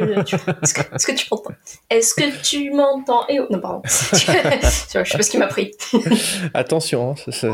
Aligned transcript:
Est-ce 0.00 1.06
que, 1.06 1.12
tu 1.12 1.26
m'entends? 1.30 1.54
Est-ce 1.90 2.14
que 2.14 2.42
tu 2.42 2.70
m'entends? 2.72 3.24
Eh 3.28 3.40
oh, 3.40 3.46
non, 3.50 3.60
pardon. 3.60 3.82
je 3.84 4.16
sais 4.16 5.02
pas 5.02 5.04
ce 5.04 5.30
qui 5.30 5.38
m'a 5.38 5.46
pris. 5.46 5.72
Attention, 6.52 7.12
hein, 7.12 7.30
ça, 7.30 7.48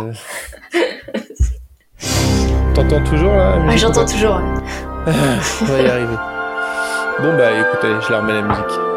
T'entends 2.75 3.05
toujours 3.05 3.33
là 3.33 3.59
ah, 3.69 3.77
J'entends 3.77 4.07
toujours. 4.07 4.37
On 5.07 5.65
va 5.65 5.81
y 5.81 5.89
arriver. 5.89 6.17
Bon 7.21 7.37
bah 7.37 7.51
écoutez, 7.53 7.95
je 8.01 8.11
leur 8.11 8.23
remets 8.23 8.33
la 8.33 8.43
musique. 8.43 8.90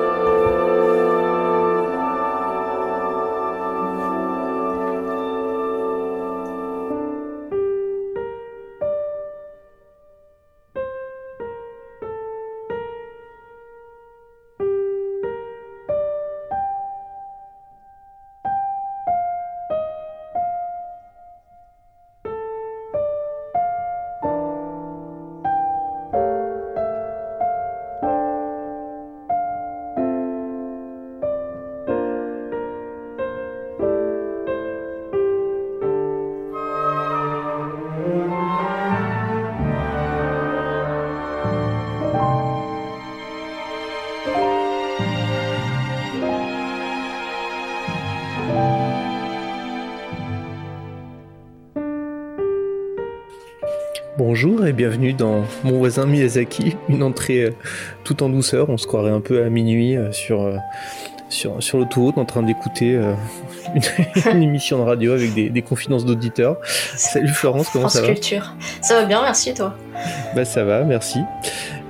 Et 54.74 54.76
bienvenue 54.76 55.14
dans 55.14 55.44
Mon 55.64 55.78
voisin 55.78 56.06
Miyazaki, 56.06 56.76
une 56.90 57.04
entrée 57.04 57.44
euh, 57.44 57.52
tout 58.04 58.24
en 58.24 58.30
douceur. 58.30 58.70
On 58.70 58.78
se 58.78 58.88
croirait 58.88 59.12
un 59.12 59.20
peu 59.20 59.44
à 59.44 59.50
minuit 59.50 59.96
euh, 59.96 60.12
sur, 60.12 60.42
euh, 60.42 60.58
sur, 61.30 61.62
sur 61.62 61.78
l'autoroute 61.78 62.18
en 62.18 62.26
train 62.26 62.44
d'écouter 62.44 63.00
une, 64.26 64.44
émission 64.44 64.80
de 64.80 64.84
radio 64.84 65.14
avec 65.14 65.34
des, 65.34 65.62
confidences 65.62 66.06
d'auditeurs. 66.06 66.58
Salut 66.64 67.30
Florence, 67.30 67.70
comment 67.72 67.90
ça 67.90 68.02
va 68.02 68.08
Culture. 68.08 68.56
Ça 68.82 68.96
va 68.96 69.06
bien, 69.06 69.22
merci 69.22 69.54
toi 69.54 69.76
Bah 70.36 70.46
ça 70.46 70.64
va, 70.64 70.84
merci. 70.84 71.20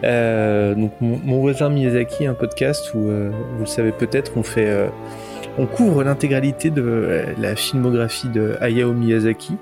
donc 0.04 0.92
mon, 1.02 1.40
voisin 1.40 1.70
Miyazaki, 1.70 2.26
un 2.26 2.34
podcast 2.34 2.94
où 2.94 3.00
vous 3.00 3.60
le 3.60 3.66
savez 3.66 3.92
peut-être, 3.92 4.34
on 4.36 4.44
fait, 4.44 4.90
on 5.58 5.66
couvre 5.66 6.04
l'intégralité 6.04 6.70
de 6.70 7.26
la 7.38 7.56
filmographie 7.56 8.30
de 8.30 8.56
Hayao 8.62 8.94
Miyazaki. 8.94 9.58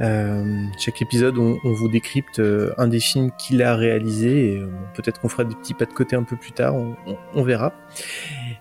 Euh, 0.00 0.64
chaque 0.78 1.02
épisode, 1.02 1.36
on, 1.38 1.58
vous 1.64 1.88
décrypte 1.88 2.38
euh, 2.38 2.72
un 2.78 2.88
des 2.88 3.00
films 3.00 3.30
qu'il 3.36 3.62
a 3.62 3.74
réalisé. 3.74 4.54
Et 4.54 4.58
euh, 4.58 4.70
peut-être 4.94 5.20
qu'on 5.20 5.28
fera 5.28 5.44
des 5.44 5.54
petits 5.54 5.74
pas 5.74 5.84
de 5.84 5.92
côté 5.92 6.16
un 6.16 6.22
peu 6.22 6.36
plus 6.36 6.52
tard, 6.52 6.74
on, 7.34 7.42
verra. 7.42 7.72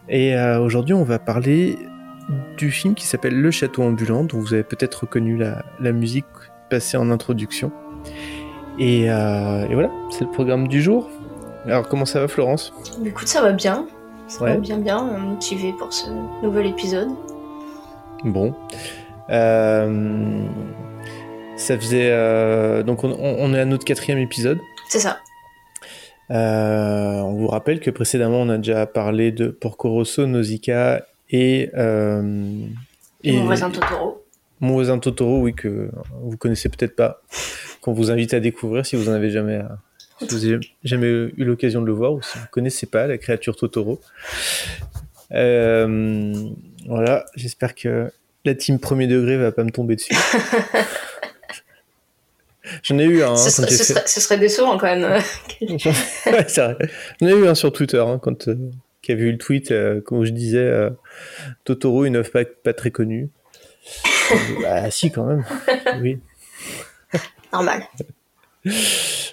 Et 0.07 0.35
aujourd'hui, 0.59 0.93
on 0.93 1.03
va 1.03 1.19
parler 1.19 1.77
du 2.57 2.71
film 2.71 2.93
qui 2.93 3.05
s'appelle 3.05 3.39
Le 3.39 3.51
Château 3.51 3.83
ambulant, 3.83 4.23
dont 4.23 4.39
vous 4.39 4.53
avez 4.53 4.63
peut-être 4.63 5.01
reconnu 5.01 5.37
la, 5.37 5.91
musique 5.91 6.25
passée 6.69 6.97
en 6.97 7.09
introduction. 7.09 7.71
Et, 8.79 9.05
voilà, 9.07 9.91
c'est 10.11 10.25
le 10.25 10.31
programme 10.31 10.67
du 10.67 10.81
jour. 10.81 11.09
Alors, 11.65 11.87
comment 11.87 12.05
ça 12.05 12.21
va, 12.21 12.27
Florence? 12.27 12.73
Écoute, 13.05 13.27
ça 13.27 13.41
va 13.41 13.51
bien. 13.51 13.85
Ça 14.27 14.45
va 14.45 14.57
bien, 14.57 14.77
bien, 14.77 15.17
motivé 15.17 15.73
pour 15.77 15.91
ce 15.91 16.09
nouvel 16.43 16.67
épisode. 16.67 17.09
Bon. 18.23 18.53
Euh, 19.29 20.47
ça 21.59 21.77
faisait. 21.77 22.09
Euh, 22.11 22.83
donc, 22.83 23.03
on, 23.03 23.53
est 23.53 23.59
à 23.59 23.65
notre 23.65 23.85
quatrième 23.85 24.19
épisode. 24.19 24.59
C'est 24.87 24.99
ça. 24.99 25.19
Euh, 26.31 27.19
on 27.19 27.33
vous 27.33 27.47
rappelle 27.47 27.79
que 27.79 27.91
précédemment, 27.91 28.41
on 28.41 28.49
a 28.49 28.57
déjà 28.57 28.85
parlé 28.85 29.31
de 29.31 29.47
Porco 29.47 29.89
Rosso, 29.89 30.25
Nausicaa 30.25 31.03
et. 31.29 31.69
Euh, 31.75 32.21
Mon 33.23 33.45
voisin 33.45 33.69
Totoro. 33.69 34.25
Mon 34.61 34.73
voisin 34.73 34.99
Totoro, 34.99 35.41
oui, 35.41 35.53
que 35.53 35.89
vous 36.23 36.37
connaissez 36.37 36.69
peut-être 36.69 36.95
pas, 36.95 37.21
qu'on 37.81 37.93
vous 37.93 38.11
invite 38.11 38.33
à 38.33 38.39
découvrir 38.39 38.85
si 38.85 38.95
vous 38.95 39.09
en 39.09 39.13
avez 39.13 39.29
jamais. 39.29 39.61
jamais 40.83 41.07
eu 41.07 41.43
l'occasion 41.43 41.81
de 41.81 41.85
le 41.85 41.93
voir 41.93 42.13
ou 42.13 42.21
si 42.21 42.37
vous 42.37 42.47
connaissez 42.51 42.85
pas 42.85 43.07
la 43.07 43.17
créature 43.17 43.55
Totoro. 43.55 43.99
voilà, 45.29 47.25
j'espère 47.35 47.75
que 47.75 48.11
la 48.45 48.55
team 48.55 48.79
premier 48.79 49.07
degré 49.07 49.37
va 49.37 49.51
pas 49.51 49.63
me 49.63 49.71
tomber 49.71 49.95
dessus. 49.95 50.15
J'en 52.83 52.99
ai 52.99 53.05
eu 53.05 53.23
un. 53.23 53.31
Hein, 53.31 53.37
ce, 53.37 53.49
serait, 53.49 54.37
décevant 54.37 54.77
quand 54.77 54.87
même. 54.87 55.03
ouais, 55.61 56.45
c'est 56.47 56.61
vrai. 56.61 56.77
J'en 57.21 57.27
ai 57.27 57.33
eu 57.33 57.47
un 57.47 57.55
sur 57.55 57.71
Twitter 57.71 57.99
hein, 57.99 58.19
quand 58.21 58.47
euh, 58.47 58.55
qui 59.01 59.11
a 59.11 59.15
vu 59.15 59.31
le 59.31 59.37
tweet, 59.37 59.71
euh, 59.71 60.01
comme 60.01 60.23
je 60.23 60.31
disais, 60.31 60.57
euh, 60.59 60.89
Totoro, 61.63 62.05
une 62.05 62.17
œuvre 62.17 62.29
pas, 62.31 62.45
pas 62.45 62.73
très 62.73 62.91
connue. 62.91 63.29
bah 64.61 64.89
si 64.91 65.11
quand 65.11 65.25
même. 65.25 65.45
Oui. 66.01 66.19
Normal. 67.51 67.83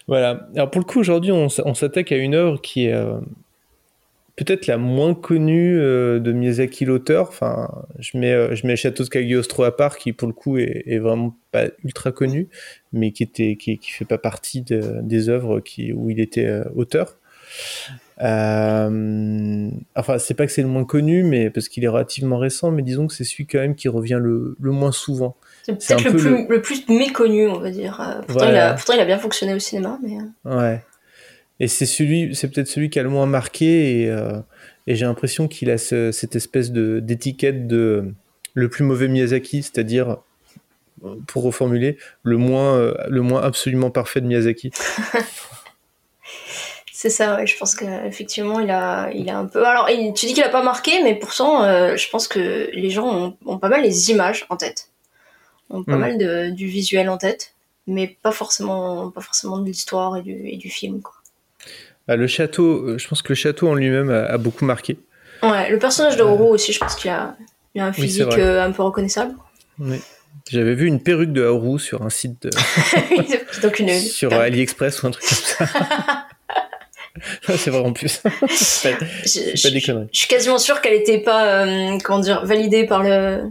Voilà. 0.08 0.48
Alors 0.54 0.70
pour 0.70 0.80
le 0.80 0.86
coup 0.86 1.00
aujourd'hui 1.00 1.32
on 1.32 1.74
s'attaque 1.74 2.12
à 2.12 2.16
une 2.16 2.34
œuvre 2.34 2.60
qui 2.62 2.86
est 2.86 2.94
peut-être 4.36 4.66
la 4.66 4.76
moins 4.76 5.14
connue 5.14 5.78
euh, 5.78 6.20
de 6.20 6.32
Miyazaki 6.32 6.84
l'auteur. 6.84 7.28
Enfin, 7.28 7.86
je 7.98 8.16
mets, 8.19 8.32
euh, 8.32 8.54
je 8.54 8.66
mets 8.66 8.76
Château 8.76 9.02
de 9.02 9.08
Cagliostro 9.08 9.64
à 9.64 9.74
part, 9.74 9.97
qui 9.97 10.12
pour 10.12 10.28
le 10.28 10.34
coup 10.34 10.58
est, 10.58 10.98
vraiment 10.98 11.36
pas 11.50 11.64
ultra 11.82 12.12
connu, 12.12 12.48
mais 12.92 13.12
qui 13.12 13.22
était, 13.22 13.56
qui, 13.56 13.78
qui 13.78 13.91
fait 13.91 14.04
pas 14.04 14.19
partie 14.19 14.62
des 14.62 15.28
œuvres 15.28 15.60
qui, 15.60 15.92
où 15.92 16.10
il 16.10 16.20
était 16.20 16.47
euh, 16.47 16.64
auteur. 16.74 17.19
Euh, 18.22 19.70
enfin, 19.94 20.19
c'est 20.19 20.34
pas 20.34 20.47
que 20.47 20.53
c'est 20.53 20.62
le 20.62 20.68
moins 20.68 20.84
connu, 20.84 21.22
mais 21.22 21.48
parce 21.48 21.68
qu'il 21.68 21.84
est 21.84 21.88
relativement 21.88 22.38
récent, 22.38 22.70
mais 22.70 22.82
disons 22.82 23.06
que 23.06 23.14
c'est 23.14 23.24
celui 23.24 23.47
quand 23.47 23.58
même 23.58 23.74
qui 23.74 23.88
revient 23.88 24.18
le, 24.20 24.56
le 24.60 24.70
moins 24.70 24.92
souvent. 24.92 25.36
C'est 25.62 25.72
peut-être 25.72 26.12
le, 26.12 26.47
le... 26.48 26.62
plus 26.62 26.86
méconnu, 26.88 27.48
on 27.48 27.58
va 27.58 27.70
dire. 27.70 28.22
Pourtant, 28.26 28.48
il 28.48 28.56
a, 28.56 28.74
pourtant, 28.74 28.92
il 28.92 29.00
a 29.00 29.04
bien 29.04 29.18
fonctionné 29.18 29.54
au 29.54 29.58
cinéma, 29.58 29.98
mais. 30.03 30.18
Ouais. 30.44 30.80
Et 31.59 31.69
c'est 31.69 31.87
celui, 31.87 32.34
c'est 32.34 32.50
peut-être 32.50 32.69
celui 32.69 32.91
qui 32.91 32.99
a 32.99 33.03
le 33.03 33.09
moins 33.09 33.27
marqué 33.27 34.03
et, 34.03 34.11
euh, 34.11 34.39
et 34.87 34.94
j'ai 34.94 35.06
l'impression 35.06 35.49
qu'il 35.49 35.71
a 35.71 35.78
cette 35.78 36.37
espèce 36.37 36.71
de 36.71 37.00
d'étiquette 37.00 37.67
de 37.67 38.12
le 38.55 38.69
plus 38.69 38.84
mauvais 38.84 39.09
Miyazaki, 39.09 39.62
c'est-à-dire 39.62 40.19
pour 41.27 41.43
reformuler 41.43 41.99
le 42.22 42.37
moins 42.37 42.77
euh, 42.77 42.95
le 43.09 43.21
moins 43.21 43.43
absolument 43.43 43.91
parfait 43.91 44.21
de 44.21 44.27
Miyazaki. 44.27 44.71
c'est 46.93 47.11
ça, 47.11 47.37
ouais, 47.37 47.47
je 47.47 47.56
pense 47.56 47.75
qu'effectivement 47.75 48.61
il 48.61 48.71
a 48.71 49.11
il 49.12 49.28
a 49.28 49.39
un 49.39 49.47
peu. 49.47 49.66
Alors 49.66 49.87
tu 49.87 50.27
dis 50.27 50.34
qu'il 50.34 50.43
a 50.43 50.49
pas 50.49 50.62
marqué, 50.62 51.03
mais 51.03 51.15
pourtant 51.15 51.65
euh, 51.65 51.97
je 51.97 52.09
pense 52.09 52.28
que 52.28 52.71
les 52.72 52.91
gens 52.91 53.37
ont, 53.45 53.59
pas 53.59 53.69
mal 53.69 53.83
les 53.83 54.11
images 54.11 54.47
en 54.50 54.56
tête, 54.56 54.91
ont 55.71 55.84
pas 55.84 55.97
mm. 55.97 56.00
mal 56.00 56.19
de, 56.19 56.50
du 56.50 56.66
visuel 56.66 57.09
en 57.09 57.19
tête, 57.19 57.55
mais 57.87 58.06
pas 58.22 58.33
forcément 58.33 59.11
pas 59.11 59.21
forcément 59.21 59.59
de 59.59 59.66
l'histoire 59.66 60.16
et 60.16 60.22
du, 60.22 60.49
et 60.49 60.56
du 60.56 60.71
film 60.71 61.03
quoi. 61.03 61.16
Bah, 62.09 62.17
le 62.17 62.27
château, 62.27 62.89
euh, 62.89 62.99
je 62.99 63.09
pense 63.09 63.22
que 63.22 63.31
le 63.31 63.34
château 63.34 63.69
en 63.69 63.75
lui-même 63.75 64.11
a, 64.11 64.39
beaucoup 64.39 64.65
marqué. 64.65 64.99
Ouais, 65.43 65.71
le 65.71 65.78
personnage 65.78 66.17
de 66.17 66.22
Haru 66.22 66.44
aussi, 66.44 66.72
je 66.72 66.78
pense 66.78 66.94
qu'il 66.94 67.11
a, 67.11 67.37
a, 67.77 67.84
un 67.84 67.92
physique 67.92 68.39
euh, 68.39 68.65
un 68.65 68.72
peu 68.72 68.83
reconnaissable. 68.83 69.34
Oui. 69.78 70.01
J'avais 70.48 70.75
vu 70.75 70.86
une 70.86 71.03
perruque 71.03 71.33
de 71.33 71.45
Haru 71.45 71.80
sur 71.80 72.03
un 72.03 72.10
site 72.10 72.42
de... 72.42 72.51
Donc 73.63 73.80
une... 73.80 73.89
sur 73.98 74.33
AliExpress 74.33 75.03
ou 75.03 75.09
un 75.09 75.10
truc 75.10 75.25
comme 75.25 75.66
ça. 75.66 76.27
c'est 77.57 77.71
vrai 77.71 77.80
en 77.80 77.92
plus. 77.92 78.19
pas, 78.19 78.30
je, 78.41 79.69
des 79.69 79.80
conneries. 79.80 80.09
Je 80.13 80.19
suis 80.19 80.28
quasiment 80.28 80.59
sûr 80.59 80.80
qu'elle 80.80 80.97
n'était 80.97 81.19
pas, 81.19 81.65
euh, 81.65 81.98
comment 82.04 82.21
dire, 82.21 82.45
validée 82.45 82.86
par 82.86 83.03
le, 83.03 83.51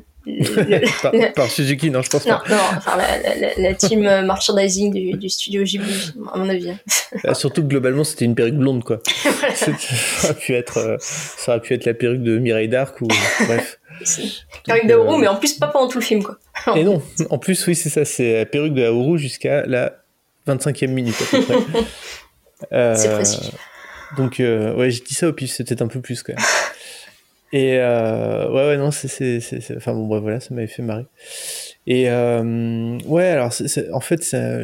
par, 1.35 1.49
Suzuki, 1.49 1.91
non, 1.91 2.01
je 2.01 2.09
pense 2.09 2.23
pas. 2.23 2.43
Non, 2.49 2.57
enfin, 2.77 2.97
la, 3.57 3.73
team 3.75 4.01
merchandising 4.01 5.17
du, 5.17 5.29
studio 5.29 5.63
Ghibli, 5.63 6.13
à 6.33 6.37
mon 6.37 6.49
avis. 6.49 6.71
Ah, 7.23 7.33
surtout 7.33 7.61
que 7.61 7.67
globalement, 7.67 8.03
c'était 8.03 8.25
une 8.25 8.35
perruque 8.35 8.55
blonde, 8.55 8.83
quoi. 8.83 8.99
ça, 9.53 9.71
aurait 10.23 10.33
pu 10.33 10.53
être, 10.53 10.77
euh, 10.77 10.97
ça 10.99 11.51
aurait 11.51 11.61
pu 11.61 11.73
être 11.73 11.85
la 11.85 11.93
perruque 11.93 12.23
de 12.23 12.37
Mireille 12.39 12.69
Dark 12.69 12.99
ou 13.01 13.07
bref. 13.45 13.79
Perruque 14.65 14.87
de 14.87 14.95
Hauru, 14.95 15.19
mais 15.19 15.27
en 15.27 15.35
plus 15.35 15.53
pas 15.53 15.67
pendant 15.67 15.87
tout 15.87 15.99
le 15.99 16.03
film, 16.03 16.23
quoi. 16.23 16.37
Et 16.75 16.83
non, 16.83 17.01
en 17.29 17.37
plus, 17.37 17.65
oui, 17.67 17.75
c'est 17.75 17.89
ça, 17.89 18.05
c'est 18.05 18.39
la 18.39 18.45
perruque 18.45 18.73
de 18.73 19.17
jusqu'à 19.17 19.65
la 19.65 19.93
25e 20.47 20.87
minute, 20.87 21.15
à 21.21 21.37
peu 21.37 21.41
près. 21.41 22.95
c'est 22.95 23.13
précis. 23.13 23.51
Euh, 23.53 24.15
donc, 24.17 24.39
euh, 24.39 24.73
ouais, 24.75 24.91
j'ai 24.91 25.01
dit 25.01 25.13
ça 25.13 25.27
au 25.27 25.33
pif, 25.33 25.51
c'était 25.51 25.81
un 25.81 25.87
peu 25.87 26.01
plus, 26.01 26.23
quand 26.23 26.33
même. 26.33 26.43
Et 27.55 27.77
euh, 27.79 28.49
ouais, 28.49 28.67
ouais, 28.67 28.77
non, 28.77 28.91
c'est. 28.91 29.39
Enfin 29.77 29.93
bon, 29.93 30.07
bref, 30.07 30.21
voilà, 30.21 30.39
ça 30.41 30.53
m'avait 30.53 30.67
fait 30.67 30.83
marrer. 30.83 31.05
Et 31.87 32.09
ouais, 32.09 33.27
alors 33.27 33.53
en 33.93 33.99
fait, 34.01 34.23
ça, 34.23 34.59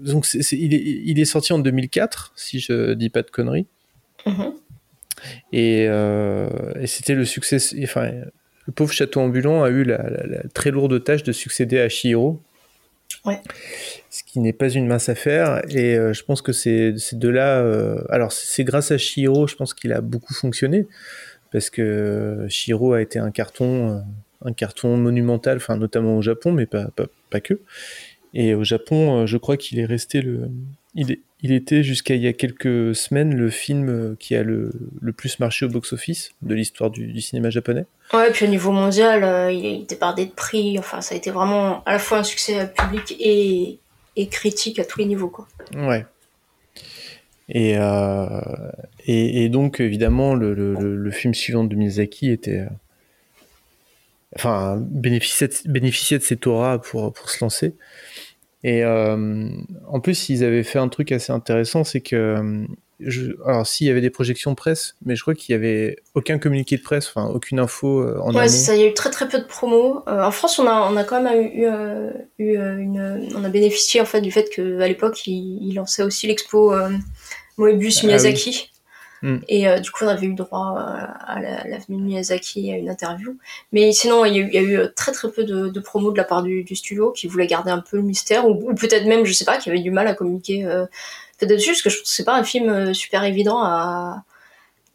donc 0.00 0.26
il, 0.34 0.74
est, 0.74 0.82
il, 0.82 1.20
est, 1.20 1.24
sorti 1.24 1.52
en 1.52 1.60
2004, 1.60 2.32
si 2.34 2.58
je 2.58 2.94
dis 2.94 3.10
pas 3.10 3.22
de 3.22 3.30
conneries. 3.30 3.68
Mm-hmm. 4.26 4.54
Et, 5.52 5.84
et 6.82 6.86
c'était 6.88 7.14
le 7.14 7.24
succès. 7.24 7.58
Enfin, 7.84 8.10
le 8.66 8.72
pauvre 8.72 8.92
château 8.92 9.20
ambulant 9.20 9.62
a 9.62 9.70
eu 9.70 9.84
la, 9.84 10.02
très 10.52 10.72
lourde 10.72 11.04
tâche 11.04 11.22
de 11.22 11.30
succéder 11.30 11.78
à 11.78 11.88
Shihiro. 11.88 12.42
Ce 14.10 14.22
qui 14.22 14.38
n'est 14.40 14.52
pas 14.52 14.68
une 14.68 14.86
mince 14.86 15.08
affaire. 15.08 15.62
Et 15.70 15.96
euh, 15.96 16.12
je 16.12 16.22
pense 16.24 16.42
que 16.42 16.52
c'est 16.52 16.92
de 17.12 17.28
là. 17.28 17.60
Euh, 17.60 18.02
alors, 18.10 18.32
c'est 18.32 18.64
grâce 18.64 18.90
à 18.90 18.98
Shihiro, 18.98 19.46
je 19.46 19.56
pense 19.56 19.74
qu'il 19.74 19.92
a 19.92 20.00
beaucoup 20.00 20.34
fonctionné. 20.34 20.86
Parce 21.52 21.70
que 21.70 22.46
Shihiro 22.48 22.92
a 22.92 23.00
été 23.00 23.18
un 23.18 23.30
carton, 23.30 23.90
euh, 23.90 24.00
un 24.44 24.52
carton 24.52 24.96
monumental, 24.96 25.58
notamment 25.78 26.16
au 26.18 26.22
Japon, 26.22 26.52
mais 26.52 26.66
pas, 26.66 26.88
pas, 26.96 27.06
pas 27.30 27.40
que. 27.40 27.60
Et 28.34 28.54
au 28.54 28.64
Japon, 28.64 29.26
je 29.26 29.36
crois 29.36 29.56
qu'il 29.56 29.78
est 29.78 29.84
resté 29.84 30.20
le. 30.20 30.50
Il 30.94 31.12
est, 31.12 31.20
il 31.44 31.52
était 31.52 31.82
jusqu'à 31.82 32.14
il 32.14 32.22
y 32.22 32.26
a 32.26 32.32
quelques 32.32 32.96
semaines 32.96 33.34
le 33.34 33.50
film 33.50 33.90
euh, 33.90 34.16
qui 34.18 34.34
a 34.34 34.42
le, 34.42 34.70
le 35.02 35.12
plus 35.12 35.38
marché 35.40 35.66
au 35.66 35.68
box-office 35.68 36.30
de 36.40 36.54
l'histoire 36.54 36.90
du, 36.90 37.20
cinéma 37.20 37.50
japonais. 37.50 37.84
Ouais, 38.14 38.30
puis 38.32 38.46
au 38.46 38.48
niveau 38.48 38.72
mondial, 38.72 39.22
euh, 39.24 39.52
il 39.52 39.86
bardé 40.00 40.24
de 40.24 40.30
prix. 40.30 40.78
Enfin, 40.78 41.02
ça 41.02 41.14
a 41.14 41.18
été 41.18 41.30
vraiment 41.30 41.84
à 41.84 41.92
la 41.92 41.98
fois 41.98 42.16
un 42.16 42.22
succès 42.22 42.72
public 42.72 43.14
et, 43.20 43.78
et 44.16 44.26
critique 44.28 44.78
à 44.78 44.86
tous 44.86 45.00
les 45.00 45.04
niveaux. 45.04 45.28
Quoi. 45.28 45.46
Ouais. 45.74 46.06
Et, 47.50 47.76
euh, 47.76 48.40
et, 49.04 49.44
et, 49.44 49.48
donc, 49.50 49.80
évidemment, 49.80 50.34
le, 50.34 50.54
le, 50.54 50.96
le, 50.96 51.10
film 51.10 51.34
suivant 51.34 51.64
de 51.64 51.74
Miyazaki 51.76 52.30
était. 52.30 52.64
enfin, 54.34 54.78
bénéficiait 54.80 55.48
de, 55.48 55.54
bénéficiait 55.66 56.16
de 56.16 56.22
cette 56.22 56.46
aura 56.46 56.80
pour, 56.80 57.12
pour 57.12 57.28
se 57.28 57.44
lancer. 57.44 57.74
Et 58.64 58.82
euh, 58.82 59.50
en 59.86 60.00
plus, 60.00 60.30
ils 60.30 60.42
avaient 60.42 60.62
fait 60.62 60.78
un 60.78 60.88
truc 60.88 61.12
assez 61.12 61.32
intéressant, 61.32 61.84
c'est 61.84 62.00
que 62.00 62.16
euh, 62.16 62.66
je, 62.98 63.32
alors 63.46 63.66
s'il 63.66 63.86
y 63.86 63.90
avait 63.90 64.00
des 64.00 64.08
projections 64.08 64.54
presse, 64.54 64.96
mais 65.04 65.16
je 65.16 65.20
crois 65.20 65.34
qu'il 65.34 65.52
y 65.52 65.56
avait 65.56 65.96
aucun 66.14 66.38
communiqué 66.38 66.78
de 66.78 66.82
presse, 66.82 67.06
enfin 67.08 67.26
aucune 67.28 67.58
info 67.58 68.00
euh, 68.00 68.18
en 68.22 68.34
Ouais, 68.34 68.48
ça, 68.48 68.74
il 68.74 68.80
y 68.80 68.84
a 68.84 68.88
eu 68.88 68.94
très 68.94 69.10
très 69.10 69.28
peu 69.28 69.38
de 69.38 69.44
promos. 69.44 70.02
en 70.06 70.30
France, 70.30 70.58
on 70.58 70.66
a, 70.66 70.90
on 70.90 70.96
a 70.96 71.04
quand 71.04 71.20
même 71.20 71.42
eu, 71.42 71.66
eu 72.38 72.56
une, 72.56 73.28
on 73.36 73.44
a 73.44 73.48
bénéficié 73.50 74.00
en 74.00 74.06
fait 74.06 74.22
du 74.22 74.32
fait 74.32 74.48
qu'à 74.48 74.88
l'époque, 74.88 75.26
il, 75.26 75.58
il, 75.60 75.74
lançait 75.74 76.02
aussi 76.02 76.26
l'expo 76.26 76.74
Moebius 77.58 78.00
ah 78.02 78.06
Miyazaki. 78.06 78.70
Mm. 79.24 79.38
Et 79.48 79.66
euh, 79.66 79.78
du 79.80 79.90
coup, 79.90 80.04
on 80.04 80.08
avait 80.08 80.26
eu 80.26 80.34
droit 80.34 80.76
euh, 80.76 81.06
à 81.26 81.40
l'avenue 81.40 81.96
de 81.96 82.02
Miyazaki 82.02 82.70
à 82.70 82.76
une 82.76 82.90
interview. 82.90 83.38
Mais 83.72 83.90
sinon, 83.92 84.26
il 84.26 84.36
y, 84.36 84.58
a 84.58 84.62
eu, 84.62 84.78
très 84.94 85.12
très 85.12 85.30
peu 85.30 85.44
de, 85.44 85.68
de 85.68 85.80
promos 85.80 86.12
de 86.12 86.18
la 86.18 86.24
part 86.24 86.42
du, 86.42 86.66
studio 86.76 87.10
qui 87.10 87.26
voulait 87.26 87.46
garder 87.46 87.70
un 87.70 87.78
peu 87.78 87.96
le 87.96 88.02
mystère, 88.02 88.46
ou, 88.46 88.74
peut-être 88.74 89.06
même, 89.06 89.24
je 89.24 89.32
sais 89.32 89.46
pas, 89.46 89.56
qui 89.56 89.70
avait 89.70 89.80
du 89.80 89.90
mal 89.90 90.06
à 90.08 90.14
communiquer 90.14 90.66
euh, 90.66 90.84
peut-être 91.38 91.52
dessus, 91.52 91.70
parce 91.70 91.82
que 91.82 91.88
je 91.88 91.96
trouve 91.96 92.04
que 92.04 92.10
c'est 92.10 92.24
pas 92.24 92.36
un 92.36 92.44
film 92.44 92.92
super 92.92 93.24
évident 93.24 93.62
à, 93.62 94.24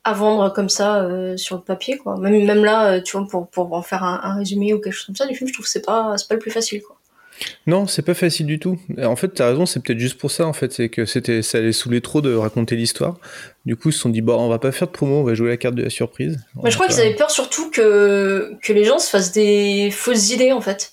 à 0.04 0.14
vendre 0.14 0.54
comme 0.54 0.70
ça 0.70 1.08
sur 1.36 1.56
le 1.56 1.64
papier, 1.64 1.98
quoi. 1.98 2.18
Même, 2.18 2.46
même 2.46 2.64
là, 2.64 3.02
tu 3.02 3.18
vois, 3.18 3.28
pour, 3.28 3.48
pour 3.48 3.74
en 3.74 3.82
faire 3.82 4.04
un, 4.04 4.20
un, 4.24 4.36
résumé 4.36 4.74
ou 4.76 4.80
quelque 4.80 4.94
chose 4.94 5.08
comme 5.08 5.16
ça 5.16 5.26
du 5.26 5.34
film, 5.36 5.48
je 5.48 5.54
trouve 5.54 5.66
que 5.66 5.72
c'est 5.72 5.86
pas, 5.86 6.16
pas 6.28 6.36
le 6.36 6.40
plus 6.40 6.52
facile, 6.52 6.84
quoi. 6.84 6.99
Non, 7.68 7.88
c'est 7.88 8.02
pas 8.02 8.14
facile 8.14 8.46
du 8.46 8.60
tout. 8.60 8.80
En 9.02 9.16
fait, 9.16 9.34
tu 9.34 9.42
as 9.42 9.48
raison, 9.48 9.66
c'est 9.66 9.82
peut-être 9.82 10.00
juste 10.00 10.18
pour 10.18 10.32
ça, 10.32 10.46
en 10.46 10.54
fait, 10.54 10.72
c'est 10.74 10.90
que 10.90 11.06
c'était, 11.06 11.42
ça 11.42 11.60
allait 11.60 11.72
saouler 11.72 12.02
trop 12.02 12.22
de 12.22 12.34
raconter 12.34 12.76
l'histoire. 12.76 13.18
Du 13.66 13.76
coup, 13.76 13.90
ils 13.90 13.94
se 13.94 14.00
sont 14.00 14.10
dit, 14.10 14.22
bon, 14.22 14.36
on 14.36 14.50
va 14.50 14.60
pas 14.60 14.72
faire 14.72 14.88
de 14.88 14.94
promo, 14.94 15.20
on 15.20 15.24
va 15.24 15.34
jouer 15.34 15.50
la 15.50 15.58
carte 15.58 15.76
de 15.76 15.84
la 15.84 15.90
surprise. 15.90 16.40
je 16.64 16.74
crois 16.74 16.88
qu'ils 16.88 17.00
avaient 17.00 17.16
peur 17.16 17.32
surtout 17.32 17.70
que, 17.70 18.54
que 18.62 18.74
les 18.74 18.84
gens 18.84 19.00
se 19.00 19.10
fassent 19.10 19.32
des 19.32 19.90
fausses 19.92 20.32
idées, 20.32 20.52
en 20.52 20.62
fait. 20.62 20.92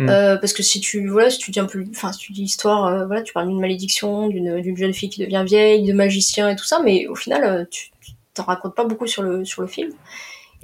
Hmm. 0.00 0.08
Euh, 0.08 0.36
parce 0.36 0.54
que 0.54 0.62
si 0.62 0.80
tu 0.80 1.08
voilà 1.08 1.28
si 1.28 1.36
tu 1.36 1.50
dis 1.50 1.60
un 1.60 1.66
peu 1.66 1.84
enfin 1.90 2.10
si 2.12 2.20
tu 2.20 2.32
dis 2.32 2.40
l'histoire 2.40 2.86
euh, 2.86 3.04
voilà 3.04 3.20
tu 3.20 3.34
parles 3.34 3.48
d'une 3.48 3.60
malédiction 3.60 4.28
d'une 4.28 4.74
jeune 4.74 4.94
fille 4.94 5.10
qui 5.10 5.20
devient 5.20 5.44
vieille 5.44 5.86
de 5.86 5.92
magicien 5.92 6.48
et 6.48 6.56
tout 6.56 6.64
ça 6.64 6.80
mais 6.82 7.06
au 7.06 7.14
final 7.14 7.44
euh, 7.44 7.64
tu 7.70 7.90
t'en 8.32 8.44
racontes 8.44 8.74
pas 8.74 8.84
beaucoup 8.84 9.06
sur 9.06 9.22
le 9.22 9.44
sur 9.44 9.60
le 9.60 9.68
film 9.68 9.92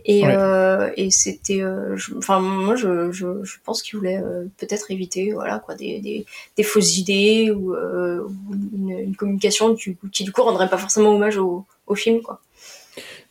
et, 0.08 0.22
euh, 0.24 0.92
et 0.96 1.10
c'était, 1.10 1.62
euh, 1.62 1.96
enfin 2.16 2.38
moi 2.38 2.76
je, 2.76 3.10
je, 3.10 3.42
je 3.42 3.56
pense 3.64 3.82
qu'il 3.82 3.98
voulait 3.98 4.18
euh, 4.18 4.44
peut-être 4.56 4.92
éviter 4.92 5.32
voilà 5.32 5.58
quoi 5.58 5.74
des, 5.74 5.98
des, 5.98 6.24
des 6.56 6.62
fausses 6.62 6.96
idées 6.96 7.50
ou, 7.50 7.74
une, 7.74 8.90
une, 8.90 9.16
communication 9.16 9.74
qui, 9.74 9.96
qui, 10.12 10.22
du 10.22 10.30
coup 10.30 10.44
rendrait 10.44 10.70
pas 10.70 10.78
forcément 10.78 11.16
hommage 11.16 11.38
au, 11.38 11.66
au 11.88 11.96
film 11.96 12.22
quoi. 12.22 12.40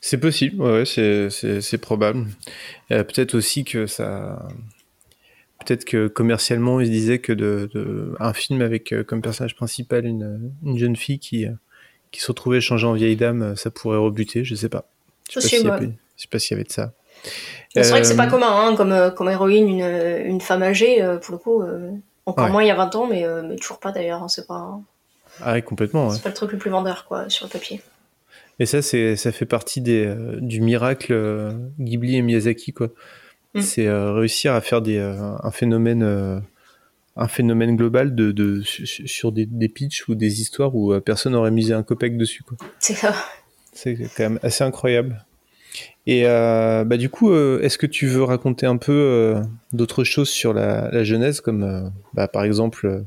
C'est 0.02 0.20
possible, 0.20 0.62
ouais, 0.62 0.84
c'est, 0.86 1.78
probable. 1.80 2.28
peut-être 2.90 3.36
aussi 3.36 3.64
que 3.64 3.88
ça, 3.88 4.46
peut-être 5.66 5.86
que 5.86 6.08
commercialement 6.08 6.82
ils 6.82 6.88
se 6.88 6.92
disaient 6.92 7.20
que 7.20 7.32
de, 7.32 7.70
de 7.74 8.14
un 8.20 8.34
film 8.34 8.62
avec 8.62 8.94
comme 9.08 9.22
personnage 9.22 9.56
principal 9.56 10.06
une, 10.06 10.52
une 10.64 10.78
jeune 10.78 10.98
fille 10.98 11.20
qui 11.20 11.48
qui 12.12 12.20
se 12.20 12.28
retrouvait 12.28 12.62
changée 12.62 12.86
en 12.86 12.94
vieille 12.94 13.16
dame, 13.16 13.56
ça 13.56 13.72
pourrait 13.72 13.98
rebuter, 13.98 14.44
je 14.44 14.56
sais 14.56 14.70
pas. 14.70 14.90
Je 15.32 15.40
sais 15.40 15.64
pas, 15.64 15.80
je 16.18 16.24
sais 16.24 16.28
pas 16.30 16.40
s'il 16.40 16.52
y 16.52 16.54
avait 16.56 16.64
de 16.64 16.72
ça. 16.72 16.92
C'est 17.74 17.90
vrai 17.90 18.02
que 18.02 18.08
c'est 18.08 18.16
pas 18.16 18.28
euh, 18.28 18.30
commun, 18.30 18.48
hein, 18.50 18.76
comme, 18.76 18.92
euh, 18.92 19.10
comme 19.12 19.30
héroïne, 19.30 19.68
une, 19.68 20.26
une 20.26 20.42
femme 20.42 20.64
âgée, 20.64 21.02
euh, 21.02 21.18
pour 21.18 21.34
le 21.34 21.38
coup. 21.38 21.64
encore 22.26 22.50
moins 22.50 22.64
il 22.64 22.68
y 22.68 22.72
a 22.72 22.76
20 22.76 22.96
ans, 22.96 23.08
mais, 23.08 23.26
mais 23.44 23.56
toujours 23.56 23.80
pas 23.80 23.92
d'ailleurs. 23.92 24.24
Hein, 24.24 24.28
c'est 24.28 24.48
pas. 24.48 24.80
Ah 25.42 25.60
complètement. 25.62 26.10
C'est 26.12 26.24
pas 26.24 26.30
le 26.30 26.36
truc 26.36 26.52
le 26.54 26.58
plus 26.58 26.72
vendeur, 26.72 27.06
quoi, 27.06 27.30
sur 27.30 27.46
le 27.46 27.52
papier. 27.52 27.82
Et 28.60 28.66
ça, 28.66 28.82
c'est, 28.82 29.18
ça 29.18 29.34
fait 29.34 29.46
partie 29.46 29.82
des, 29.82 30.14
du 30.40 30.62
miracle 30.62 31.54
Ghibli 31.80 32.16
et 32.16 32.22
Miyazaki, 32.22 32.72
quoi. 32.72 32.88
Mm. 33.54 33.62
C'est 33.62 33.90
réussir 33.90 34.54
à 34.54 34.62
faire 34.62 34.82
des, 34.82 34.98
un 35.00 35.52
phénomène, 35.52 36.42
un 37.18 37.28
phénomène 37.28 37.76
global 37.76 38.16
de, 38.16 38.32
de 38.32 38.62
sur 38.64 39.34
des, 39.34 39.46
des 39.46 39.68
pitchs 39.68 40.08
ou 40.08 40.16
des 40.16 40.40
histoires 40.40 40.74
où 40.74 40.98
personne 41.02 41.34
n'aurait 41.34 41.52
misé 41.52 41.74
un 41.74 41.84
copec 41.84 42.18
dessus, 42.18 42.44
quoi. 42.44 42.58
C'est 42.80 42.94
ça. 42.94 43.14
C'est 43.74 43.98
quand 44.16 44.24
même 44.24 44.40
assez 44.42 44.64
incroyable. 44.64 45.25
Et 46.08 46.24
euh, 46.26 46.84
bah, 46.84 46.98
du 46.98 47.10
coup, 47.10 47.32
euh, 47.32 47.60
est-ce 47.62 47.78
que 47.78 47.88
tu 47.88 48.08
veux 48.08 48.24
raconter 48.24 48.66
un 48.66 48.78
peu 48.78 48.92
euh, 48.92 49.42
d'autres 49.74 50.04
choses 50.04 50.30
sur 50.30 50.54
la, 50.54 50.90
la 50.92 51.04
genèse, 51.04 51.42
comme 51.42 51.92
bah, 52.14 52.28
par 52.28 52.44
exemple 52.44 53.04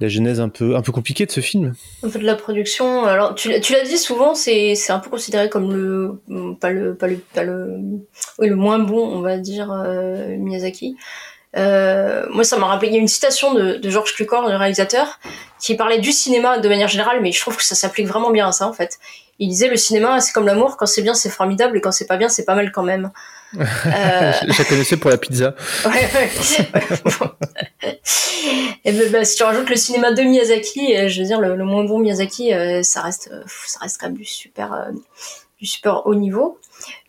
la 0.00 0.08
genèse 0.08 0.40
un 0.40 0.48
peu, 0.48 0.74
un 0.74 0.82
peu 0.82 0.92
compliquée 0.92 1.26
de 1.26 1.30
ce 1.30 1.40
film? 1.40 1.74
Peu 2.02 2.18
de 2.18 2.24
la 2.24 2.34
production. 2.34 3.04
Alors, 3.04 3.34
tu, 3.34 3.60
tu 3.60 3.72
l'as 3.72 3.84
dit 3.84 3.98
souvent, 3.98 4.34
c'est, 4.34 4.74
un 4.90 4.98
peu 4.98 5.10
considéré 5.10 5.48
comme 5.48 5.72
le, 5.72 6.20
pas 6.60 6.70
le 6.70 8.54
moins 8.54 8.78
bon, 8.78 9.06
on 9.06 9.20
va 9.20 9.38
dire, 9.38 9.72
Miyazaki. 10.38 10.96
Euh, 11.56 12.26
moi, 12.30 12.44
ça 12.44 12.56
m'a 12.56 12.66
rappelé. 12.66 12.88
Il 12.88 12.94
y 12.94 12.96
a 12.96 13.00
une 13.00 13.08
citation 13.08 13.52
de, 13.52 13.76
de 13.76 13.90
Georges 13.90 14.14
Cukor, 14.14 14.48
le 14.48 14.56
réalisateur, 14.56 15.18
qui 15.60 15.76
parlait 15.76 15.98
du 15.98 16.12
cinéma 16.12 16.58
de 16.58 16.68
manière 16.68 16.88
générale, 16.88 17.20
mais 17.20 17.32
je 17.32 17.40
trouve 17.40 17.56
que 17.56 17.64
ça 17.64 17.74
s'applique 17.74 18.06
vraiment 18.06 18.30
bien 18.30 18.48
à 18.48 18.52
ça, 18.52 18.66
en 18.66 18.72
fait 18.72 18.98
il 19.42 19.48
disait 19.48 19.68
le 19.68 19.76
cinéma 19.76 20.20
c'est 20.20 20.32
comme 20.32 20.46
l'amour, 20.46 20.76
quand 20.76 20.86
c'est 20.86 21.02
bien 21.02 21.14
c'est 21.14 21.30
formidable 21.30 21.76
et 21.76 21.80
quand 21.80 21.90
c'est 21.90 22.06
pas 22.06 22.16
bien 22.16 22.28
c'est 22.28 22.44
pas 22.44 22.54
mal 22.54 22.70
quand 22.70 22.84
même. 22.84 23.10
Euh... 23.56 23.60
je, 24.48 24.68
connaissais 24.68 24.96
pour 24.96 25.10
la 25.10 25.18
pizza. 25.18 25.54
Ouais, 25.84 26.08
ouais. 26.14 26.30
et 28.84 28.92
ben, 28.92 29.10
bah, 29.10 29.24
si 29.24 29.36
tu 29.36 29.42
rajoutes 29.42 29.68
le 29.68 29.76
cinéma 29.76 30.12
de 30.12 30.22
Miyazaki, 30.22 30.96
euh, 30.96 31.08
je 31.08 31.20
veux 31.20 31.26
dire 31.26 31.40
le, 31.40 31.56
moins 31.64 31.84
bon 31.84 31.98
Miyazaki, 31.98 32.54
euh, 32.54 32.82
ça 32.82 33.02
reste, 33.02 33.30
ça 33.66 33.80
reste 33.80 33.98
quand 34.00 34.06
même 34.06 34.16
du 34.16 34.24
super, 34.24 34.88
du 35.58 35.66
super 35.66 36.06
haut 36.06 36.14
niveau. 36.14 36.58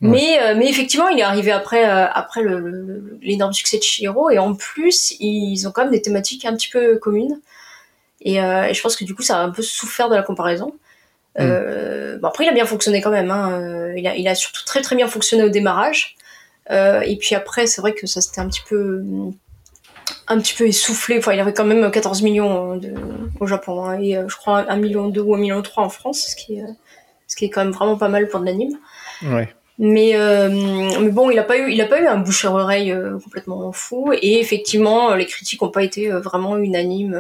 Mais, 0.02 0.54
mais 0.56 0.70
effectivement, 0.70 1.08
il 1.08 1.20
est 1.20 1.24
arrivé 1.24 1.52
après, 1.52 1.84
après 1.84 2.42
l'énorme 3.22 3.52
le, 3.52 3.54
succès 3.54 3.78
de 3.78 3.84
Shiro 3.84 4.30
et 4.30 4.40
en 4.40 4.54
plus 4.54 5.16
ils 5.20 5.68
ont 5.68 5.72
quand 5.72 5.84
même 5.84 5.92
des 5.92 6.02
thématiques 6.02 6.46
un 6.46 6.54
petit 6.54 6.70
peu 6.70 6.98
communes. 6.98 7.40
Et, 8.22 8.36
et 8.36 8.74
je 8.74 8.82
pense 8.82 8.96
que 8.96 9.04
du 9.04 9.16
coup 9.16 9.22
ça 9.22 9.40
a 9.40 9.44
un 9.44 9.50
peu 9.50 9.62
souffert 9.62 10.10
de 10.10 10.16
la 10.16 10.24
comparaison. 10.24 10.74
Euh, 11.40 12.18
bon, 12.18 12.28
après, 12.28 12.46
il 12.46 12.50
a 12.50 12.54
bien 12.54 12.66
fonctionné 12.66 13.02
quand 13.02 13.12
même. 13.12 13.32
Hein. 13.32 13.52
Euh, 13.54 13.94
il, 13.98 14.08
a, 14.08 14.16
il 14.16 14.28
a 14.28 14.36
surtout 14.36 14.64
très 14.66 14.82
très 14.82 14.96
bien 14.96 15.08
fonctionné 15.08 15.44
au 15.44 15.50
démarrage. 15.50 16.16
Euh, 16.72 17.02
et 17.02 17.18
puis 17.18 17.36
après, 17.36 17.68
c'est 17.68 17.82
vrai 17.82 17.94
que 17.94 18.08
ça 18.08 18.22
s'était 18.22 18.42
un 18.42 18.48
petit 18.48 18.64
peu 18.68 19.04
un 20.28 20.40
petit 20.40 20.54
peu 20.54 20.68
essoufflé. 20.68 21.18
Enfin, 21.18 21.34
il 21.34 21.40
avait 21.40 21.54
quand 21.54 21.66
même 21.66 21.90
14 21.90 22.22
millions 22.22 22.78
de, 22.78 22.94
au 23.40 23.48
Japon 23.48 23.86
hein, 23.86 24.00
et 24.00 24.18
je 24.28 24.36
crois 24.36 24.70
1 24.70 24.76
million 24.78 25.10
2 25.10 25.22
ou 25.22 25.36
1 25.36 25.38
million 25.38 25.62
3 25.62 25.84
en 25.84 25.90
France, 25.90 26.28
ce 26.30 26.36
qui 26.36 26.60
est, 26.60 26.66
ce 27.28 27.36
qui 27.36 27.46
est 27.46 27.50
quand 27.50 27.64
même 27.64 27.74
vraiment 27.74 27.98
pas 27.98 28.08
mal 28.08 28.28
pour 28.30 28.40
de 28.40 28.46
l'anime. 28.46 28.78
Ouais. 29.24 29.54
Mais, 29.80 30.16
euh, 30.16 30.50
mais 31.02 31.10
bon, 31.10 31.32
il 31.32 31.40
a 31.40 31.44
pas 31.44 31.58
eu, 31.58 31.72
il 31.72 31.82
a 31.82 31.88
pas 31.88 32.00
eu 32.00 32.06
un 32.06 32.18
bouche 32.18 32.46
à 32.46 32.52
oreille 32.52 32.92
euh, 32.92 33.18
complètement 33.20 33.72
fou. 33.72 34.14
Et 34.14 34.40
effectivement, 34.40 35.16
les 35.16 35.26
critiques 35.26 35.62
n'ont 35.62 35.72
pas 35.72 35.84
été 35.84 36.12
euh, 36.12 36.20
vraiment 36.20 36.58
unanimes. 36.58 37.20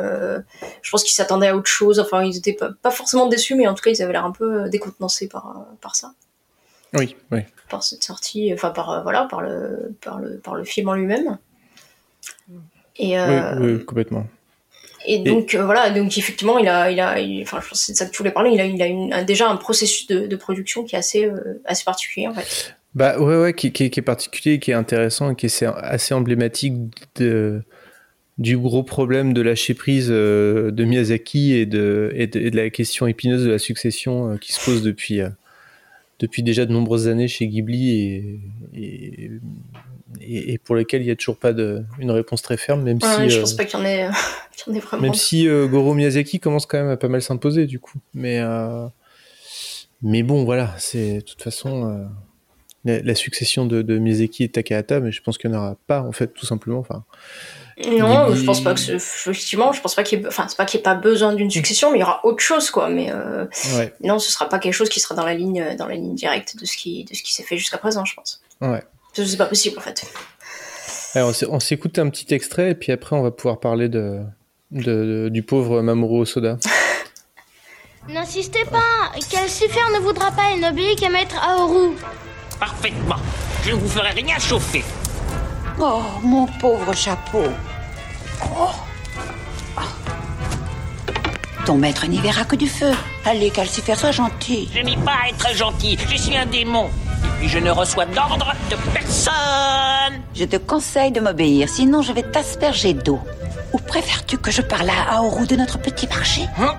je 0.82 0.92
pense 0.92 1.04
qu'ils 1.04 1.14
s'attendaient 1.14 1.48
à 1.48 1.56
autre 1.56 1.70
chose. 1.70 2.00
Enfin, 2.00 2.24
ils 2.24 2.38
étaient 2.38 2.54
pas, 2.54 2.70
pas, 2.82 2.92
forcément 2.92 3.28
déçus, 3.28 3.56
mais 3.56 3.68
en 3.68 3.74
tout 3.74 3.82
cas, 3.82 3.90
ils 3.90 4.02
avaient 4.04 4.14
l'air 4.14 4.26
un 4.26 4.32
peu 4.32 4.70
décontenancés 4.70 5.28
par, 5.28 5.66
par 5.82 5.96
ça. 5.96 6.14
Oui, 6.94 7.16
oui. 7.32 7.40
Par 7.70 7.82
cette 7.82 8.04
sortie, 8.04 8.52
enfin 8.54 8.70
par 8.70 9.02
voilà, 9.02 9.24
par 9.24 9.42
le, 9.42 9.96
par 10.02 10.20
le, 10.20 10.38
par 10.38 10.54
le 10.54 10.64
film 10.64 10.90
en 10.90 10.94
lui-même. 10.94 11.40
Et 12.98 13.20
oui, 13.20 13.40
oui, 13.60 13.86
complètement. 13.86 14.28
Et 15.06 15.20
donc 15.20 15.56
euh, 15.56 15.66
voilà, 15.66 15.90
donc 15.90 16.18
effectivement, 16.18 16.58
il 16.58 16.68
a, 16.68 16.92
il 16.92 17.00
a, 17.00 17.16
enfin, 17.42 17.60
je 17.62 17.70
pense 17.70 17.82
c'est 17.82 17.94
de 17.94 17.98
ça 17.98 18.06
que 18.06 18.12
tu 18.12 18.18
voulais 18.18 18.32
parler. 18.32 18.52
Il 18.54 18.62
a, 18.62 18.66
il 18.66 18.82
a 18.82 18.88
une, 18.88 19.24
déjà 19.26 19.50
un 19.50 19.56
processus 19.56 20.08
de, 20.08 20.28
de, 20.28 20.36
production 20.36 20.84
qui 20.84 20.96
est 20.96 21.00
assez, 21.00 21.26
euh, 21.26 21.62
assez 21.66 21.84
particulier 21.84 22.28
en 22.28 22.34
fait. 22.34 22.76
Bah 22.96 23.20
ouais, 23.20 23.38
ouais, 23.38 23.54
qui, 23.54 23.72
qui, 23.72 23.86
est 23.86 24.02
particulier, 24.02 24.60
qui 24.60 24.72
est 24.72 24.76
intéressant 24.76 25.32
et 25.32 25.36
qui 25.36 25.48
est 25.48 25.64
assez 25.64 26.14
emblématique 26.14 26.76
de, 27.16 27.64
du 28.38 28.58
gros 28.58 28.84
problème 28.84 29.34
de 29.34 29.42
lâcher 29.42 29.74
prise 29.74 30.10
euh, 30.12 30.72
de 30.72 30.84
Miyazaki 30.84 31.54
et 31.54 31.66
de, 31.66 32.12
et 32.14 32.28
de, 32.28 32.56
la 32.56 32.70
question 32.70 33.08
épineuse 33.08 33.44
de 33.44 33.50
la 33.50 33.60
succession 33.60 34.38
qui 34.38 34.54
se 34.54 34.64
pose 34.64 34.84
depuis, 34.84 35.22
depuis 36.20 36.43
déjà 36.43 36.65
de 36.65 36.72
nombreuses 36.72 37.08
années 37.08 37.27
chez 37.27 37.48
Ghibli 37.48 37.89
et, 38.74 39.32
et, 40.22 40.58
pour 40.58 40.75
lesquelles 40.75 41.01
il 41.01 41.05
n'y 41.05 41.12
a 41.12 41.15
toujours 41.15 41.38
pas 41.38 41.53
de, 41.53 41.84
une 42.00 42.12
réponse 42.12 42.41
très 42.41 42.58
ferme, 42.58 42.84
même 42.84 43.00
si. 43.01 43.29
Je 43.29 43.39
pense 43.39 43.53
pas 43.55 43.65
qu'il 43.65 43.79
y, 43.79 43.82
en 43.82 43.86
ait, 43.86 44.10
vraiment. 44.79 45.01
Même 45.01 45.13
si 45.13 45.48
Goro 45.48 45.93
Miyazaki 45.93 46.39
commence 46.39 46.65
quand 46.65 46.77
même 46.77 46.89
à 46.89 46.98
pas 46.98 47.08
mal 47.08 47.22
s'imposer 47.22 47.65
du 47.65 47.79
coup. 47.79 48.00
Mais, 48.13 48.41
mais 50.01 50.24
bon, 50.24 50.43
voilà, 50.43 50.74
c'est 50.77 51.15
de 51.15 51.22
toute 51.22 51.41
façon 51.41 52.08
la, 52.86 53.15
succession 53.15 53.65
de, 53.65 53.82
de, 53.82 53.98
Miyazaki 53.98 54.43
et 54.43 54.50
Takahata, 54.50 55.00
mais 55.00 55.12
je 55.12 55.22
pense 55.22 55.38
qu'il 55.38 55.50
n'y 55.50 55.55
en 55.55 55.60
aura 55.60 55.77
pas, 55.88 56.01
en 56.01 56.12
fait, 56.12 56.34
tout 56.34 56.46
simplement. 56.46 56.79
Enfin, 56.79 57.03
non, 57.77 58.36
je 58.36 58.44
pense 58.44 58.63
pas 58.63 58.74
que 58.74 58.92
effectivement, 58.92 59.72
je 59.72 59.82
pense 59.82 59.96
pas 59.96 60.03
qu'il 60.03 60.20
y 60.20 60.24
ait, 60.24 60.27
enfin, 60.27 60.46
c'est 60.48 60.58
pas 60.58 60.65
qu'il 60.65 60.77
n'y 60.77 60.82
ait 60.82 60.84
pas 60.84 60.96
besoin 60.96 61.34
d'une 61.34 61.50
succession, 61.50 61.92
mais 61.92 61.98
il 61.98 62.01
y 62.01 62.03
aura 62.03 62.25
autre 62.25 62.42
chose, 62.42 62.70
quoi. 62.70 62.89
Mais 62.89 63.12
euh, 63.12 63.46
non, 64.03 64.20
ce 64.20 64.32
sera 64.32 64.48
pas 64.48 64.60
quelque 64.60 64.74
chose 64.74 64.89
qui 64.89 65.00
sera 65.00 65.15
dans 65.15 65.25
la 65.25 65.34
ligne, 65.34 65.75
dans 65.77 65.88
la 65.88 65.96
ligne 65.96 66.15
directe 66.15 66.58
de 66.58 66.65
ce 66.65 66.77
qui, 66.77 67.03
de 67.06 67.15
ce 67.15 67.24
qui 67.24 67.34
s'est 67.34 67.44
fait 67.44 67.58
jusqu'à 67.58 67.77
présent, 67.77 68.06
je 68.06 68.13
pense. 68.15 68.42
Ouais. 68.62 68.84
C'est 69.13 69.38
pas 69.38 69.46
possible, 69.46 69.77
en 69.77 69.82
fait. 69.82 70.06
Alors, 71.15 71.32
on 71.50 71.60
s'écoute 71.60 72.00
un 72.00 72.10
petit 72.10 72.34
extrait, 72.34 72.72
et 72.72 72.75
puis 72.75 72.92
après, 72.92 73.15
on 73.15 73.22
va 73.22 73.32
pouvoir 73.32 73.60
parler 73.60 73.89
de, 73.89 74.22
de, 74.72 75.30
du 75.30 75.44
pauvre 75.44 75.82
Mamoru 75.82 76.25
Soda. 76.25 76.58
N'insistez 78.10 78.65
pas, 78.65 79.12
Calcifer 79.32 79.80
ne 79.96 80.00
voudra 80.00 80.32
pas, 80.32 80.51
il 80.53 80.62
n'obéit 80.62 81.00
qu'à 81.00 81.10
maître 81.10 81.38
Aoru. 81.38 81.96
Parfaitement. 82.60 83.15
Je 83.63 83.72
ne 83.72 83.75
vous 83.75 83.88
ferai 83.88 84.10
rien 84.10 84.38
chauffer. 84.39 84.84
Oh, 85.80 86.01
mon 86.22 86.46
pauvre 86.46 86.94
chapeau. 86.94 87.46
Oh. 88.56 88.70
Ton 91.65 91.75
maître 91.77 92.06
n'y 92.08 92.20
verra 92.20 92.44
que 92.44 92.56
du 92.56 92.68
feu. 92.68 92.92
Allez, 93.25 93.50
Calcifer, 93.50 93.96
sois 93.96 94.12
gentil. 94.12 94.70
Je 94.74 94.82
n'ai 94.82 94.98
pas 94.98 95.15
à 95.24 95.30
être 95.30 95.56
gentil. 95.56 95.98
Je 96.10 96.18
suis 96.18 96.36
un 96.36 96.46
démon. 96.46 96.89
Et 97.42 97.48
je 97.48 97.58
ne 97.58 97.72
reçois 97.72 98.06
d'ordre 98.06 98.53
de 98.70 98.75
personne. 98.94 100.22
Je 100.36 100.44
te 100.46 100.58
conseille 100.58 101.12
de 101.12 101.22
m'obéir, 101.22 101.70
sinon 101.70 102.01
je 102.01 102.12
vais 102.12 102.24
t'asperger 102.24 102.94
d'eau. 102.94 103.20
Ou 103.72 103.77
préfères-tu 103.80 104.38
que 104.38 104.51
je 104.51 104.62
parle 104.62 104.89
à 104.89 105.15
Aoru 105.15 105.48
de 105.48 105.56
notre 105.56 105.80
petit 105.80 106.08
marché? 106.08 106.42
Hein? 106.60 106.75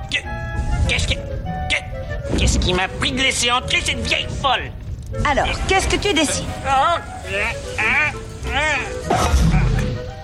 Qu'est-ce 0.88 1.08
que... 1.08 1.14
Qu'est-ce 2.38 2.58
qui 2.58 2.74
m'a 2.74 2.88
pris 2.88 3.12
de 3.12 3.18
laisser 3.18 3.50
entrer 3.50 3.80
cette 3.84 4.00
vieille 4.00 4.26
folle? 4.42 4.70
Alors, 5.24 5.46
qu'est-ce 5.66 5.88
que 5.88 5.96
tu 5.96 6.12
décides? 6.12 6.44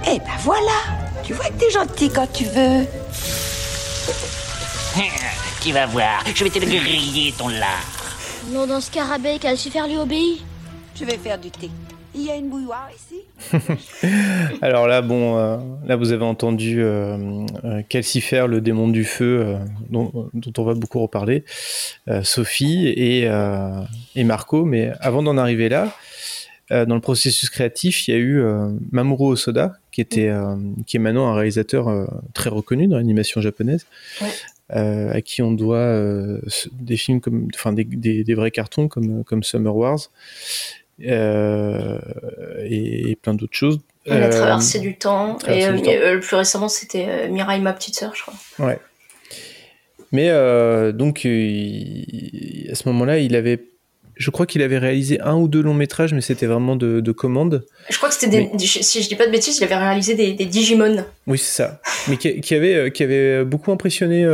Eh 0.06 0.18
ben 0.18 0.24
voilà 0.40 0.80
Tu 1.24 1.32
vois 1.34 1.46
que 1.46 1.52
t'es 1.54 1.70
gentil 1.70 2.10
quand 2.10 2.30
tu 2.32 2.44
veux. 2.44 2.86
Tu 5.62 5.72
vas 5.72 5.84
voir, 5.84 6.24
je 6.34 6.42
vais 6.42 6.48
te 6.48 6.58
griller 6.58 7.34
ton 7.36 7.48
lard. 7.48 8.00
Non, 8.48 8.66
dans 8.66 8.80
ce 8.80 8.90
carabé, 8.90 9.38
Calcifer 9.38 9.86
lui 9.86 9.98
obéit. 9.98 10.42
Je 10.98 11.04
vais 11.04 11.18
faire 11.18 11.38
du 11.38 11.50
thé. 11.50 11.68
Il 12.14 12.22
y 12.22 12.30
a 12.30 12.36
une 12.36 12.48
bouilloire 12.48 12.88
ici 12.96 13.20
Alors 14.62 14.88
là, 14.88 15.00
bon, 15.00 15.38
euh, 15.38 15.58
là 15.86 15.96
vous 15.96 16.12
avez 16.12 16.24
entendu 16.24 16.82
euh, 16.82 17.44
euh, 17.64 17.82
Calcifer, 17.88 18.46
le 18.48 18.60
démon 18.60 18.88
du 18.88 19.04
feu, 19.04 19.56
dont, 19.90 20.30
on 20.56 20.64
va 20.64 20.74
beaucoup 20.74 21.00
reparler, 21.00 21.44
Sophie 22.22 22.88
et, 22.88 23.28
et, 24.16 24.24
Marco. 24.24 24.64
Mais 24.64 24.92
avant 25.00 25.22
d'en 25.22 25.36
arriver 25.36 25.68
là, 25.68 25.88
dans 26.70 26.94
le 26.94 27.00
processus 27.00 27.50
créatif, 27.50 28.06
il 28.06 28.10
y 28.12 28.14
a 28.14 28.20
eu 28.20 28.42
Mamoru 28.92 29.32
Osoda, 29.32 29.72
qui 29.90 30.00
était, 30.00 30.30
qui 30.86 30.96
est 30.96 31.00
maintenant 31.00 31.28
un 31.28 31.34
réalisateur 31.34 32.08
très 32.32 32.48
reconnu 32.48 32.86
dans 32.86 32.96
l'animation 32.96 33.40
japonaise. 33.40 33.86
à 34.68 35.20
qui 35.20 35.42
on 35.42 35.50
doit 35.50 35.96
des 36.72 36.96
films 36.96 37.20
comme, 37.20 37.48
enfin 37.54 37.72
des, 37.72 37.84
des, 37.84 38.34
vrais 38.34 38.52
cartons 38.52 38.86
comme, 38.86 39.24
comme 39.24 39.42
Summer 39.42 39.74
Wars. 39.74 40.10
Euh, 41.06 41.98
et, 42.64 43.16
plein 43.16 43.34
d'autres 43.34 43.56
choses. 43.56 43.80
Il 44.06 44.12
a 44.12 44.28
traversé 44.28 44.78
euh, 44.78 44.82
du 44.82 44.96
temps. 44.96 45.38
Et 45.48 45.66
euh, 45.66 45.72
le 45.72 46.20
plus 46.20 46.36
récemment, 46.36 46.68
c'était 46.68 47.28
Mirai, 47.28 47.60
ma 47.60 47.72
petite 47.72 47.96
sœur, 47.96 48.14
je 48.14 48.22
crois. 48.22 48.34
Ouais. 48.58 48.78
Mais 50.12 50.28
donc, 50.92 51.18
à 51.20 52.74
ce 52.74 52.88
moment-là, 52.88 53.18
il 53.18 53.36
avait 53.36 53.60
je 54.20 54.30
crois 54.30 54.44
qu'il 54.44 54.60
avait 54.60 54.76
réalisé 54.76 55.18
un 55.22 55.34
ou 55.34 55.48
deux 55.48 55.62
longs 55.62 55.74
métrages, 55.74 56.12
mais 56.12 56.20
c'était 56.20 56.44
vraiment 56.44 56.76
de, 56.76 57.00
de 57.00 57.12
commande. 57.12 57.64
Je 57.88 57.96
crois 57.96 58.10
que 58.10 58.14
c'était 58.14 58.50
des, 58.50 58.58
si 58.58 59.02
je 59.02 59.08
dis 59.08 59.16
pas 59.16 59.26
de 59.26 59.32
bêtises, 59.32 59.56
il 59.58 59.64
avait 59.64 59.76
réalisé 59.76 60.14
des, 60.14 60.34
des 60.34 60.44
Digimon. 60.44 61.04
Oui, 61.26 61.38
c'est 61.38 61.62
ça. 61.62 61.80
Mais 62.06 62.18
qui, 62.18 62.54
avait, 62.54 62.92
qui 62.92 63.02
avait 63.02 63.44
beaucoup 63.46 63.72
impressionné 63.72 64.26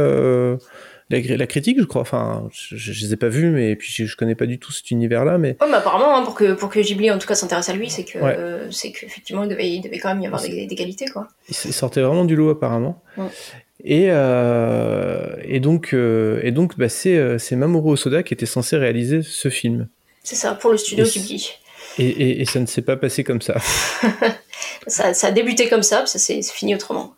la, 1.09 1.47
critique, 1.47 1.79
je 1.79 1.85
crois. 1.85 2.03
Enfin, 2.03 2.49
je, 2.53 2.77
je, 2.77 3.05
les 3.05 3.13
ai 3.13 3.17
pas 3.17 3.29
vus, 3.29 3.51
mais 3.51 3.77
puis 3.77 4.07
je, 4.07 4.17
connais 4.17 4.35
pas 4.35 4.47
du 4.47 4.59
tout 4.59 4.73
cet 4.73 4.91
univers-là. 4.91 5.39
Mais... 5.39 5.57
mais 5.61 5.77
apparemment, 5.77 6.17
hein, 6.17 6.25
pour, 6.25 6.35
que, 6.35 6.55
pour 6.55 6.69
que 6.69 6.81
Ghibli 6.81 7.13
en 7.13 7.19
tout 7.19 7.29
cas 7.29 7.37
s'intéresse 7.37 7.69
à 7.69 7.73
lui, 7.73 7.89
c'est 7.89 8.05
que 8.05 8.19
c'est 8.73 8.91
qu'effectivement, 8.91 9.45
il 9.45 9.49
devait, 9.49 9.71
il 9.71 9.83
devait 9.83 9.99
quand 9.99 10.09
même 10.09 10.21
y 10.21 10.27
avoir 10.27 10.43
des, 10.43 10.67
qualités. 10.67 11.07
Quoi. 11.07 11.29
Il 11.49 11.55
sortait 11.55 12.01
vraiment 12.01 12.25
du 12.25 12.35
lot, 12.35 12.51
apparemment. 12.51 13.01
Et, 13.85 14.07
euh, 14.09 15.37
et 15.45 15.61
donc, 15.61 15.93
euh, 15.93 16.41
et 16.43 16.51
donc 16.51 16.77
bah, 16.79 16.89
c'est, 16.89 17.39
c'est 17.39 17.57
Mamoru 17.57 17.93
Osoda 17.93 18.23
qui 18.23 18.35
était 18.35 18.47
censé 18.47 18.77
réaliser 18.77 19.23
ce 19.23 19.49
film. 19.49 19.89
C'est 20.23 20.37
ça, 20.37 20.55
pour 20.55 20.73
le 20.73 20.79
studio 20.79 21.05
Ghibli. 21.05 21.51
Et, 21.99 22.43
et, 22.43 22.45
ça 22.45 22.61
ne 22.61 22.67
s'est 22.67 22.83
pas 22.83 22.97
passé 22.97 23.25
comme 23.25 23.41
ça. 23.41 23.57
ça. 24.87 25.15
Ça 25.15 25.29
a 25.29 25.31
débuté 25.31 25.69
comme 25.69 25.83
ça, 25.83 26.05
ça 26.05 26.19
s'est 26.19 26.43
fini 26.43 26.75
autrement. 26.75 27.15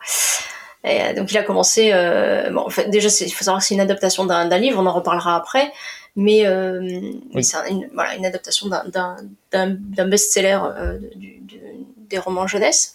Et 0.85 1.03
euh, 1.03 1.15
donc 1.15 1.33
il 1.33 1.39
a 1.39 1.43
commencé. 1.43 1.91
Euh, 1.93 2.51
bon, 2.51 2.61
en 2.61 2.71
fait, 2.71 2.89
déjà, 2.89 3.09
il 3.09 3.33
faut 3.33 3.45
savoir 3.45 3.61
que 3.61 3.67
c'est 3.67 3.75
une 3.75 3.81
adaptation 3.81 4.25
d'un 4.25 4.59
livre, 4.59 4.81
on 4.81 4.87
en 4.87 4.93
reparlera 4.93 5.37
après. 5.37 5.73
Mais, 6.17 6.47
euh, 6.47 7.13
c'est 7.41 7.57
une, 7.71 7.89
voilà, 7.95 8.17
une 8.17 8.27
adaptation 8.27 8.69
d'un 8.69 10.07
best-seller 10.09 10.59
euh, 10.77 10.99
du, 11.15 11.41
des 12.09 12.19
romans 12.19 12.47
jeunesse. 12.47 12.95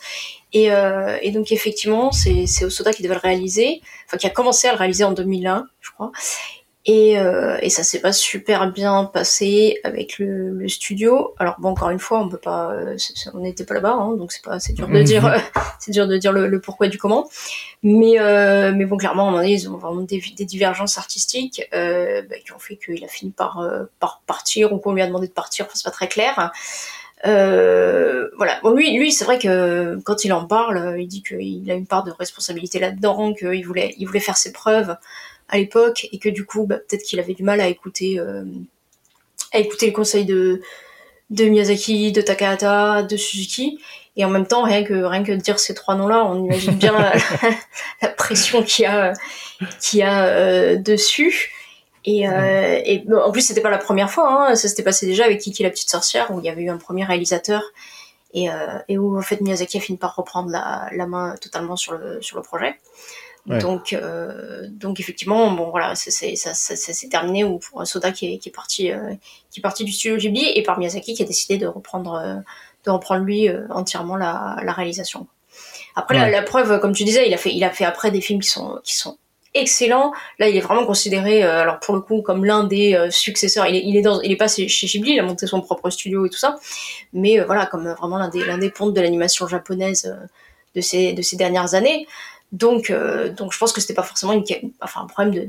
Et, 0.54 0.72
euh, 0.72 1.18
et 1.22 1.32
donc 1.32 1.52
effectivement, 1.52 2.12
c'est 2.12 2.64
Osoda 2.64 2.94
qui 2.94 3.04
devait 3.04 3.16
le 3.16 3.20
réaliser, 3.20 3.82
enfin 4.06 4.18
qui 4.18 4.28
a 4.28 4.30
commencé 4.30 4.68
à 4.68 4.72
le 4.72 4.78
réaliser 4.78 5.04
en 5.04 5.12
2001, 5.12 5.66
je 5.82 5.92
crois. 5.92 6.12
Et, 6.86 7.18
euh, 7.18 7.58
et 7.62 7.70
ça 7.70 7.82
s'est 7.82 8.02
pas 8.02 8.12
super 8.12 8.70
bien 8.70 9.06
passé 9.06 9.80
avec 9.86 10.20
le, 10.20 10.50
le, 10.50 10.68
studio. 10.68 11.34
Alors 11.40 11.56
bon, 11.60 11.70
encore 11.70 11.92
une 11.92 12.00
fois, 12.00 12.20
on 12.20 12.28
peut 12.28 12.38
pas, 12.38 12.74
euh, 12.74 12.98
on 13.34 13.40
n'était 13.40 13.64
pas 13.64 13.76
là-bas, 13.76 13.94
hein, 13.94 14.18
donc 14.18 14.34
c'est 14.34 14.44
pas, 14.44 14.60
c'est 14.60 14.74
dur 14.74 14.90
de 14.90 14.98
mhm. 14.98 15.04
dire, 15.04 15.26
euh, 15.26 15.38
c'est 15.80 15.92
dur 15.92 16.08
de 16.08 16.18
dire 16.18 16.34
le, 16.34 16.48
le, 16.48 16.60
pourquoi 16.60 16.90
du 16.90 16.98
comment. 16.98 17.30
Mais 17.84 18.20
euh, 18.20 18.74
mais 18.76 18.84
bon, 18.84 18.98
clairement, 18.98 19.24
à 19.24 19.28
un 19.28 19.32
moment 19.32 19.42
donné, 19.44 19.54
ils 19.54 19.70
ont 19.70 19.78
vraiment 19.78 20.02
des, 20.02 20.22
des 20.36 20.46
divergences 20.46 20.98
artistiques 20.98 21.66
euh, 21.74 22.22
bah, 22.24 22.36
qui 22.46 22.52
ont 22.52 22.60
fait 22.60 22.76
qu'il 22.76 23.04
a 23.06 23.08
fini 23.08 23.32
par 23.32 23.66
par 24.02 24.22
partir 24.26 24.74
ou 24.74 24.78
qu'on 24.78 24.92
lui 24.92 25.02
a 25.02 25.08
demandé 25.08 25.28
de 25.28 25.34
partir. 25.34 25.66
Enfin, 25.66 25.76
c'est 25.76 25.86
pas 25.86 25.92
très 25.92 26.10
clair. 26.10 26.52
Voilà. 27.24 28.60
Bon, 28.64 28.72
lui, 28.72 28.98
lui, 28.98 29.12
c'est 29.12 29.26
vrai 29.26 29.40
que 29.40 29.98
quand 30.04 30.26
il 30.26 30.34
en 30.34 30.46
parle, 30.46 30.96
il 31.00 31.08
dit 31.08 31.24
qu'il 31.24 31.70
a 31.72 31.74
une 31.74 31.88
part 31.88 32.04
de 32.04 32.12
responsabilité 32.12 32.80
là-dedans, 32.80 33.34
qu'il 33.34 33.66
voulait, 33.66 33.96
il 33.98 34.06
voulait 34.06 34.20
faire 34.20 34.38
ses 34.38 34.52
preuves 34.52 34.96
à 35.50 35.58
l'époque 35.58 36.08
et 36.12 36.20
que 36.20 36.30
du 36.30 36.46
coup 36.46 36.66
bah, 36.66 36.78
peut-être 36.78 37.04
qu'il 37.04 37.20
avait 37.20 37.34
du 37.34 37.44
mal 37.44 37.62
à 37.62 37.68
écouter 37.68 38.20
euh, 38.20 38.44
à 39.52 39.60
écouter 39.60 39.88
le 39.88 39.94
conseil 39.94 40.26
de 40.26 40.62
de 41.30 41.46
Miyazaki, 41.46 42.12
de 42.12 42.22
Takahata, 42.22 43.04
de 43.04 43.18
Suzuki 43.18 43.80
et 44.16 44.26
en 44.26 44.30
même 44.30 44.48
temps 44.48 44.64
rien 44.64 44.84
que 44.84 44.94
rien 44.94 45.24
que 45.24 45.32
de 45.32 45.38
dire 45.38 45.60
ces 45.60 45.74
trois 45.74 45.96
noms 45.96 46.08
là 46.08 46.26
on 46.26 46.44
imagine 46.44 46.76
bien 46.76 46.94
la, 48.02 48.10
pression 48.10 48.64
qu'il 48.64 48.84
y 48.84 48.86
a 48.88 49.14
qu'il 49.80 50.00
y 50.00 50.04
a 50.04 50.26
euh, 50.26 50.76
dessus 50.76 51.52
et, 52.06 52.28
euh, 52.28 52.82
et 52.84 53.06
en 53.14 53.32
plus 53.32 53.42
c'était 53.42 53.62
pas 53.62 53.70
la 53.70 53.78
première 53.78 54.12
fois 54.12 54.50
hein, 54.50 54.56
ça 54.56 54.68
s'était 54.68 54.84
passé 54.84 55.06
déjà 55.06 55.26
avec 55.26 55.40
Kiki 55.40 55.64
la 55.64 55.70
petite 55.70 55.90
sorcière 55.90 56.32
où 56.32 56.40
il 56.40 56.46
y 56.46 56.50
avait 56.50 56.64
eu 56.64 56.70
un 56.70 56.78
premier 56.78 57.06
réalisateur 57.06 57.64
et, 58.34 58.48
et 58.88 58.98
où 58.98 59.16
en 59.16 59.22
fait 59.22 59.42
Miyazaki 59.42 59.78
a 59.78 59.80
fini 59.80 59.98
par 59.98 60.16
reprendre 60.16 60.50
la, 60.50 60.90
la 60.92 61.06
main 61.06 61.36
totalement 61.40 61.76
sur 61.76 61.94
le 61.94 62.20
sur 62.20 62.36
le 62.36 62.42
projet. 62.42 62.76
Donc, 63.46 63.92
euh, 63.92 64.68
donc 64.70 65.02
effectivement, 65.02 65.52
bon 65.52 65.70
voilà, 65.70 65.96
c'est 65.96 66.36
ça, 66.36 66.54
ça, 66.54 66.76
s'est 66.76 67.10
terminé 67.10 67.44
ou 67.44 67.60
pour 67.60 67.86
Soda 67.86 68.12
qui 68.14 68.34
est, 68.34 68.38
qui 68.38 68.48
est 68.48 68.54
parti, 68.54 68.90
euh, 68.90 69.14
qui 69.52 69.60
est 69.60 69.62
parti 69.62 69.84
du 69.84 69.92
studio 69.92 70.16
Ghibli 70.16 70.50
et 70.56 70.64
par 70.64 70.80
Miyazaki 70.80 71.14
qui 71.14 71.24
a 71.24 71.26
décidé 71.26 71.58
de 71.58 71.68
reprendre, 71.68 72.14
euh, 72.14 72.36
de 72.86 72.92
reprendre 72.92 73.24
lui 73.24 73.50
euh, 73.50 73.68
entièrement 73.70 74.16
la, 74.16 74.58
la, 74.64 74.72
réalisation. 74.72 75.28
Après 75.96 76.16
la, 76.16 76.30
la, 76.30 76.42
preuve, 76.42 76.80
comme 76.80 76.94
tu 76.94 77.04
disais, 77.04 77.28
il 77.28 77.34
a 77.34 77.38
fait, 77.38 77.54
il 77.54 77.64
a 77.66 77.70
fait 77.70 77.84
après 77.84 78.12
des 78.12 78.22
films 78.22 78.40
qui 78.40 78.50
sont, 78.50 78.80
qui 78.84 78.96
sont 78.96 79.18
excellents. 79.54 80.14
Là, 80.40 80.50
il 80.50 80.58
est 80.58 80.62
vraiment 80.62 80.86
considéré, 80.86 81.44
alors 81.44 81.80
pour 81.80 81.96
le 81.96 82.02
coup, 82.02 82.22
comme 82.22 82.46
l'un 82.46 82.64
des 82.64 83.08
successeurs. 83.12 83.68
Il 83.68 83.76
est, 83.76 83.84
il 83.86 83.96
est 83.98 84.02
dans, 84.02 84.22
il 84.22 84.32
est 84.32 84.38
pas 84.38 84.48
chez 84.48 84.66
Ghibli, 84.66 85.14
il 85.14 85.20
a 85.20 85.24
monté 85.24 85.48
son 85.48 85.62
propre 85.62 85.90
studio 85.90 86.26
et 86.26 86.30
tout 86.30 86.38
ça, 86.38 86.56
mais 87.14 87.40
voilà, 87.40 87.66
comme 87.66 87.88
vraiment 87.94 88.18
l'un 88.18 88.30
des, 88.30 88.44
l'un 88.46 88.58
des 88.58 88.70
pontes 88.70 88.94
de 88.94 89.02
l'animation 89.02 89.48
japonaise 89.48 90.16
de 90.76 90.82
ces, 90.82 91.14
de 91.14 91.22
ces 91.22 91.36
dernières 91.36 91.76
années. 91.76 92.08
Donc, 92.52 92.90
euh, 92.90 93.30
donc 93.30 93.52
je 93.52 93.58
pense 93.58 93.74
que 93.74 93.82
c'était 93.82 93.96
pas 93.96 94.04
forcément 94.04 94.34
un 94.34 95.06
problème 95.08 95.48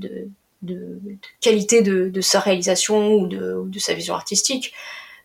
de, 0.62 0.98
qualité 1.40 1.82
de, 1.82 2.20
sa 2.20 2.40
réalisation 2.40 3.12
ou 3.12 3.26
de, 3.26 3.62
de, 3.66 3.78
sa 3.78 3.94
vision 3.94 4.14
artistique. 4.14 4.72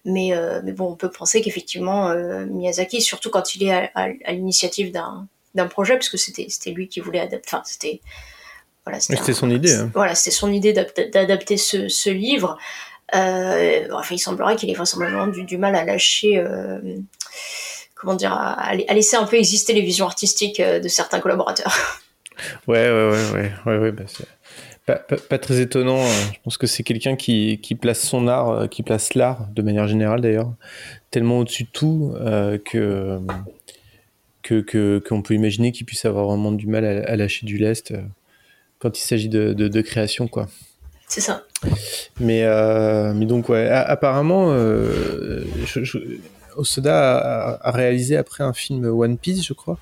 Mais, 0.06 0.32
mais 0.64 0.72
bon, 0.72 0.92
on 0.92 0.96
peut 0.96 1.12
penser 1.12 1.42
qu'effectivement, 1.42 2.14
Miyazaki, 2.46 3.02
surtout 3.02 3.30
quand 3.30 3.56
il 3.56 3.64
est 3.64 3.92
à, 3.96 4.32
l'initiative 4.32 4.92
d'un 4.92 5.28
d'un 5.56 5.66
projet, 5.66 5.96
parce 5.96 6.10
que 6.10 6.18
c'était 6.18 6.46
c'était 6.50 6.72
lui 6.72 6.88
qui 6.88 7.00
voulait 7.00 7.20
adapter. 7.20 7.58
C'était 7.64 8.02
voilà, 8.90 9.00
c'était 9.00 9.34
son 9.34 9.50
idée. 9.50 9.74
Hein. 9.74 9.92
Voilà, 9.94 10.16
c'était 10.16 10.36
son 10.36 10.52
idée 10.52 10.74
d'adapter 10.74 11.58
ce, 11.58 11.88
ce 11.88 12.10
livre. 12.10 12.58
Euh, 13.16 13.88
enfin, 13.94 14.16
il 14.16 14.20
semblerait 14.20 14.56
qu'il 14.56 14.70
ait 14.70 14.74
vraisemblablement 14.74 15.28
du, 15.28 15.44
du 15.44 15.58
mal 15.58 15.76
à 15.76 15.84
lâcher, 15.84 16.38
euh, 16.38 16.80
comment 17.96 18.16
dire, 18.16 18.34
à, 18.34 18.76
laisser 18.76 19.16
un 19.16 19.26
peu 19.26 19.38
exister 19.38 19.74
les 19.74 19.82
visions 19.82 20.06
artistiques 20.06 20.60
euh, 20.60 20.80
de 20.80 20.88
certains 20.88 21.20
collaborateurs. 21.20 21.76
Ouais, 22.68 22.90
ouais, 22.90 23.10
ouais, 23.10 23.32
ouais, 23.34 23.52
ouais, 23.66 23.78
ouais 23.80 23.92
bah 23.92 24.06
pas, 24.86 24.96
pas, 24.96 25.18
pas, 25.18 25.38
très 25.38 25.60
étonnant. 25.60 26.02
Je 26.06 26.40
pense 26.42 26.58
que 26.58 26.68
c'est 26.68 26.84
quelqu'un 26.84 27.18
qui, 27.18 27.60
qui, 27.62 27.76
place 27.76 28.00
son 28.00 28.30
art, 28.30 28.70
qui 28.70 28.82
place 28.82 29.14
l'art, 29.14 29.50
de 29.54 29.62
manière 29.62 29.90
générale 29.90 30.22
d'ailleurs, 30.22 30.54
tellement 31.12 31.40
au-dessus 31.40 31.66
de 31.66 31.70
tout 31.70 32.14
euh, 32.16 32.58
que 32.58 33.20
que 34.42 35.04
qu'on 35.06 35.22
peut 35.22 35.34
imaginer 35.34 35.74
qu'il 35.74 35.86
puisse 35.86 36.06
avoir 36.06 36.28
vraiment 36.28 36.54
du 36.54 36.66
mal 36.66 36.86
à, 36.86 37.12
à 37.12 37.16
lâcher 37.18 37.46
du 37.46 37.58
lest 37.58 37.94
quand 38.80 38.98
il 38.98 39.02
s'agit 39.02 39.30
de, 39.30 39.54
de, 39.54 39.68
de, 39.68 39.82
création, 39.82 40.28
quoi. 40.28 40.48
C'est 41.08 41.22
ça. 41.22 41.44
Mais, 42.20 42.44
euh, 42.44 43.14
mais 43.14 43.26
donc, 43.26 43.50
ouais, 43.50 43.68
apparemment, 43.70 44.52
euh, 44.52 45.44
Osoda 46.56 47.58
a, 47.62 47.72
réalisé 47.72 48.16
après 48.16 48.44
un 48.44 48.54
film 48.54 48.86
One 48.86 49.18
Piece, 49.18 49.46
je 49.46 49.54
crois, 49.54 49.78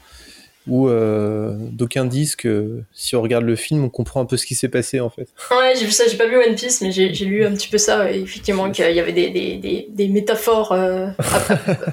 où 0.67 0.89
euh, 0.89 1.55
d'aucuns 1.71 2.05
disent 2.05 2.35
que 2.35 2.81
si 2.93 3.15
on 3.15 3.21
regarde 3.21 3.45
le 3.45 3.55
film, 3.55 3.83
on 3.83 3.89
comprend 3.89 4.21
un 4.21 4.25
peu 4.25 4.37
ce 4.37 4.45
qui 4.45 4.55
s'est 4.55 4.67
passé 4.69 4.99
en 4.99 5.09
fait. 5.09 5.27
Ouais, 5.51 5.73
j'ai 5.77 5.85
vu 5.85 5.91
ça, 5.91 6.05
j'ai 6.09 6.17
pas 6.17 6.27
vu 6.27 6.37
One 6.37 6.55
Piece, 6.55 6.81
mais 6.81 6.91
j'ai 6.91 7.09
lu 7.09 7.45
un 7.45 7.53
petit 7.53 7.69
peu 7.69 7.77
ça, 7.77 8.11
et 8.11 8.19
effectivement, 8.19 8.69
qu'il 8.71 8.89
y 8.91 8.99
avait 8.99 9.13
des, 9.13 9.29
des, 9.29 9.87
des, 9.89 10.07
métaphores 10.07 10.71
euh, 10.71 11.07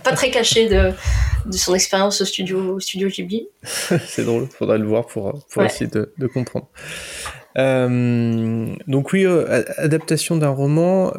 pas 0.05 0.13
très 0.13 0.31
cachées 0.31 0.69
de, 0.69 0.91
de 1.47 1.57
son 1.57 1.75
expérience 1.75 2.21
au 2.21 2.25
studio, 2.25 2.75
au 2.75 2.81
studio 2.81 3.09
Ghibli. 3.09 3.49
C'est 4.07 4.25
drôle, 4.25 4.47
faudrait 4.47 4.79
le 4.79 4.87
voir 4.87 5.07
pour, 5.07 5.45
pour 5.51 5.63
essayer 5.63 5.91
de, 5.91 6.13
de 6.19 6.27
comprendre. 6.27 6.69
Euh, 7.57 8.75
donc 8.89 9.13
oui, 9.13 9.25
euh, 9.25 9.63
adaptation 9.77 10.37
d'un 10.37 10.51
roman. 10.51 11.13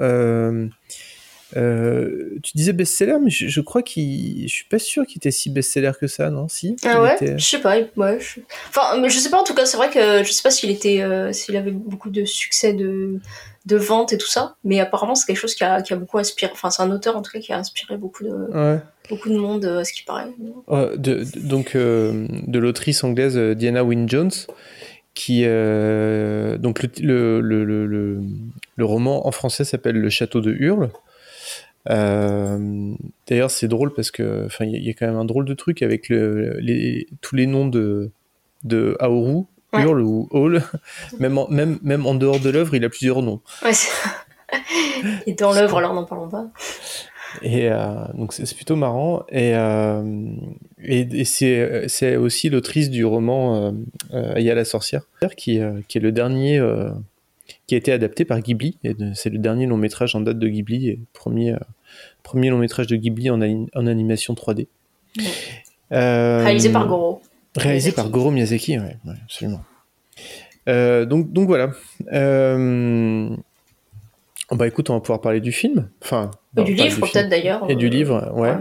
Euh, 1.56 2.38
tu 2.44 2.52
disais 2.56 2.74
best-seller, 2.74 3.18
mais 3.22 3.30
je, 3.30 3.62
crois 3.62 3.82
qu'il, 3.82 4.48
je 4.48 4.54
suis 4.54 4.66
pas 4.66 4.80
sûr 4.80 5.06
qu'il 5.06 5.18
était 5.18 5.32
si 5.32 5.50
best-seller 5.50 5.94
que 6.00 6.08
ça, 6.08 6.30
non? 6.30 6.48
Si? 6.48 6.76
Ah 6.84 7.02
ouais? 7.02 7.18
Je 7.38 7.46
sais 7.46 7.60
pas. 7.60 7.78
Ouais. 7.96 8.20
Je... 8.20 8.42
Enfin, 8.70 9.08
je 9.08 9.18
sais 9.18 9.30
pas. 9.30 9.40
En 9.40 9.44
tout 9.44 9.54
cas, 9.54 9.66
c'est 9.66 9.78
vrai 9.78 9.90
que 9.90 10.24
je 10.24 10.32
sais 10.32 10.44
pas 10.44 10.52
s'il 10.52 10.70
était, 10.72 11.04
s'il 11.34 11.56
avait 11.56 11.72
beaucoup 11.72 12.10
de 12.10 12.26
succès 12.26 12.74
de 12.74 13.20
de 13.66 13.78
vente 13.78 14.14
et 14.14 14.20
tout 14.20 14.28
ça, 14.28 14.58
mais 14.64 14.80
apparemment 14.80 15.16
c'est 15.16 15.26
quelque 15.26 15.40
chose 15.40 15.56
qui 15.56 15.64
a, 15.64 15.82
qui 15.82 15.92
a 15.92 15.96
beaucoup 15.96 16.20
inspiré. 16.20 16.52
Enfin, 16.54 16.70
c'est 16.70 16.84
un 16.84 16.92
auteur 16.92 17.18
en 17.18 17.24
tout 17.24 17.32
cas 17.32 17.40
qui 17.40 17.52
a 17.52 17.58
inspiré 17.58 17.98
beaucoup 17.98 18.24
de 18.24 18.80
beaucoup 19.10 19.30
de 19.30 19.38
monde, 19.38 19.66
à 19.66 19.84
ce 19.84 19.92
qui 19.92 20.04
paraît. 20.04 20.28
de, 20.98 21.26
donc 21.36 21.76
de 21.76 22.60
l'autrice 22.60 23.04
anglaise 23.04 23.38
Diana 23.38 23.84
Wynne 23.84 24.08
Jones 24.08 24.32
qui 25.16 25.44
euh, 25.46 26.58
donc 26.58 26.84
le, 27.00 27.40
le, 27.42 27.64
le, 27.64 28.22
le, 28.76 28.86
roman 28.86 29.26
en 29.26 29.32
français 29.32 29.64
s'appelle 29.64 29.96
Le 29.96 30.10
Château 30.10 30.42
de 30.42 30.52
Hurle. 30.52 30.92
Euh, 31.90 32.94
D'ailleurs, 33.28 33.52
c'est 33.52 33.68
drôle 33.68 33.94
parce 33.94 34.12
que, 34.12 34.46
enfin, 34.46 34.66
il 34.66 34.84
y, 34.84 34.90
a 34.90 34.94
quand 34.94 35.08
même 35.08 35.18
un 35.18 35.26
drôle 35.26 35.46
de 35.46 35.54
truc 35.54 35.82
avec 35.82 36.10
les, 36.10 37.08
tous 37.22 37.36
les 37.36 37.48
noms 37.48 37.68
de 37.68 38.12
de 38.64 38.98
Aoru, 39.00 39.44
Hurle 39.74 40.02
ou 40.02 40.28
Hall. 40.32 40.64
même, 41.20 41.38
en, 41.38 41.48
même, 41.50 41.80
même 41.84 42.06
en 42.06 42.16
dehors 42.16 42.40
de 42.40 42.50
l'œuvre, 42.50 42.76
il 42.76 42.84
a 42.84 42.90
plusieurs 42.90 43.22
noms. 43.22 43.42
Ouais, 43.64 43.72
et 45.28 45.34
dans 45.34 45.54
l'œuvre, 45.54 45.78
alors 45.78 45.94
n'en 45.94 46.06
parlons 46.06 46.30
pas. 46.30 46.48
Et 47.42 47.70
euh, 47.70 48.06
donc 48.14 48.34
c'est 48.34 48.56
plutôt 48.56 48.76
marrant. 48.76 49.24
Et, 49.30 49.56
euh, 49.56 50.26
et, 50.82 51.26
c'est 51.26 52.16
aussi 52.16 52.50
l'autrice 52.50 52.90
du 52.90 53.06
roman 53.06 53.74
euh, 54.14 54.34
Aya 54.36 54.56
la 54.56 54.66
sorcière, 54.66 55.06
qui, 55.36 55.60
qui 55.88 55.98
est 55.98 56.02
le 56.02 56.12
dernier 56.12 56.62
qui 57.68 57.76
a 57.76 57.78
été 57.78 57.92
adapté 57.92 58.26
par 58.26 58.40
Ghibli. 58.40 58.78
C'est 59.14 59.30
le 59.30 59.38
dernier 59.38 59.66
long 59.66 59.78
métrage 59.78 60.16
en 60.16 60.22
date 60.22 60.40
de 60.40 60.48
Ghibli 60.48 60.90
et 60.90 61.00
premier, 61.14 61.56
premier 62.24 62.50
long 62.50 62.58
métrage 62.58 62.88
de 62.88 62.96
Ghibli 62.96 63.30
en, 63.30 63.42
en 63.42 63.88
animation 63.88 64.34
3D. 64.34 64.68
réalisé 65.92 66.72
par 66.72 66.88
Goro. 66.88 67.22
Réalisé 67.56 67.92
par 67.92 68.10
Goro 68.10 68.32
Miyazaki, 68.32 68.78
oui, 68.78 68.86
ouais, 69.06 69.16
absolument. 69.24 69.62
donc, 70.68 71.32
donc 71.32 71.48
voilà. 71.48 71.72
Oh, 74.52 74.56
bah 74.56 74.68
écoute, 74.68 74.90
on 74.90 74.94
va 74.94 75.00
pouvoir 75.00 75.22
parler 75.22 75.42
du 75.42 75.52
film. 75.52 75.90
Enfin, 76.04 76.32
et 76.58 76.64
du 76.64 76.74
livre 76.74 77.00
peut-être 77.00 77.30
d'ailleurs. 77.30 77.66
Et 77.70 77.76
du 77.76 77.90
livre, 77.90 78.32
ouais. 78.36 78.54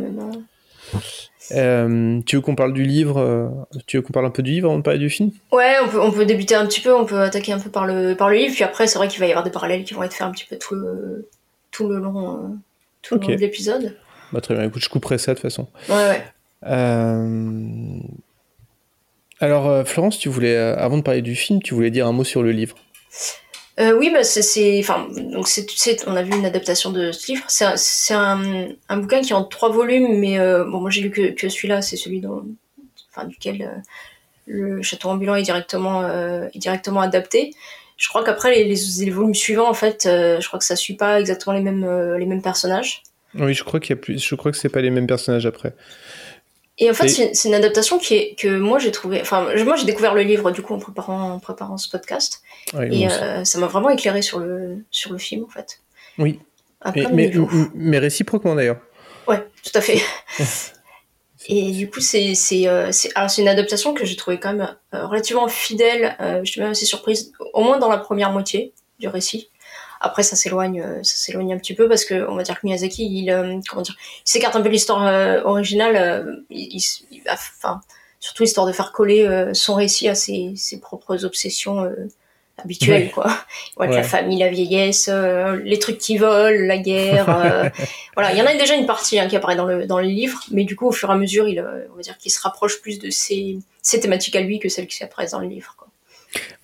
Euh, 1.53 2.21
tu 2.25 2.37
veux 2.37 2.43
qu'on 2.43 2.55
parle 2.55 2.73
du 2.73 2.85
livre 2.85 3.19
euh, 3.19 3.49
Tu 3.87 3.99
veux 3.99 4.03
qu'on 4.03 4.13
parle 4.13 4.25
un 4.25 4.31
peu 4.31 4.43
du 4.43 4.51
livre 4.51 4.69
avant 4.69 4.79
de 4.79 4.83
parler 4.83 4.99
du 4.99 5.11
film? 5.11 5.31
Ouais, 5.53 5.75
on 5.85 5.89
peut, 5.89 6.01
on 6.01 6.11
peut 6.11 6.25
débuter 6.25 6.55
un 6.55 6.67
petit 6.67 6.81
peu, 6.81 6.95
on 6.95 7.05
peut 7.05 7.21
attaquer 7.21 7.53
un 7.53 7.59
peu 7.59 7.71
par 7.71 7.87
le, 7.87 8.15
par 8.15 8.31
le 8.31 8.37
livre, 8.37 8.55
puis 8.55 8.65
après 8.65 8.87
c'est 8.87 8.97
vrai 8.97 9.09
qu'il 9.09 9.21
va 9.21 9.27
y 9.27 9.31
avoir 9.31 9.45
des 9.45 9.51
parallèles 9.51 9.85
qui 9.85 9.93
vont 9.93 10.03
être 10.03 10.15
faits 10.15 10.27
un 10.27 10.31
petit 10.31 10.47
peu 10.49 10.57
tout 10.57 10.75
le, 10.75 11.29
tout 11.71 11.87
le 11.87 11.99
long, 11.99 12.59
euh, 13.05 13.09
tout 13.09 13.15
le 13.17 13.21
long 13.21 13.35
de 13.35 13.41
l'épisode. 13.41 13.97
Bah, 14.33 14.41
très 14.41 14.55
bien, 14.55 14.65
écoute, 14.65 14.83
je 14.83 14.89
couperai 14.89 15.19
ça 15.19 15.33
de 15.33 15.39
toute 15.39 15.43
façon. 15.43 15.69
Ouais, 15.89 15.95
ouais. 15.95 16.25
Alors 19.41 19.87
Florence, 19.87 20.19
tu 20.19 20.29
voulais, 20.29 20.57
avant 20.57 20.97
de 20.97 21.03
parler 21.03 21.21
du 21.21 21.35
film, 21.35 21.61
tu 21.63 21.75
voulais 21.75 21.91
dire 21.91 22.07
un 22.07 22.13
mot 22.13 22.25
sur 22.25 22.43
le 22.43 22.53
livre 22.53 22.77
euh, 23.81 23.93
oui, 23.99 24.11
bah 24.13 24.23
c'est, 24.23 24.79
enfin, 24.79 25.09
donc 25.11 25.49
c'est, 25.49 26.07
on 26.07 26.15
a 26.15 26.23
vu 26.23 26.33
une 26.33 26.47
adaptation 26.47 26.91
de 26.91 27.11
ce 27.11 27.33
livre. 27.33 27.45
C'est, 27.49 27.67
c'est 27.77 28.15
un, 28.15 28.69
un, 28.89 28.97
bouquin 28.99 29.21
qui 29.21 29.33
est 29.33 29.35
en 29.35 29.43
trois 29.45 29.69
volumes, 29.71 30.17
mais 30.19 30.39
euh, 30.39 30.65
bon, 30.65 30.81
moi 30.81 30.91
j'ai 30.91 31.01
lu 31.01 31.11
que, 31.11 31.33
que 31.33 31.49
celui-là, 31.49 31.83
c'est 31.83 31.97
celui 31.97 32.21
dont, 32.21 32.45
enfin, 33.11 33.27
duquel 33.27 33.63
euh, 33.63 33.75
le 34.47 34.83
château 34.83 35.09
ambulant 35.09 35.35
est 35.35 35.43
directement, 35.43 36.07
est 36.09 36.59
directement 36.59 37.01
adapté. 37.01 37.53
Je 37.97 38.09
crois 38.09 38.25
qu'après 38.25 38.55
les, 38.55 38.75
les, 38.75 39.11
volumes 39.11 39.35
suivants, 39.35 39.69
en 39.69 39.75
fait, 39.75 40.01
je 40.05 40.47
crois 40.47 40.59
que 40.59 40.65
ça 40.65 40.77
suit 40.77 40.97
pas 40.97 41.21
exactement 41.21 41.55
les 41.55 41.63
mêmes, 41.63 42.17
les 42.19 42.27
mêmes 42.27 42.43
personnages. 42.43 43.03
Oui, 43.35 43.55
je 43.55 43.65
crois 43.65 43.81
qu'il 43.81 43.97
y 43.97 43.99
a 43.99 44.03
plus, 44.03 44.19
je 44.19 44.35
crois 44.35 44.53
que 44.53 44.59
c'est 44.59 44.69
pas 44.69 44.81
les 44.81 44.91
mêmes 44.91 45.07
personnages 45.07 45.47
après. 45.47 45.75
Et 46.79 46.91
en 46.91 46.95
fait, 46.95 47.09
c'est 47.09 47.49
une 47.49 47.55
adaptation 47.55 47.99
qui 47.99 48.15
est, 48.15 48.35
que 48.39 48.59
moi 48.59 48.79
j'ai 48.79 48.91
trouvé. 48.91 49.21
Enfin, 49.21 49.47
moi 49.65 49.77
j'ai 49.77 49.85
découvert 49.85 50.15
le 50.15 50.23
livre 50.23 50.51
du 50.51 50.61
coup 50.61 50.75
en 50.75 50.79
préparant, 50.79 51.33
en 51.33 51.39
préparant 51.39 51.77
ce 51.77 51.89
podcast. 51.89 52.43
et 52.91 53.09
euh, 53.09 53.45
ça 53.45 53.59
m'a 53.59 53.67
vraiment 53.67 53.91
éclairé 53.91 54.23
sur 54.23 54.41
le, 54.41 54.85
sur 54.91 55.13
le 55.13 55.19
film 55.19 55.45
en 55.45 55.49
fait. 55.49 55.81
Oui. 56.19 56.41
mais, 57.13 57.33
mais, 57.75 57.99
réciproquement 57.99 58.57
d'ailleurs. 58.57 58.79
Ouais, 59.29 59.43
tout 59.63 59.73
à 59.75 59.81
fait. 59.81 60.01
et 61.47 61.73
du 61.73 61.91
coup, 61.91 62.01
c'est 62.01 62.35
euh, 62.67 62.93
c'est 62.93 63.39
une 63.39 63.49
adaptation 63.49 63.95
que 63.95 64.05
j'ai 64.05 64.17
trouvé 64.17 64.39
quand 64.39 64.53
même 64.53 64.77
euh, 64.95 65.07
relativement 65.07 65.49
fidèle. 65.49 66.17
je 66.21 66.51
suis 66.51 66.61
même 66.61 66.71
assez 66.71 66.87
surprise, 66.87 67.33
au 67.53 67.63
moins 67.63 67.79
dans 67.79 67.91
la 67.91 67.99
première 67.99 68.33
moitié 68.33 68.73
du 68.99 69.09
récit. 69.09 69.51
Après, 70.05 70.23
ça 70.23 70.37
s'éloigne, 70.37 70.83
euh, 70.83 71.03
ça 71.03 71.17
s'éloigne 71.17 71.55
un 71.55 71.59
petit 71.59 71.75
peu 71.75 71.89
parce 71.89 72.05
que 72.05 72.29
on 72.29 72.37
va 72.37 72.43
dire 72.43 72.61
que 72.61 72.67
Miyazaki, 72.67 73.07
il, 73.07 73.31
euh, 73.31 73.59
comment 73.69 73.81
dire, 73.81 73.97
il 73.99 74.31
s'écarte 74.31 74.55
un 74.55 74.61
peu 74.61 74.69
de 74.69 74.75
l'histoire 74.75 75.07
euh, 75.07 75.41
originale. 75.45 76.45
il, 76.51 76.83
enfin, 77.31 77.81
surtout 78.21 78.43
histoire 78.43 78.67
de 78.67 78.73
faire 78.73 78.93
coller 78.93 79.51
son 79.55 79.75
récit 79.75 80.09
à 80.09 80.15
ses, 80.15 80.53
ses 80.57 80.79
propres 80.79 81.25
obsessions 81.25 81.91
habituelles, 82.63 83.11
quoi. 83.11 83.27
Voilà, 83.77 83.97
La 83.97 84.03
famille, 84.03 84.39
la 84.39 84.49
vieillesse, 84.49 85.11
les 85.65 85.79
trucs 85.79 85.99
qui 85.99 86.17
volent, 86.17 86.67
la 86.67 86.79
guerre. 86.79 87.27
voilà, 88.15 88.33
il 88.33 88.39
y 88.39 88.43
en 88.43 88.47
a 88.47 88.55
déjà 88.55 88.75
une 88.75 88.87
partie 88.87 89.19
hein, 89.19 89.27
qui 89.29 89.37
apparaît 89.37 89.57
dans 89.57 89.67
le 89.67 89.87
dans 89.87 89.99
le 89.99 90.07
livre, 90.07 90.41
mais 90.51 90.65
du 90.65 90.77
coup, 90.77 90.87
au 90.87 90.93
fur 90.93 91.11
et 91.11 91.13
à 91.13 91.17
mesure, 91.17 91.49
il, 91.49 91.61
on 91.61 91.97
va 91.97 92.03
dire 92.03 92.17
qu'il 92.19 92.31
se 92.31 92.41
rapproche 92.41 92.81
plus 92.81 92.99
de 92.99 93.11
ses, 93.11 93.59
ses 93.83 94.01
thématiques 94.01 94.37
à 94.37 94.41
lui 94.41 94.59
que 94.61 94.69
celles 94.69 94.87
qui 94.87 95.03
apparaissent 95.03 95.33
dans 95.33 95.41
le 95.41 95.49
livre. 95.49 95.75
Quoi. 95.77 95.89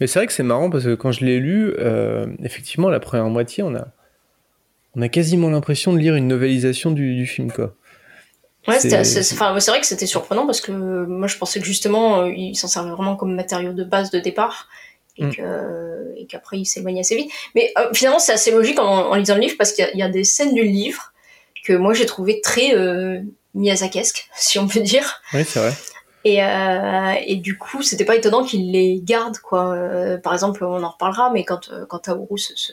Mais 0.00 0.06
c'est 0.06 0.18
vrai 0.18 0.26
que 0.26 0.32
c'est 0.32 0.42
marrant 0.42 0.70
parce 0.70 0.84
que 0.84 0.94
quand 0.94 1.12
je 1.12 1.24
l'ai 1.24 1.38
lu, 1.38 1.74
euh, 1.78 2.26
effectivement, 2.42 2.88
la 2.88 3.00
première 3.00 3.26
moitié, 3.26 3.62
on 3.62 3.74
a, 3.74 3.88
on 4.96 5.02
a 5.02 5.08
quasiment 5.08 5.50
l'impression 5.50 5.92
de 5.92 5.98
lire 5.98 6.14
une 6.14 6.28
novélisation 6.28 6.90
du, 6.90 7.14
du 7.16 7.26
film, 7.26 7.52
quoi. 7.52 7.74
Ouais, 8.68 8.78
c'est 8.78 9.70
vrai 9.70 9.80
que 9.80 9.86
c'était 9.86 10.06
surprenant 10.06 10.44
parce 10.44 10.60
que 10.60 10.70
moi 10.70 11.26
je 11.26 11.38
pensais 11.38 11.60
que 11.60 11.64
justement 11.64 12.20
euh, 12.20 12.32
il 12.36 12.54
s'en 12.54 12.68
servait 12.68 12.90
vraiment 12.90 13.16
comme 13.16 13.34
matériau 13.34 13.72
de 13.72 13.84
base 13.84 14.10
de 14.10 14.18
départ 14.18 14.68
et 15.20 16.22
mm. 16.22 16.26
qu'après 16.28 16.58
il 16.58 16.66
s'éloignait 16.66 17.00
assez 17.00 17.16
vite. 17.16 17.30
Mais 17.54 17.72
euh, 17.78 17.88
finalement 17.92 18.18
c'est 18.18 18.32
assez 18.32 18.50
logique 18.50 18.78
en, 18.78 19.10
en, 19.10 19.14
lisant 19.14 19.34
le 19.34 19.42
livre 19.42 19.56
parce 19.58 19.72
qu'il 19.72 19.88
y, 19.94 19.98
y, 19.98 20.02
a 20.02 20.08
des 20.08 20.24
scènes 20.24 20.54
du 20.54 20.64
livre 20.64 21.10
que 21.64 21.72
moi 21.72 21.94
j'ai 21.94 22.06
trouvé 22.06 22.40
très 22.40 22.74
euh, 22.74 23.20
miyazakesque, 23.54 24.28
si 24.34 24.58
on 24.58 24.68
peut 24.68 24.80
dire. 24.80 25.20
Oui, 25.32 25.44
c'est 25.44 25.60
vrai. 25.60 25.74
Et, 26.24 26.44
euh, 26.44 27.14
et 27.26 27.36
du 27.36 27.56
coup, 27.56 27.82
c'était 27.82 28.04
pas 28.04 28.14
étonnant 28.14 28.44
qu'il 28.44 28.72
les 28.72 29.00
garde, 29.02 29.38
quoi. 29.38 29.72
Euh, 29.72 30.18
par 30.18 30.34
exemple, 30.34 30.64
on 30.64 30.82
en 30.82 30.90
reparlera, 30.90 31.30
mais 31.30 31.44
quand, 31.44 31.70
quand 31.88 32.08
Aoru 32.08 32.38
se, 32.38 32.54
se, 32.56 32.72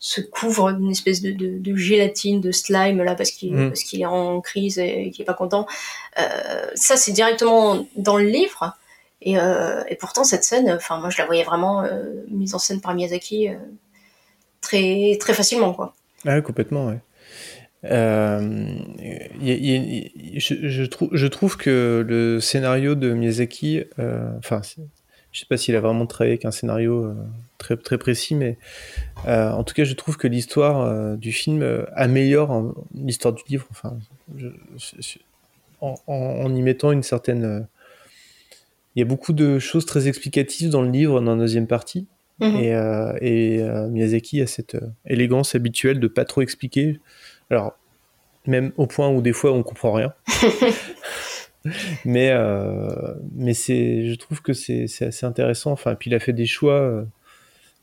se 0.00 0.20
couvre 0.20 0.72
d'une 0.72 0.90
espèce 0.90 1.22
de, 1.22 1.30
de, 1.30 1.58
de, 1.58 1.76
gélatine, 1.76 2.40
de 2.40 2.50
slime, 2.50 3.00
là, 3.04 3.14
parce 3.14 3.30
qu'il 3.30 3.54
mm. 3.54 3.68
parce 3.68 3.84
qu'il 3.84 4.00
est 4.00 4.06
en 4.06 4.40
crise 4.40 4.80
et 4.80 5.10
qu'il 5.12 5.22
est 5.22 5.26
pas 5.26 5.34
content, 5.34 5.66
ça, 6.74 6.96
c'est 6.96 7.12
directement 7.12 7.86
dans 7.94 8.16
le 8.16 8.24
livre. 8.24 8.76
Et, 9.24 9.38
euh, 9.38 9.82
et 9.88 9.96
pourtant, 9.96 10.24
cette 10.24 10.44
scène, 10.44 10.70
enfin, 10.70 10.98
moi, 10.98 11.08
je 11.10 11.18
la 11.18 11.26
voyais 11.26 11.44
vraiment 11.44 11.84
mise 12.28 12.54
en 12.54 12.58
scène 12.58 12.80
par 12.80 12.94
Miyazaki 12.94 13.48
très, 14.60 15.16
très 15.20 15.34
facilement, 15.34 15.72
quoi. 15.74 15.94
Ah, 16.26 16.40
complètement, 16.40 16.86
ouais. 16.86 16.98
Euh, 17.84 18.66
je, 19.40 21.26
trouve, 21.26 21.56
que 21.56 22.04
le 22.06 22.40
scénario 22.40 22.94
de 22.94 23.12
Miyazaki, 23.12 23.82
euh, 23.98 24.30
enfin, 24.38 24.60
je 25.32 25.40
sais 25.40 25.46
pas 25.46 25.56
s'il 25.56 25.74
a 25.74 25.80
vraiment 25.80 26.06
travaillé 26.06 26.32
avec 26.32 26.44
un 26.44 26.52
scénario 26.52 27.04
euh, 27.04 27.14
très, 27.58 27.76
très 27.76 27.98
précis, 27.98 28.34
mais 28.36 28.56
euh, 29.26 29.50
en 29.50 29.64
tout 29.64 29.74
cas, 29.74 29.84
je 29.84 29.94
trouve 29.94 30.16
que 30.16 30.28
l'histoire 30.28 30.80
euh, 30.82 31.16
du 31.16 31.32
film 31.32 31.62
euh, 31.62 31.84
améliore 31.94 32.72
l'histoire 32.94 33.34
du 33.34 33.42
livre, 33.48 33.66
en- 35.80 35.96
en 36.06 36.54
y 36.54 36.62
mettant 36.62 36.92
une 36.92 37.02
certaine. 37.02 37.66
Il 38.94 39.00
y 39.00 39.02
a 39.02 39.06
beaucoup 39.06 39.32
de 39.32 39.58
choses 39.58 39.86
très 39.86 40.08
explicatives 40.08 40.68
dans 40.70 40.82
le 40.82 40.90
livre, 40.90 41.20
dans 41.20 41.34
la 41.34 41.40
deuxième 41.40 41.66
partie. 41.66 42.06
Mhm. 42.40 42.56
Et, 42.56 42.74
euh, 42.74 43.12
et, 43.20 43.62
euh, 43.62 43.88
Miyazaki 43.88 44.40
a 44.40 44.46
cette 44.46 44.74
euh, 44.74 44.88
élégance 45.06 45.54
habituelle 45.54 46.00
de 46.00 46.08
pas 46.08 46.24
trop 46.24 46.42
expliquer. 46.42 46.98
Alors, 47.50 47.78
même 48.46 48.72
au 48.76 48.86
point 48.86 49.08
où 49.08 49.22
des 49.22 49.32
fois 49.32 49.52
on 49.52 49.62
comprend 49.62 49.92
rien. 49.92 50.12
mais 52.04 52.32
mais 53.36 53.54
c'est, 53.54 54.08
je 54.08 54.14
trouve 54.16 54.42
que 54.42 54.52
c'est 54.52 54.88
c'est 54.88 55.06
assez 55.06 55.26
intéressant. 55.26 55.70
Enfin, 55.70 55.94
puis 55.94 56.10
il 56.10 56.14
a 56.14 56.18
fait 56.18 56.32
des 56.32 56.46
choix. 56.46 57.04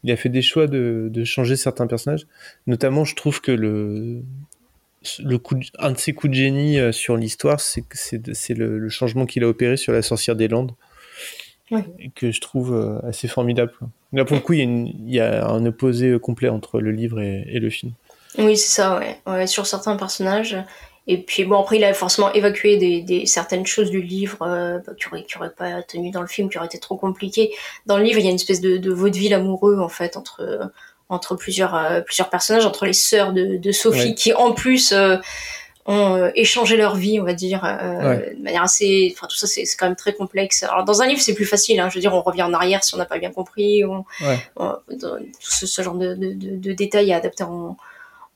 il 0.04 0.12
a 0.12 0.18
fait 0.18 0.28
des 0.28 0.42
choix 0.42 0.68
de, 0.68 1.08
de 1.10 1.24
changer 1.24 1.56
certains 1.56 1.88
personnages. 1.88 2.28
Notamment, 2.68 3.06
je 3.06 3.16
trouve 3.16 3.40
que 3.40 3.54
le 3.54 4.22
le 5.24 5.38
coup 5.38 5.56
de- 5.56 5.66
un 5.78 5.94
de 5.94 5.98
ses 5.98 6.12
coups 6.12 6.32
de 6.32 6.36
génie 6.36 6.78
sur 6.92 7.16
l'histoire, 7.16 7.62
c'est 7.62 7.82
que 7.82 7.96
c'est 7.98 8.34
c'est 8.34 8.54
le, 8.54 8.78
le 8.80 8.90
changement 8.90 9.26
qu'il 9.26 9.46
a 9.46 9.48
opéré 9.48 9.78
sur 9.78 9.94
la 9.94 10.02
sorcière 10.02 10.36
des 10.36 10.50
Landes. 10.50 10.74
Ouais. 11.72 11.84
Que 12.16 12.32
je 12.32 12.42
trouve 12.42 12.74
euh, 12.74 13.00
assez 13.08 13.28
formidable. 13.28 13.74
Là, 14.14 14.26
pour 14.26 14.36
le 14.36 14.42
coup, 14.42 14.54
il 14.54 14.60
y, 14.60 14.62
a 14.62 14.66
une- 14.66 14.88
il 14.88 15.14
y 15.14 15.20
a 15.20 15.48
un 15.48 15.66
opposé 15.66 16.18
complet 16.20 16.50
entre 16.50 16.80
le 16.80 16.92
livre 16.92 17.20
et, 17.22 17.46
et 17.48 17.60
le 17.60 17.70
film. 17.70 17.92
Oui, 18.38 18.58
c'est 18.58 18.70
ça, 18.82 18.98
ouais. 19.00 19.18
ouais. 19.28 19.48
Sur 19.48 19.66
certains 19.68 19.96
personnages. 19.96 20.58
Et 21.08 21.18
puis 21.18 21.44
bon, 21.44 21.60
après, 21.60 21.78
il 21.78 21.84
a 21.84 21.94
forcément 21.94 22.32
évacué 22.34 22.78
des, 22.78 23.02
des 23.02 23.26
certaines 23.26 23.66
choses 23.66 23.90
du 23.90 24.02
livre 24.02 24.38
euh, 24.44 24.80
qui 25.00 25.08
n'auraient 25.08 25.24
qui 25.24 25.56
pas 25.58 25.82
tenu 25.84 26.12
dans 26.12 26.22
le 26.22 26.28
film, 26.28 26.50
qui 26.50 26.58
auraient 26.58 26.68
été 26.68 26.78
trop 26.80 26.98
compliquées. 26.98 27.52
Dans 27.88 27.98
le 27.98 28.04
livre, 28.04 28.20
il 28.20 28.26
y 28.26 28.28
a 28.28 28.30
une 28.30 28.36
espèce 28.36 28.62
de, 28.62 28.78
de 28.78 28.92
vaudeville 28.92 29.34
amoureux, 29.34 29.80
en 29.80 29.90
fait, 29.90 30.18
entre, 30.18 30.72
entre 31.08 31.36
plusieurs, 31.36 31.74
euh, 31.76 32.02
plusieurs 32.02 32.30
personnages, 32.30 32.66
entre 32.68 32.86
les 32.86 32.94
sœurs 32.94 33.34
de, 33.34 33.58
de 33.58 33.72
Sophie, 33.72 34.10
Ouais. 34.10 34.14
qui 34.14 34.34
en 34.34 34.52
plus 34.54 34.92
euh, 34.92 35.18
ont 35.90 36.16
euh, 36.16 36.30
échangé 36.36 36.78
leur 36.78 36.96
vie, 36.96 37.20
on 37.20 37.24
va 37.24 37.34
dire, 37.34 37.64
euh, 37.66 38.10
Ouais. 38.10 38.36
de 38.38 38.44
manière 38.44 38.64
assez... 38.64 39.12
Enfin, 39.16 39.28
tout 39.28 39.36
ça, 39.36 39.48
c'est 39.48 39.64
quand 39.78 39.88
même 39.88 39.96
très 39.96 40.14
complexe. 40.14 40.64
Alors, 40.64 40.86
dans 40.86 41.02
un 41.02 41.08
livre, 41.08 41.20
c'est 41.22 41.34
plus 41.34 41.46
facile, 41.46 41.80
hein. 41.80 41.90
je 41.90 41.96
veux 41.96 42.00
dire, 42.02 42.14
on 42.14 42.22
revient 42.22 42.44
en 42.44 42.54
arrière 42.54 42.84
si 42.84 42.94
on 42.96 42.98
n'a 42.98 43.06
pas 43.06 43.18
bien 43.18 43.32
compris, 43.32 43.84
on, 43.86 44.06
Ouais. 44.22 44.38
on- 44.56 44.76
dans- 44.92 45.18
tout 45.18 45.52
ce, 45.52 45.66
ce 45.66 45.82
genre 45.82 45.96
de, 45.96 46.14
de, 46.14 46.34
de, 46.34 46.56
de 46.58 46.72
détails 46.74 47.12
à 47.12 47.18
adapter 47.18 47.44
en, 47.44 47.76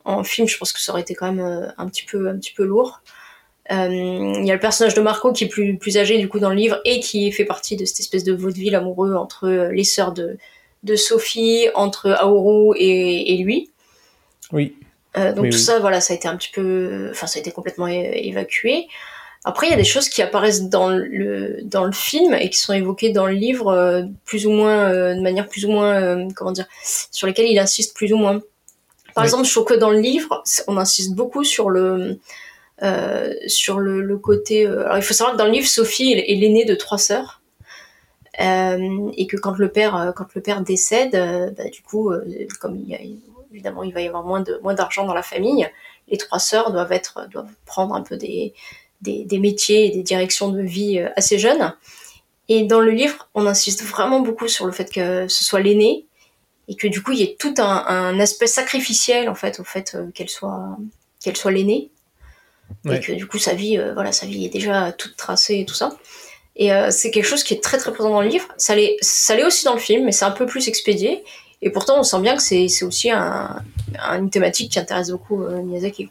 en 0.06 0.24
film, 0.24 0.48
je 0.48 0.58
pense 0.58 0.74
que 0.74 0.82
ça 0.82 0.92
aurait 0.92 1.02
été 1.02 1.13
quand 1.16 1.32
même 1.32 1.46
euh, 1.46 1.68
un 1.78 1.88
petit 1.88 2.06
peu, 2.06 2.28
un 2.28 2.38
petit 2.38 2.54
peu 2.54 2.63
lourd. 2.63 3.02
Euh, 3.72 3.88
Il 3.89 4.46
y 4.46 4.52
a 4.52 4.56
le 4.56 4.60
personnage 4.60 4.94
de 4.96 5.02
Marco 5.02 5.32
qui 5.32 5.46
est 5.46 5.48
plus, 5.48 5.78
plus 5.78 5.98
âgé 5.98 6.18
du 6.18 6.28
coup 6.28 6.39
dans 6.39 6.50
le 6.50 6.56
livre 6.56 6.82
et 6.84 7.00
qui 7.00 7.32
fait 7.32 7.46
partie 7.46 7.78
de 7.78 7.86
cette 7.86 8.00
espèce 8.02 8.24
de 8.26 8.34
vaudeville 8.34 8.76
amoureux 8.76 9.13
entre 9.16 9.48
les 9.72 9.86
sœurs 9.86 10.12
de, 10.12 10.38
de 10.84 10.96
Sophie, 10.98 11.68
entre 11.76 12.10
Aoru 12.10 12.76
et, 12.78 13.34
et 13.34 13.38
lui. 13.38 13.70
Oui. 14.52 14.76
Euh, 15.17 15.32
donc 15.34 15.43
Oui, 15.43 15.49
tout 15.52 15.58
oui. 15.58 15.62
ça, 15.63 15.80
voilà, 15.80 16.02
ça 16.02 16.13
a 16.13 16.15
été 16.15 16.28
un 16.28 16.36
petit 16.38 16.52
peu, 16.52 17.10
enfin, 17.12 17.28
ça 17.28 17.38
a 17.38 17.41
été 17.41 17.52
complètement 17.52 17.88
évacué. 17.88 18.88
Après, 19.45 19.67
il 19.67 19.71
y 19.71 19.73
a 19.73 19.78
des 19.78 19.84
choses 19.84 20.08
qui 20.10 20.21
apparaissent 20.21 20.69
dans 20.69 20.89
le 20.89 21.60
dans 21.63 21.84
le 21.84 21.91
film 21.91 22.34
et 22.34 22.49
qui 22.49 22.58
sont 22.58 22.73
évoquées 22.73 23.12
dans 23.12 23.26
le 23.28 23.34
livre, 23.34 23.67
euh, 23.67 24.04
plus 24.26 24.47
ou 24.47 24.52
moins, 24.52 24.89
euh, 24.89 25.13
de 25.15 25.21
manière 25.21 25.47
plus 25.49 25.65
ou 25.65 25.71
moins, 25.71 26.02
euh, 26.02 26.28
comment 26.36 26.54
dire, 26.54 26.65
sur 27.12 27.28
lesquelles 27.28 27.47
il 27.47 27.60
insiste 27.60 27.95
plus 27.95 28.13
ou 28.13 28.17
moins. 28.17 28.39
Par 29.13 29.23
Oui. 29.23 29.26
exemple, 29.26 29.45
je 29.45 29.52
trouve 29.52 29.65
que 29.65 29.73
dans 29.73 29.91
le 29.91 29.99
livre, 29.99 30.43
on 30.67 30.78
insiste 30.78 31.13
beaucoup 31.13 31.43
sur 31.43 31.69
le 31.69 32.17
euh, 32.82 33.34
sur 33.47 33.80
le, 33.80 34.02
le 34.02 34.17
côté. 34.17 34.65
euh, 34.65 34.86
alors, 34.86 34.97
il 34.97 35.04
faut 35.04 35.13
savoir 35.13 35.34
que 35.36 35.39
dans 35.39 35.45
le 35.45 35.52
livre, 35.52 35.67
Sophie 35.67 36.13
est, 36.13 36.32
est 36.32 36.36
l'aînée 36.36 36.65
de 36.65 36.73
trois 36.76 36.97
sœurs. 36.97 37.41
Euh, 38.41 39.12
et 39.15 39.28
que 39.28 39.38
quand 39.38 39.60
le 39.60 39.69
père 39.69 40.12
quand 40.15 40.26
le 40.34 40.41
père 40.41 40.62
décède 40.62 41.12
bah, 41.56 41.65
du 41.71 41.84
coup 41.84 42.10
euh, 42.10 42.23
comme 42.60 42.78
il 42.78 42.89
y 42.89 42.95
a, 42.95 42.99
évidemment 43.54 43.84
il 43.84 43.94
va 43.94 44.02
y 44.02 44.08
avoir 44.08 44.24
moins 44.24 44.42
de 44.42 44.60
moins 44.63 44.74
d'argent 44.74 45.06
dans 45.06 45.13
la 45.13 45.24
famille. 45.24 45.70
Les 46.08 46.18
trois 46.18 46.39
sœurs 46.39 46.72
doivent 46.72 46.92
être 46.92 47.28
doivent 47.32 47.54
prendre 47.66 47.96
un 47.96 48.02
peu 48.02 48.18
des 48.18 48.54
des, 49.02 49.26
des 49.26 49.39
métiers 49.39 49.86
et 49.88 49.89
des 49.92 50.04
directions 50.04 50.50
de 50.50 50.62
vie 50.62 51.00
euh, 51.00 51.10
assez 51.16 51.38
jeunes. 51.38 51.74
Et 52.50 52.63
dans 52.63 52.80
le 52.80 52.92
livre 52.92 53.30
on 53.34 53.46
insiste 53.46 53.84
vraiment 53.84 54.20
beaucoup 54.20 54.48
sur 54.48 54.66
le 54.66 54.72
fait 54.72 54.92
que 54.92 55.28
ce 55.28 55.44
soit 55.44 55.60
l'aînée 55.62 56.06
et 56.68 56.76
que 56.76 56.88
du 56.88 57.02
coup 57.02 57.12
il 57.12 57.20
y 57.20 57.24
ait 57.24 57.36
tout 57.38 57.54
un, 57.58 57.86
un 57.88 58.20
aspect 58.20 58.48
sacrificiel 58.48 59.30
en 59.30 59.36
fait 59.36 59.60
au 59.60 59.63
fait 59.63 59.96
euh, 59.96 60.08
qu'elle 60.13 60.30
soit 60.30 60.78
qu'elle 61.22 61.38
soit 61.38 61.52
l'aînée. 61.52 61.89
Ouais. 62.86 62.98
et 62.98 63.00
que 63.02 63.12
du 63.12 63.28
coup 63.28 63.38
sa 63.38 63.54
vie 63.54 63.78
euh, 63.78 63.94
voilà 63.94 64.12
sa 64.12 64.26
vie 64.26 64.46
est 64.46 64.50
déjà 64.50 64.92
toute 64.94 65.16
tracée 65.16 65.60
et 65.60 65.66
tout 65.66 65.76
ça. 65.76 65.98
Et 66.56 66.72
euh, 66.72 66.92
c'est 66.92 67.12
quelque 67.12 67.26
chose 67.26 67.44
qui 67.44 67.54
est 67.54 67.63
très 67.63 67.78
très 67.78 67.92
présent 67.92 68.10
dans 68.10 68.22
le 68.22 68.28
livre. 68.28 68.48
Ça 68.58 68.76
l'est 68.76 68.98
ça 69.02 69.36
l'est 69.36 69.44
aussi 69.44 69.66
dans 69.66 69.74
le 69.74 69.80
film 69.80 70.06
mais 70.06 70.12
c'est 70.12 70.26
un 70.26 70.32
peu 70.32 70.46
plus 70.46 70.68
expédié 70.68 71.24
et 71.63 71.69
pourtant 71.69 71.99
on 71.99 72.04
sent 72.04 72.21
bien 72.21 72.36
que 72.36 72.41
c'est 72.43 72.67
aussi 72.84 73.10
un, 73.10 73.62
un- 73.99 74.19
une 74.19 74.30
thématique 74.30 74.71
qui 74.71 74.80
intéresse 74.80 75.10
beaucoup 75.12 75.43
euh, 75.43 75.62
Miyazaki. 75.63 76.10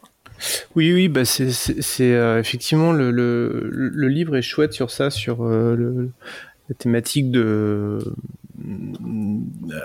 Oui, 0.75 0.91
oui, 0.93 1.07
bah 1.07 1.25
c'est 1.25 2.01
euh, 2.01 2.39
effectivement 2.39 2.91
le, 2.91 3.11
livre 4.07 4.35
est 4.35 4.41
chouette 4.41 4.73
sur 4.73 4.91
ça, 4.91 5.09
sur 5.09 5.45
euh, 5.45 6.09
la 6.69 6.75
thématique 6.75 7.31
de 7.31 7.99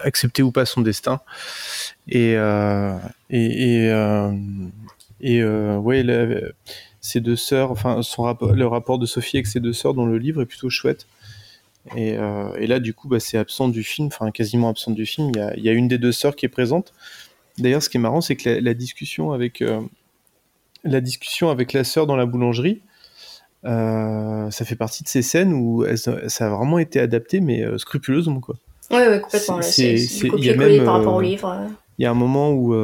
accepter 0.02 0.42
ou 0.42 0.50
pas 0.50 0.64
son 0.64 0.80
destin. 0.80 1.20
Et 2.08 2.34
euh, 2.36 2.96
et 3.30 3.90
deux 7.20 7.36
sœurs, 7.36 7.70
enfin 7.70 8.02
son 8.02 8.24
le 8.52 8.66
rapport 8.66 8.98
de 8.98 9.06
Sophie 9.06 9.36
avec 9.36 9.46
ses 9.46 9.60
deux 9.60 9.72
sœurs 9.72 9.94
dans 9.94 10.06
le 10.06 10.18
livre 10.18 10.42
est 10.42 10.46
plutôt 10.46 10.70
chouette. 10.70 11.06
Et, 11.96 12.16
euh, 12.16 12.52
et 12.58 12.66
là, 12.66 12.80
du 12.80 12.94
coup, 12.94 13.08
bah, 13.08 13.20
c'est 13.20 13.38
absent 13.38 13.68
du 13.68 13.82
film, 13.82 14.08
enfin 14.08 14.30
quasiment 14.30 14.68
absent 14.68 14.90
du 14.92 15.06
film. 15.06 15.30
Il 15.34 15.38
y 15.38 15.40
a, 15.42 15.56
il 15.56 15.64
y 15.64 15.68
a 15.68 15.72
une 15.72 15.88
des 15.88 15.98
deux 15.98 16.12
sœurs 16.12 16.36
qui 16.36 16.46
est 16.46 16.50
présente. 16.50 16.92
D'ailleurs, 17.58 17.82
ce 17.82 17.88
qui 17.88 17.96
est 17.96 18.00
marrant, 18.00 18.20
c'est 18.20 18.36
que 18.36 18.48
la, 18.48 18.60
la 18.60 18.74
discussion 18.74 19.32
avec 19.32 19.62
euh, 19.62 19.80
la 20.84 21.00
discussion 21.00 21.50
avec 21.50 21.72
la 21.72 21.84
sœur 21.84 22.06
dans 22.06 22.16
la 22.16 22.26
boulangerie, 22.26 22.82
euh, 23.64 24.50
ça 24.50 24.64
fait 24.64 24.76
partie 24.76 25.02
de 25.02 25.08
ces 25.08 25.22
scènes 25.22 25.52
où 25.52 25.84
elle- 25.84 25.98
ça 25.98 26.46
a 26.46 26.48
vraiment 26.50 26.78
été 26.78 27.00
adapté, 27.00 27.40
mais 27.40 27.64
scrupuleusement 27.78 28.40
quoi. 28.40 28.56
ouais 28.90 29.08
ouais 29.08 29.20
complètement 29.20 29.60
C'est- 29.62 29.96
il 29.96 30.44
y 30.44 30.50
a 30.50 30.54
même, 30.54 30.84
par 30.84 30.94
rapport 30.94 31.14
au 31.14 31.20
livre. 31.20 31.66
Il 31.98 32.02
y 32.02 32.06
a 32.06 32.10
un 32.10 32.14
moment 32.14 32.52
où 32.52 32.74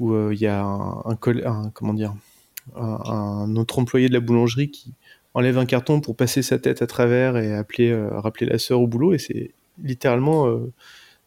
où 0.00 0.30
il 0.30 0.38
y 0.38 0.46
a 0.46 0.62
un, 0.62 1.02
un, 1.04 1.14
coll- 1.16 1.44
un- 1.46 1.70
comment 1.74 1.94
dire 1.94 2.14
un, 2.76 2.98
un 3.06 3.56
autre 3.56 3.78
employé 3.80 4.08
de 4.08 4.12
la 4.12 4.20
boulangerie 4.20 4.70
qui 4.70 4.92
enlève 5.34 5.58
un 5.58 5.66
carton 5.66 6.00
pour 6.00 6.16
passer 6.16 6.42
sa 6.42 6.58
tête 6.58 6.82
à 6.82 6.86
travers 6.86 7.36
et 7.36 7.54
appeler 7.54 7.90
euh, 7.90 8.08
rappeler 8.12 8.46
la 8.46 8.58
sœur 8.58 8.80
au 8.80 8.86
boulot 8.86 9.14
et 9.14 9.18
c'est 9.18 9.50
littéralement 9.82 10.46
euh, 10.46 10.70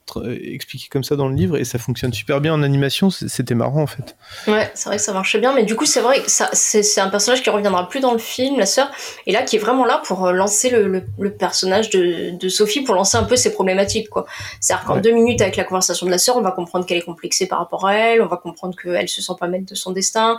tr- 0.08 0.54
expliqué 0.54 0.88
comme 0.92 1.04
ça 1.04 1.16
dans 1.16 1.28
le 1.28 1.34
livre 1.36 1.58
et 1.58 1.64
ça 1.64 1.80
fonctionne 1.80 2.14
super 2.14 2.40
bien 2.40 2.54
en 2.54 2.62
animation. 2.62 3.10
C'était 3.10 3.56
marrant 3.56 3.82
en 3.82 3.88
fait. 3.88 4.16
Ouais, 4.48 4.70
c'est 4.76 4.90
vrai 4.90 4.98
que 4.98 5.02
ça 5.02 5.12
marchait 5.14 5.40
bien, 5.40 5.54
mais 5.56 5.64
du 5.64 5.76
coup, 5.76 5.86
c'est 5.86 6.02
vrai 6.02 6.20
que 6.22 6.30
c'est, 6.30 7.02
un 7.02 7.10
personnage 7.10 7.42
qui 7.42 7.50
reviendra 7.50 7.90
plus 7.90 8.00
dans 8.00 8.12
le 8.14 8.20
film, 8.20 8.60
la 8.60 8.68
sœur, 8.68 8.92
et 9.26 9.32
là, 9.32 9.42
qui 9.42 9.56
est 9.56 9.60
vraiment 9.60 9.86
là 9.86 10.02
pour 10.06 10.28
euh, 10.28 10.32
lancer 10.32 10.70
le, 10.70 10.88
le, 10.88 11.04
le 11.18 11.32
personnage 11.34 11.90
de, 11.90 12.38
de 12.38 12.50
Sophie, 12.50 12.82
pour 12.82 12.94
lancer 12.94 13.18
un 13.18 13.24
peu 13.24 13.36
ses 13.36 13.52
problématiques, 13.52 14.10
quoi. 14.10 14.28
C'est-à-dire 14.60 14.86
qu'en 14.86 14.96
Ouais. 14.96 15.02
deux 15.02 15.12
minutes, 15.12 15.42
avec 15.42 15.56
la 15.56 15.64
conversation 15.64 16.06
de 16.06 16.12
la 16.12 16.20
sœur, 16.20 16.38
on 16.38 16.42
va 16.42 16.52
comprendre 16.52 16.86
qu'elle 16.86 17.00
est 17.00 17.02
complexée 17.06 17.48
par 17.48 17.58
rapport 17.58 17.88
à 17.88 17.96
elle, 17.96 18.22
on 18.22 18.28
va 18.28 18.38
comprendre 18.38 18.76
qu'elle 18.80 19.10
se 19.10 19.22
sent 19.24 19.34
pas 19.40 19.48
maître 19.48 19.66
de 19.66 19.76
son 19.76 19.92
destin, 19.92 20.38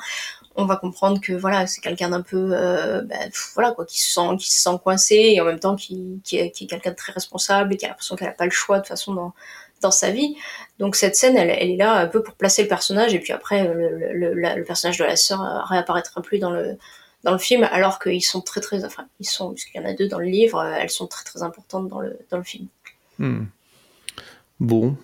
on 0.56 0.64
va 0.64 0.76
comprendre 0.76 1.20
que, 1.20 1.32
voilà, 1.32 1.66
c'est 1.66 1.80
quelqu'un 1.80 2.10
d'un 2.10 2.22
peu, 2.22 2.50
euh, 2.52 3.02
pff, 3.02 3.52
voilà, 3.54 3.72
quoi, 3.72 3.84
qui 3.84 4.02
se 4.02 4.12
sent, 4.12 4.36
qui 4.38 4.50
se 4.50 4.60
sent 4.62 4.78
coincé, 4.82 5.14
et 5.34 5.40
en 5.40 5.44
même 5.44 5.60
temps, 5.60 5.76
qui, 5.76 6.20
qui 6.24 6.38
est, 6.38 6.50
quelqu'un 6.50 6.90
de 6.90 6.96
très 6.96 7.12
responsable, 7.12 7.74
et 7.74 7.76
qui 7.76 7.84
a 7.84 7.88
l'impression 7.88 8.16
qu'elle 8.16 8.28
a 8.28 8.32
pas 8.32 8.44
le 8.44 8.50
choix, 8.50 8.80
de 8.80 8.86
façon, 8.86 9.14
dans, 9.14 9.34
dans 9.80 9.90
sa 9.90 10.10
vie. 10.10 10.36
Donc 10.78 10.96
cette 10.96 11.16
scène, 11.16 11.36
elle, 11.36 11.50
est 11.50 11.76
là 11.76 11.94
un 11.94 12.06
peu 12.06 12.22
pour 12.22 12.34
placer 12.34 12.62
le 12.62 12.68
personnage 12.68 13.14
et 13.14 13.18
puis 13.18 13.32
après 13.32 13.70
le, 13.72 14.62
personnage 14.64 14.98
de 14.98 15.04
la 15.04 15.16
sœur 15.16 15.42
euh, 15.42 15.62
réapparaîtra 15.64 16.22
plus 16.22 16.38
dans 16.38 16.50
le 16.50 16.76
dans 17.24 17.32
le 17.32 17.38
film 17.38 17.66
alors 17.70 17.98
qu'ils 17.98 18.24
sont 18.24 18.40
très 18.40 18.60
très 18.60 18.84
enfin 18.84 19.06
ils 19.20 19.26
sont 19.26 19.52
puisqu'il 19.52 19.80
y 19.80 19.84
en 19.84 19.88
a 19.88 19.92
deux 19.92 20.08
dans 20.08 20.18
le 20.18 20.26
livre, 20.26 20.58
euh, 20.58 20.76
elles 20.78 20.90
sont 20.90 21.06
très 21.06 21.24
très 21.24 21.42
importantes 21.42 21.88
dans 21.88 22.00
le 22.00 22.18
dans 22.30 22.38
le 22.38 22.42
film. 22.42 22.66
Hmm. 23.18 23.44
Bon. 24.60 24.96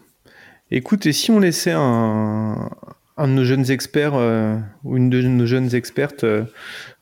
Écoute, 0.71 1.05
et 1.05 1.13
si 1.13 1.31
on 1.31 1.39
laissait 1.39 1.75
un, 1.75 2.71
un 3.17 3.29
de 3.29 3.33
nos 3.33 3.45
jeunes 3.45 3.71
experts 3.71 4.15
euh, 4.15 4.57
ou 4.85 4.97
une 4.97 5.11
de 5.11 5.21
nos 5.23 5.47
jeunes 5.47 5.75
expertes 5.75 6.25
euh, 6.25 6.45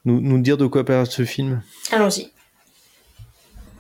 nous, 0.05 0.21
nous 0.21 0.39
dire 0.39 0.57
de 0.57 0.67
quoi 0.67 0.85
parle 0.85 1.07
ce 1.07 1.25
film 1.25 1.63
Allons-y. 1.93 2.31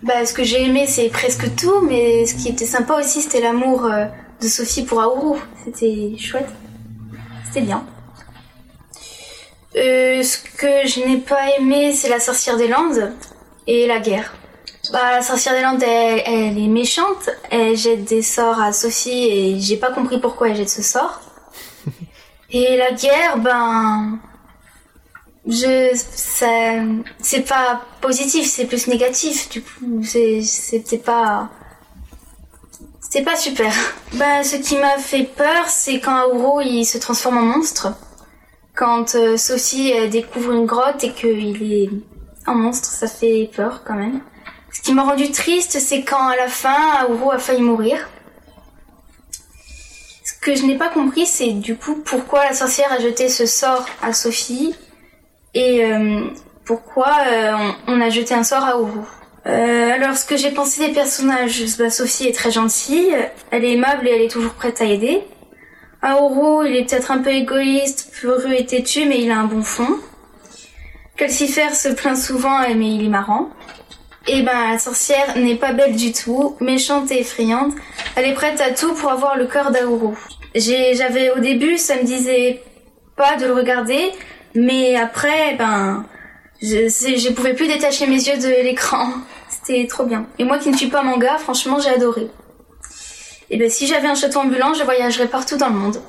Bah, 0.02 0.24
ce 0.24 0.32
que 0.32 0.44
j'ai 0.44 0.64
aimé, 0.64 0.86
c'est 0.86 1.08
presque 1.08 1.54
tout, 1.56 1.80
mais 1.82 2.24
ce 2.24 2.34
qui 2.34 2.48
était 2.48 2.66
sympa 2.66 2.94
aussi, 2.94 3.20
c'était 3.20 3.40
l'amour 3.40 3.84
euh, 3.84 4.06
de 4.40 4.48
Sophie 4.48 4.84
pour 4.84 5.00
Aourou. 5.00 5.38
C'était 5.64 6.16
chouette. 6.18 6.48
C'était 7.44 7.66
bien. 7.66 7.84
Euh, 9.76 10.22
ce 10.22 10.38
que 10.38 10.88
je 10.88 11.06
n'ai 11.06 11.18
pas 11.18 11.56
aimé, 11.58 11.92
c'est 11.92 12.08
la 12.08 12.18
sorcière 12.20 12.56
des 12.56 12.68
Landes 12.68 13.12
et 13.66 13.86
la 13.86 14.00
guerre. 14.00 14.34
Bah, 14.90 15.16
la 15.16 15.22
sorcière 15.22 15.54
des 15.54 15.62
Landes, 15.62 15.82
elle, 15.82 16.22
elle 16.24 16.58
est 16.58 16.68
méchante. 16.68 17.28
Elle 17.50 17.76
jette 17.76 18.04
des 18.04 18.22
sorts 18.22 18.60
à 18.60 18.72
Sophie 18.72 19.28
et 19.28 19.60
j'ai 19.60 19.76
pas 19.76 19.90
compris 19.90 20.18
pourquoi 20.18 20.48
elle 20.48 20.56
jette 20.56 20.70
ce 20.70 20.82
sort. 20.82 21.20
Et 22.52 22.76
la 22.76 22.92
guerre, 22.92 23.38
ben, 23.38 24.18
je, 25.46 25.90
ça, 25.94 26.46
c'est 27.20 27.48
pas 27.48 27.82
positif, 28.00 28.46
c'est 28.46 28.66
plus 28.66 28.88
négatif. 28.88 29.48
Du 29.48 29.62
coup, 29.62 30.02
c'est, 30.02 30.42
c'était 30.42 30.98
pas, 30.98 31.48
c'était 33.00 33.24
pas 33.24 33.36
super. 33.36 33.72
Ben, 34.14 34.42
ce 34.42 34.56
qui 34.56 34.76
m'a 34.76 34.98
fait 34.98 35.22
peur, 35.22 35.68
c'est 35.68 36.00
quand 36.00 36.26
Auro 36.26 36.60
il 36.60 36.84
se 36.84 36.98
transforme 36.98 37.38
en 37.38 37.42
monstre. 37.42 37.94
Quand 38.74 39.14
euh, 39.14 39.36
découvre 40.08 40.52
une 40.52 40.66
grotte 40.66 41.04
et 41.04 41.12
qu'il 41.12 41.72
est 41.72 41.90
un 42.46 42.54
monstre, 42.54 42.88
ça 42.88 43.06
fait 43.06 43.48
peur 43.54 43.82
quand 43.84 43.94
même. 43.94 44.20
Ce 44.72 44.80
qui 44.80 44.94
m'a 44.94 45.04
rendu 45.04 45.30
triste, 45.30 45.78
c'est 45.78 46.02
quand 46.02 46.26
à 46.26 46.34
la 46.36 46.48
fin, 46.48 47.06
Auro 47.08 47.30
a 47.30 47.38
failli 47.38 47.62
mourir. 47.62 48.08
Que 50.40 50.54
je 50.54 50.64
n'ai 50.64 50.76
pas 50.76 50.88
compris, 50.88 51.26
c'est 51.26 51.52
du 51.52 51.76
coup 51.76 51.96
pourquoi 51.96 52.44
la 52.44 52.54
sorcière 52.54 52.90
a 52.92 52.98
jeté 52.98 53.28
ce 53.28 53.44
sort 53.44 53.86
à 54.02 54.14
Sophie 54.14 54.74
et 55.52 55.84
euh, 55.84 56.28
pourquoi 56.64 57.12
euh, 57.30 57.52
on, 57.86 58.00
a 58.00 58.08
jeté 58.08 58.32
un 58.32 58.42
sort 58.42 58.64
à 58.64 58.78
Auro. 58.78 59.04
Euh, 59.46 59.90
alors, 59.92 60.16
ce 60.16 60.24
que 60.24 60.38
j'ai 60.38 60.50
pensé 60.50 60.86
des 60.86 60.94
personnages, 60.94 61.62
bah, 61.78 61.90
Sophie 61.90 62.26
est 62.26 62.34
très 62.34 62.50
gentille, 62.50 63.14
elle 63.50 63.64
est 63.64 63.72
aimable 63.72 64.08
et 64.08 64.12
elle 64.12 64.22
est 64.22 64.30
toujours 64.30 64.54
prête 64.54 64.80
à 64.80 64.86
aider. 64.86 65.20
Auro, 66.02 66.64
il 66.64 66.74
est 66.74 66.88
peut-être 66.88 67.10
un 67.10 67.18
peu 67.18 67.30
égoïste, 67.30 68.10
peureux 68.20 68.52
et 68.56 68.64
têtu, 68.64 69.04
mais 69.06 69.20
il 69.20 69.30
a 69.30 69.38
un 69.38 69.44
bon 69.44 69.62
fond. 69.62 69.98
Calcifer 71.16 71.74
se 71.74 71.88
plaint 71.88 72.16
souvent, 72.16 72.60
mais 72.74 72.94
il 72.94 73.04
est 73.04 73.10
marrant. 73.10 73.50
Et 74.32 74.42
ben, 74.42 74.70
la 74.70 74.78
sorcière 74.78 75.36
n'est 75.36 75.56
pas 75.56 75.72
belle 75.72 75.96
du 75.96 76.12
tout, 76.12 76.56
méchante 76.60 77.10
et 77.10 77.18
effrayante. 77.18 77.72
Elle 78.14 78.26
est 78.26 78.34
prête 78.34 78.60
à 78.60 78.70
tout 78.70 78.94
pour 78.94 79.10
avoir 79.10 79.36
le 79.36 79.46
cœur 79.46 79.72
d'Auro. 79.72 80.14
J'ai, 80.54 80.94
j'avais 80.94 81.32
au 81.32 81.40
début, 81.40 81.76
ça 81.76 81.96
me 81.96 82.04
disait 82.04 82.62
pas 83.16 83.34
de 83.36 83.46
le 83.46 83.54
regarder, 83.54 84.12
mais 84.54 84.94
après, 84.94 85.56
ben, 85.56 86.06
je, 86.62 86.86
je 86.86 87.32
pouvais 87.32 87.54
plus 87.54 87.66
détacher 87.66 88.06
mes 88.06 88.22
yeux 88.22 88.38
de 88.38 88.62
l'écran. 88.62 89.08
C'était 89.48 89.88
trop 89.88 90.04
bien. 90.04 90.28
Et 90.38 90.44
moi 90.44 90.58
qui 90.58 90.68
ne 90.70 90.76
suis 90.76 90.90
pas 90.90 91.02
manga, 91.02 91.36
franchement, 91.38 91.80
j'ai 91.80 91.90
adoré. 91.90 92.28
Et 93.50 93.56
ben, 93.56 93.68
si 93.68 93.88
j'avais 93.88 94.06
un 94.06 94.14
château 94.14 94.38
ambulant, 94.38 94.74
je 94.74 94.84
voyagerais 94.84 95.26
partout 95.26 95.56
dans 95.56 95.70
le 95.70 95.74
monde. 95.74 96.00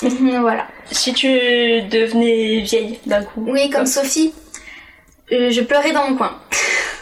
voilà. 0.40 0.68
Si 0.92 1.12
tu 1.12 1.26
devenais 1.26 2.60
vieille 2.60 3.00
d'un 3.04 3.24
coup. 3.24 3.44
Oui, 3.48 3.68
comme 3.68 3.86
Sophie, 3.86 4.32
euh, 5.32 5.50
je 5.50 5.60
pleurais 5.62 5.90
dans 5.90 6.08
mon 6.08 6.16
coin. 6.16 6.38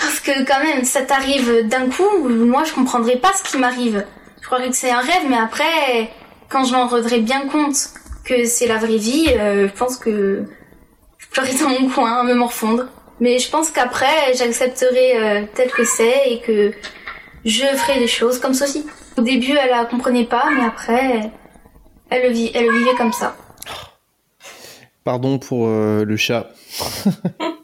Parce 0.00 0.20
que 0.20 0.44
quand 0.44 0.62
même, 0.62 0.84
ça 0.84 1.02
t'arrive 1.02 1.66
d'un 1.68 1.88
coup, 1.88 2.28
moi 2.28 2.64
je 2.64 2.72
comprendrais 2.72 3.16
pas 3.16 3.32
ce 3.34 3.50
qui 3.50 3.58
m'arrive. 3.58 4.04
Je 4.40 4.46
croirais 4.46 4.70
que 4.70 4.76
c'est 4.76 4.90
un 4.90 5.00
rêve, 5.00 5.26
mais 5.28 5.36
après, 5.36 6.10
quand 6.48 6.64
je 6.64 6.72
m'en 6.72 6.86
rendrais 6.86 7.20
bien 7.20 7.48
compte 7.48 7.76
que 8.24 8.44
c'est 8.44 8.66
la 8.66 8.78
vraie 8.78 8.96
vie, 8.96 9.26
euh, 9.28 9.68
je 9.68 9.72
pense 9.72 9.96
que 9.96 10.44
je 11.18 11.26
pleurais 11.28 11.54
dans 11.54 11.68
mon 11.68 11.88
coin, 11.88 12.22
me 12.24 12.34
morfondre. 12.34 12.86
Mais 13.20 13.38
je 13.38 13.50
pense 13.50 13.70
qu'après, 13.70 14.34
j'accepterai 14.34 15.16
euh, 15.16 15.44
tel 15.54 15.70
que 15.70 15.84
c'est 15.84 16.30
et 16.30 16.40
que 16.40 16.72
je 17.44 17.64
ferai 17.64 17.98
des 17.98 18.06
choses 18.06 18.38
comme 18.38 18.54
Sophie. 18.54 18.86
Au 19.16 19.22
début, 19.22 19.56
elle 19.56 19.70
la 19.70 19.84
comprenait 19.84 20.24
pas, 20.24 20.44
mais 20.54 20.64
après, 20.64 21.30
elle 22.10 22.22
le, 22.22 22.30
vit, 22.30 22.50
elle 22.54 22.66
le 22.66 22.78
vivait 22.78 22.94
comme 22.96 23.12
ça. 23.12 23.36
Pardon 25.04 25.38
pour 25.38 25.66
euh, 25.66 26.04
le 26.04 26.16
chat. 26.16 26.50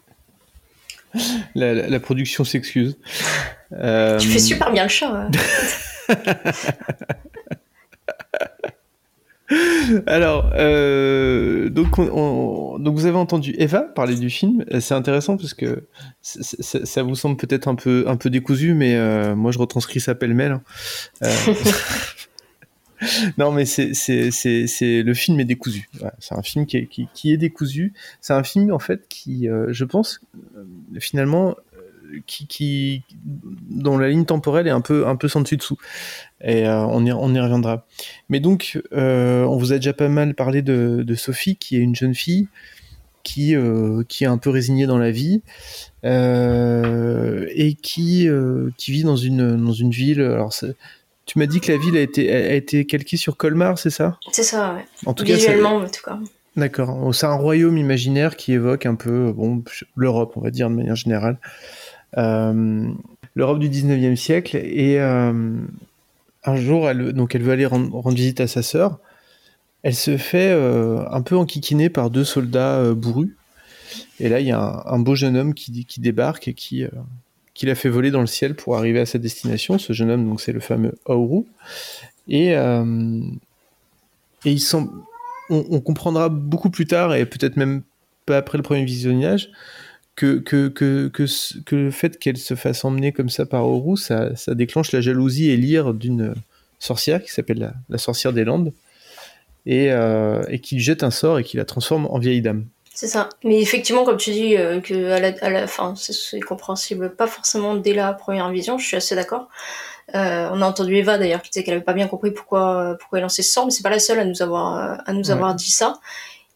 la, 1.54 1.74
la- 1.74 1.88
la 1.88 2.00
production 2.00 2.44
s'excuse. 2.44 2.96
Euh, 3.72 4.18
Tu 4.18 4.28
fais 4.28 4.38
super 4.38 4.72
bien 4.72 4.84
le 4.84 4.88
chat. 4.88 5.28
ouais. 6.08 6.16
Alors, 10.06 10.50
euh, 10.56 11.68
donc, 11.68 11.98
on- 11.98 12.08
on- 12.10 12.78
donc 12.78 12.94
vous 12.96 13.04
avez 13.04 13.18
entendu 13.18 13.54
Eva 13.58 13.82
parler 13.82 14.14
du 14.16 14.30
film. 14.30 14.64
Euh, 14.72 14.80
C'est 14.80 14.94
intéressant 14.94 15.36
parce 15.36 15.52
que 15.52 15.86
ça 16.22 17.02
vous 17.02 17.14
semble 17.14 17.36
peut-être 17.36 17.68
un 17.68 17.74
peu, 17.74 18.04
un 18.08 18.16
peu 18.16 18.30
décousu, 18.30 18.72
mais 18.72 18.94
euh, 18.96 19.36
moi 19.36 19.52
je 19.52 19.58
retranscris 19.58 20.00
ça 20.00 20.14
pêle-mêle. 20.14 20.52
hein. 20.52 20.62
Euh, 21.24 21.28
non, 23.38 23.52
mais 23.52 23.64
c'est, 23.64 23.92
le 23.92 25.14
film 25.14 25.40
est 25.40 25.44
décousu. 25.44 25.88
C'est 26.18 26.34
un 26.34 26.42
film 26.42 26.66
qui 26.66 26.76
est, 26.76 26.86
qui, 26.86 27.32
est 27.32 27.36
décousu. 27.36 27.92
C'est 28.20 28.32
un 28.32 28.42
film 28.42 28.72
en 28.72 28.78
fait 28.78 29.06
qui, 29.08 29.48
euh, 29.48 29.66
je 29.70 29.84
pense, 29.84 30.20
euh, 30.56 30.64
finalement, 31.00 31.56
euh, 31.76 32.20
qui, 32.26 32.46
qui, 32.46 33.02
dont 33.70 33.98
la 33.98 34.08
ligne 34.08 34.24
temporelle 34.24 34.66
est 34.66 34.70
un 34.70 34.80
peu, 34.80 35.06
un 35.06 35.16
peu 35.16 35.28
sans 35.28 35.40
dessus 35.40 35.56
dessous. 35.56 35.78
Et 36.42 36.66
on, 36.68 37.04
y, 37.04 37.12
on 37.12 37.34
y 37.34 37.40
reviendra. 37.40 37.86
Mais 38.28 38.40
donc, 38.40 38.80
on 38.92 39.56
vous 39.56 39.72
a 39.72 39.76
déjà 39.76 39.92
pas 39.92 40.08
mal 40.08 40.34
parlé 40.34 40.62
de, 40.62 41.02
de 41.06 41.14
Sophie, 41.14 41.56
qui 41.56 41.76
est 41.76 41.80
une 41.80 41.94
jeune 41.94 42.14
fille 42.14 42.48
qui, 43.22 43.54
qui 44.08 44.24
est 44.24 44.26
un 44.26 44.36
peu 44.36 44.50
résignée 44.50 44.86
dans 44.86 44.98
la 44.98 45.10
vie 45.10 45.40
et 46.04 47.76
qui, 47.80 48.28
qui 48.76 48.92
vit 48.92 49.04
dans 49.04 49.16
une, 49.16 49.64
dans 49.64 49.72
une 49.72 49.90
ville. 49.90 50.20
Alors, 50.20 50.52
tu 51.26 51.38
m'as 51.38 51.46
dit 51.46 51.60
que 51.60 51.72
la 51.72 51.78
ville 51.78 51.96
a 51.96 52.00
été, 52.00 52.32
a 52.32 52.54
été 52.54 52.84
calquée 52.84 53.16
sur 53.16 53.36
Colmar, 53.36 53.78
c'est 53.78 53.90
ça? 53.90 54.18
C'est 54.32 54.42
ça, 54.42 54.74
ouais. 54.74 54.84
En 55.06 55.14
tout 55.14 55.24
cas, 55.24 55.30
ça- 55.32 55.36
Visuellement, 55.36 55.76
en 55.76 55.88
tout 55.88 56.02
cas. 56.04 56.18
D'accord. 56.56 56.96
Oh, 57.02 57.12
C'est 57.12 57.26
un 57.26 57.34
royaume 57.34 57.76
imaginaire 57.78 58.36
qui 58.36 58.52
évoque 58.52 58.86
un 58.86 58.94
peu 58.94 59.32
bon, 59.32 59.62
l'Europe, 59.96 60.34
on 60.36 60.40
va 60.40 60.50
dire 60.50 60.70
de 60.70 60.74
manière 60.74 60.96
générale. 60.96 61.38
Euh, 62.16 62.86
L'Europe 63.34 63.58
du 63.58 63.68
19e 63.68 64.14
siècle. 64.16 64.56
Et 64.56 65.00
euh, 65.00 65.32
un 66.44 66.56
jour, 66.56 66.88
elle, 66.88 67.12
donc 67.12 67.34
elle 67.34 67.42
veut 67.42 67.52
aller 67.52 67.66
rendre, 67.66 67.92
rendre 67.92 68.14
visite 68.16 68.40
à 68.40 68.46
sa 68.46 68.62
sœur. 68.62 69.00
Elle 69.82 69.94
se 69.96 70.16
fait 70.16 70.52
euh, 70.52 71.02
un 71.10 71.22
peu 71.22 71.36
enquiquiner 71.36 71.90
par 71.90 72.10
deux 72.10 72.24
soldats 72.24 72.92
bourrus. 72.94 73.34
Et 74.20 74.28
là, 74.28 74.38
il 74.38 74.46
y 74.46 74.52
a 74.52 74.60
un, 74.60 74.82
un 74.86 74.98
beau 75.00 75.16
jeune 75.16 75.36
homme 75.36 75.54
qui, 75.54 75.84
qui 75.86 76.00
débarque 76.00 76.46
et 76.46 76.54
qui, 76.54 76.84
euh, 77.54 77.60
qui 77.60 77.66
l'a 77.66 77.74
fait 77.74 77.88
voler 77.88 78.10
dans 78.10 78.20
le 78.20 78.26
ciel 78.26 78.54
pour 78.54 78.76
arriver 78.76 79.00
à 79.00 79.06
sa 79.06 79.18
destination. 79.18 79.78
Ce 79.78 79.92
jeune 79.92 80.10
homme, 80.10 80.28
donc, 80.28 80.40
c'est 80.40 80.52
le 80.52 80.60
fameux 80.60 80.94
Auru. 81.04 81.44
Et, 82.28 82.56
euh, 82.56 83.20
et 84.44 84.52
il 84.52 84.60
semble 84.60 84.90
on, 85.50 85.80
comprendra 85.80 86.28
beaucoup 86.28 86.70
plus 86.70 86.86
tard, 86.86 87.14
et 87.14 87.26
peut-être 87.26 87.56
même 87.56 87.82
pas 88.26 88.38
après 88.38 88.58
le 88.58 88.62
premier 88.62 88.84
visionnage, 88.84 89.50
que, 90.16 90.38
que, 90.38 90.68
que, 90.68 91.08
que, 91.08 91.76
le 91.76 91.90
fait 91.90 92.18
qu'elle 92.18 92.36
se 92.36 92.54
fasse 92.54 92.84
emmener 92.84 93.12
comme 93.12 93.28
ça 93.28 93.46
par 93.46 93.66
Oru, 93.66 93.96
ça, 93.96 94.34
ça 94.36 94.54
déclenche 94.54 94.92
la 94.92 95.00
jalousie 95.00 95.50
et 95.50 95.56
l'ire 95.56 95.92
d'une 95.92 96.34
sorcière 96.78 97.22
qui 97.22 97.30
s'appelle 97.30 97.74
la, 97.88 97.98
sorcière 97.98 98.32
des 98.32 98.44
Landes, 98.44 98.72
et, 99.66 99.92
euh, 99.92 100.42
et 100.48 100.60
qui 100.60 100.80
jette 100.80 101.02
un 101.02 101.10
sort 101.10 101.38
et 101.38 101.44
qui 101.44 101.56
la 101.56 101.64
transforme 101.64 102.06
en 102.06 102.18
vieille 102.18 102.42
dame. 102.42 102.66
C'est 102.96 103.08
ça. 103.08 103.28
Mais 103.42 103.60
effectivement, 103.60 104.04
comme 104.04 104.18
tu 104.18 104.30
dis, 104.30 104.56
euh, 104.56 104.80
que 104.80 105.10
à 105.10 105.18
la, 105.18 105.32
à 105.40 105.50
la 105.50 105.66
fin, 105.66 105.94
c'est- 105.96 106.38
compréhensible, 106.40 107.14
pas 107.14 107.26
forcément 107.26 107.74
dès 107.74 107.92
la 107.92 108.12
première 108.12 108.48
vision, 108.50 108.78
je 108.78 108.86
suis 108.86 108.96
assez 108.96 109.16
d'accord. 109.16 109.48
Euh, 110.14 110.48
on 110.52 110.62
a 110.62 110.66
entendu 110.66 110.94
Eva 110.96 111.18
d'ailleurs 111.18 111.42
qui 111.42 111.50
disait 111.50 111.64
qu'elle 111.64 111.74
avait 111.74 111.82
pas 111.84 111.94
bien 111.94 112.06
compris 112.08 112.30
pourquoi 112.30 112.96
pourquoi 113.00 113.18
elle 113.18 113.22
lançait 113.24 113.42
ce 113.42 113.52
sort, 113.52 113.64
mais 113.64 113.70
c'est 113.72 113.82
pas 113.82 113.90
la 113.90 113.98
seule 113.98 114.20
à 114.20 114.24
nous 114.24 114.42
avoir 114.42 115.00
à 115.06 115.12
nous 115.12 115.24
Ouais. 115.26 115.30
avoir 115.32 115.54
dit 115.54 115.70
ça. 115.70 115.98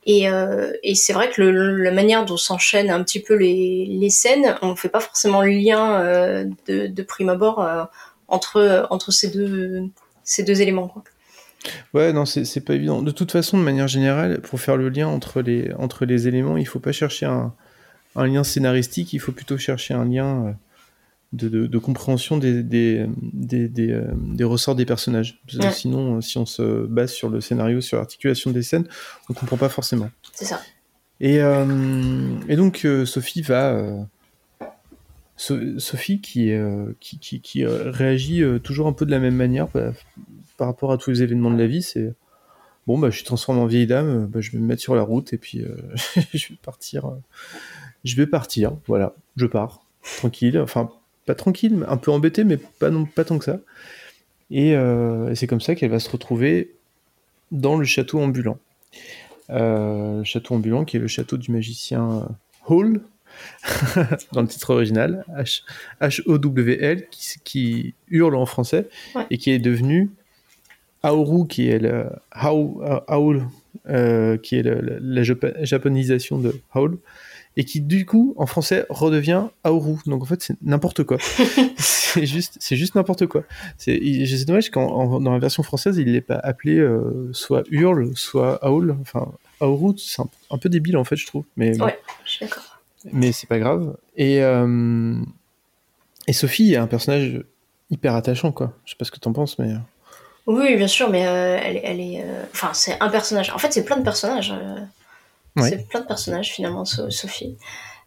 Et, 0.07 0.29
euh, 0.31 0.72
et 0.83 0.94
c'est 0.94 1.12
vrai 1.12 1.31
que 1.31 1.42
le, 1.42 1.77
la 1.83 1.90
manière 1.90 2.24
dont 2.24 2.37
s'enchaînent 2.38 2.90
un 2.90 3.03
petit 3.03 3.20
peu 3.20 3.35
les, 3.35 3.87
les 3.87 4.11
scènes, 4.11 4.57
on 4.62 4.77
fait 4.77 4.88
pas 4.90 5.01
forcément 5.01 5.42
le 5.42 5.51
lien 5.51 6.01
euh, 6.03 6.44
de, 6.68 6.87
de 6.88 7.03
prime 7.03 7.31
abord 7.31 7.61
euh, 7.62 7.85
entre 8.29 8.87
entre 8.90 9.11
ces 9.12 9.29
deux 9.29 9.83
ces 10.24 10.42
deux 10.44 10.61
éléments. 10.62 10.88
Quoi. 10.88 11.03
Ouais, 11.92 12.12
non, 12.12 12.25
c'est 12.25 12.61
pas 12.61 12.75
évident. 12.75 13.03
De 13.03 13.11
toute 13.11 13.33
façon, 13.33 13.59
de 13.59 13.62
manière 13.62 13.88
générale, 13.88 14.40
pour 14.40 14.61
faire 14.61 14.77
le 14.77 14.88
lien 14.88 15.09
entre 15.09 15.42
les, 15.42 15.73
entre 15.75 16.05
les 16.05 16.29
éléments, 16.29 16.57
il 16.57 16.66
faut 16.66 16.79
pas 16.79 16.92
chercher 16.92 17.27
un, 17.27 17.53
un 18.16 18.27
lien 18.27 18.44
scénaristique, 18.44 19.12
il 19.12 19.18
faut 19.18 19.33
plutôt 19.33 19.59
chercher 19.59 19.94
un 19.94 20.05
lien 20.05 20.47
euh, 20.47 20.53
de, 21.33 21.49
de, 21.49 21.66
de 21.66 21.79
compréhension 21.79 22.38
des, 22.38 22.62
des, 22.62 23.07
des, 23.21 23.68
des, 23.68 23.90
euh, 23.90 24.05
des 24.14 24.44
ressorts 24.44 24.77
des 24.77 24.87
personnages. 24.87 25.40
Ouais. 25.59 25.71
Sinon, 25.73 26.16
euh, 26.16 26.21
si 26.21 26.38
on 26.38 26.47
se 26.47 26.87
base 26.87 27.12
sur 27.12 27.29
le 27.29 27.40
scénario, 27.40 27.81
sur 27.81 27.99
l'articulation 27.99 28.51
des 28.51 28.62
scènes, 28.62 28.87
on 29.29 29.35
comprend 29.35 29.57
pas 29.57 29.68
forcément. 29.68 30.11
C'est 30.33 30.47
ça. 30.47 30.61
Et, 31.21 31.40
euh, 31.40 31.66
et 32.49 32.57
donc, 32.57 32.87
Sophie 33.05 33.42
va. 33.42 34.07
So- 35.38 35.79
Sophie 35.79 36.20
qui, 36.20 36.53
euh, 36.53 36.92
euh, 37.57 37.90
réagit 37.92 38.42
euh, 38.42 38.59
toujours 38.59 38.88
un 38.88 38.92
peu 38.92 39.07
de 39.07 39.11
la 39.12 39.20
même 39.20 39.37
manière 39.37 39.68
bah, 39.68 39.92
par 40.57 40.66
rapport 40.66 40.90
à 40.90 40.98
tous 40.98 41.11
les 41.11 41.22
événements 41.22 41.53
de 41.53 41.57
la 41.57 41.68
vie. 41.68 41.81
C'est 41.81 42.12
bon, 42.88 42.98
bah, 42.98 43.09
je 43.11 43.16
suis 43.16 43.24
transformé 43.24 43.61
en 43.61 43.66
vieille 43.66 43.87
dame, 43.87 44.27
bah, 44.27 44.40
je 44.40 44.51
vais 44.51 44.59
me 44.59 44.66
mettre 44.66 44.83
sur 44.83 44.96
la 44.96 45.03
route 45.03 45.33
et 45.33 45.38
puis 45.38 45.64
je 46.35 46.48
vais 46.48 46.59
partir. 46.61 47.12
je 48.05 48.16
vais 48.16 48.27
partir, 48.27 48.72
voilà, 48.88 49.14
je 49.37 49.46
pars, 49.46 49.81
tranquille. 50.16 50.59
Enfin, 50.59 50.90
pas 51.24 51.37
tranquille, 51.37 51.85
un 51.87 51.96
peu 51.98 52.11
embêté, 52.11 52.42
mais 52.42 52.57
pas, 52.57 52.90
pas 53.14 53.24
tant 53.24 53.38
que 53.38 53.44
ça. 53.44 53.61
Et, 54.51 54.74
c'est 55.37 55.46
comme 55.46 55.61
ça 55.61 55.77
qu'elle 55.77 55.90
va 55.90 56.01
se 56.01 56.11
retrouver 56.11 56.74
dans 57.53 57.77
le 57.77 57.85
château 57.85 58.18
ambulant. 58.18 58.59
Le 59.51 60.24
château 60.24 60.57
ambulant 60.57 60.85
qui 60.85 60.96
est 60.96 61.01
le 61.01 61.07
château 61.07 61.37
du 61.37 61.53
magicien 61.53 62.29
Hall, 62.66 63.01
dans 64.33 64.42
le 64.42 64.48
titre 64.48 64.70
original, 64.70 65.24
H-O-W-L, 66.01 67.09
qui, 67.11 67.38
qui 67.44 67.94
hurle 68.09 68.35
en 68.37 68.46
français, 68.46 68.88
Ouais. 69.14 69.27
et 69.31 69.38
qui 69.38 69.51
est 69.51 69.59
devenu 69.59 70.11
Aoru, 71.03 71.46
qui 71.46 71.68
est 71.68 71.79
le 71.79 72.07
Haul, 72.42 73.46
qui 74.42 74.57
est 74.57 74.62
la, 74.62 75.22
japonisation 75.22 76.38
de 76.38 76.61
Haul, 76.74 76.98
et 77.57 77.64
qui 77.64 77.81
du 77.81 78.07
coup 78.07 78.35
en 78.37 78.46
français 78.46 78.87
redevient 78.88 79.44
Aoru. 79.64 79.96
Donc 80.07 80.22
en 80.22 80.27
fait 80.27 80.42
c'est 80.42 80.55
n'importe 80.62 81.05
quoi. 81.05 81.18
c'est 81.77 82.27
juste 82.27 82.57
c'est 82.61 82.77
juste 82.77 82.94
n'importe 82.94 83.27
quoi. 83.27 83.44
C'est 83.77 83.98
dommage 84.46 84.70
qu'en 84.70 85.20
dans 85.20 85.33
la 85.33 85.38
version 85.38 85.62
française 85.62 85.98
il 85.98 86.12
n'est 86.12 86.20
pas 86.20 86.37
appelé 86.37 86.87
soit 87.33 87.64
Hurle 87.70 88.12
soit 88.14 88.64
Aul. 88.68 88.96
Enfin 89.01 89.33
Aoru 89.61 89.94
c'est 89.98 90.22
un, 90.51 90.59
peu 90.59 90.68
débile 90.68 90.96
en 90.96 91.05
fait 91.05 91.16
je 91.16 91.27
trouve. 91.27 91.44
Mais 91.57 91.81
ouais, 91.81 91.98
je 92.24 92.31
suis 92.31 92.46
d'accord. 92.46 92.68
Mais 93.05 93.33
c'est 93.33 93.47
pas 93.47 93.59
grave. 93.59 93.97
Et 94.17 94.43
et 96.29 96.35
Sophie 96.35 96.75
est 96.75 96.77
un 96.77 96.87
personnage 96.87 97.43
hyper 97.91 98.15
attachant, 98.15 98.53
quoi. 98.53 98.75
Je 98.85 98.91
sais 98.91 98.97
pas 98.97 99.07
ce 99.07 99.11
que 99.11 99.19
t'en 99.19 99.33
penses, 99.33 99.59
mais. 99.59 99.73
Euh. 99.73 99.79
Oui, 100.47 100.77
bien 100.77 100.87
sûr, 100.87 101.09
mais 101.09 101.27
euh, 101.27 101.59
elle, 101.63 102.01
est. 102.01 102.23
Euh, 102.23 102.45
enfin, 102.53 102.71
c'est 102.75 103.01
un 103.01 103.09
personnage. 103.09 103.51
En 103.51 103.59
fait, 103.59 103.73
c'est 103.73 103.85
plein 103.85 103.97
de 103.97 104.05
personnages. 104.05 104.55
C'est 105.57 105.89
plein 105.89 106.01
de 106.01 106.07
personnages, 106.07 106.53
finalement, 106.53 106.85
Sophie. 106.85 107.57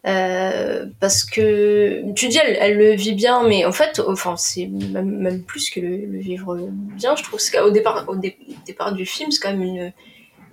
parce 0.03 1.23
que 1.25 2.13
tu 2.13 2.27
dis 2.27 2.37
elle, 2.37 2.77
le 2.77 2.93
vit 2.93 3.13
bien 3.13 3.43
mais 3.43 3.65
en 3.65 3.73
fait 3.73 3.99
enfin 4.07 4.37
c'est 4.37 4.67
même, 4.67 5.43
plus 5.43 5.69
que 5.69 5.81
le, 5.81 6.17
vivre 6.17 6.57
bien 6.95 7.15
je 7.15 7.23
trouve 7.23 7.39
qu'au 7.51 7.69
départ 7.71 8.05
au 8.07 8.15
départ 8.15 8.93
du 8.93 9.05
film 9.05 9.31
c'est 9.31 9.41
quand 9.41 9.51
même 9.51 9.61
une, 9.61 9.93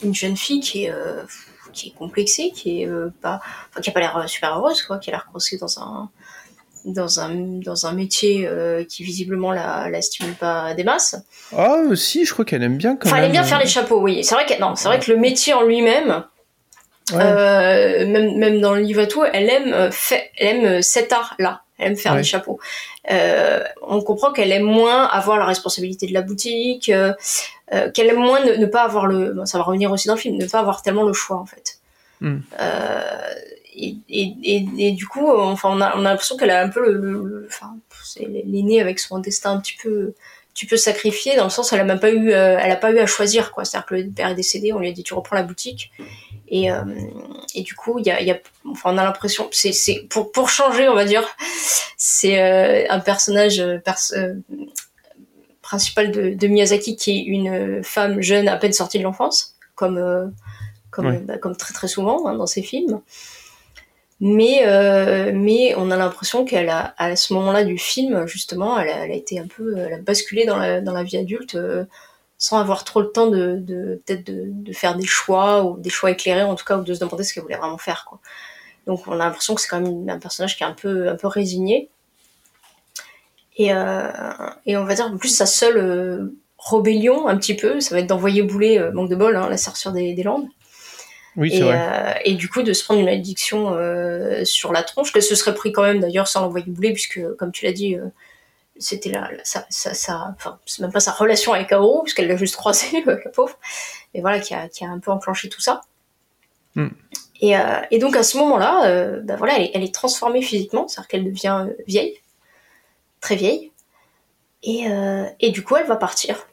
une 0.02 0.14
jeune 0.14 0.36
fille 0.36 0.60
qui 0.60 0.86
est 0.86 0.92
qui 1.72 1.88
est 1.88 1.98
complexée 1.98 2.50
qui 2.54 2.82
est 2.82 2.88
pas 3.20 3.40
enfin 3.70 3.80
qui 3.80 3.90
a 3.90 3.92
pas 3.92 4.00
l'air 4.00 4.28
super 4.28 4.56
heureuse 4.56 4.82
quoi 4.82 4.98
qui 4.98 5.10
a 5.10 5.12
l'air 5.12 5.28
coincée 5.30 5.58
dans 5.58 5.78
un 5.80 6.10
dans 6.84 7.20
un, 7.20 7.34
dans 7.34 7.86
un 7.86 7.92
métier 7.92 8.46
euh, 8.46 8.84
qui 8.84 9.02
visiblement 9.02 9.52
la, 9.52 9.88
la 9.90 10.02
stimule 10.02 10.34
pas 10.34 10.74
des 10.74 10.84
masses. 10.84 11.16
Ah 11.56 11.76
si, 11.94 12.24
je 12.24 12.32
crois 12.32 12.44
qu'elle 12.44 12.62
aime 12.62 12.76
bien 12.76 12.96
quand 12.96 13.08
enfin, 13.08 13.18
elle 13.18 13.24
aime 13.24 13.32
bien 13.32 13.44
faire 13.44 13.58
les 13.58 13.66
chapeaux, 13.66 14.00
oui. 14.00 14.24
C'est 14.24 14.34
vrai 14.34 14.46
que 14.46 14.58
non, 14.60 14.74
c'est 14.76 14.88
vrai 14.88 14.98
que 14.98 15.10
le 15.10 15.18
métier 15.18 15.54
en 15.54 15.62
lui-même, 15.62 16.24
euh, 17.14 18.06
même, 18.06 18.36
même 18.36 18.60
dans 18.60 18.74
le 18.74 18.80
livre 18.80 19.00
et 19.00 19.08
tout, 19.08 19.24
elle 19.24 19.48
aime, 19.48 19.72
euh, 19.72 19.90
fait, 19.90 20.30
elle 20.38 20.64
aime 20.64 20.82
cet 20.82 21.12
art-là. 21.12 21.62
Elle 21.78 21.92
aime 21.92 21.96
faire 21.96 22.14
les 22.16 22.24
chapeaux. 22.24 22.58
on 23.08 24.00
comprend 24.02 24.32
qu'elle 24.32 24.52
aime 24.52 24.64
moins 24.64 25.06
avoir 25.06 25.38
la 25.38 25.46
responsabilité 25.46 26.06
de 26.06 26.14
la 26.14 26.22
boutique, 26.22 26.86
qu'elle 26.86 28.08
aime 28.08 28.18
moins 28.18 28.44
ne, 28.44 28.66
pas 28.66 28.82
avoir 28.82 29.06
le, 29.06 29.34
ça 29.44 29.58
va 29.58 29.64
revenir 29.64 29.90
aussi 29.90 30.08
dans 30.08 30.14
le 30.14 30.20
film, 30.20 30.36
ne 30.36 30.46
pas 30.46 30.58
avoir 30.60 30.82
tellement 30.82 31.04
le 31.04 31.12
choix 31.12 31.36
en 31.36 31.46
fait. 31.46 31.78
Hmm 32.20 32.40
et, 33.78 34.90
du 34.92 35.06
coup, 35.06 35.28
enfin, 35.28 35.70
on 35.72 35.80
a, 35.80 35.96
on 35.96 36.00
a 36.00 36.10
l'impression 36.10 36.36
qu'elle 36.36 36.50
a 36.50 36.62
un 36.62 36.68
peu 36.68 36.92
le, 36.92 37.46
enfin, 37.48 37.76
elle 38.18 38.36
est 38.36 38.62
née 38.62 38.80
avec 38.80 38.98
son 38.98 39.18
destin 39.18 39.52
un 39.52 39.60
petit 39.60 39.76
peu, 39.80 40.14
un 40.58 40.62
petit 40.62 40.66
peu 40.66 40.76
sacrifié 40.76 41.36
dans 41.36 41.44
le 41.44 41.50
sens, 41.50 41.72
elle 41.72 41.78
a 41.78 41.84
même 41.84 42.00
pas 42.00 42.10
eu, 42.10 42.32
euh, 42.32 42.58
elle 42.60 42.72
a 42.72 42.76
pas 42.76 42.90
eu 42.90 42.98
à 42.98 43.06
choisir 43.06 43.52
quoi. 43.52 43.64
C'est-à-dire 43.64 43.86
que 43.86 43.94
le 43.94 44.10
père 44.10 44.30
est 44.30 44.34
décédé, 44.34 44.72
on 44.72 44.80
lui 44.80 44.88
a 44.88 44.92
dit 44.92 45.04
tu 45.04 45.14
reprends 45.14 45.36
la 45.36 45.44
boutique. 45.44 45.92
Et, 46.48 46.72
euh, 46.72 46.82
et 47.54 47.62
du 47.62 47.74
coup, 47.76 48.00
il 48.00 48.06
y 48.06 48.10
a, 48.10 48.20
y 48.20 48.32
a, 48.32 48.38
enfin, 48.68 48.92
on 48.92 48.98
a 48.98 49.04
l'impression, 49.04 49.48
c'est, 49.52 49.72
c'est 49.72 50.06
pour 50.10 50.32
pour 50.32 50.48
changer, 50.48 50.88
on 50.88 50.94
va 50.94 51.04
dire, 51.04 51.28
c'est 51.96 52.42
euh, 52.42 52.86
un 52.90 52.98
personnage 52.98 53.62
principal 55.62 56.10
de, 56.10 56.30
de, 56.34 56.46
Miyazaki 56.48 56.96
qui 56.96 57.10
est 57.12 57.22
une 57.22 57.84
femme 57.84 58.20
jeune 58.20 58.48
à 58.48 58.56
peine 58.56 58.72
sortie 58.72 58.98
de 58.98 59.04
l'enfance, 59.04 59.54
comme 59.76 60.32
comme, 60.90 61.18
bah, 61.18 61.38
comme 61.38 61.56
très 61.56 61.72
très 61.72 61.86
souvent 61.86 62.26
hein, 62.26 62.34
dans 62.34 62.46
ses 62.46 62.62
films 62.62 63.00
mais 64.20 64.66
euh, 64.66 65.30
mais 65.32 65.74
on 65.76 65.90
a 65.90 65.96
l'impression 65.96 66.44
qu'elle 66.44 66.70
a 66.70 66.94
à 66.98 67.14
ce 67.14 67.32
moment-là 67.34 67.64
du 67.64 67.78
film 67.78 68.26
justement 68.26 68.78
elle 68.78 68.88
a, 68.88 69.06
été 69.14 69.38
un 69.38 69.46
peu 69.46 69.78
elle 69.78 69.94
a 69.94 69.98
basculé 69.98 70.44
dans 70.44 70.56
la 70.56 70.80
dans 70.80 70.92
la 70.92 71.04
vie 71.04 71.18
adulte 71.18 71.54
euh, 71.54 71.84
sans 72.36 72.58
avoir 72.58 72.84
trop 72.84 73.00
le 73.00 73.10
temps 73.12 73.28
de, 73.28 73.56
de 73.58 74.00
peut-être 74.04 74.24
de, 74.24 74.72
faire 74.72 74.96
des 74.96 75.06
choix 75.06 75.64
ou 75.64 75.78
des 75.78 75.90
choix 75.90 76.10
éclairés 76.10 76.42
en 76.42 76.56
tout 76.56 76.64
cas 76.64 76.78
ou 76.78 76.82
de 76.82 76.94
se 76.94 77.00
demander 77.00 77.22
ce 77.22 77.32
qu'elle 77.32 77.44
voulait 77.44 77.56
vraiment 77.56 77.78
faire 77.78 78.06
quoi. 78.08 78.20
Donc 78.86 79.06
on 79.06 79.12
a 79.12 79.16
l'impression 79.16 79.54
que 79.54 79.60
c'est 79.60 79.68
quand 79.68 79.80
même 79.80 80.08
un 80.08 80.18
personnage 80.18 80.56
qui 80.56 80.62
est 80.64 80.66
un 80.66 80.72
peu 80.72 81.08
un 81.08 81.16
peu 81.16 81.28
résigné. 81.28 81.88
Et 83.56 83.72
euh, 83.72 84.10
et 84.66 84.76
on 84.76 84.84
va 84.84 84.94
dire 84.94 85.06
en 85.06 85.16
plus 85.16 85.34
sa 85.34 85.46
seule 85.46 86.32
rébellion 86.58 87.28
un 87.28 87.36
petit 87.36 87.54
peu 87.54 87.80
ça 87.80 87.94
va 87.94 88.00
être 88.00 88.08
d'envoyer 88.08 88.42
bouler 88.42 88.90
manque 88.92 89.10
de 89.10 89.16
bol 89.16 89.36
hein, 89.36 89.48
la 89.48 89.56
sorcière 89.56 89.92
des, 89.92 90.14
des 90.14 90.22
Landes 90.24 90.48
oui, 91.38 91.54
et, 91.54 91.62
vrai. 91.62 91.78
Euh, 91.80 92.12
et, 92.24 92.34
du 92.34 92.48
coup, 92.48 92.62
de 92.62 92.72
se 92.72 92.82
prendre 92.82 93.00
une 93.00 93.08
addiction 93.08 93.72
euh, 93.72 94.44
sur 94.44 94.72
la 94.72 94.82
tronche, 94.82 95.12
que 95.12 95.20
ce 95.20 95.36
serait 95.36 95.54
pris 95.54 95.70
quand 95.70 95.84
même 95.84 96.00
d'ailleurs 96.00 96.26
sans 96.26 96.40
l'envoyer 96.40 96.66
bouler, 96.68 96.92
puisque, 96.92 97.20
comme 97.36 97.52
tu 97.52 97.64
l'as 97.64 97.72
dit, 97.72 97.94
euh, 97.94 98.08
c'était 98.76 99.10
là, 99.10 99.30
ça, 99.44 99.64
ça, 99.70 99.94
ça, 99.94 100.34
enfin, 100.34 100.58
c'est 100.66 100.82
même 100.82 100.90
pas 100.90 100.98
sa 100.98 101.12
relation 101.12 101.52
avec 101.52 101.70
Aoro, 101.72 102.02
puisqu'elle 102.02 102.26
l'a 102.26 102.36
juste 102.36 102.56
croisé, 102.56 103.02
la 103.06 103.16
pauvre, 103.30 103.56
et 104.14 104.20
voilà, 104.20 104.40
qui 104.40 104.52
a, 104.52 104.68
qui 104.68 104.84
a 104.84 104.88
un 104.88 104.98
peu 104.98 105.12
enclenché 105.12 105.48
tout 105.48 105.60
ça. 105.60 105.82
Mm. 106.74 106.88
Et, 107.40 107.54
et, 107.92 107.98
donc 108.00 108.16
à 108.16 108.24
ce 108.24 108.36
moment-là, 108.38 109.20
bah 109.22 109.36
voilà, 109.36 109.58
elle 109.58 109.62
est, 109.62 109.70
elle 109.74 109.84
est, 109.84 109.94
transformée 109.94 110.42
physiquement, 110.42 110.88
c'est-à-dire 110.88 111.06
qu'elle 111.06 111.24
devient 111.24 111.68
vieille, 111.86 112.16
très 113.20 113.36
vieille, 113.36 113.70
et, 114.64 114.86
et, 115.38 115.52
du 115.52 115.62
coup, 115.62 115.76
elle 115.76 115.86
va 115.86 115.94
partir. 115.94 116.48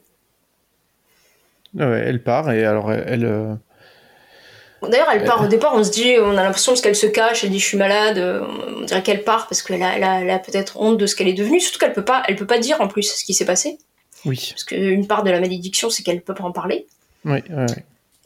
Ouais, 1.73 2.03
elle 2.05 2.21
part, 2.21 2.51
et 2.51 2.63
alors 2.63 2.93
elle 2.93 3.57
D'ailleurs, 4.89 5.09
elle 5.11 5.23
part 5.23 5.43
au 5.43 5.47
départ, 5.47 5.73
on 5.75 5.83
se 5.83 5.91
dit, 5.91 6.15
on 6.19 6.37
a 6.37 6.43
l'impression 6.43 6.73
parce 6.73 6.81
qu'elle 6.81 6.95
se 6.95 7.07
cache, 7.07 7.43
elle 7.43 7.51
dit 7.51 7.59
je 7.59 7.65
suis 7.65 7.77
malade, 7.77 8.17
on 8.17 8.81
dirait 8.81 9.03
qu'elle 9.03 9.23
part 9.23 9.47
parce 9.47 9.61
qu'elle 9.61 9.83
a, 9.83 10.19
elle 10.21 10.29
a, 10.29 10.39
peut-être 10.39 10.79
honte 10.79 10.97
de 10.97 11.05
ce 11.05 11.15
qu'elle 11.15 11.27
est 11.27 11.33
devenue, 11.33 11.59
surtout 11.59 11.79
qu'elle 11.79 11.93
peut 11.93 12.05
pas, 12.05 12.23
elle 12.27 12.35
peut 12.35 12.47
pas 12.47 12.59
dire 12.59 12.81
en 12.81 12.87
plus 12.87 13.03
ce 13.03 13.23
qui 13.23 13.33
s'est 13.33 13.45
passé. 13.45 13.77
Oui. 14.25 14.47
Parce 14.51 14.63
qu'une 14.63 15.07
part 15.07 15.23
de 15.23 15.31
la 15.31 15.39
malédiction, 15.39 15.89
c'est 15.89 16.03
qu'elle 16.03 16.21
peut 16.21 16.33
pas 16.33 16.43
en 16.43 16.51
parler. 16.51 16.87
Oui, 17.25 17.39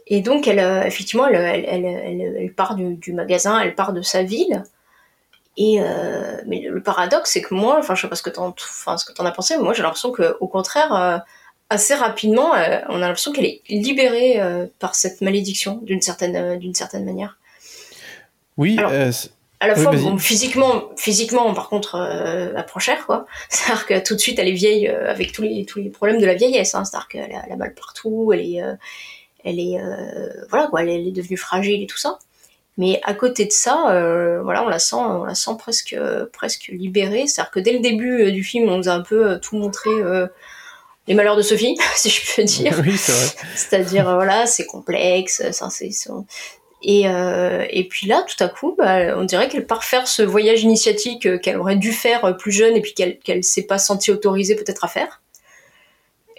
Et 0.08 0.22
donc, 0.22 0.48
elle, 0.48 0.60
euh, 0.60 0.84
effectivement, 0.84 1.28
elle, 1.28 2.54
part 2.56 2.76
du, 2.76 2.96
du, 2.96 3.14
magasin, 3.14 3.60
elle 3.62 3.76
part 3.76 3.94
de 3.94 4.02
sa 4.02 4.24
ville. 4.24 4.64
Et 5.58 5.82
euh, 5.82 6.38
mais 6.48 6.68
le 6.70 6.82
paradoxe, 6.82 7.32
c'est 7.32 7.42
que 7.42 7.54
moi, 7.54 7.78
enfin, 7.80 7.96
je 7.96 8.02
sais 8.02 8.08
pas 8.08 8.16
ce 8.16 8.22
que 8.22 8.30
t'en, 8.30 8.50
enfin, 8.50 8.98
ce 8.98 9.06
que 9.06 9.12
t'en 9.12 9.26
as 9.26 9.32
pensé, 9.32 9.58
mais 9.58 9.64
moi, 9.64 9.74
j'ai 9.74 9.84
l'impression 9.84 10.12
que, 10.12 10.38
au 10.40 10.48
contraire, 10.48 10.94
euh, 10.94 11.18
assez 11.70 11.94
rapidement, 11.94 12.56
euh, 12.56 12.80
on 12.90 12.96
a 12.96 13.00
l'impression 13.08 13.32
qu'elle 13.32 13.46
est 13.46 13.62
libérée 13.70 14.42
euh, 14.42 14.66
par 14.80 14.96
cette 14.96 15.22
malédiction 15.22 15.80
d'une 15.84 16.02
certaine, 16.02 16.36
euh, 16.36 16.56
d'une 16.58 16.74
certaine 16.74 17.06
manière. 17.06 17.38
Oui. 18.58 18.78
à 19.62 19.68
la 19.68 19.76
fois, 19.76 19.94
physiquement, 20.18 20.90
physiquement, 20.98 21.54
par 21.54 21.70
contre, 21.70 21.96
elle 21.96 22.66
prend 22.66 22.80
cher, 22.80 23.06
quoi. 23.06 23.26
C'est-à-dire 23.50 23.86
que 23.86 24.04
tout 24.04 24.16
de 24.16 24.20
suite, 24.20 24.40
elle 24.40 24.50
est 24.50 24.54
vieille 24.54 24.88
avec 24.88 25.32
tous 25.32 25.44
les, 25.44 25.66
tous 25.66 25.80
les 25.80 25.90
problèmes 25.90 26.20
de 26.20 26.26
la 26.26 26.34
vieillesse. 26.34 26.76
Hein. 26.76 26.84
C'est-à-dire 26.84 27.08
qu'elle 27.08 27.34
a, 27.34 27.56
mal 27.56 27.74
partout, 27.74 28.32
elle 28.34 28.42
est, 28.42 28.62
elle 29.46 29.60
est, 29.60 29.78
voilà, 30.50 30.68
quoi, 30.68 30.84
elle 30.84 31.08
est 31.08 31.12
devenue 31.12 31.38
fragile 31.38 31.82
et 31.82 31.88
tout 31.88 31.98
ça. 31.98 32.20
Mais 32.78 33.00
à 33.04 33.14
côté 33.14 33.46
de 33.46 33.52
ça, 33.52 34.40
voilà, 34.44 34.64
on 34.64 34.70
la 34.70 34.80
sent, 34.80 34.96
on 34.98 35.24
la 35.24 35.36
sent 35.36 35.52
presque, 35.58 35.98
presque 36.34 36.68
libérée. 36.68 37.28
C'est-à-dire 37.28 37.52
que 37.52 37.60
dès 37.62 37.72
le 37.72 37.80
début 37.80 38.34
du 38.34 38.44
film, 38.44 38.68
on 38.68 38.78
nous 38.78 38.90
a 38.90 38.94
un 38.94 39.02
peu 39.02 39.40
tout 39.40 39.58
montré 39.58 39.90
les 41.10 41.16
malheurs 41.16 41.36
de 41.36 41.42
Sophie, 41.42 41.76
si 41.96 42.10
je 42.10 42.36
peux 42.36 42.44
dire. 42.44 42.80
Oui, 42.86 42.96
c'est 42.96 43.12
vrai. 43.12 43.48
C'est-à-dire, 43.56 44.08
euh, 44.08 44.16
voilà, 44.16 44.46
c'est 44.46 44.66
complexe, 44.66 45.44
ça, 45.52 45.70
c'est, 45.70 45.92
et, 46.82 47.10
euh, 47.10 47.66
et 47.70 47.88
puis 47.88 48.08
là, 48.08 48.24
tout 48.26 48.42
à 48.42 48.48
coup, 48.48 48.76
bah, 48.78 49.18
on 49.18 49.26
dirait 49.26 49.50
qu'elle 49.50 49.66
part 49.66 49.84
faire 49.84 50.08
ce 50.08 50.22
voyage 50.22 50.64
initiatique 50.64 51.26
euh, 51.26 51.38
qu'elle 51.38 51.58
aurait 51.58 51.76
dû 51.76 51.92
faire 51.92 52.38
plus 52.38 52.54
jeune 52.54 52.76
et 52.76 52.82
puis 52.82 52.94
qu'elle 52.94 53.20
qu'elle 53.20 53.44
s'est 53.44 53.66
pas 53.66 53.78
sentie 53.78 54.12
autorisée 54.12 54.56
peut-être 54.56 54.86
à 54.86 54.88
faire. 54.88 55.22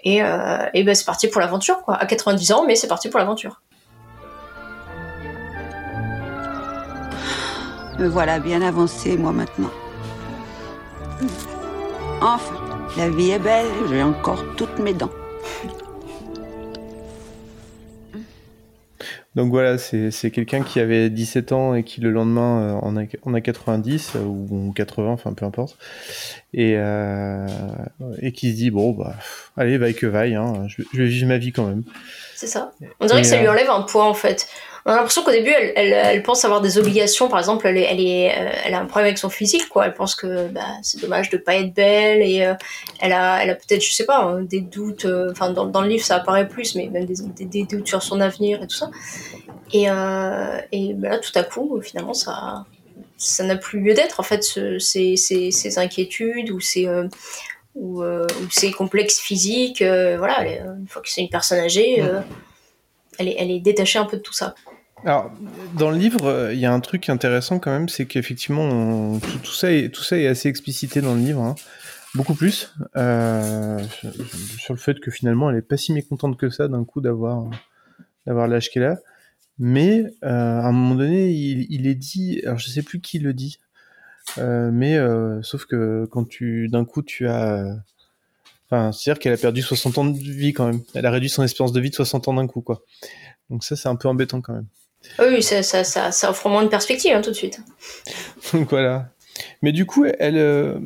Et, 0.03 0.23
euh, 0.23 0.65
et 0.73 0.83
ben 0.83 0.95
c'est 0.95 1.05
parti 1.05 1.27
pour 1.27 1.41
l'aventure, 1.41 1.83
quoi. 1.83 1.95
À 1.95 2.07
90 2.07 2.51
ans, 2.53 2.65
mais 2.65 2.75
c'est 2.75 2.87
parti 2.87 3.09
pour 3.09 3.19
l'aventure. 3.19 3.61
Me 7.99 8.07
voilà 8.07 8.39
bien 8.39 8.63
avancé, 8.63 9.15
moi, 9.17 9.31
maintenant. 9.31 9.69
Enfin. 12.19 12.70
La 12.97 13.09
vie 13.09 13.31
est 13.31 13.39
belle, 13.39 13.67
j'ai 13.89 14.03
encore 14.03 14.43
toutes 14.57 14.77
mes 14.79 14.93
dents. 14.93 15.11
Donc 19.33 19.49
voilà, 19.49 19.77
c'est 19.77 20.29
quelqu'un 20.29 20.61
qui 20.61 20.81
avait 20.81 21.09
17 21.09 21.53
ans 21.53 21.73
et 21.73 21.83
qui 21.83 22.01
le 22.01 22.11
lendemain 22.11 22.73
en, 22.81 22.97
a, 22.97 23.03
a 23.03 23.41
90 23.41 24.15
ou 24.25 24.73
80, 24.75 25.09
enfin 25.09 25.31
peu 25.31 25.45
importe, 25.45 25.77
et, 26.53 26.73
euh, 26.75 27.47
et 28.21 28.33
qui 28.33 28.51
se 28.51 28.57
dit 28.57 28.71
bon 28.71 28.91
bah 28.91 29.15
allez 29.55 29.77
vaille 29.77 29.95
que 29.95 30.05
vaille, 30.05 30.35
hein, 30.35 30.65
je, 30.67 30.83
vais 30.93 31.05
vivre 31.05 31.27
ma 31.29 31.37
vie 31.37 31.53
quand 31.53 31.65
même. 31.65 31.83
C'est 32.35 32.47
ça. 32.47 32.73
On 32.99 33.05
dirait 33.05 33.21
que 33.21 33.27
ça 33.27 33.37
lui 33.37 33.47
euh, 33.47 33.51
enlève 33.51 33.69
un 33.69 33.83
poids 33.83 34.05
en 34.05 34.13
fait 34.13 34.49
on 34.85 34.91
a 34.91 34.95
l'impression 34.95 35.23
qu'au 35.23 35.31
début, 35.31 35.51
elle, 35.51 35.93
elle, 35.93 36.23
pense 36.23 36.43
avoir 36.45 36.61
des 36.61 36.77
obligations. 36.77 37.27
Par 37.29 37.39
exemple, 37.39 37.67
elle, 37.67 37.77
euh, 37.77 38.51
elle 38.65 38.73
a 38.73 38.79
un 38.79 38.85
problème 38.85 39.07
avec 39.07 39.17
son 39.17 39.29
physique, 39.29 39.69
quoi. 39.69 39.85
Elle 39.85 39.93
pense 39.93 40.15
que 40.15 40.47
bah, 40.47 40.65
c'est 40.81 41.01
dommage 41.01 41.29
de 41.29 41.37
pas 41.37 41.55
être 41.55 41.73
belle 41.73 42.21
et 42.21 42.45
euh, 42.45 42.53
elle 42.99 43.13
a, 43.13 43.43
elle 43.43 43.49
a 43.49 43.55
peut-être, 43.55 43.83
je 43.83 43.91
sais 43.91 44.05
pas, 44.05 44.23
hein, 44.23 44.41
des 44.41 44.61
doutes. 44.61 45.05
Euh, 45.05 45.31
enfin, 45.31 45.51
dans, 45.51 45.65
dans, 45.65 45.81
le 45.81 45.87
livre, 45.87 46.03
ça 46.03 46.15
apparaît 46.15 46.47
plus, 46.47 46.75
mais 46.75 46.87
même 46.87 47.05
des, 47.05 47.45
des, 47.45 47.63
doutes 47.63 47.87
sur 47.87 48.01
son 48.01 48.19
avenir 48.21 48.63
et 48.63 48.67
tout 48.67 48.75
ça. 48.75 48.89
Et, 49.73 49.83
et 49.83 50.93
bah, 50.93 51.09
là, 51.09 51.19
tout 51.19 51.31
à 51.35 51.43
coup, 51.43 51.79
finalement, 51.81 52.13
ça, 52.13 52.65
ça 53.17 53.43
n'a 53.43 53.55
plus 53.55 53.79
lieu 53.79 53.93
d'être. 53.93 54.19
En 54.19 54.23
fait, 54.23 54.43
ce, 54.43 54.79
ces, 54.79 55.15
ces, 55.15 55.51
ces, 55.51 55.77
inquiétudes 55.79 56.51
ou 56.51 56.59
ces 56.59 56.87
ou, 57.75 58.01
euh, 58.01 58.27
ses 58.49 58.71
complexes 58.71 59.19
physiques. 59.19 59.81
euh, 59.81 60.17
voilà, 60.17 60.45
une 60.45 60.87
fois 60.87 61.01
que 61.01 61.09
c'est 61.09 61.21
une 61.21 61.29
personne 61.29 61.59
âgée, 61.59 62.01
euh, 62.01 62.19
elle, 63.19 63.51
est, 63.51 63.59
détachée 63.59 63.99
un 63.99 64.05
peu 64.05 64.17
de 64.17 64.21
tout 64.21 64.33
ça. 64.33 64.55
Alors, 65.03 65.31
dans 65.77 65.89
le 65.89 65.97
livre, 65.97 66.25
euh, 66.25 66.53
il 66.53 66.59
y 66.59 66.65
a 66.65 66.73
un 66.73 66.79
truc 66.79 67.09
intéressant 67.09 67.59
quand 67.59 67.71
même, 67.71 67.89
c'est 67.89 68.05
qu'effectivement, 68.05 69.19
tout, 69.43 69.51
ça 69.51 69.71
est, 69.71 70.27
assez 70.27 70.47
explicité 70.47 71.01
dans 71.01 71.15
le 71.15 71.21
livre, 71.21 71.41
hein. 71.41 71.55
beaucoup 72.13 72.35
plus, 72.35 72.73
euh, 72.97 73.79
sur 74.59 74.73
le 74.73 74.79
fait 74.79 74.99
que 74.99 75.09
finalement, 75.09 75.49
elle 75.49 75.57
est 75.57 75.63
pas 75.63 75.77
si 75.77 75.91
mécontente 75.91 76.37
que 76.37 76.49
ça 76.49 76.67
d'un 76.67 76.83
coup 76.83 77.01
d'avoir 77.01 77.49
d'avoir 78.27 78.47
l'âge 78.47 78.69
qu'elle 78.69 78.83
a. 78.83 78.99
Mais 79.57 80.05
euh, 80.23 80.27
à 80.29 80.67
un 80.67 80.71
moment 80.71 80.95
donné, 80.95 81.31
il, 81.31 81.87
est 81.87 81.95
dit, 81.95 82.41
alors 82.45 82.59
je 82.59 82.69
sais 82.69 82.83
plus 82.83 83.01
qui 83.01 83.17
le 83.17 83.33
dit, 83.33 83.59
mais 84.37 84.97
sauf 85.41 85.65
que 85.65 86.05
quand 86.11 86.27
tu 86.27 86.67
d'un 86.69 86.85
coup 86.85 87.01
tu 87.01 87.27
as, 87.27 87.83
enfin, 88.71 88.91
c'est-à-dire 88.91 89.19
qu'elle 89.19 89.33
a 89.33 89.37
perdu 89.37 89.61
60 89.61 89.97
ans 89.97 90.05
de 90.05 90.17
vie 90.17 90.53
quand 90.53 90.65
même. 90.65 90.81
Elle 90.95 91.05
a 91.05 91.11
réduit 91.11 91.29
son 91.29 91.43
espérance 91.43 91.71
de 91.73 91.79
vie 91.81 91.89
de 91.89 91.95
60 91.95 92.27
ans 92.29 92.33
d'un 92.33 92.47
coup, 92.47 92.61
quoi. 92.61 92.81
Donc 93.49 93.63
ça, 93.63 93.75
c'est 93.75 93.89
un 93.89 93.95
peu 93.95 94.07
embêtant 94.07 94.41
quand 94.41 94.53
même. 94.53 94.67
Ah 95.17 95.23
Oui, 95.27 95.41
ça, 95.43 95.61
ça, 95.63 95.83
ça, 95.83 96.11
ça 96.11 96.29
offre 96.29 96.47
moins 96.47 96.63
de 96.63 96.69
perspective 96.69 97.13
hein, 97.15 97.21
tout 97.21 97.31
de 97.31 97.35
suite. 97.35 97.59
Donc 98.53 98.69
voilà. 98.69 99.09
Mais 99.61 99.71
du 99.71 99.85
coup, 99.85 100.05
elle, 100.19 100.37
euh, 100.37 100.79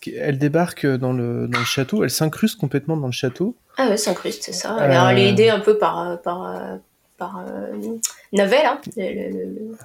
qu'elle 0.00 0.38
débarque 0.38 0.86
dans 0.86 1.12
le, 1.12 1.46
dans 1.48 1.58
le 1.58 1.64
château, 1.64 2.02
elle 2.04 2.10
s'incruste 2.10 2.58
complètement 2.58 2.96
dans 2.96 3.06
le 3.06 3.12
château? 3.12 3.56
Ah 3.76 3.88
ouais, 3.88 3.96
s'incruste, 3.96 4.42
c'est 4.44 4.52
ça. 4.52 4.74
Euh. 4.76 4.80
Alors, 4.80 5.08
elle 5.08 5.18
est 5.18 5.28
aidée 5.28 5.50
un 5.50 5.60
peu 5.60 5.78
par, 5.78 5.98
euh, 6.00 6.16
par, 6.16 6.44
euh, 6.46 6.76
par 7.18 7.44
euh, 7.46 7.96
Navel, 8.32 8.64
hein, 8.64 8.80
Oui. 8.96 9.76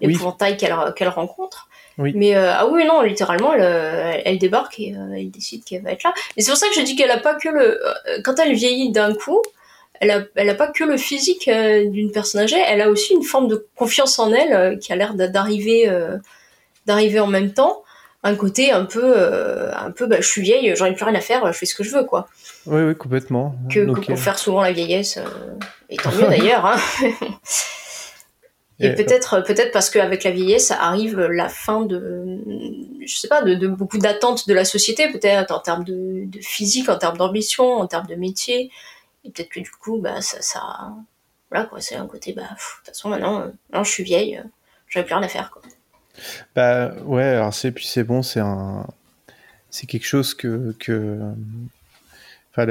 l'épouvantail 0.00 0.56
qu'elle 0.56 0.74
qu'elle 0.96 1.08
rencontre. 1.08 1.68
Oui. 1.98 2.12
Mais 2.14 2.34
euh, 2.36 2.52
ah 2.52 2.66
oui, 2.66 2.84
non, 2.84 3.02
littéralement, 3.02 3.52
elle, 3.54 3.60
euh, 3.62 4.12
elle, 4.24 4.38
débarque 4.38 4.80
et 4.80 4.94
euh, 4.96 5.14
elle 5.16 5.30
décide 5.30 5.62
qu'elle 5.64 5.82
va 5.82 5.92
être 5.92 6.02
là. 6.02 6.12
Et 6.36 6.42
c'est 6.42 6.50
pour 6.50 6.58
ça 6.58 6.66
que 6.68 6.74
je 6.74 6.80
dis 6.80 6.96
qu'elle 6.96 7.10
a 7.10 7.18
pas 7.18 7.34
que 7.34 7.48
le. 7.48 7.80
euh, 7.86 8.20
Quand 8.24 8.38
elle 8.40 8.52
vieillit 8.54 8.90
d'un 8.90 9.14
coup, 9.14 9.40
elle 10.00 10.10
a, 10.10 10.22
elle 10.34 10.50
a 10.50 10.54
pas 10.54 10.66
que 10.66 10.82
le 10.84 10.96
physique 10.96 11.46
euh, 11.48 11.88
d'une 11.88 12.10
personne 12.10 12.40
âgée, 12.42 12.60
elle 12.66 12.80
a 12.80 12.90
aussi 12.90 13.14
une 13.14 13.22
forme 13.22 13.46
de 13.48 13.66
confiance 13.76 14.18
en 14.18 14.32
elle 14.32 14.78
qui 14.80 14.92
a 14.92 14.96
l'air 14.96 15.14
d'a- 15.14 15.28
d'arriver 15.28 15.88
d'arriver 16.86 17.20
en 17.20 17.26
même 17.28 17.52
temps. 17.52 17.82
Un 18.26 18.36
côté 18.36 18.72
un 18.72 18.86
peu, 18.86 19.16
un 19.76 19.90
peu, 19.90 20.06
bah, 20.06 20.16
je 20.18 20.26
suis 20.26 20.40
vieille, 20.40 20.74
j'en 20.76 20.86
ai 20.86 20.94
plus 20.94 21.04
rien 21.04 21.14
à 21.14 21.20
faire, 21.20 21.46
je 21.52 21.58
fais 21.58 21.66
ce 21.66 21.74
que 21.74 21.84
je 21.84 21.94
veux, 21.94 22.04
quoi 22.04 22.26
Oui, 22.64 22.80
oui, 22.82 22.96
complètement. 22.96 23.54
que, 23.70 23.80
Donc, 23.80 24.00
que 24.00 24.06
pour 24.06 24.18
faire 24.18 24.38
souvent 24.38 24.62
la 24.62 24.72
vieillesse, 24.72 25.18
et 25.90 25.96
tant 25.96 26.10
mieux 26.12 26.26
d'ailleurs. 26.26 26.64
hein. 26.64 26.76
Et 28.80 28.86
Et- 28.86 28.94
peut-être 28.94 29.40
peut-être 29.46 29.72
parce 29.72 29.88
qu'avec 29.90 30.24
la 30.24 30.30
vieillesse 30.32 30.70
arrive 30.72 31.20
la 31.20 31.48
fin 31.48 31.82
de, 31.82 32.38
je 33.06 33.16
sais 33.16 33.28
pas, 33.28 33.42
de, 33.42 33.54
de 33.54 33.68
beaucoup 33.68 33.98
d'attentes 33.98 34.48
de 34.48 34.54
la 34.54 34.64
société, 34.64 35.10
peut-être 35.12 35.52
en 35.52 35.60
termes 35.60 35.84
de, 35.84 36.24
de 36.26 36.38
physique, 36.40 36.88
en 36.88 36.98
termes 36.98 37.16
d'ambition, 37.16 37.64
en 37.74 37.86
termes 37.86 38.06
de 38.06 38.16
métier. 38.16 38.70
Et 39.24 39.30
peut-être 39.30 39.48
que 39.48 39.60
du 39.60 39.70
coup, 39.70 39.98
bah, 39.98 40.20
ça, 40.20 40.42
ça 40.42 40.60
voilà 41.50 41.66
quoi, 41.66 41.80
c'est 41.80 41.94
un 41.94 42.06
côté, 42.06 42.32
bah, 42.32 42.42
de 42.42 42.48
toute 42.48 42.86
façon 42.86 43.08
maintenant, 43.10 43.40
euh, 43.42 43.46
maintenant 43.70 43.84
je 43.84 43.90
suis 43.92 44.02
vieille, 44.02 44.38
euh, 44.38 44.42
j'avais 44.88 45.06
plus 45.06 45.14
rien 45.14 45.22
à 45.24 45.28
faire 45.28 45.50
quoi. 45.52 45.62
Bah 46.54 46.92
ouais, 47.04 47.22
alors 47.24 47.54
c'est 47.54 47.70
puis 47.72 47.86
c'est 47.86 48.04
bon, 48.04 48.22
c'est 48.22 48.40
un, 48.40 48.86
c'est 49.70 49.86
quelque 49.86 50.06
chose 50.06 50.34
que 50.34 50.74
que, 50.78 51.18
enfin 52.50 52.66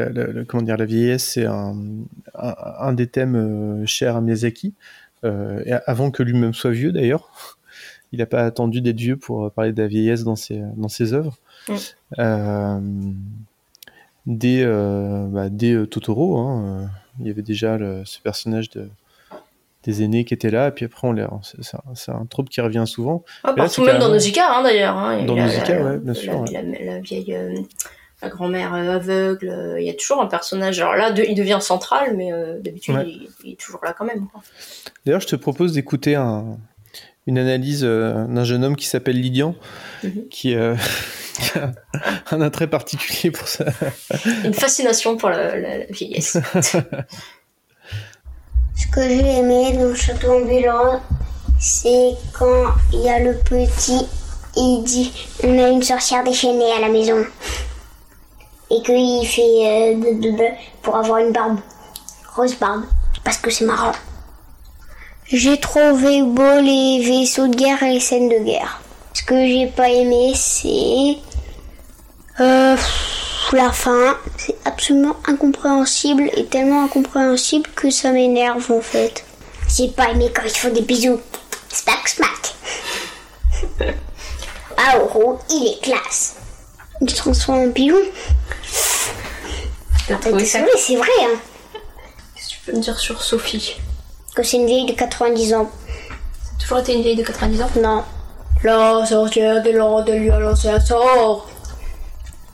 comment 0.48 0.64
dire, 0.64 0.78
la 0.78 0.86
vieillesse, 0.86 1.26
c'est 1.34 1.46
un, 1.46 1.76
un, 2.36 2.56
un 2.80 2.94
des 2.94 3.08
thèmes 3.08 3.36
euh, 3.36 3.86
chers 3.86 4.16
à 4.16 4.22
Miyazaki, 4.22 4.74
euh, 4.78 5.03
avant 5.86 6.12
que 6.12 6.24
lui-même 6.24 6.54
soit 6.54 6.72
vieux 6.72 6.92
d'ailleurs. 6.92 7.30
Il 8.12 8.20
n'a 8.20 8.28
pas 8.28 8.44
attendu 8.46 8.80
d'être 8.82 9.00
vieux 9.00 9.18
pour 9.18 9.52
parler 9.52 9.72
de 9.74 9.82
la 9.82 9.88
vieillesse 9.88 10.24
dans 10.24 10.36
ses 10.36 10.62
dans 10.78 10.88
ses 10.90 11.14
œuvres. 11.14 11.36
Euh, 12.20 12.80
dès 14.26 14.62
euh, 14.64 15.26
bah, 15.30 15.50
dès 15.50 15.74
euh, 15.74 15.86
Totoro, 15.88 16.38
hein, 16.38 16.64
euh, 16.84 16.86
il 17.20 17.28
y 17.28 17.30
avait 17.32 17.42
déjà 17.42 17.78
le- 17.78 18.04
ce 18.06 18.20
personnage 18.22 18.70
de 18.70 18.88
des 19.84 20.02
aînés 20.04 20.24
qui 20.24 20.34
étaient 20.34 20.52
là, 20.52 20.68
et 20.70 20.72
puis 20.72 20.86
après 20.86 21.08
on 21.08 21.12
les, 21.12 21.26
c'est 21.42 21.58
c'est 21.96 22.12
un, 22.12 22.16
un 22.22 22.26
trope 22.26 22.50
qui 22.50 22.62
revient 22.62 22.86
souvent. 22.86 23.24
Ah, 23.44 23.50
là, 23.50 23.54
partout 23.56 23.84
c'est 23.86 23.92
même 23.92 24.00
dans 24.00 24.10
Nausicaa 24.10 24.60
hein, 24.60 24.64
d'ailleurs. 24.64 24.96
Hein, 24.96 25.26
Dans 25.26 25.36
Nausicaa, 25.36 25.84
ouais, 25.84 25.98
bien 25.98 26.14
sûr, 26.14 26.34
La, 26.34 26.40
ouais. 26.62 26.78
la- 26.80 26.86
la 26.94 27.00
vieille, 27.00 27.34
euh, 27.36 27.60
la 28.24 28.30
grand-mère 28.30 28.74
euh, 28.74 28.96
aveugle, 28.96 29.50
euh, 29.50 29.80
il 29.82 29.86
y 29.86 29.90
a 29.90 29.94
toujours 29.94 30.22
un 30.22 30.28
personnage. 30.28 30.80
Alors 30.80 30.96
là, 30.96 31.12
de- 31.12 31.24
il 31.28 31.36
devient 31.36 31.60
central, 31.62 32.16
mais 32.16 32.32
euh, 32.32 32.60
d'habitude 32.60 32.96
Ouais. 32.96 33.06
il, 33.08 33.30
il 33.44 33.52
est 33.54 33.60
toujours 33.60 33.82
là 33.84 33.94
quand 33.98 34.06
même. 34.06 34.28
D'ailleurs, 35.06 35.22
je 35.22 35.28
te 35.28 35.36
propose 35.36 35.74
d'écouter 35.74 36.16
un- 36.16 36.58
une 37.28 37.38
analyse 37.38 37.84
euh, 37.84 38.26
d'un 38.28 38.44
jeune 38.44 38.64
homme 38.66 38.76
qui 38.76 38.86
s'appelle 38.88 39.20
Lydian, 39.20 39.56
Mhm. 40.04 40.28
qui, 40.30 40.56
euh, 40.56 40.76
qui 41.40 41.58
a 41.60 41.72
un 42.32 42.42
attrait 42.42 42.68
particulier 42.68 43.32
pour 43.32 43.48
ça. 43.48 43.66
Une 44.46 44.54
fascination 44.54 45.18
pour 45.18 45.30
la, 45.30 45.56
la- 45.58 45.78
la 45.80 45.86
vieillesse. 45.86 46.38
Ce 48.76 48.88
que 48.92 49.02
j'ai 49.02 49.38
aimé 49.40 49.74
dans 49.78 49.86
le 49.90 49.96
château 49.96 50.32
ambulant, 50.42 51.02
c'est 51.60 52.12
quand 52.34 52.66
il 52.92 53.02
y 53.02 53.10
a 53.10 53.20
le 53.20 53.36
petit, 53.38 54.06
il 54.56 54.84
dit 54.84 55.12
on 55.44 55.58
a 55.64 55.70
une 55.70 55.82
sorcière 55.84 56.24
déchaînée 56.24 56.72
à 56.76 56.80
la 56.80 56.90
maison. 56.90 57.24
Et 58.72 58.82
qu'il 58.82 59.28
fait 59.28 59.94
euh, 59.94 60.50
pour 60.82 60.96
avoir 60.96 61.20
une 61.20 61.32
barbe, 61.32 61.60
grosse 62.26 62.56
barbe, 62.56 62.84
parce 63.24 63.38
que 63.38 63.50
c'est 63.52 63.66
marrant. 63.66 63.92
J'ai 65.28 65.60
trouvé 65.60 66.22
beau 66.22 66.60
les 66.60 67.02
vaisseaux 67.02 67.48
de 67.48 67.56
guerre 67.56 67.82
et 67.84 67.94
les 67.94 68.00
scènes 68.00 68.30
de 68.30 68.40
guerre. 68.40 68.82
Ce 69.14 69.24
que 69.24 69.36
j'ai 69.36 69.68
pas 69.68 69.90
aimé, 69.90 70.34
c'est 70.36 71.18
euh, 72.40 72.76
la 73.54 73.72
fin. 73.72 74.18
C'est 74.38 74.56
absolument 74.66 75.16
incompréhensible 75.26 76.30
et 76.36 76.46
tellement 76.46 76.84
incompréhensible 76.84 77.70
que 77.76 77.90
ça 77.90 78.12
m'énerve 78.12 78.72
en 78.72 78.82
fait. 78.82 79.24
J'ai 79.76 79.88
pas 79.90 80.10
aimé 80.10 80.32
quand 80.36 80.44
ils 80.44 80.52
font 80.52 80.74
des 80.74 80.82
bisous. 80.82 81.20
Smack 81.70 82.08
smack. 82.10 82.54
Aoro, 84.78 85.40
il 85.50 85.68
est 85.68 85.82
classe. 85.82 86.36
Il 87.04 87.10
se 87.10 87.18
transforme 87.18 87.68
en 87.68 87.72
pigeon. 87.72 87.98
T'as 90.08 90.16
trouvé 90.16 90.46
ça 90.46 90.60
Désolé, 90.60 90.78
c'est 90.78 90.96
vrai 90.96 91.10
hein. 91.20 91.38
Qu'est-ce 92.34 92.48
que 92.48 92.54
tu 92.54 92.60
peux 92.66 92.78
me 92.78 92.82
dire 92.82 92.98
sur 92.98 93.22
Sophie 93.22 93.76
Que 94.34 94.42
c'est 94.42 94.56
une 94.56 94.68
vieille 94.68 94.86
de 94.86 94.94
90 94.94 95.54
ans. 95.54 95.70
Ça 95.90 96.56
a 96.56 96.62
toujours 96.62 96.78
été 96.80 96.94
une 96.94 97.02
vieille 97.02 97.18
de 97.18 97.24
90 97.24 97.62
ans 97.62 97.70
Non. 97.82 98.04
La 98.64 99.06
sorcière 99.06 99.62
de 99.62 99.72
l'ordre 99.72 100.06
de 100.14 100.80
sort. 100.80 101.50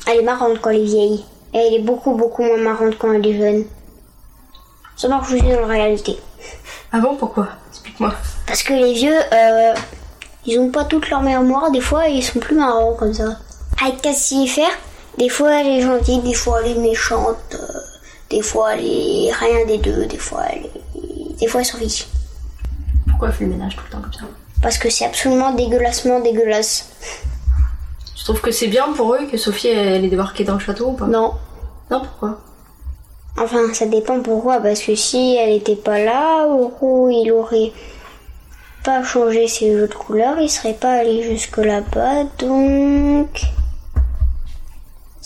Elle 0.08 0.22
est 0.22 0.24
marrante 0.24 0.60
quand 0.62 0.72
elle 0.72 0.78
est 0.82 0.86
vieille. 0.86 1.24
Et 1.54 1.58
elle 1.60 1.74
est 1.76 1.84
beaucoup 1.84 2.16
beaucoup 2.16 2.42
moins 2.42 2.58
marrante 2.58 2.98
quand 2.98 3.14
elle 3.14 3.28
est 3.28 3.38
jeune. 3.38 3.66
Ça 4.98 5.08
marche 5.10 5.32
aussi 5.32 5.44
dans 5.44 5.62
la 5.62 5.68
réalité. 5.68 6.18
Ah 6.92 7.00
bon, 7.00 7.16
pourquoi? 7.16 7.50
Explique-moi. 7.70 8.16
Parce 8.48 8.64
que 8.64 8.74
les 8.74 8.94
vieux, 8.94 9.20
euh, 9.32 9.74
ils 10.48 10.58
ont 10.58 10.72
pas 10.72 10.86
toute 10.86 11.08
leur 11.12 11.22
mémoire, 11.22 11.70
des 11.70 11.82
fois 11.82 12.08
ils 12.08 12.24
sont 12.24 12.40
plus 12.40 12.56
marrants 12.56 12.96
comme 12.96 13.14
ça. 13.14 13.38
Avec 13.82 14.02
Fer, 14.48 14.70
des 15.18 15.30
fois 15.30 15.62
elle 15.62 15.68
est 15.68 15.82
gentille, 15.82 16.20
des 16.20 16.34
fois 16.34 16.60
elle 16.62 16.72
est 16.72 16.80
méchante, 16.80 17.38
euh, 17.54 17.80
des 18.30 18.42
fois 18.42 18.74
elle 18.74 18.86
est 18.86 19.32
rien 19.32 19.66
des 19.66 19.78
deux, 19.78 20.06
des 20.06 20.18
fois 20.18 20.44
elle 20.52 20.66
est... 20.66 21.38
Des 21.40 21.48
fois 21.48 21.62
elle 21.62 21.68
fiche. 21.68 22.08
Pourquoi 23.08 23.30
elle 23.30 23.34
fait 23.34 23.46
le 23.46 23.52
ménage 23.52 23.78
tout 23.78 23.84
le 23.86 23.92
temps 23.92 24.02
comme 24.02 24.12
ça? 24.12 24.26
Parce 24.62 24.78
que 24.78 24.90
c'est 24.90 25.06
absolument 25.06 25.54
dégueulassement 25.54 26.20
dégueulasse. 26.20 26.90
Tu 28.16 28.24
trouves 28.26 28.42
que 28.42 28.52
c'est 28.52 28.68
bien 28.68 28.92
pour 28.92 29.14
eux 29.14 29.26
que 29.32 29.38
Sophie 29.38 29.70
elle 29.70 30.04
est 30.04 30.10
débarquée 30.10 30.44
dans 30.44 30.56
le 30.56 30.60
château 30.60 30.90
ou 30.90 30.94
pas? 30.94 31.08
Non. 31.08 31.36
Non, 31.90 32.02
pourquoi? 32.02 32.42
Enfin, 33.38 33.74
ça 33.74 33.86
dépend 33.86 34.20
pourquoi, 34.20 34.60
parce 34.60 34.82
que 34.82 34.96
si 34.96 35.38
elle 35.38 35.54
était 35.54 35.78
pas 35.78 36.00
là, 36.00 36.46
Oro, 36.48 37.10
il 37.10 37.32
aurait 37.32 37.72
pas 38.84 39.02
changé 39.04 39.48
ses 39.48 39.72
jeux 39.72 39.88
de 39.88 39.94
couleurs, 39.94 40.38
il 40.42 40.50
serait 40.50 40.74
pas 40.74 40.92
allé 40.92 41.24
jusque 41.24 41.58
là-bas, 41.58 42.26
donc... 42.40 43.30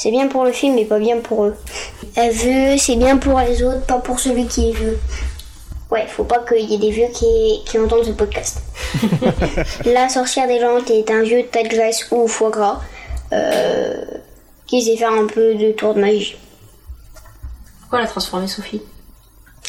C'est 0.04 0.12
bien 0.12 0.28
pour 0.28 0.44
le 0.44 0.52
film, 0.52 0.76
mais 0.76 0.84
pas 0.84 1.00
bien 1.00 1.20
pour 1.22 1.46
eux. 1.46 1.56
Elle 2.18 2.34
veut, 2.34 2.78
c'est 2.78 2.98
bien 2.98 3.16
pour 3.16 3.40
les 3.40 3.64
autres, 3.64 3.86
pas 3.86 4.00
pour 4.00 4.20
celui 4.20 4.48
qui 4.48 4.70
est 4.70 4.74
vieux. 4.74 5.00
Ouais, 5.90 6.06
faut 6.08 6.26
pas 6.26 6.40
qu'il 6.40 6.70
y 6.70 6.74
ait 6.74 6.78
des 6.78 6.92
vieux 6.92 7.08
qui, 7.14 7.62
qui 7.66 7.80
entendent 7.80 8.04
ce 8.04 8.12
podcast. 8.12 8.64
La 9.86 10.10
sorcière 10.10 10.46
des 10.48 10.60
lentes 10.60 10.90
est 10.90 11.10
un 11.10 11.22
vieux 11.22 11.46
tas 11.50 11.64
de 11.64 11.70
graisse 11.70 12.06
ou 12.12 12.28
foie 12.28 12.50
gras 12.50 12.82
euh, 13.32 14.04
qui 14.68 14.82
sait 14.82 14.98
faire 14.98 15.14
un 15.14 15.26
peu 15.26 15.56
de 15.56 15.72
tour 15.72 15.94
de 15.94 16.02
magie. 16.02 16.36
Pourquoi 17.80 18.00
elle 18.00 18.06
a 18.06 18.10
transformé 18.10 18.48
Sophie 18.48 18.82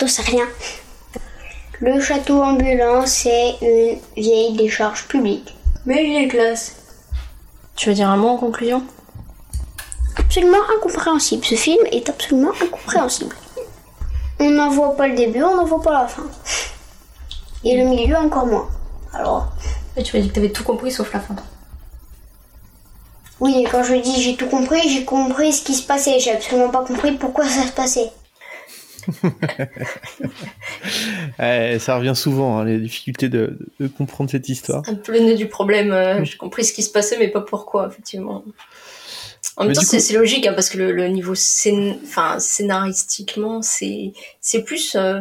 J'en 0.00 0.08
sais 0.08 0.22
rien. 0.22 0.48
Le 1.78 2.00
château 2.00 2.42
ambulant, 2.42 3.06
c'est 3.06 3.54
une 3.62 3.98
vieille 4.16 4.56
décharge 4.56 5.06
publique. 5.06 5.54
Mais 5.86 6.02
vieille 6.02 6.26
classe. 6.26 6.74
Tu 7.76 7.90
veux 7.90 7.94
dire 7.94 8.10
un 8.10 8.16
mot 8.16 8.30
en 8.30 8.36
conclusion? 8.36 8.82
Absolument 10.16 10.58
incompréhensible. 10.76 11.44
Ce 11.44 11.54
film 11.54 11.84
est 11.90 12.08
absolument 12.08 12.52
incompréhensible. 12.60 13.34
On 14.40 14.50
n'en 14.50 14.68
voit 14.70 14.96
pas 14.96 15.08
le 15.08 15.14
début, 15.14 15.42
on 15.42 15.56
n'en 15.56 15.64
voit 15.64 15.82
pas 15.82 15.92
la 15.92 16.06
fin. 16.08 16.24
Et 17.64 17.76
le 17.76 17.84
milieu 17.88 18.16
encore 18.16 18.46
moins. 18.46 18.68
Alors, 19.12 19.52
tu 20.02 20.16
m'as 20.16 20.22
dit 20.22 20.28
que 20.28 20.34
t'avais 20.34 20.50
tout 20.52 20.64
compris 20.64 20.90
sauf 20.90 21.12
la 21.12 21.20
fin. 21.20 21.36
Oui, 23.40 23.56
et 23.60 23.64
quand 23.64 23.82
je 23.84 23.94
dis 23.94 24.20
j'ai 24.22 24.36
tout 24.36 24.46
compris, 24.46 24.88
j'ai 24.88 25.04
compris 25.04 25.52
ce 25.52 25.62
qui 25.64 25.74
se 25.74 25.86
passait. 25.86 26.18
J'ai 26.20 26.32
absolument 26.32 26.70
pas 26.70 26.84
compris 26.84 27.12
pourquoi 27.12 27.46
ça 27.48 27.62
se 27.66 27.72
passait. 27.72 28.10
Eh, 31.40 31.78
ça 31.78 31.96
revient 31.96 32.14
souvent, 32.14 32.58
hein, 32.58 32.64
les 32.64 32.78
difficultés 32.78 33.28
de, 33.28 33.58
de 33.80 33.86
comprendre 33.88 34.30
cette 34.30 34.48
histoire. 34.48 34.82
Un 34.86 34.94
peu 34.94 35.12
le 35.12 35.20
nœud 35.20 35.34
du 35.34 35.48
problème. 35.48 35.92
euh, 35.92 36.24
J'ai 36.24 36.36
compris 36.36 36.64
ce 36.64 36.72
qui 36.72 36.82
se 36.82 36.90
passait, 36.90 37.18
mais 37.18 37.28
pas 37.28 37.40
pourquoi, 37.40 37.88
effectivement. 37.88 38.44
En 39.56 39.64
même 39.64 39.74
temps, 39.74 39.82
c'est 39.82 39.98
coup- 40.12 40.18
logique, 40.18 40.46
hein, 40.46 40.52
parce 40.54 40.68
que 40.68 40.78
le, 40.78 40.92
le 40.92 41.06
niveau 41.08 41.34
scén... 41.34 41.96
enfin, 42.02 42.38
scénaristiquement, 42.40 43.62
c'est 43.62 44.12
plus 44.64 44.96
euh, 44.96 45.20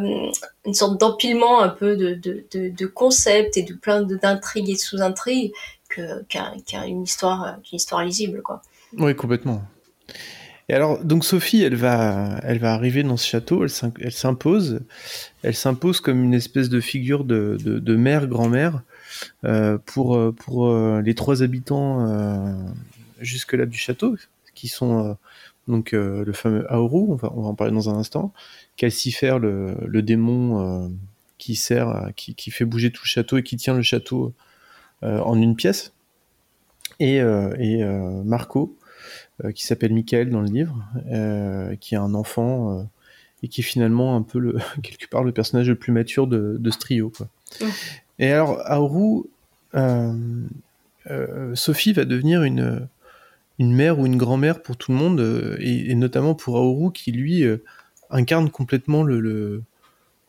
une 0.66 0.74
sorte 0.74 0.98
d'empilement 0.98 1.60
un 1.60 1.68
peu 1.68 1.96
de, 1.96 2.14
de, 2.14 2.44
de, 2.52 2.68
de 2.68 2.86
concepts 2.86 3.56
et 3.56 3.62
de 3.62 3.74
plein 3.74 4.02
d'intrigues 4.02 4.70
et 4.70 4.74
de 4.74 4.78
sous-intrigues 4.78 5.52
que- 5.88 6.22
qu'un 6.24 6.52
qu'une 6.66 7.02
histoire, 7.02 7.58
qu'une 7.62 7.76
histoire 7.76 8.04
lisible, 8.04 8.42
quoi. 8.42 8.60
Oui, 8.98 9.14
complètement. 9.14 9.62
Et 10.68 10.74
alors, 10.74 11.04
donc 11.04 11.24
Sophie, 11.24 11.62
elle 11.62 11.74
va, 11.76 12.40
elle 12.42 12.58
va 12.58 12.72
arriver 12.72 13.02
dans 13.02 13.18
ce 13.18 13.26
château, 13.28 13.64
elle 14.00 14.12
s'impose, 14.12 14.80
elle 15.42 15.54
s'impose 15.54 16.00
comme 16.00 16.24
une 16.24 16.32
espèce 16.32 16.70
de 16.70 16.80
figure 16.80 17.24
de, 17.24 17.58
de, 17.62 17.78
de 17.78 17.96
mère, 17.96 18.26
grand-mère, 18.26 18.80
euh, 19.44 19.76
pour, 19.84 20.16
euh, 20.16 20.32
pour 20.32 20.68
euh, 20.68 21.02
les 21.04 21.14
trois 21.14 21.42
habitants 21.42 22.00
jusque-là 23.24 23.66
du 23.66 23.78
château, 23.78 24.16
qui 24.54 24.68
sont 24.68 25.06
euh, 25.06 25.14
donc 25.66 25.92
euh, 25.94 26.24
le 26.24 26.32
fameux 26.32 26.70
Aoru, 26.72 27.06
on 27.08 27.14
va, 27.16 27.32
on 27.34 27.42
va 27.42 27.48
en 27.48 27.54
parler 27.54 27.72
dans 27.72 27.88
un 27.90 27.94
instant, 27.98 28.32
Calcifer, 28.76 29.38
le, 29.40 29.76
le 29.86 30.02
démon 30.02 30.84
euh, 30.84 30.88
qui 31.38 31.54
sert, 31.56 31.88
à- 31.88 32.12
qui, 32.12 32.34
qui 32.34 32.50
fait 32.50 32.64
bouger 32.64 32.90
tout 32.90 33.02
le 33.04 33.08
château 33.08 33.38
et 33.38 33.42
qui 33.42 33.56
tient 33.56 33.74
le 33.74 33.82
château 33.82 34.32
en 35.02 35.38
une 35.38 35.54
pièce, 35.54 35.92
et, 36.98 37.16
et 37.16 37.84
Marco, 38.24 38.74
qui 39.54 39.64
s'appelle 39.66 39.92
Michael 39.92 40.30
dans 40.30 40.40
le 40.40 40.48
livre, 40.48 40.82
euh, 41.10 41.76
qui 41.76 41.94
est 41.94 41.98
un 41.98 42.14
enfant 42.14 42.78
euh, 42.78 42.82
et 43.42 43.48
qui 43.48 43.60
est 43.60 43.64
finalement 43.64 44.16
un 44.16 44.22
peu 44.22 44.38
le, 44.38 44.56
quelque 44.82 45.06
part 45.10 45.24
le 45.24 45.32
personnage 45.32 45.68
le 45.68 45.74
plus 45.74 45.92
mature 45.92 46.26
de, 46.26 46.56
de 46.58 46.70
ce 46.70 46.78
trio. 46.78 47.10
Quoi. 47.10 47.28
Et 48.18 48.30
alors, 48.32 48.60
Aoru, 48.64 49.24
euh, 49.74 50.46
Sophie 51.54 51.92
va 51.92 52.06
devenir 52.06 52.44
une, 52.44 52.88
une 53.58 53.72
mère 53.74 53.98
ou 53.98 54.06
une 54.06 54.16
grand-mère 54.16 54.62
pour 54.62 54.76
tout 54.76 54.90
le 54.92 54.98
monde, 54.98 55.20
euh, 55.20 55.56
et, 55.60 55.90
et 55.90 55.94
notamment 55.94 56.34
pour 56.34 56.56
Aoru 56.56 56.92
qui, 56.92 57.12
lui, 57.12 57.44
euh, 57.44 57.62
incarne 58.10 58.50
complètement 58.50 59.02
le, 59.02 59.20
le- 59.20 59.62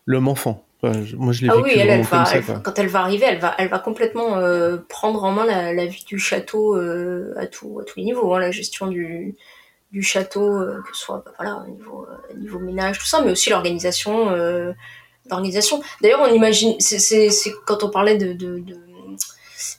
l'homme 0.05 0.27
enfant. 0.27 0.63
Enfin, 0.81 1.03
je- 1.03 1.15
moi, 1.15 1.33
je 1.33 1.41
l'ai 1.41 1.49
Ah 1.49 1.55
vécu 1.55 1.63
oui, 1.69 1.71
elle, 1.75 1.79
elle 1.89 2.01
vraiment 2.01 2.03
comme 2.09 2.19
va, 2.19 2.25
ça. 2.25 2.53
elle- 2.55 2.61
quand 2.63 2.77
elle 2.79 2.87
va 2.87 2.99
arriver, 3.01 3.25
elle 3.27 3.39
va, 3.39 3.55
elle 3.57 3.69
va 3.69 3.79
complètement 3.79 4.37
euh, 4.37 4.77
prendre 4.89 5.23
en 5.23 5.31
main 5.31 5.45
la, 5.45 5.73
la 5.73 5.85
vie 5.87 6.03
du 6.05 6.19
château 6.19 6.75
euh, 6.77 7.33
à, 7.37 7.47
tout, 7.47 7.79
à 7.79 7.83
tous 7.83 7.97
les 7.99 8.05
niveaux, 8.05 8.33
hein, 8.35 8.39
la 8.39 8.51
gestion 8.51 8.87
du, 8.87 9.35
du 9.91 10.03
château, 10.03 10.47
euh, 10.59 10.81
que 10.87 10.95
ce 10.95 11.03
soit 11.05 11.23
bah, 11.25 11.33
voilà, 11.37 11.63
au 11.65 11.71
niveau, 11.71 12.07
niveau 12.37 12.59
ménage, 12.59 12.99
tout 12.99 13.05
ça, 13.07 13.21
mais 13.23 13.31
aussi 13.31 13.49
l'organisation. 13.49 14.29
l'organisation. 15.29 15.81
D'ailleurs, 16.01 16.21
on 16.21 16.31
imagine, 16.33 16.75
c'est, 16.79 17.29
quand 17.65 17.83
on 17.83 17.89
parlait 17.89 18.17
de, 18.17 18.33
de, 18.33 18.59
de- 18.59 18.84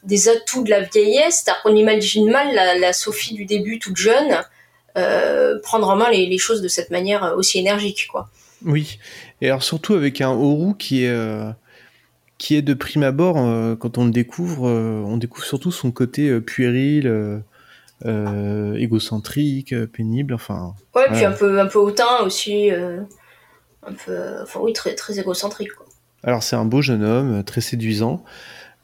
des 0.03 0.29
atouts 0.29 0.63
de 0.63 0.69
la 0.69 0.81
vieillesse, 0.81 1.43
c'est-à-dire 1.43 1.61
qu'on 1.63 1.75
imagine 1.75 2.29
mal 2.29 2.53
la, 2.53 2.77
la 2.77 2.93
Sophie 2.93 3.33
du 3.33 3.45
début, 3.45 3.79
toute 3.79 3.97
jeune, 3.97 4.41
euh, 4.97 5.59
prendre 5.61 5.89
en 5.89 5.95
main 5.95 6.09
les, 6.09 6.25
les 6.25 6.37
choses 6.37 6.61
de 6.61 6.67
cette 6.67 6.91
manière 6.91 7.33
aussi 7.37 7.59
énergique, 7.59 8.07
quoi. 8.11 8.29
Oui, 8.65 8.99
et 9.41 9.47
alors 9.47 9.61
surtout 9.61 9.93
avec 9.93 10.19
un 10.21 10.31
Oru 10.31 10.75
qui 10.77 11.03
est, 11.03 11.09
euh, 11.09 11.51
qui 12.37 12.55
est 12.55 12.63
de 12.63 12.73
prime 12.73 13.03
abord, 13.03 13.37
euh, 13.37 13.75
quand 13.75 13.97
on 13.97 14.05
le 14.05 14.11
découvre, 14.11 14.67
euh, 14.67 15.03
on 15.05 15.17
découvre 15.17 15.45
surtout 15.45 15.71
son 15.71 15.91
côté 15.91 16.29
euh, 16.29 16.41
puéril, 16.41 17.07
euh, 17.07 17.39
euh, 18.05 18.73
égocentrique, 18.75 19.73
euh, 19.73 19.87
pénible, 19.87 20.33
enfin... 20.33 20.73
Ouais, 20.95 21.05
puis 21.11 21.25
un 21.25 21.31
peu, 21.31 21.59
un 21.59 21.67
peu 21.67 21.79
hautain 21.79 22.19
aussi, 22.23 22.71
euh, 22.71 23.01
un 23.85 23.93
peu, 23.93 24.17
enfin 24.41 24.59
oui, 24.61 24.73
très, 24.73 24.95
très 24.95 25.19
égocentrique, 25.19 25.73
quoi. 25.73 25.85
Alors 26.23 26.41
c'est 26.41 26.55
un 26.55 26.65
beau 26.65 26.81
jeune 26.81 27.03
homme, 27.03 27.39
euh, 27.39 27.43
très 27.43 27.61
séduisant. 27.61 28.23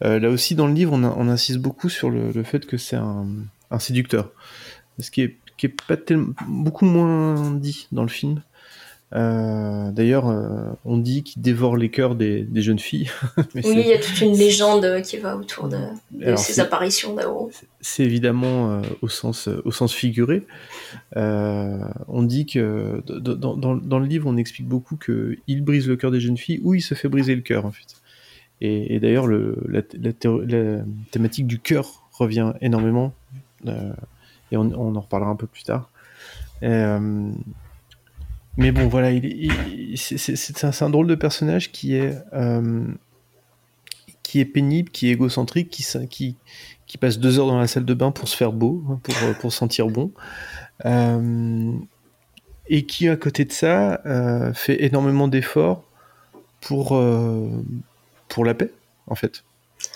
Euh, 0.04 0.20
là 0.20 0.30
aussi 0.30 0.56
dans 0.56 0.68
le 0.68 0.74
livre, 0.74 0.92
on, 0.94 1.04
a- 1.04 1.16
on 1.18 1.28
insiste 1.30 1.60
beaucoup 1.60 1.90
sur 1.90 2.10
le, 2.10 2.32
le 2.32 2.44
fait 2.44 2.66
que 2.66 2.78
c'est 2.78 2.96
un, 2.98 3.26
un 3.72 3.80
séducteur. 3.80 4.32
Ce 5.00 5.10
qui 5.12 5.22
est, 5.22 5.38
qui 5.58 5.68
est 5.68 5.82
pas 5.88 5.98
tellement, 5.98 6.34
beaucoup 6.48 6.86
moins 6.86 7.52
dit 7.52 7.88
dans 7.92 8.04
le 8.04 8.10
film. 8.10 8.42
Euh, 9.16 9.92
D'ailleurs, 9.92 10.28
euh, 10.28 10.72
on 10.86 10.98
dit 10.98 11.22
qu'il 11.22 11.42
dévore 11.42 11.78
les 11.78 11.90
cœurs 11.90 12.16
des, 12.16 12.42
des 12.42 12.62
jeunes 12.64 12.80
filles. 12.80 13.12
Mais 13.54 13.62
Oui, 13.66 13.76
il 13.82 13.88
y 13.88 13.94
a 13.94 14.00
toute 14.00 14.20
une 14.22 14.36
légende 14.36 15.02
qui 15.04 15.18
va 15.18 15.38
autour 15.38 15.68
de, 15.70 15.78
ces 16.36 16.60
apparitions 16.60 17.14
d'Aoro. 17.16 17.52
c'est 17.80 18.04
évidemment 18.04 18.72
euh, 18.72 18.82
au, 19.04 19.10
sens, 19.10 19.48
au 19.66 19.72
sens 19.72 19.94
figuré. 19.94 20.48
On 21.16 22.24
dit 22.24 22.46
que 22.46 23.04
dans, 23.08 23.56
dans- 23.56 23.76
dans 23.76 24.00
le 24.00 24.06
livre, 24.08 24.28
on 24.28 24.38
explique 24.38 24.68
beaucoup 24.68 24.96
que 24.96 25.38
il 25.48 25.64
brise 25.64 25.88
le 25.88 25.96
cœur 25.96 26.12
des 26.12 26.20
jeunes 26.20 26.38
filles 26.38 26.60
ou 26.64 26.74
il 26.74 26.82
se 26.82 26.96
fait 26.96 27.08
briser 27.10 27.36
le 27.36 27.42
cœur 27.42 27.66
en 27.66 27.72
fait. 27.72 27.86
Et, 28.66 29.00
d'ailleurs, 29.02 29.28
le- 29.28 29.62
la, 29.68 29.82
thématique 31.12 31.48
du 31.48 31.60
cœur 31.60 32.08
revient 32.14 32.54
énormément. 32.62 33.14
euh, 33.68 33.94
et 34.52 34.58
on, 34.58 34.72
en 34.96 35.00
reparlera 35.00 35.32
un 35.32 35.36
peu 35.36 35.48
plus 35.48 35.64
tard. 35.64 35.90
Euh, 36.64 37.30
mais 38.56 38.72
bon, 38.72 38.88
voilà, 38.88 39.12
il, 39.12 39.26
est- 39.26 39.36
il- 39.36 39.98
c'est- 39.98 40.64
un, 40.64 40.72
un 40.86 40.90
drôle 40.90 41.08
de 41.08 41.16
personnage 41.16 41.72
qui 41.74 41.96
est, 41.96 42.18
euh, 42.34 42.86
qui 44.22 44.40
est 44.40 44.46
pénible, 44.46 44.90
qui 44.92 45.10
est 45.10 45.12
égocentrique, 45.12 45.70
qui, 45.70 45.86
qui, 46.10 46.38
qui 46.88 46.98
passe 46.98 47.20
deux 47.20 47.40
heures 47.40 47.48
dans 47.48 47.60
la 47.60 47.68
salle 47.68 47.86
de 47.86 47.94
bain 47.94 48.12
pour 48.12 48.30
se 48.30 48.38
faire 48.38 48.54
beau, 48.54 48.82
hein, 48.90 49.00
pour, 49.04 49.16
pour 49.40 49.52
sentir 49.54 49.88
bon. 49.88 50.12
Et 52.70 52.86
qui, 52.86 53.10
à 53.10 53.18
côté 53.18 53.44
de 53.44 53.52
ça, 53.52 54.02
fait 54.54 54.84
énormément 54.86 55.28
d'efforts 55.28 55.84
pour, 56.62 56.94
pour 58.34 58.46
la 58.46 58.54
paix, 58.54 58.72
en 59.08 59.16
fait. 59.16 59.44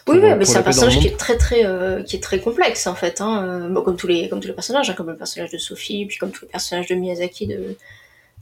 Oui, 0.07 0.19
oui, 0.21 0.33
mais 0.37 0.45
c'est 0.45 0.57
un 0.57 0.63
personnage 0.63 0.99
qui 0.99 1.07
est 1.07 1.17
très 1.17 1.37
très 1.37 1.65
euh, 1.65 2.03
qui 2.03 2.17
est 2.17 2.23
très 2.23 2.39
complexe 2.39 2.87
en 2.87 2.95
fait, 2.95 3.21
hein. 3.21 3.43
euh, 3.43 3.69
bon, 3.69 3.81
comme 3.81 3.95
tous 3.95 4.07
les 4.07 4.27
comme 4.29 4.41
tous 4.41 4.47
les 4.49 4.53
personnages, 4.53 4.89
hein, 4.89 4.93
comme 4.97 5.09
le 5.09 5.15
personnage 5.15 5.49
de 5.49 5.57
Sophie, 5.57 6.05
puis 6.05 6.17
comme 6.17 6.31
tous 6.31 6.43
les 6.45 6.51
personnages 6.51 6.87
de 6.87 6.95
Miyazaki 6.95 7.47
de 7.47 7.77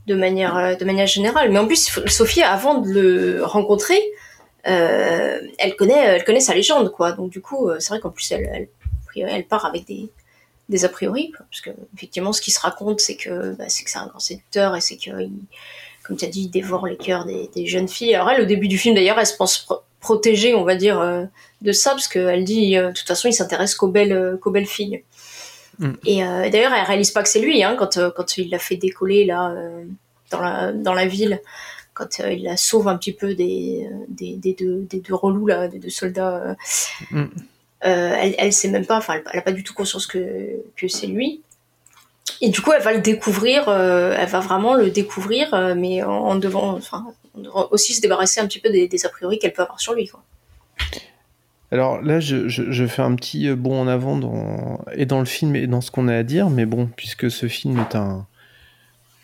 de 0.06 0.14
manière 0.14 0.56
euh, 0.56 0.74
de 0.74 0.84
manière 0.84 1.06
générale. 1.06 1.50
Mais 1.52 1.58
en 1.60 1.66
plus, 1.66 2.00
Sophie, 2.06 2.42
avant 2.42 2.78
de 2.80 2.88
le 2.88 3.44
rencontrer, 3.44 4.00
elle 4.64 5.76
connaît 5.78 6.04
elle 6.16 6.24
connaît 6.24 6.40
sa 6.40 6.54
légende 6.54 6.90
quoi. 6.90 7.12
Donc 7.12 7.30
du 7.30 7.40
coup, 7.40 7.70
c'est 7.78 7.90
vrai 7.90 8.00
qu'en 8.00 8.10
plus 8.10 8.30
elle, 8.32 8.50
elle 8.52 8.68
elle 9.28 9.46
part 9.46 9.64
avec 9.66 9.86
des 9.86 10.10
des 10.68 10.84
a 10.84 10.88
priori, 10.88 11.30
quoi, 11.30 11.46
parce 11.48 11.60
que 11.60 11.70
effectivement, 11.96 12.32
ce 12.32 12.40
qui 12.40 12.50
se 12.50 12.58
raconte, 12.60 12.98
c'est 13.00 13.14
que 13.16 13.52
bah, 13.52 13.66
c'est 13.68 13.84
que 13.84 13.90
c'est 13.90 13.98
un 13.98 14.08
grand 14.08 14.18
séducteur 14.18 14.74
et 14.74 14.80
c'est 14.80 14.96
que 14.96 15.22
il- 15.22 15.44
comme 16.06 16.16
tu 16.16 16.24
as 16.24 16.28
dit, 16.28 16.42
il 16.42 16.50
dévore 16.50 16.86
les 16.86 16.96
cœurs 16.96 17.24
des, 17.24 17.50
des 17.54 17.66
jeunes 17.66 17.88
filles. 17.88 18.14
Alors 18.14 18.30
elle, 18.30 18.42
au 18.42 18.44
début 18.44 18.68
du 18.68 18.78
film, 18.78 18.94
d'ailleurs, 18.94 19.18
elle 19.18 19.26
se 19.26 19.36
pense 19.36 19.58
pro- 19.58 19.80
protégée, 20.00 20.54
on 20.54 20.62
va 20.62 20.76
dire, 20.76 21.00
euh, 21.00 21.24
de 21.62 21.72
ça, 21.72 21.90
parce 21.90 22.06
qu'elle 22.06 22.44
dit, 22.44 22.76
euh, 22.76 22.88
de 22.88 22.92
toute 22.92 23.08
façon, 23.08 23.28
il 23.28 23.32
s'intéresse 23.32 23.74
qu'aux 23.74 23.88
belles, 23.88 24.12
euh, 24.12 24.36
qu'aux 24.36 24.52
belles 24.52 24.66
filles. 24.66 25.02
Mm. 25.78 25.92
Et 26.06 26.18
d'ailleurs, 26.50 26.72
elle 26.72 26.86
réalise 26.86 27.10
pas 27.10 27.22
que 27.22 27.28
c'est 27.28 27.40
lui, 27.40 27.62
hein, 27.64 27.74
quand, 27.78 27.98
quand 28.14 28.38
il 28.38 28.50
l'a 28.50 28.58
fait 28.58 28.76
décoller 28.76 29.24
là 29.24 29.54
dans, 30.30 30.40
la, 30.40 30.72
dans 30.72 30.94
la 30.94 31.06
ville, 31.06 31.42
quand 31.92 32.18
il 32.18 32.44
la 32.44 32.56
sauve 32.56 32.88
un 32.88 32.96
petit 32.96 33.12
peu 33.12 33.34
des, 33.34 33.88
des, 34.08 34.36
des 34.36 34.52
deux, 34.54 34.86
des 34.88 35.00
deux 35.00 35.14
relous 35.14 35.46
là, 35.46 35.68
des 35.68 35.78
deux 35.78 35.90
soldats. 35.90 36.56
Mm. 37.10 37.24
euh, 37.84 38.16
elle, 38.20 38.34
elle 38.38 38.52
sait 38.52 38.68
même 38.68 38.86
pas, 38.86 38.98
enfin, 38.98 39.14
elle, 39.14 39.24
elle 39.32 39.38
a 39.40 39.42
pas 39.42 39.52
du 39.52 39.64
tout 39.64 39.74
conscience 39.74 40.06
que, 40.06 40.62
que 40.76 40.88
c'est 40.88 41.08
lui. 41.08 41.42
Et 42.40 42.48
du 42.50 42.60
coup, 42.60 42.72
elle 42.72 42.82
va 42.82 42.92
le 42.92 43.00
découvrir, 43.00 43.68
euh, 43.68 44.14
elle 44.18 44.28
va 44.28 44.40
vraiment 44.40 44.74
le 44.74 44.90
découvrir, 44.90 45.54
euh, 45.54 45.74
mais 45.76 46.02
en, 46.02 46.10
en 46.12 46.34
devant, 46.36 46.74
enfin, 46.74 47.06
aussi 47.70 47.94
se 47.94 48.00
débarrasser 48.00 48.40
un 48.40 48.46
petit 48.46 48.58
peu 48.58 48.68
des, 48.70 48.88
des 48.88 49.06
a 49.06 49.08
priori 49.08 49.38
qu'elle 49.38 49.52
peut 49.52 49.62
avoir 49.62 49.80
sur 49.80 49.94
lui. 49.94 50.06
Quoi. 50.08 50.22
Alors 51.72 52.00
là, 52.02 52.20
je, 52.20 52.48
je- 52.48 52.70
je 52.70 52.86
fais 52.86 53.02
un 53.02 53.14
petit 53.14 53.48
euh, 53.48 53.56
bond 53.56 53.80
en 53.80 53.88
avant 53.88 54.16
dans, 54.16 54.80
et 54.94 55.04
dans 55.06 55.18
le 55.18 55.24
film 55.24 55.56
et 55.56 55.66
dans 55.66 55.80
ce 55.80 55.90
qu'on 55.90 56.08
a 56.08 56.16
à 56.16 56.22
dire, 56.22 56.48
mais 56.50 56.64
bon, 56.66 56.88
puisque 56.96 57.30
ce 57.30 57.48
film 57.48 57.78
est 57.80 57.94
un. 57.96 58.26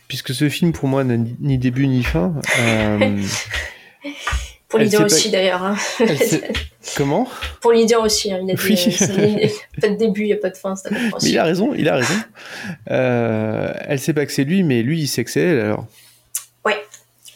Puisque 0.09 0.35
ce 0.35 0.49
film, 0.49 0.73
pour 0.73 0.89
moi, 0.89 1.05
n'a 1.05 1.17
ni, 1.17 1.35
ni 1.41 1.57
début 1.59 1.87
ni 1.87 2.03
fin. 2.03 2.35
euh, 2.61 3.23
Pour 4.73 4.81
Lydian 4.81 4.99
sait 5.01 5.07
pas- 5.07 5.15
aussi 5.15 5.31
d'ailleurs. 5.31 5.63
hein. 5.63 5.77
Comment 6.97 7.29
Pour 7.61 7.73
Lydian 7.73 8.03
aussi, 8.03 8.33
hein, 8.33 8.41
il 8.43 8.51
a 8.51 8.55
Oui. 8.65 8.97
euh, 9.03 9.47
a 9.47 9.81
pas 9.81 9.89
de 9.89 9.95
début, 9.95 10.23
il 10.23 10.27
n'y 10.27 10.33
a 10.33 10.37
pas 10.37 10.51
de 10.51 10.57
fin, 10.57 10.75
Mais 10.91 11.29
il 11.29 11.39
a 11.39 11.45
raison, 11.45 11.73
il 11.75 11.89
a 11.89 11.97
raison. 11.97 12.15
Euh, 12.91 13.73
elle 13.87 13.99
sait 14.01 14.13
pas 14.13 14.27
que 14.27 14.33
c'est 14.33 14.45
lui, 14.45 14.63
mais 14.65 14.83
lui, 14.83 15.01
il 15.03 15.07
sait 15.07 15.25
que 15.25 15.31
c'est 15.31 15.41
elle, 15.43 15.61
alors. 15.61 15.87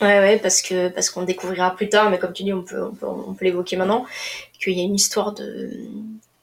Ouais, 0.03 0.19
ouais, 0.19 0.39
parce 0.39 0.61
que 0.61 0.89
parce 0.89 1.09
qu'on 1.09 1.23
découvrira 1.23 1.75
plus 1.75 1.89
tard, 1.89 2.11
mais 2.11 2.19
comme 2.19 2.35
tu 2.35 2.43
dis, 2.43 2.53
on 2.53 2.61
peut 2.63 2.83
on 2.85 2.95
peut, 2.95 3.07
on 3.07 3.33
peut 3.33 3.47
l'évoquer 3.47 3.77
maintenant, 3.77 4.05
qu'il 4.61 4.75
y 4.77 4.81
a 4.81 4.85
une 4.85 4.95
histoire 4.95 5.33
de, 5.33 5.71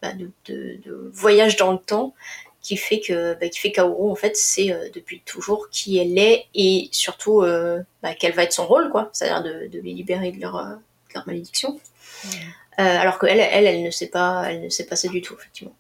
bah, 0.02 0.14
de, 0.14 0.32
de, 0.52 0.80
de 0.84 1.12
voyage 1.14 1.56
dans 1.58 1.72
le 1.72 1.78
temps 1.78 2.16
qui 2.64 2.78
fait 2.78 3.00
que 3.00 3.38
bah, 3.40 3.50
qui 3.50 3.60
fait 3.60 3.72
qu'Aoru 3.72 4.10
en 4.10 4.16
fait 4.16 4.36
c'est 4.36 4.72
euh, 4.72 4.90
depuis 4.96 5.22
toujours 5.26 5.70
qui 5.70 5.98
elle 6.00 6.18
est 6.18 6.46
et 6.56 6.90
surtout 6.92 7.42
euh, 7.42 7.82
bah, 8.02 8.16
quel 8.18 8.32
va 8.34 8.44
être 8.44 8.54
son 8.54 8.66
rôle 8.66 8.90
quoi, 8.90 9.10
c'est-à-dire 9.14 9.44
de, 9.44 9.68
de 9.68 9.80
les 9.82 9.94
libérer 9.94 10.32
de 10.32 10.42
leur 10.42 10.56
euh, 10.56 10.70
de 11.10 11.14
leur 11.14 11.28
malédiction. 11.28 11.80
Euh, 12.80 12.82
alors 12.82 13.20
que 13.20 13.28
elle, 13.28 13.40
elle 13.40 13.66
elle 13.68 13.84
ne 13.84 13.92
sait 13.92 14.08
pas 14.08 14.46
elle 14.50 14.62
ne 14.64 14.70
sait 14.70 14.86
pas 14.86 14.96
ça 14.96 15.08
du 15.10 15.22
tout 15.22 15.36
effectivement. 15.38 15.76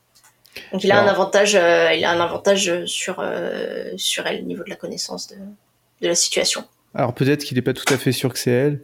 Donc 0.71 0.83
il 0.83 0.91
a 0.91 0.97
Alors- 0.99 1.07
un 1.07 1.11
avantage, 1.11 1.55
euh, 1.55 1.91
il 1.93 2.03
a 2.05 2.11
un 2.11 2.19
avantage 2.19 2.85
sur 2.85 3.15
euh, 3.19 3.91
sur 3.97 4.27
elle 4.27 4.41
au 4.41 4.45
niveau 4.45 4.63
de 4.63 4.69
la 4.69 4.75
connaissance 4.75 5.27
de, 5.29 5.35
de 6.01 6.07
la 6.07 6.13
situation. 6.15 6.65
Alors 6.93 7.15
peut-être 7.15 7.43
qu'il 7.43 7.55
n'est 7.55 7.63
pas 7.63 7.73
tout 7.73 7.91
à 7.91 7.97
fait 7.97 8.11
sûr 8.11 8.31
que 8.31 8.37
c'est 8.37 8.51
elle. 8.51 8.83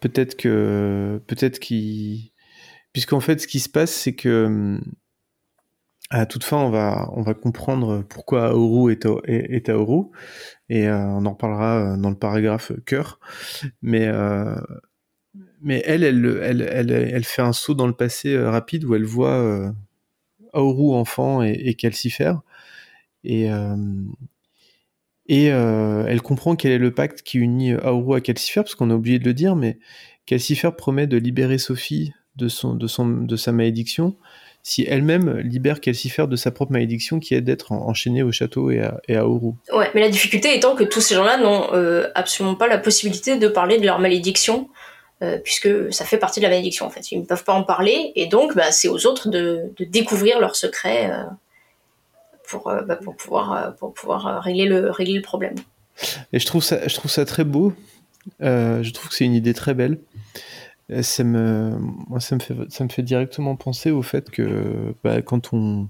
Peut-être 0.00 0.36
que 0.36 1.20
peut-être 1.26 1.58
qu'il 1.58 2.30
puisqu'en 2.92 3.20
fait 3.20 3.40
ce 3.40 3.46
qui 3.46 3.58
se 3.60 3.68
passe 3.68 3.90
c'est 3.90 4.14
que 4.14 4.44
hum, 4.46 4.80
à 6.20 6.26
toute 6.26 6.44
fin 6.44 6.58
on 6.58 6.70
va 6.70 7.08
on 7.12 7.22
va 7.22 7.34
comprendre 7.34 8.02
pourquoi 8.08 8.48
Aoru 8.48 8.92
est, 8.92 9.06
Ao- 9.06 9.20
est, 9.24 9.54
est 9.54 9.68
Aoru. 9.68 10.06
Et 10.70 10.88
euh, 10.88 10.98
on 10.98 11.26
en 11.26 11.30
reparlera 11.32 11.94
euh, 11.94 11.96
dans 11.96 12.10
le 12.10 12.16
paragraphe 12.16 12.72
cœur. 12.86 13.20
Mais 13.82 14.06
euh, 14.08 14.56
mais 15.60 15.82
elle 15.86 16.04
elle, 16.04 16.40
elle 16.42 16.62
elle 16.62 16.90
elle 16.90 17.24
fait 17.24 17.42
un 17.42 17.52
saut 17.52 17.74
dans 17.74 17.86
le 17.86 17.92
passé 17.94 18.38
rapide 18.38 18.84
où 18.84 18.94
elle 18.94 19.04
voit 19.04 19.72
Aoru 20.52 20.94
enfant 20.94 21.42
et, 21.42 21.52
et 21.52 21.74
calcifère 21.74 22.42
et 23.24 23.48
et 25.26 25.46
elle 25.46 26.22
comprend 26.22 26.54
quel 26.56 26.72
est 26.72 26.78
le 26.78 26.92
pacte 26.92 27.22
qui 27.22 27.38
unit 27.38 27.72
Aoru 27.72 28.16
à 28.16 28.20
Calcifer, 28.20 28.60
parce 28.60 28.74
qu'on 28.74 28.90
a 28.90 28.94
oublié 28.94 29.18
de 29.18 29.24
le 29.24 29.34
dire, 29.34 29.56
mais 29.56 29.78
Calcifer 30.26 30.70
promet 30.76 31.06
de 31.06 31.16
libérer 31.16 31.58
Sophie 31.58 32.12
de, 32.36 32.48
son, 32.48 32.74
de, 32.74 32.86
son, 32.86 33.08
de 33.08 33.36
sa 33.36 33.52
malédiction 33.52 34.16
si 34.66 34.82
elle-même 34.88 35.36
libère 35.40 35.78
Calcifer 35.80 36.26
de 36.26 36.36
sa 36.36 36.50
propre 36.50 36.72
malédiction 36.72 37.20
qui 37.20 37.34
est 37.34 37.42
d'être 37.42 37.70
en- 37.70 37.86
enchaînée 37.86 38.22
au 38.22 38.32
château 38.32 38.70
et 38.70 38.80
à, 38.80 38.98
et 39.08 39.14
à. 39.14 39.28
Ouais, 39.28 39.52
mais 39.94 40.00
la 40.00 40.08
difficulté 40.08 40.56
étant 40.56 40.74
que 40.74 40.84
tous 40.84 41.02
ces 41.02 41.14
gens-là 41.14 41.36
n'ont 41.36 41.68
euh, 41.74 42.08
absolument 42.14 42.54
pas 42.54 42.66
la 42.66 42.78
possibilité 42.78 43.36
de 43.36 43.46
parler 43.46 43.78
de 43.78 43.84
leur 43.84 43.98
malédiction, 43.98 44.70
euh, 45.22 45.36
puisque 45.36 45.68
ça 45.92 46.06
fait 46.06 46.16
partie 46.16 46.40
de 46.40 46.44
la 46.44 46.48
malédiction 46.48 46.86
en 46.86 46.90
fait. 46.90 47.12
Ils 47.12 47.20
ne 47.20 47.26
peuvent 47.26 47.44
pas 47.44 47.52
en 47.52 47.62
parler, 47.62 48.12
et 48.16 48.26
donc 48.26 48.56
bah, 48.56 48.72
c'est 48.72 48.88
aux 48.88 49.04
autres 49.06 49.28
de, 49.28 49.70
de 49.76 49.84
découvrir 49.84 50.40
leur 50.40 50.56
secret 50.56 51.10
euh, 51.12 51.24
pour, 52.48 52.72
bah, 52.86 52.96
pour 52.96 53.14
pouvoir, 53.16 53.76
pour 53.76 53.92
pouvoir 53.92 54.42
régler, 54.42 54.64
le, 54.64 54.90
régler 54.90 55.16
le 55.16 55.22
problème. 55.22 55.54
Et 56.32 56.38
je 56.38 56.46
trouve 56.46 56.64
ça, 56.64 56.88
je 56.88 56.94
trouve 56.94 57.10
ça 57.10 57.26
très 57.26 57.44
beau. 57.44 57.74
Je 58.40 58.90
trouve 58.92 59.10
que 59.10 59.14
c'est 59.14 59.26
une 59.26 59.34
idée 59.34 59.52
très 59.52 59.74
belle. 59.74 59.98
Ça 61.02 61.24
me, 61.24 61.78
moi, 62.08 62.20
ça 62.20 62.34
me 62.36 62.40
fait, 62.40 62.54
ça 62.68 62.84
me 62.84 62.90
fait 62.90 63.02
directement 63.02 63.56
penser 63.56 63.90
au 63.90 64.02
fait 64.02 64.30
que 64.30 64.94
bah, 65.02 65.22
quand 65.22 65.54
on, 65.54 65.88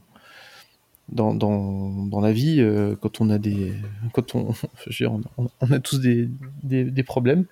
dans, 1.08 1.34
dans, 1.34 2.06
dans 2.06 2.20
la 2.20 2.32
vie, 2.32 2.60
euh, 2.60 2.96
quand 3.00 3.20
on 3.20 3.30
a 3.30 3.38
des, 3.38 3.72
quand 4.12 4.34
on, 4.34 4.54
dire, 4.90 5.12
on, 5.36 5.70
a 5.70 5.78
tous 5.80 6.00
des, 6.00 6.28
des, 6.62 6.84
des 6.84 7.02
problèmes, 7.02 7.44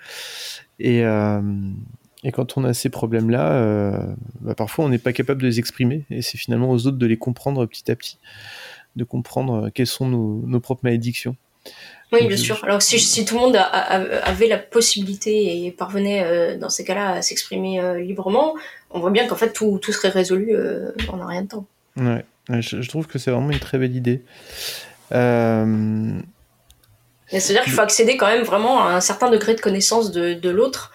et, 0.78 1.04
euh, 1.04 1.42
et 2.24 2.32
quand 2.32 2.56
on 2.56 2.64
a 2.64 2.74
ces 2.74 2.88
problèmes-là, 2.88 3.52
euh, 3.52 4.14
bah, 4.40 4.54
parfois 4.54 4.84
on 4.84 4.88
n'est 4.88 4.98
pas 4.98 5.12
capable 5.12 5.42
de 5.42 5.46
les 5.46 5.58
exprimer, 5.58 6.04
et 6.10 6.22
c'est 6.22 6.38
finalement 6.38 6.70
aux 6.70 6.86
autres 6.86 6.98
de 6.98 7.06
les 7.06 7.18
comprendre 7.18 7.66
petit 7.66 7.90
à 7.90 7.96
petit, 7.96 8.18
de 8.96 9.04
comprendre 9.04 9.70
quelles 9.70 9.86
sont 9.86 10.08
nos, 10.08 10.46
nos 10.46 10.60
propres 10.60 10.84
malédictions. 10.84 11.36
Oui, 12.12 12.26
bien 12.26 12.36
sûr. 12.36 12.62
Alors 12.64 12.82
si, 12.82 12.98
si 13.00 13.24
tout 13.24 13.36
le 13.36 13.40
monde 13.40 13.56
a- 13.56 13.62
a- 13.62 14.28
avait 14.28 14.46
la 14.46 14.58
possibilité 14.58 15.64
et 15.64 15.70
parvenait 15.72 16.22
euh, 16.24 16.58
dans 16.58 16.68
ces 16.68 16.84
cas-là 16.84 17.12
à 17.12 17.22
s'exprimer 17.22 17.80
euh, 17.80 17.98
librement, 18.00 18.54
on 18.90 19.00
voit 19.00 19.10
bien 19.10 19.26
qu'en 19.26 19.36
fait 19.36 19.52
tout, 19.52 19.78
tout 19.80 19.92
serait 19.92 20.10
résolu 20.10 20.54
euh, 20.54 20.92
en 21.08 21.20
un 21.20 21.26
rien 21.26 21.42
de 21.42 21.48
temps. 21.48 21.64
Ouais, 21.96 22.24
je, 22.60 22.82
je 22.82 22.88
trouve 22.88 23.06
que 23.06 23.18
c'est 23.18 23.30
vraiment 23.30 23.50
une 23.50 23.60
très 23.60 23.78
belle 23.78 23.96
idée. 23.96 24.22
Euh, 25.12 26.18
C'est-à-dire 27.28 27.62
qu'il 27.62 27.72
faut 27.72 27.80
accéder 27.80 28.16
quand 28.18 28.26
même 28.26 28.42
vraiment 28.42 28.84
à 28.84 28.90
un 28.92 29.00
certain 29.00 29.30
degré 29.30 29.54
de 29.54 29.60
connaissance 29.60 30.10
de, 30.12 30.34
de 30.34 30.50
l'autre 30.50 30.92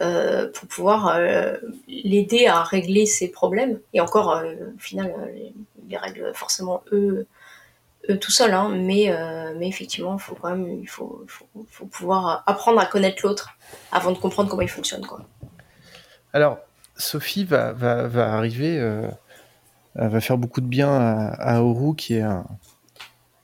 euh, 0.00 0.48
pour 0.52 0.68
pouvoir 0.68 1.14
euh, 1.16 1.56
l'aider 1.88 2.46
à 2.46 2.62
régler 2.62 3.06
ses 3.06 3.28
problèmes. 3.28 3.80
Et 3.92 4.00
encore, 4.00 4.36
euh, 4.36 4.54
au 4.76 4.78
final, 4.78 5.12
euh, 5.18 5.26
les, 5.34 5.52
les 5.88 5.96
règlent 5.96 6.30
forcément 6.34 6.82
eux, 6.92 7.26
eux 8.08 8.18
tout 8.18 8.30
seuls. 8.30 8.54
Hein, 8.54 8.70
mais, 8.70 9.10
euh, 9.10 9.54
mais 9.58 9.68
effectivement, 9.68 10.16
il 10.16 10.20
faut 10.20 10.34
quand 10.34 10.50
même 10.50 10.80
il 10.80 10.88
faut, 10.88 11.24
faut, 11.68 11.86
pouvoir 11.86 12.42
apprendre 12.46 12.80
à 12.80 12.86
connaître 12.86 13.24
l'autre 13.26 13.50
avant 13.92 14.12
de 14.12 14.18
comprendre 14.18 14.48
comment 14.48 14.62
il 14.62 14.68
fonctionne. 14.68 15.04
Quoi. 15.06 15.20
alors, 16.32 16.58
Sophie 16.96 17.44
va, 17.44 17.72
va, 17.72 18.08
va 18.08 18.34
arriver, 18.34 18.78
euh, 18.78 19.08
va 19.94 20.20
faire 20.20 20.38
beaucoup 20.38 20.60
de 20.60 20.66
bien 20.66 20.90
à, 20.90 21.56
à 21.56 21.62
qui 21.96 22.14
est 22.14 22.20
un, 22.20 22.44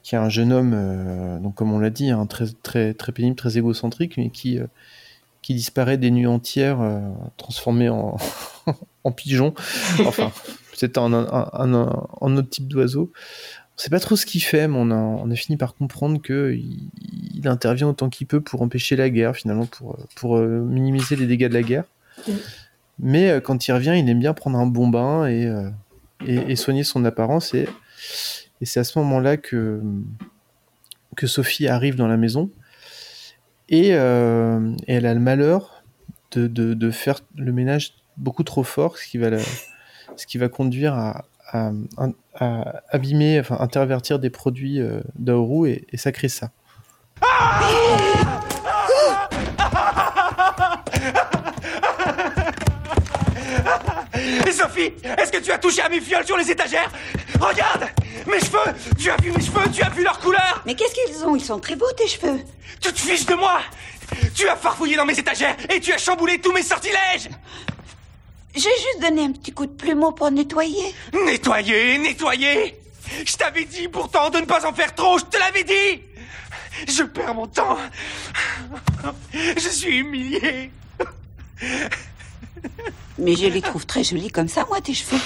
qui 0.07 0.14
est 0.14 0.18
un 0.18 0.28
jeune 0.28 0.52
homme, 0.52 0.72
euh, 0.72 1.38
donc 1.40 1.57
comme 1.57 1.72
on 1.72 1.80
l'a 1.80 1.90
dit, 1.90 2.11
hein, 2.11 2.26
très, 2.26 2.46
très, 2.62 2.94
très 2.94 3.11
pénible, 3.11 3.34
très 3.34 3.59
égocentrique, 3.59 4.16
mais 4.16 4.30
qui, 4.30 4.57
euh, 4.61 4.66
qui 5.42 5.52
disparaît 5.52 5.96
des 5.96 6.12
nuits 6.12 6.28
entières, 6.28 6.80
euh, 6.80 7.00
transformé 7.36 7.88
en, 7.88 8.16
en 9.04 9.11
pigeon. 9.11 9.52
Enfin, 10.07 10.30
un, 10.96 11.12
un, 11.12 11.26
un, 11.52 11.74
un- 11.74 12.07
un 12.20 12.36
autre 12.36 12.50
type 12.50 12.68
d'oiseau. 12.68 13.11
On 13.79 13.83
sait 13.83 13.91
pas 13.91 14.01
trop 14.01 14.16
ce 14.16 14.24
qu'il 14.24 14.43
fait, 14.43 14.68
mais 14.68 14.77
on 14.79 14.91
a, 14.91 14.95
on 14.97 15.31
a 15.31 15.35
fini 15.35 15.59
par 15.59 15.74
comprendre 15.74 16.20
que 16.22 16.55
il, 16.55 16.89
il 17.35 17.47
intervient 17.47 17.89
autant 17.89 18.09
qu'il 18.09 18.27
peut 18.27 18.41
pour 18.41 18.62
empêcher 18.62 18.97
la 18.97 19.11
guerre, 19.11 19.37
finalement, 19.37 19.66
pour, 19.66 19.99
pour 20.14 20.39
euh, 20.39 20.61
minimiser 20.61 21.14
les 21.14 21.27
dégâts 21.27 21.49
de 21.49 21.55
la 21.55 21.62
guerre. 21.62 21.85
Mais 22.99 23.29
euh, 23.31 23.41
quand 23.41 23.68
il 23.68 23.72
revient, 23.72 23.95
il 23.99 24.09
aime 24.09 24.18
bien 24.18 24.33
prendre 24.33 24.59
un 24.59 24.66
bon 24.66 24.89
bain 24.89 25.27
et, 25.27 25.45
euh, 25.47 25.68
et, 26.27 26.37
et 26.53 26.57
soigner 26.57 26.85
son 26.85 27.05
apparence. 27.05 27.53
Et, 27.53 27.68
et 28.62 28.64
c'est 28.64 28.81
à 28.81 28.85
ce 28.85 28.99
moment-là 28.99 29.37
que, 29.37 29.83
que 31.14 31.27
Sophie 31.27 31.68
arrive 31.68 31.97
dans 31.97 32.09
la 32.09 32.16
maison. 32.16 32.51
Et, 33.68 33.91
euh, 33.93 34.72
et 34.87 34.95
elle 34.95 35.05
a 35.07 35.12
le 35.12 35.20
malheur 35.20 35.85
de, 36.33 36.47
de, 36.47 36.72
de 36.72 36.91
faire 36.91 37.20
le 37.37 37.53
ménage 37.53 37.93
beaucoup 38.16 38.43
trop 38.45 38.62
fort, 38.64 38.97
ce 38.97 39.07
qui 39.07 39.18
va, 39.18 39.29
la- 39.29 39.39
ce 40.16 40.27
qui 40.27 40.39
va 40.39 40.49
conduire 40.49 40.95
à, 40.95 41.27
à, 41.53 41.70
à 42.34 42.82
abîmer, 42.90 43.40
enfin 43.40 43.59
intervertir 43.61 44.18
des 44.18 44.30
produits 44.30 44.80
euh, 44.80 45.01
d'Aoru 45.16 45.70
et, 45.70 45.86
et 45.92 45.97
ça 45.97 46.12
crée 46.12 46.28
ça. 46.28 46.51
Et 54.47 54.53
Sophie, 54.53 54.92
est-ce 55.18 55.32
que 55.32 55.40
tu 55.42 55.51
as 55.53 55.59
touché 55.59 55.82
à 55.82 55.88
mes 55.88 56.01
fioles 56.01 56.26
sur 56.26 56.36
les 56.36 56.51
étagères? 56.51 56.90
Regarde 57.40 57.84
Mes 58.26 58.40
cheveux! 58.40 58.74
Tu 58.99 59.11
as 59.11 59.16
vu 59.16 59.30
mes 59.30 59.40
cheveux 59.42 59.62
Tu 59.72 59.82
as 59.82 59.90
vu 59.90 60.03
leur 60.03 60.18
couleur! 60.18 60.62
Mais 60.66 60.74
qu'est-ce 60.74 60.94
qu'ils 60.94 61.24
ont? 61.24 61.36
Ils 61.36 61.44
sont 61.44 61.59
très 61.59 61.76
beaux, 61.76 61.90
tes 61.97 62.07
cheveux. 62.09 62.40
Tu 62.80 62.92
te 62.92 62.99
fiches 62.99 63.26
de 63.26 63.34
moi! 63.34 63.61
Tu 64.34 64.49
as 64.49 64.57
farfouillé 64.57 64.97
dans 64.97 65.05
mes 65.05 65.18
étagères 65.18 65.57
et 65.74 65.80
tu 65.80 65.92
as 65.92 65.99
chamboulé 65.99 66.40
tous 66.40 66.53
mes 66.53 66.62
sortilèges 66.62 67.28
J'ai 68.57 68.70
juste 68.70 69.02
donné 69.02 69.24
un 69.24 69.32
petit 69.32 69.52
coup 69.52 69.66
de 69.66 69.72
plumeau 69.72 70.12
pour 70.12 70.30
nettoyer. 70.30 70.94
Nettoyer, 71.12 71.98
nettoyer 71.98 72.80
Je 73.26 73.36
t'avais 73.36 73.66
dit 73.66 73.86
pourtant 73.86 74.30
de 74.30 74.38
ne 74.38 74.46
pas 74.46 74.66
en 74.66 74.72
faire 74.72 74.94
trop, 74.94 75.18
je 75.18 75.26
te 75.26 75.36
l'avais 75.38 75.62
dit 75.62 76.02
Je 76.88 77.02
perds 77.02 77.34
mon 77.34 77.46
temps 77.46 77.76
Je 79.32 79.68
suis 79.68 79.98
humilié 79.98 80.70
Mais 83.18 83.36
je 83.36 83.46
les 83.46 83.61
trouve 83.61 83.84
très 83.84 84.04
jolis 84.04 84.30
comme 84.30 84.48
ça, 84.48 84.64
moi, 84.68 84.80
tes 84.80 84.94
cheveux. 84.94 85.20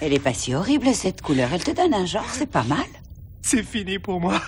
Elle 0.00 0.12
est 0.12 0.18
pas 0.18 0.34
si 0.34 0.54
horrible, 0.54 0.94
cette 0.94 1.22
couleur. 1.22 1.48
Elle 1.52 1.64
te 1.64 1.70
donne 1.70 1.94
un 1.94 2.04
genre, 2.06 2.28
c'est 2.30 2.50
pas 2.50 2.64
mal. 2.64 2.86
C'est 3.50 3.62
fini 3.62 3.98
pour 3.98 4.20
moi. 4.20 4.42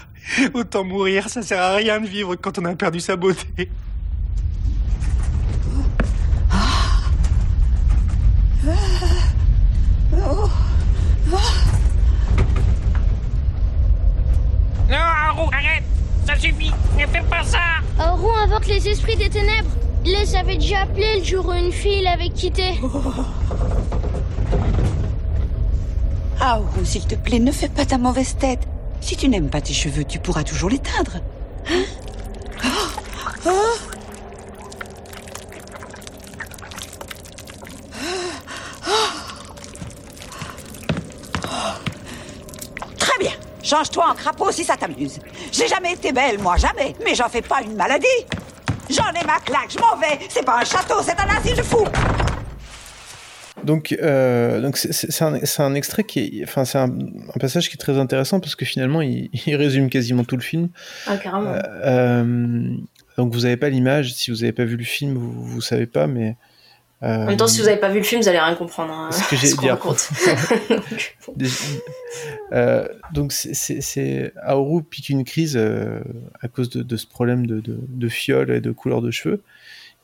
Autant 0.53 0.85
mourir, 0.85 1.31
ça 1.31 1.41
sert 1.41 1.63
à 1.63 1.77
rien 1.77 2.03
de 2.03 2.07
vivre 2.07 2.37
quand 2.37 2.59
on 2.59 2.67
a 2.67 2.75
perdu 2.75 3.01
sa 3.01 3.17
beauté. 3.17 3.71
Non, 14.91 14.99
Haru, 14.99 15.49
arrête 15.51 15.85
Ça 16.27 16.37
suffit 16.37 16.71
Ne 16.99 17.07
fais 17.07 17.23
pas 17.23 17.43
ça 17.43 17.59
Aurou 17.99 18.29
invoque 18.33 18.67
les 18.67 18.87
esprits 18.87 19.17
des 19.17 19.31
ténèbres. 19.31 19.71
Il 20.05 20.13
les 20.13 20.37
avait 20.37 20.59
déjà 20.59 20.81
appelés 20.83 21.21
le 21.21 21.25
jour 21.25 21.47
où 21.49 21.55
une 21.55 21.73
fille 21.73 22.03
l'avait 22.03 22.29
quitté. 22.29 22.79
Aourou, 26.39 26.85
s'il 26.85 27.07
te 27.07 27.15
plaît, 27.15 27.39
ne 27.39 27.51
fais 27.51 27.71
pas 27.71 27.87
ta 27.87 27.97
mauvaise 27.97 28.37
tête. 28.37 28.70
Si 29.01 29.17
tu 29.17 29.29
n'aimes 29.29 29.51
pas 29.51 29.61
tes 29.61 29.73
cheveux, 29.73 30.05
tu 30.05 30.19
pourras 30.19 30.45
toujours 30.45 30.71
les 30.71 30.79
teindre. 30.79 31.17
Hein. 31.69 31.85
Très 42.99 43.19
bien. 43.19 43.33
Change-toi 43.63 44.05
en 44.11 44.15
crapaud 44.15 44.53
si 44.53 44.65
ça 44.65 44.77
t'amuse. 44.77 45.19
J'ai 45.53 45.67
jamais 45.67 45.93
été 45.95 46.13
belle, 46.13 46.39
moi, 46.39 46.57
jamais. 46.57 46.95
Mais 47.05 47.15
j'en 47.15 47.29
fais 47.29 47.43
pas 47.43 47.63
une 47.63 47.75
maladie. 47.75 48.07
J'en 48.89 49.11
ai 49.11 49.25
ma 49.25 49.39
claque, 49.41 49.71
je 49.71 49.79
m'en 49.79 49.97
vais. 49.97 50.19
C'est 50.29 50.45
pas 50.45 50.59
un 50.59 50.65
château, 50.65 50.97
c'est 51.03 51.19
un 51.19 51.29
asile 51.37 51.57
de 51.57 51.63
fous. 51.63 51.87
Donc, 53.65 53.97
euh, 54.01 54.61
donc 54.61 54.77
c'est 54.77 55.23
un, 55.23 55.35
un, 55.59 55.75
extrait 55.75 56.05
qui 56.05 56.21
est, 56.41 56.45
enfin, 56.45 56.65
c'est 56.65 56.79
un, 56.79 56.91
un, 56.91 57.39
passage 57.39 57.69
qui 57.69 57.75
est 57.75 57.79
très 57.79 57.99
intéressant 57.99 58.41
parce 58.41 58.55
que 58.55 58.65
finalement, 58.65 59.03
il, 59.03 59.31
il 59.47 59.57
résume 59.57 59.91
quasiment 59.91 60.25
tout 60.25 60.37
le 60.37 60.43
film. 60.43 60.69
Ah, 61.07 61.17
carrément. 61.17 61.51
Euh, 61.51 61.61
euh 61.85 62.77
donc, 63.19 63.35
vous 63.35 63.41
n'avez 63.41 63.59
pas 63.59 63.69
l'image. 63.69 64.15
Si 64.15 64.31
vous 64.31 64.39
n'avez 64.39 64.53
pas 64.53 64.65
vu 64.65 64.77
le 64.77 64.85
film, 64.85 65.15
vous, 65.15 65.45
vous 65.45 65.61
savez 65.61 65.87
pas, 65.87 66.07
mais. 66.07 66.37
En 67.03 67.27
même 67.27 67.37
temps, 67.37 67.47
si 67.47 67.61
vous 67.61 67.67
n'avez 67.67 67.81
pas 67.81 67.89
vu 67.89 67.99
le 67.99 68.05
film, 68.05 68.21
vous 68.21 68.29
allez 68.29 68.39
rien 68.39 68.55
comprendre. 68.55 68.93
Hein, 68.93 69.11
ce 69.11 69.29
que 69.29 69.37
j'ai 69.37 69.49
dit. 71.37 71.53
euh, 72.53 72.87
donc, 73.13 73.33
c'est 73.33 74.33
Aoru 74.43 74.83
pique 74.83 75.09
une 75.09 75.25
crise 75.25 75.57
à 75.57 76.49
cause 76.49 76.71
de, 76.71 76.83
de, 76.83 76.97
ce 76.97 77.07
problème 77.07 77.47
de, 77.47 77.61
de, 77.61 77.79
de 77.87 78.09
fiole 78.09 78.51
et 78.51 78.61
de 78.61 78.71
couleur 78.71 79.03
de 79.03 79.11
cheveux 79.11 79.43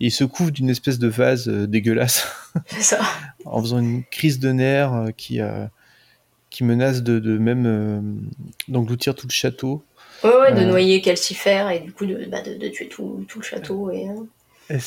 il 0.01 0.13
se 0.13 0.25
couvre 0.25 0.51
d'une 0.51 0.69
espèce 0.69 0.99
de 0.99 1.09
vase 1.09 1.49
euh, 1.49 1.67
dégueulasse. 1.67 2.27
Ça. 2.79 3.01
en 3.45 3.61
faisant 3.61 3.79
une 3.79 4.05
crise 4.05 4.39
de 4.39 4.51
nerfs 4.51 4.95
euh, 4.95 5.11
qui, 5.17 5.41
euh, 5.41 5.67
qui 6.51 6.65
menace 6.65 7.03
de, 7.03 7.19
de 7.19 7.39
même 7.39 8.29
d'engloutir 8.69 9.15
tout 9.15 9.27
le 9.27 9.33
château. 9.33 9.83
Ouais, 10.25 10.37
ouais, 10.37 10.53
de 10.55 10.65
noyer 10.65 11.01
Calcifère 11.03 11.71
et 11.71 11.81
du 11.81 11.93
coup 11.93 12.07
de, 12.07 12.27
bah, 12.27 12.43
de, 12.43 12.55
de 12.55 12.69
tuer 12.69 12.89
tout, 12.89 13.25
tout, 13.29 13.39
le 13.39 13.45
château. 13.45 13.91
Et, 13.91 14.09
et, 14.71 14.79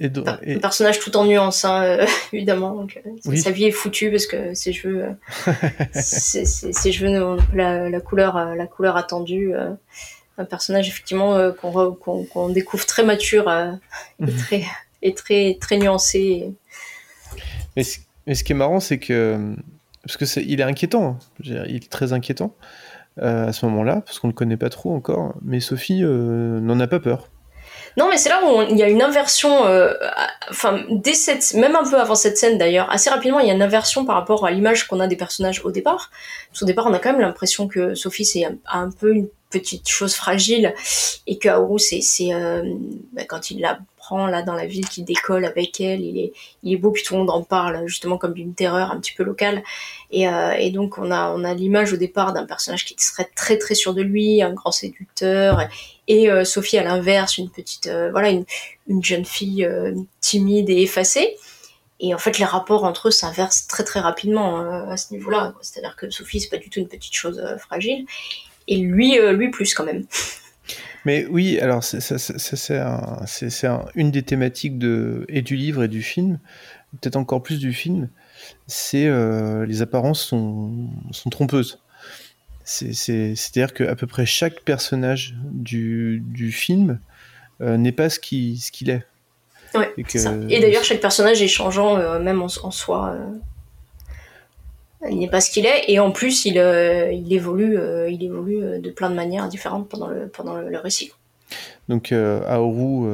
et, 0.00 0.08
donc, 0.08 0.26
et... 0.42 0.54
Un 0.54 0.58
personnage 0.58 0.98
tout 0.98 1.14
en 1.16 1.26
nuance, 1.26 1.64
hein, 1.66 1.98
évidemment. 2.32 2.74
Donc, 2.74 3.00
oui. 3.26 3.38
Sa 3.38 3.50
vie 3.50 3.64
est 3.64 3.72
foutue 3.72 4.10
parce 4.10 4.26
que 4.26 4.54
ses 4.54 4.72
cheveux, 4.72 5.04
ses, 5.92 6.46
ses, 6.46 6.72
ses, 6.72 6.92
cheveux, 6.92 7.36
la, 7.54 7.90
la, 7.90 8.00
couleur, 8.00 8.54
la 8.54 8.66
couleur 8.66 8.96
attendue 8.96 9.52
un 10.40 10.44
personnage 10.44 10.88
effectivement 10.88 11.34
euh, 11.34 11.52
qu'on 11.52 11.94
qu 11.94 12.28
qu 12.28 12.52
découvre 12.52 12.86
très 12.86 13.04
mature 13.04 13.48
euh, 13.48 13.72
et, 14.20 14.24
mhm. 14.24 14.36
très, 14.36 14.64
et 15.02 15.14
très, 15.14 15.58
très 15.60 15.76
nuancé. 15.76 16.52
Mais, 17.76 17.82
ce, 17.82 17.98
mais 18.26 18.34
ce 18.34 18.42
qui 18.42 18.52
est 18.52 18.56
marrant, 18.56 18.80
c'est 18.80 18.98
que. 18.98 19.54
Parce 20.02 20.16
que 20.16 20.24
est, 20.24 20.44
il 20.46 20.60
est 20.60 20.64
inquiétant, 20.64 21.18
il 21.44 21.76
est 21.76 21.90
très 21.90 22.14
inquiétant 22.14 22.56
euh, 23.20 23.48
à 23.48 23.52
ce 23.52 23.66
moment-là, 23.66 24.00
parce 24.00 24.18
qu'on 24.18 24.28
ne 24.28 24.32
le 24.32 24.36
connaît 24.36 24.56
pas 24.56 24.70
trop 24.70 24.94
encore, 24.94 25.34
mais 25.42 25.60
Sophie 25.60 26.02
euh, 26.02 26.58
n'en 26.60 26.80
a 26.80 26.86
pas 26.86 27.00
peur. 27.00 27.28
Non, 27.96 28.08
mais 28.08 28.16
c'est 28.16 28.28
là 28.28 28.42
où 28.44 28.62
il 28.62 28.76
y 28.76 28.82
a 28.82 28.88
une 28.88 29.02
inversion, 29.02 29.66
euh, 29.66 29.92
dès 30.90 31.14
cette, 31.14 31.54
même 31.54 31.76
un 31.76 31.88
peu 31.88 31.98
avant 31.98 32.14
cette 32.14 32.38
scène 32.38 32.58
d'ailleurs, 32.58 32.90
assez 32.90 33.10
rapidement, 33.10 33.40
il 33.40 33.48
y 33.48 33.50
a 33.50 33.54
une 33.54 33.62
inversion 33.62 34.04
par 34.04 34.16
rapport 34.16 34.46
à 34.46 34.50
l'image 34.50 34.86
qu'on 34.86 35.00
a 35.00 35.06
des 35.06 35.16
personnages 35.16 35.64
au 35.64 35.70
départ. 35.70 36.10
Parce 36.50 36.60
qu'au 36.60 36.66
départ, 36.66 36.86
on 36.86 36.94
a 36.94 36.98
quand 36.98 37.12
même 37.12 37.20
l'impression 37.20 37.68
que 37.68 37.94
Sophie, 37.94 38.24
c'est 38.24 38.46
un, 38.72 38.90
peu 38.90 39.12
une 39.12 39.28
petite 39.50 39.88
chose 39.88 40.14
fragile 40.14 40.74
et 41.26 41.36
que 41.38 41.48
Aoru 41.48 41.80
c'est 41.80 42.00
c'est 42.00 42.32
euh, 42.32 42.62
bah, 43.12 43.24
quand 43.28 43.50
il 43.50 43.60
la 43.60 43.80
prend 43.96 44.28
là 44.28 44.42
dans 44.42 44.54
la 44.54 44.64
ville 44.64 44.88
qui 44.88 45.02
décolle 45.02 45.44
avec 45.44 45.80
elle 45.80 46.02
il 46.02 46.18
est 46.18 46.32
il 46.62 46.72
est 46.72 46.76
beau 46.76 46.92
puis 46.92 47.02
tout 47.02 47.14
le 47.14 47.20
monde 47.20 47.30
en 47.30 47.42
parle 47.42 47.84
justement 47.86 48.16
comme 48.16 48.32
d'une 48.32 48.54
terreur 48.54 48.92
un 48.92 49.00
petit 49.00 49.12
peu 49.12 49.24
locale 49.24 49.64
et, 50.12 50.28
euh, 50.28 50.52
et 50.52 50.70
donc 50.70 50.98
on 50.98 51.10
a 51.10 51.30
on 51.30 51.42
a 51.42 51.52
l'image 51.52 51.92
au 51.92 51.96
départ 51.96 52.32
d'un 52.32 52.46
personnage 52.46 52.84
qui 52.84 52.94
serait 52.98 53.28
très 53.34 53.58
très 53.58 53.74
sûr 53.74 53.92
de 53.92 54.02
lui 54.02 54.40
un 54.40 54.52
grand 54.52 54.70
séducteur 54.70 55.62
et 56.10 56.28
euh, 56.28 56.44
Sophie 56.44 56.76
à 56.76 56.82
l'inverse 56.82 57.38
une 57.38 57.48
petite 57.48 57.86
euh, 57.86 58.10
voilà 58.10 58.30
une, 58.30 58.44
une 58.88 59.02
jeune 59.02 59.24
fille 59.24 59.64
euh, 59.64 59.94
timide 60.20 60.68
et 60.68 60.82
effacée 60.82 61.36
et 62.02 62.14
en 62.14 62.18
fait, 62.18 62.38
les 62.38 62.46
rapports 62.46 62.84
entre 62.84 63.08
eux 63.08 63.10
s'inversent 63.10 63.66
très 63.66 63.84
très 63.84 64.00
rapidement 64.00 64.62
euh, 64.62 64.86
à 64.86 64.96
ce 64.96 65.12
niveau-là. 65.12 65.52
C'est-à-dire 65.60 65.96
que 65.96 66.08
Sophie, 66.08 66.40
c'est 66.40 66.48
pas 66.48 66.56
du 66.56 66.70
tout 66.70 66.80
une 66.80 66.88
petite 66.88 67.12
chose 67.12 67.44
fragile 67.58 68.06
et 68.68 68.78
lui, 68.78 69.18
lui 69.18 69.50
plus 69.50 69.74
quand 69.74 69.84
même. 69.84 70.06
Mais 71.04 71.26
oui, 71.26 71.58
alors 71.60 71.84
c'est 71.84 72.78
un, 72.78 73.20
un, 73.64 73.84
une 73.94 74.10
des 74.10 74.22
thématiques 74.22 74.78
de, 74.78 75.26
et 75.28 75.42
du 75.42 75.56
livre 75.56 75.82
et 75.82 75.88
du 75.88 76.02
film, 76.02 76.38
peut-être 77.02 77.16
encore 77.16 77.42
plus 77.42 77.58
du 77.58 77.74
film, 77.74 78.08
c'est 78.66 79.06
les 79.66 79.82
apparences 79.82 80.22
sont, 80.24 80.72
sont 81.10 81.28
trompeuses. 81.28 81.82
C'est-à-dire 82.70 83.74
qu'à 83.74 83.96
peu 83.96 84.06
près 84.06 84.26
chaque 84.26 84.60
personnage 84.60 85.34
du, 85.44 86.22
du 86.24 86.52
film 86.52 87.00
euh, 87.60 87.76
n'est 87.76 87.92
pas 87.92 88.08
ce 88.08 88.20
qu'il 88.20 88.60
ce 88.60 88.70
qu'il 88.70 88.90
est. 88.90 89.04
Ouais, 89.74 89.92
et, 89.98 90.04
que... 90.04 90.50
et 90.50 90.60
d'ailleurs, 90.60 90.84
chaque 90.84 91.00
personnage 91.00 91.42
est 91.42 91.48
changeant, 91.48 91.96
euh, 91.96 92.20
même 92.20 92.42
en, 92.42 92.48
en 92.62 92.70
soi. 92.70 93.14
Euh 93.14 93.26
il 95.08 95.18
n'est 95.18 95.30
pas 95.30 95.40
ce 95.40 95.50
qu'il 95.50 95.64
est 95.64 95.84
et 95.88 95.98
en 95.98 96.10
plus 96.10 96.44
il, 96.44 96.56
il 96.56 97.32
évolue 97.32 97.78
il 98.10 98.22
évolue 98.22 98.78
de 98.78 98.90
plein 98.90 99.08
de 99.08 99.14
manières 99.14 99.48
différentes 99.48 99.88
pendant 99.88 100.08
le 100.08 100.28
pendant 100.28 100.56
le, 100.56 100.68
le 100.68 100.76
récit 100.76 101.10
donc 101.88 102.12
Aoru 102.12 103.08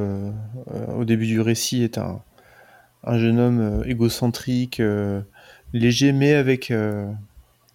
au 0.98 1.04
début 1.04 1.26
du 1.26 1.40
récit 1.40 1.84
est 1.84 1.96
un, 1.96 2.20
un 3.04 3.18
jeune 3.20 3.38
homme 3.38 3.84
égocentrique 3.86 4.82
léger 5.72 6.10
mais 6.10 6.34
avec 6.34 6.72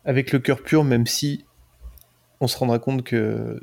avec 0.04 0.34
le 0.34 0.40
cœur 0.40 0.62
pur 0.62 0.84
même 0.84 1.08
si 1.08 1.46
on 2.42 2.48
se 2.48 2.58
rendra 2.58 2.80
compte 2.80 3.04
que 3.04 3.60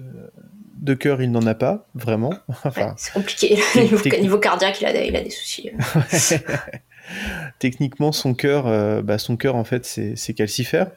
de 0.77 0.95
cœur 0.95 1.21
il 1.21 1.31
n'en 1.31 1.45
a 1.47 1.55
pas 1.55 1.87
vraiment. 1.95 2.33
Enfin, 2.65 2.87
ouais, 2.87 2.93
c'est 2.97 3.13
compliqué. 3.13 3.59
niveau, 3.77 3.99
niveau, 4.21 4.39
cardiaque 4.39 4.81
il 4.81 4.87
a, 4.87 5.05
il 5.05 5.15
a 5.17 5.21
des 5.21 5.31
soucis 5.31 5.71
techniquement 7.59 8.13
son 8.13 8.35
cœur 8.35 8.67
euh, 8.67 9.03
bah, 9.03 9.19
son 9.19 9.37
cœur 9.37 9.57
en 9.57 9.65
fait 9.65 9.85
c'est 9.85 10.35
calcifère. 10.35 10.91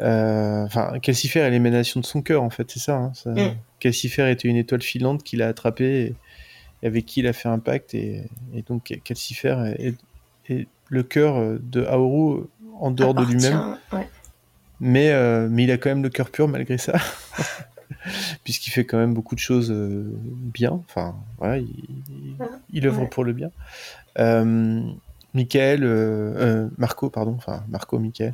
Euh, 0.00 0.64
enfin 0.64 0.98
calcifère 1.00 1.46
est 1.46 1.50
l'émanation 1.50 2.00
de 2.00 2.04
son 2.04 2.20
cœur 2.20 2.42
en 2.42 2.50
fait 2.50 2.70
c'est 2.70 2.80
ça, 2.80 2.96
hein, 2.96 3.12
ça. 3.14 3.30
Mm. 3.30 3.56
calcifère 3.80 4.28
était 4.28 4.48
une 4.48 4.56
étoile 4.56 4.82
filante 4.82 5.22
qu'il 5.22 5.40
a 5.40 5.48
attrapée 5.48 6.14
et, 6.82 6.86
avec 6.86 7.06
qui 7.06 7.20
il 7.20 7.26
a 7.26 7.32
fait 7.32 7.48
un 7.48 7.58
pacte 7.58 7.94
et, 7.94 8.24
et 8.54 8.62
donc 8.62 8.98
calcifère 9.04 9.64
est, 9.64 9.94
est, 10.48 10.66
le 10.88 11.02
cœur 11.02 11.58
de 11.60 11.84
Aoru 11.84 12.44
en 12.78 12.90
dehors 12.90 13.14
de 13.14 13.24
lui-même. 13.24 13.78
ouais. 13.92 14.06
Mais 14.80 15.10
euh, 15.10 15.48
mais 15.50 15.64
il 15.64 15.70
a 15.70 15.78
quand 15.78 15.88
même 15.88 16.02
le 16.02 16.10
cœur 16.10 16.30
pur 16.30 16.48
malgré 16.48 16.78
ça 16.78 16.94
puisqu'il 18.44 18.70
fait 18.70 18.84
quand 18.84 18.98
même 18.98 19.14
beaucoup 19.14 19.34
de 19.34 19.40
choses 19.40 19.70
euh, 19.70 20.04
bien 20.32 20.72
enfin 20.88 21.16
voilà 21.38 21.58
il, 21.58 21.68
il, 22.08 22.36
il 22.72 22.86
œuvre 22.86 23.02
ouais. 23.02 23.08
pour 23.08 23.24
le 23.24 23.32
bien 23.32 23.50
euh, 24.18 24.82
Michael, 25.34 25.80
euh, 25.84 26.68
Marco, 26.78 27.10
pardon, 27.10 27.34
enfin 27.36 27.62
Marco 27.68 27.98
Michael, 27.98 28.32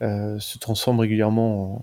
se 0.00 0.58
transforme 0.58 1.00
régulièrement 1.00 1.82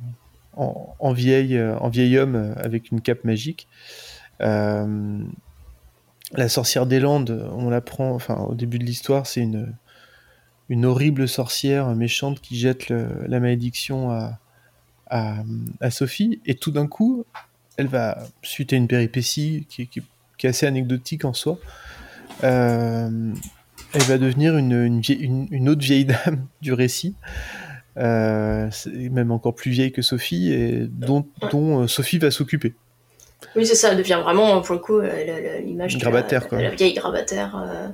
en, 0.56 0.64
en, 0.64 0.96
en, 1.00 1.12
vieil, 1.12 1.62
en 1.62 1.90
vieil 1.90 2.18
homme 2.18 2.54
avec 2.56 2.92
une 2.92 3.02
cape 3.02 3.26
magique. 3.26 3.68
la 4.40 4.88
sorcière 6.48 6.86
des 6.86 7.02
Landes, 7.02 7.52
on 7.58 7.70
l'apprend, 7.70 8.12
enfin 8.12 8.38
au 8.48 8.56
début 8.56 8.80
de 8.80 8.86
l'histoire, 8.86 9.28
c'est 9.28 9.42
une, 9.42 9.74
une 10.70 10.86
horrible 10.86 11.28
sorcière 11.28 11.88
méchante 11.96 12.42
qui 12.42 12.58
jette 12.58 12.90
le, 12.90 13.08
la 13.28 13.40
malédiction 13.40 14.12
à, 14.12 14.40
à, 15.10 15.36
à, 15.80 15.92
Sophie, 15.92 16.42
et 16.46 16.56
tout 16.56 16.72
d'un 16.72 16.88
coup, 16.88 17.26
elle 17.78 17.88
va, 17.88 18.18
suite 18.42 18.74
à 18.74 18.76
une 18.76 18.88
péripétie 18.88 19.66
qui, 19.70 19.88
qui, 19.88 20.02
qui 20.38 20.48
est 20.48 20.50
assez 20.50 20.66
anecdotique 20.66 21.26
en 21.26 21.34
soi, 21.34 21.58
euh, 22.44 23.34
elle 23.94 24.02
va 24.04 24.18
devenir 24.18 24.58
une, 24.58 24.74
une, 24.74 25.02
une, 25.20 25.48
une, 25.52 25.70
autre 25.70 25.82
vieille 25.82 26.06
dame 26.26 26.46
du 26.62 26.74
récit, 26.74 27.16
euh, 27.98 28.70
même 28.96 29.32
encore 29.32 29.56
plus 29.56 29.72
vieille 29.72 29.92
que 29.92 30.02
Sophie, 30.02 30.52
et 30.52 30.88
dont, 30.88 31.26
dont 31.52 31.84
euh, 31.84 31.88
Sophie 31.88 32.20
va 32.20 32.32
s'occuper. 32.32 32.74
Oui, 33.56 33.66
c'est 33.66 33.76
ça, 33.76 33.92
elle 33.92 33.98
devient 33.98 34.20
vraiment, 34.22 34.62
pour 34.62 34.76
le 34.76 34.82
coup, 34.82 35.00
l'image 35.00 35.98
de 35.98 36.04
la, 36.04 36.12
la 36.62 36.76
vieille 36.76 36.94
grabataire. 36.96 37.56
Euh, 37.56 37.88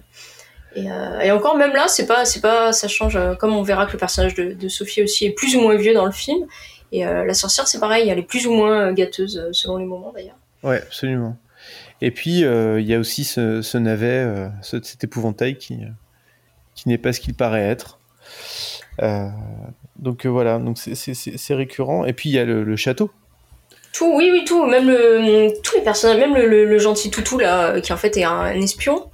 et, 0.76 0.92
euh, 0.92 1.20
et, 1.20 1.32
encore, 1.32 1.58
même 1.58 1.74
là, 1.74 1.88
c'est 1.88 2.06
pas, 2.06 2.26
c'est 2.26 2.42
pas, 2.42 2.72
ça 2.72 2.88
change, 2.88 3.16
euh, 3.16 3.36
comme 3.36 3.54
on 3.54 3.62
verra 3.62 3.86
que 3.86 3.94
le 3.94 3.98
personnage 3.98 4.34
de, 4.34 4.54
de, 4.54 4.68
Sophie 4.68 5.04
aussi 5.04 5.26
est 5.26 5.32
plus 5.32 5.56
ou 5.56 5.62
moins 5.62 5.76
vieux 5.76 5.94
dans 5.94 6.06
le 6.06 6.12
film. 6.12 6.48
Et 6.92 7.06
euh, 7.06 7.26
la 7.26 7.34
sorcière, 7.34 7.68
c'est 7.68 7.80
pareil, 7.80 8.10
elle 8.10 8.20
est 8.20 8.24
plus 8.24 8.48
ou 8.48 8.54
moins 8.54 8.92
gâteuse 8.94 9.50
selon 9.52 9.78
les 9.78 9.86
moments 9.86 10.12
d'ailleurs. 10.14 10.38
Ouais, 10.64 10.78
absolument. 10.78 11.38
Et 12.02 12.12
puis, 12.12 12.42
il 12.42 12.86
y 12.86 12.94
a 12.94 13.00
aussi 13.00 13.24
ce, 13.24 13.62
ce 13.62 13.78
navet, 13.78 14.50
ce, 14.62 14.82
cet 14.82 15.04
épouvantail 15.04 15.58
qui, 15.58 15.80
qui 16.76 16.90
n'est 16.90 16.98
pas 16.98 17.14
ce 17.14 17.20
qu'il 17.20 17.34
paraît 17.34 17.64
être. 17.64 18.00
Donc 19.98 20.26
voilà, 20.26 20.60
donc 20.60 20.78
c'est 20.78 21.54
récurrent. 21.54 22.06
Et 22.06 22.14
puis, 22.14 22.30
il 22.30 22.34
y 22.34 22.40
a 22.40 22.46
le, 22.46 22.64
le, 22.64 22.76
château. 22.76 23.10
Tout, 23.94 24.14
oui, 24.16 24.30
oui, 24.32 24.44
tout. 24.46 24.66
Même 24.66 24.88
le, 24.88 25.62
tous 25.62 25.78
les 25.78 25.84
personnages, 25.84 26.18
même 26.18 26.36
le, 26.36 26.48
le, 26.48 26.66
le, 26.66 26.78
gentil 26.78 27.10
toutou, 27.10 27.40
là, 27.40 27.80
qui 27.80 27.94
en 27.94 27.98
fait 27.98 28.18
est 28.18 28.24
un, 28.24 28.32
un 28.32 28.62
espion. 28.62 29.10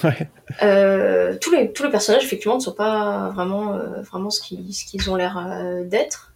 Ouais. 0.04 0.28
Euh, 0.62 1.36
tous, 1.40 1.52
les, 1.52 1.72
tous 1.72 1.84
les 1.84 1.90
personnages, 1.90 2.24
effectivement, 2.24 2.56
ne 2.56 2.60
sont 2.60 2.72
pas 2.72 3.30
vraiment, 3.34 3.74
euh, 3.74 4.02
vraiment 4.02 4.30
ce 4.30 4.40
qu'ils 4.40 4.74
qu 4.74 5.08
ont 5.08 5.16
l'air 5.16 5.38
euh, 5.38 5.84
d'être. 5.84 6.32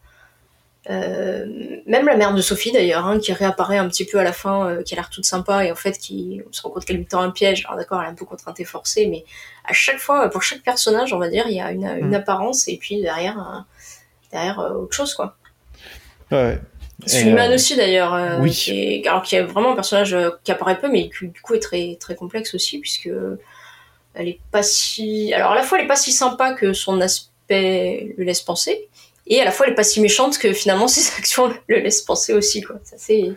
Même 0.89 2.07
la 2.07 2.17
mère 2.17 2.35
de 2.35 2.43
Sophie 2.43 2.71
d'ailleurs, 2.71 3.07
hein, 3.07 3.19
qui 3.19 3.33
réapparaît 3.33 3.79
un 3.79 3.89
petit 3.89 4.05
peu 4.05 4.19
à 4.19 4.23
la 4.23 4.33
fin, 4.33 4.83
qui 4.85 4.95
a 4.95 4.97
l'air 4.97 5.09
toute 5.09 5.25
sympa 5.25 5.65
et 5.65 5.73
en 5.73 5.75
fait 5.75 5.97
qui 5.97 6.43
on 6.47 6.53
se 6.53 6.61
rend 6.61 6.69
compte 6.71 6.85
qu'elle 6.85 6.99
lui 6.99 7.07
tend 7.07 7.23
un 7.23 7.31
piège. 7.31 7.65
Alors 7.65 7.79
d'accord, 7.79 8.03
elle 8.03 8.09
est 8.09 8.11
un 8.11 8.15
peu 8.15 8.27
contrainte 8.27 8.61
et 8.61 8.65
forcée, 8.65 9.07
mais 9.07 9.25
à 9.65 9.73
chaque 9.73 9.99
fois, 9.99 10.29
pour 10.29 10.43
chaque 10.43 10.63
personnage, 10.63 11.15
on 11.15 11.19
va 11.19 11.31
dire, 11.31 11.47
il 11.49 11.57
y 11.57 11.61
a 11.61 11.73
une, 11.73 11.87
une 11.87 12.11
mm. 12.11 12.15
apparence 12.15 12.69
et 12.69 12.77
puis 12.77 13.01
derrière, 13.01 13.65
derrière 14.31 14.59
autre 14.59 14.95
chose 14.95 15.15
quoi. 15.15 15.37
Ouais. 16.31 16.59
Suleiman 17.07 17.51
euh... 17.51 17.55
aussi 17.55 17.77
d'ailleurs, 17.77 18.41
oui. 18.41 18.51
qui 18.51 18.79
est, 18.79 19.07
alors 19.07 19.23
qui 19.23 19.37
est 19.37 19.43
vraiment 19.43 19.73
un 19.73 19.75
personnage 19.75 20.15
qui 20.45 20.53
apparaît 20.53 20.79
peu, 20.79 20.91
mais 20.91 21.09
qui 21.09 21.29
du 21.29 21.41
coup 21.41 21.55
est 21.55 21.61
très 21.61 21.97
très 21.99 22.15
complexe 22.15 22.55
aussi 22.55 22.79
puisque 22.79 23.09
Elle 24.15 24.29
est 24.29 24.41
pas 24.51 24.63
si. 24.63 25.35
Alors 25.35 25.53
à 25.53 25.55
la 25.57 25.63
fois 25.63 25.79
elle 25.79 25.85
est 25.85 25.89
pas 25.89 25.97
si 25.97 26.13
sympa 26.13 26.55
que 26.55 26.73
son 26.73 27.01
aspect 27.01 28.15
le 28.17 28.25
laisse 28.25 28.43
penser, 28.43 28.89
et 29.27 29.41
à 29.41 29.45
la 29.45 29.51
fois 29.51 29.67
elle 29.67 29.73
est 29.73 29.77
pas 29.77 29.85
si 29.85 30.01
méchante 30.01 30.39
que 30.39 30.53
finalement 30.53 30.89
ses 30.89 31.17
actions 31.19 31.53
le 31.69 31.79
laissent 31.79 32.03
penser 32.03 32.33
aussi 32.33 32.63
quoi. 32.63 32.77
C'est 32.85 32.97
assez, 32.97 33.33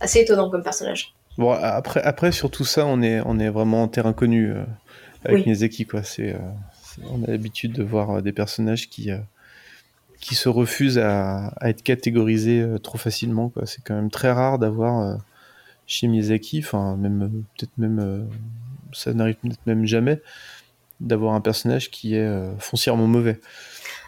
assez 0.00 0.20
étonnant 0.20 0.50
comme 0.50 0.62
personnage. 0.62 1.14
Bon 1.38 1.52
après 1.52 2.02
après 2.02 2.32
sur 2.32 2.50
tout 2.50 2.64
ça 2.64 2.84
on 2.84 3.00
est 3.00 3.20
on 3.24 3.38
est 3.38 3.48
vraiment 3.48 3.84
en 3.84 3.88
terrain 3.88 4.12
connu 4.12 4.50
euh, 4.50 4.64
avec 5.24 5.46
Miyazaki 5.46 5.86
quoi. 5.86 6.02
C'est 6.02 6.34
euh, 6.34 6.38
on 7.08 7.22
a 7.22 7.28
l'habitude 7.28 7.72
de 7.72 7.82
voir 7.82 8.10
euh, 8.10 8.20
des 8.20 8.32
personnages 8.32 8.90
qui 8.90 9.10
qui 10.20 10.34
se 10.34 10.48
refusent 10.48 10.98
à, 10.98 11.48
à 11.60 11.70
être 11.70 11.82
catégorisés 11.82 12.64
trop 12.82 12.98
facilement 12.98 13.48
quoi. 13.50 13.66
C'est 13.66 13.82
quand 13.84 13.94
même 13.94 14.10
très 14.10 14.32
rare 14.32 14.58
d'avoir 14.58 15.18
chez 15.86 16.06
Miyazaki, 16.06 16.60
enfin 16.64 16.96
même 16.96 17.44
peut-être 17.56 17.76
même 17.78 18.28
ça 18.92 19.12
n'arrive 19.12 19.36
peut-être 19.36 19.66
même 19.66 19.86
jamais 19.86 20.20
d'avoir 21.00 21.34
un 21.34 21.40
personnage 21.40 21.90
qui 21.90 22.14
est 22.14 22.30
foncièrement 22.58 23.06
mauvais. 23.06 23.40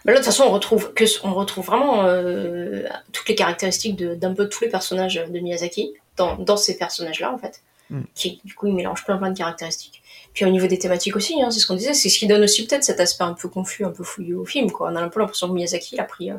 Là, 0.04 0.12
de 0.12 0.18
toute 0.18 0.26
façon, 0.26 0.44
on 0.44 0.50
retrouve, 0.50 0.92
que, 0.92 1.04
on 1.24 1.32
retrouve 1.32 1.64
vraiment 1.64 2.04
euh, 2.04 2.82
toutes 3.12 3.28
les 3.28 3.34
caractéristiques 3.34 3.96
d'un 3.96 4.34
peu 4.34 4.48
tous 4.48 4.62
les 4.62 4.70
personnages 4.70 5.14
de 5.14 5.38
Miyazaki 5.40 5.94
dans, 6.16 6.36
dans 6.36 6.58
ces 6.58 6.76
personnages-là, 6.76 7.32
en 7.32 7.38
fait. 7.38 7.62
Mm. 7.88 8.02
Qui, 8.14 8.40
du 8.44 8.54
coup, 8.54 8.66
ils 8.66 8.74
mélangent 8.74 9.04
plein 9.04 9.16
plein 9.16 9.30
de 9.30 9.38
caractéristiques. 9.38 10.02
Puis 10.34 10.44
au 10.44 10.50
niveau 10.50 10.66
des 10.66 10.78
thématiques 10.78 11.16
aussi, 11.16 11.40
hein, 11.42 11.50
c'est 11.50 11.60
ce 11.60 11.66
qu'on 11.66 11.74
disait, 11.74 11.94
c'est 11.94 12.08
ce 12.08 12.18
qui 12.18 12.26
donne 12.26 12.42
aussi 12.42 12.66
peut-être 12.66 12.84
cet 12.84 13.00
aspect 13.00 13.24
un 13.24 13.34
peu 13.34 13.48
confus, 13.48 13.84
un 13.84 13.90
peu 13.90 14.04
fouilleux 14.04 14.36
au 14.36 14.44
film. 14.44 14.70
Quoi. 14.70 14.90
On 14.92 14.96
a 14.96 15.00
un 15.00 15.08
peu 15.08 15.20
l'impression 15.20 15.48
que 15.48 15.54
Miyazaki, 15.54 15.94
il 15.94 16.00
a, 16.00 16.04
pris, 16.04 16.30
euh, 16.30 16.36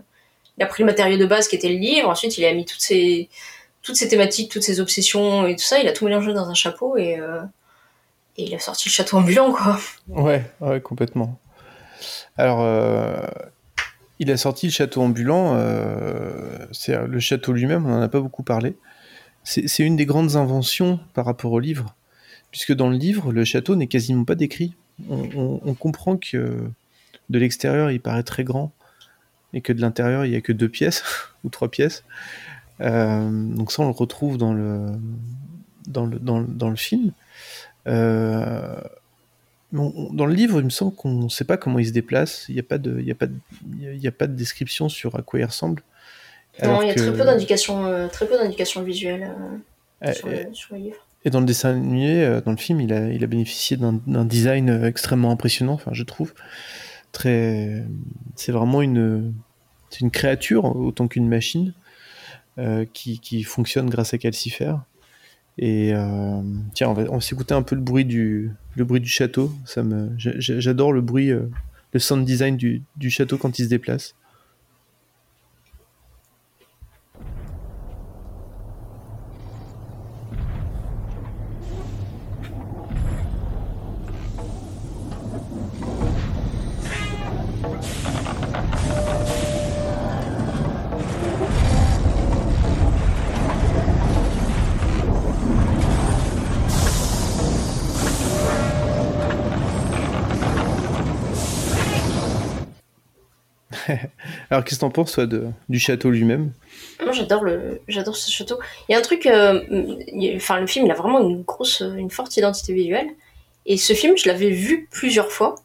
il 0.58 0.64
a 0.64 0.68
pris 0.68 0.84
le 0.84 0.88
matériau 0.88 1.18
de 1.18 1.26
base 1.26 1.48
qui 1.48 1.56
était 1.56 1.70
le 1.70 1.78
livre, 1.78 2.10
ensuite 2.10 2.38
il 2.38 2.46
a 2.46 2.54
mis 2.54 2.66
toutes 2.66 2.82
ces, 2.82 3.30
toutes 3.82 3.96
ces 3.96 4.08
thématiques, 4.08 4.52
toutes 4.52 4.64
ces 4.64 4.80
obsessions 4.80 5.48
et 5.48 5.56
tout 5.56 5.64
ça, 5.64 5.80
il 5.80 5.88
a 5.88 5.94
tout 5.94 6.06
mélangé 6.06 6.34
dans 6.34 6.50
un 6.50 6.54
chapeau 6.54 6.98
et, 6.98 7.20
euh, 7.20 7.42
et 8.38 8.44
il 8.44 8.56
a 8.56 8.60
sorti 8.60 8.90
le 8.90 8.94
château 8.94 9.18
ambulant, 9.18 9.52
quoi. 9.52 9.80
Ouais, 10.08 10.52
ouais, 10.62 10.82
complètement. 10.82 11.40
Alors, 12.38 12.62
euh, 12.62 13.18
il 14.20 14.32
a 14.32 14.38
sorti 14.38 14.68
le 14.68 14.72
château 14.72 15.02
ambulant, 15.02 15.56
euh, 15.56 16.66
c'est 16.72 16.98
le 17.06 17.20
château 17.20 17.54
lui-même, 17.54 17.86
on 17.86 17.90
n'en 17.90 18.02
a 18.02 18.08
pas 18.08 18.22
beaucoup 18.22 18.44
parlé. 18.44 18.76
C'est 19.44 19.84
une 19.84 19.96
des 19.96 20.08
grandes 20.08 20.38
inventions 20.38 21.00
par 21.14 21.26
rapport 21.26 21.52
au 21.52 21.60
livre, 21.60 21.96
puisque 22.50 22.74
dans 22.74 22.90
le 22.90 22.98
livre, 22.98 23.32
le 23.32 23.46
château 23.46 23.76
n'est 23.76 23.88
quasiment 23.88 24.24
pas 24.24 24.34
décrit. 24.34 24.74
On, 25.08 25.76
comprend 25.76 26.18
que 26.18 26.68
de 27.30 27.40
l'extérieur, 27.40 27.92
il 27.92 28.00
paraît 28.00 28.24
très 28.24 28.44
grand, 28.44 28.72
et 29.54 29.62
que 29.62 29.72
de 29.72 29.82
l'intérieur, 29.82 30.26
il 30.26 30.32
n'y 30.32 30.36
a 30.36 30.42
que 30.42 30.52
deux 30.52 30.70
pièces, 30.70 31.04
ou 31.44 31.50
trois 31.50 31.70
pièces. 31.70 32.04
Euh, 32.82 33.30
donc 33.30 33.72
ça, 33.72 33.84
on 33.84 33.86
le 33.86 33.92
retrouve 33.92 34.38
dans 34.38 34.54
le, 34.54 34.96
film. 36.76 37.12
Euh, 37.88 38.82
dans 39.72 40.26
le 40.26 40.34
livre, 40.34 40.60
il 40.60 40.66
me 40.66 40.70
semble 40.70 40.96
qu'on 40.96 41.12
ne 41.12 41.30
sait 41.30 41.44
pas 41.44 41.58
comment 41.58 41.80
il 41.80 41.88
se 41.88 41.92
déplace. 41.92 42.46
Il 42.48 42.54
n'y 42.54 42.62
a, 42.62 42.64
pas 42.64 42.78
de, 42.78 42.98
il 43.00 43.06
y 43.06 43.12
a, 43.12 43.16
pas 43.16 43.28
de, 43.28 43.36
il 43.74 43.98
y 43.98 44.08
a 44.08 44.12
pas 44.12 44.28
de 44.28 44.34
description 44.34 44.88
sur 44.88 45.16
à 45.16 45.22
quoi 45.22 45.40
il 45.40 45.46
ressemble. 45.46 45.84
Non, 46.64 46.82
il 46.82 46.88
y 46.88 46.92
a 46.92 46.96
très 46.96 47.12
peu 47.12 47.26
d'indications, 47.26 47.86
euh, 47.86 48.08
très 48.08 48.26
peu 48.26 48.38
d'indications 48.38 48.82
visuelles 48.84 49.30
euh, 50.04 50.14
sur, 50.14 50.30
le, 50.30 50.78
livre. 50.78 50.96
Et 51.26 51.30
dans 51.30 51.42
le 51.42 51.46
dessin 51.46 51.72
animé, 51.72 52.40
dans 52.46 52.52
le 52.52 52.58
film, 52.58 52.80
il 52.80 52.94
a, 52.94 53.10
il 53.10 53.24
a 53.24 53.28
bénéficié 53.28 53.76
d'un 53.78 54.26
design 54.26 54.86
extrêmement 54.86 55.32
impressionnant, 55.32 55.74
enfin, 55.74 55.92
je 55.94 56.04
trouve. 56.04 56.34
Très, 57.12 57.84
c'est 58.36 58.52
vraiment 58.54 58.82
une, 58.82 59.34
créature 60.14 60.64
autant 60.64 61.08
qu'une 61.10 61.28
machine 61.28 61.74
qui, 62.94 63.20
qui, 63.20 63.44
fonctionne 63.44 63.90
grâce 63.90 64.14
à 64.14 64.18
Calcifer. 64.18 64.76
Et 65.58 65.94
euh, 65.94 66.42
tiens, 66.74 66.90
on 66.90 66.94
va, 66.94 67.22
s'écouter 67.22 67.54
un 67.54 67.62
peu 67.62 67.76
le 67.76 67.82
bruit 67.82 68.06
du, 68.06 68.52
le 68.76 68.84
bruit 68.84 69.00
du 69.00 69.10
château. 69.10 69.52
Ça 69.66 69.84
me, 69.84 70.12
j'adore 70.18 70.92
le 70.92 71.02
bruit, 71.02 71.32
euh, 71.32 71.50
le 71.94 72.00
sound 72.00 72.26
design 72.26 72.58
du, 72.58 72.84
du 72.98 73.10
château 73.10 73.38
quand 73.38 73.58
il 73.60 73.66
se 73.66 73.70
déplace. 73.70 74.16
Alors, 104.50 104.64
qu'est-ce 104.64 104.76
que 104.76 104.82
t'en 104.82 104.90
penses, 104.90 105.14
toi, 105.14 105.26
de, 105.26 105.48
du 105.70 105.80
château 105.80 106.10
lui-même? 106.10 106.52
Moi, 107.04 107.12
j'adore 107.12 107.44
le, 107.44 107.82
j'adore 107.88 108.16
ce 108.16 108.32
château. 108.32 108.60
Il 108.88 108.94
y 108.94 108.96
a 108.96 109.00
un 109.00 109.02
truc, 109.02 109.26
euh, 109.26 109.62
enfin, 110.36 110.60
le 110.60 110.68
film, 110.68 110.86
il 110.86 110.92
a 110.92 110.96
vraiment 110.96 111.20
une 111.22 111.44
grosse, 111.44 111.82
une 111.82 112.12
forte 112.12 112.36
identité 112.38 112.74
visuelle. 112.74 113.08
Et 113.66 113.78
ce 113.78 113.94
film, 113.94 114.18
je 114.18 114.28
l'avais 114.28 114.52
vu 114.52 114.88
plusieurs 114.92 115.32
fois. 115.32 115.56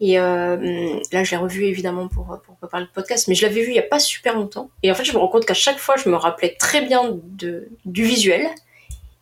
Et 0.00 0.18
euh, 0.18 0.56
là, 1.12 1.24
je 1.24 1.30
l'ai 1.30 1.36
revu 1.36 1.64
évidemment 1.64 2.08
pour, 2.08 2.40
pour 2.44 2.56
préparer 2.56 2.82
le 2.82 2.88
podcast, 2.92 3.28
mais 3.28 3.34
je 3.34 3.46
l'avais 3.46 3.62
vu 3.62 3.68
il 3.68 3.76
y 3.76 3.80
a 3.80 3.82
pas 3.82 3.98
super 3.98 4.34
longtemps. 4.34 4.70
Et 4.82 4.90
en 4.90 4.94
fait, 4.94 5.04
je 5.04 5.12
me 5.12 5.18
rends 5.18 5.28
compte 5.28 5.44
qu'à 5.44 5.54
chaque 5.54 5.78
fois, 5.78 5.96
je 5.96 6.08
me 6.08 6.16
rappelais 6.16 6.56
très 6.58 6.80
bien 6.82 7.18
de, 7.24 7.68
du 7.84 8.04
visuel 8.04 8.48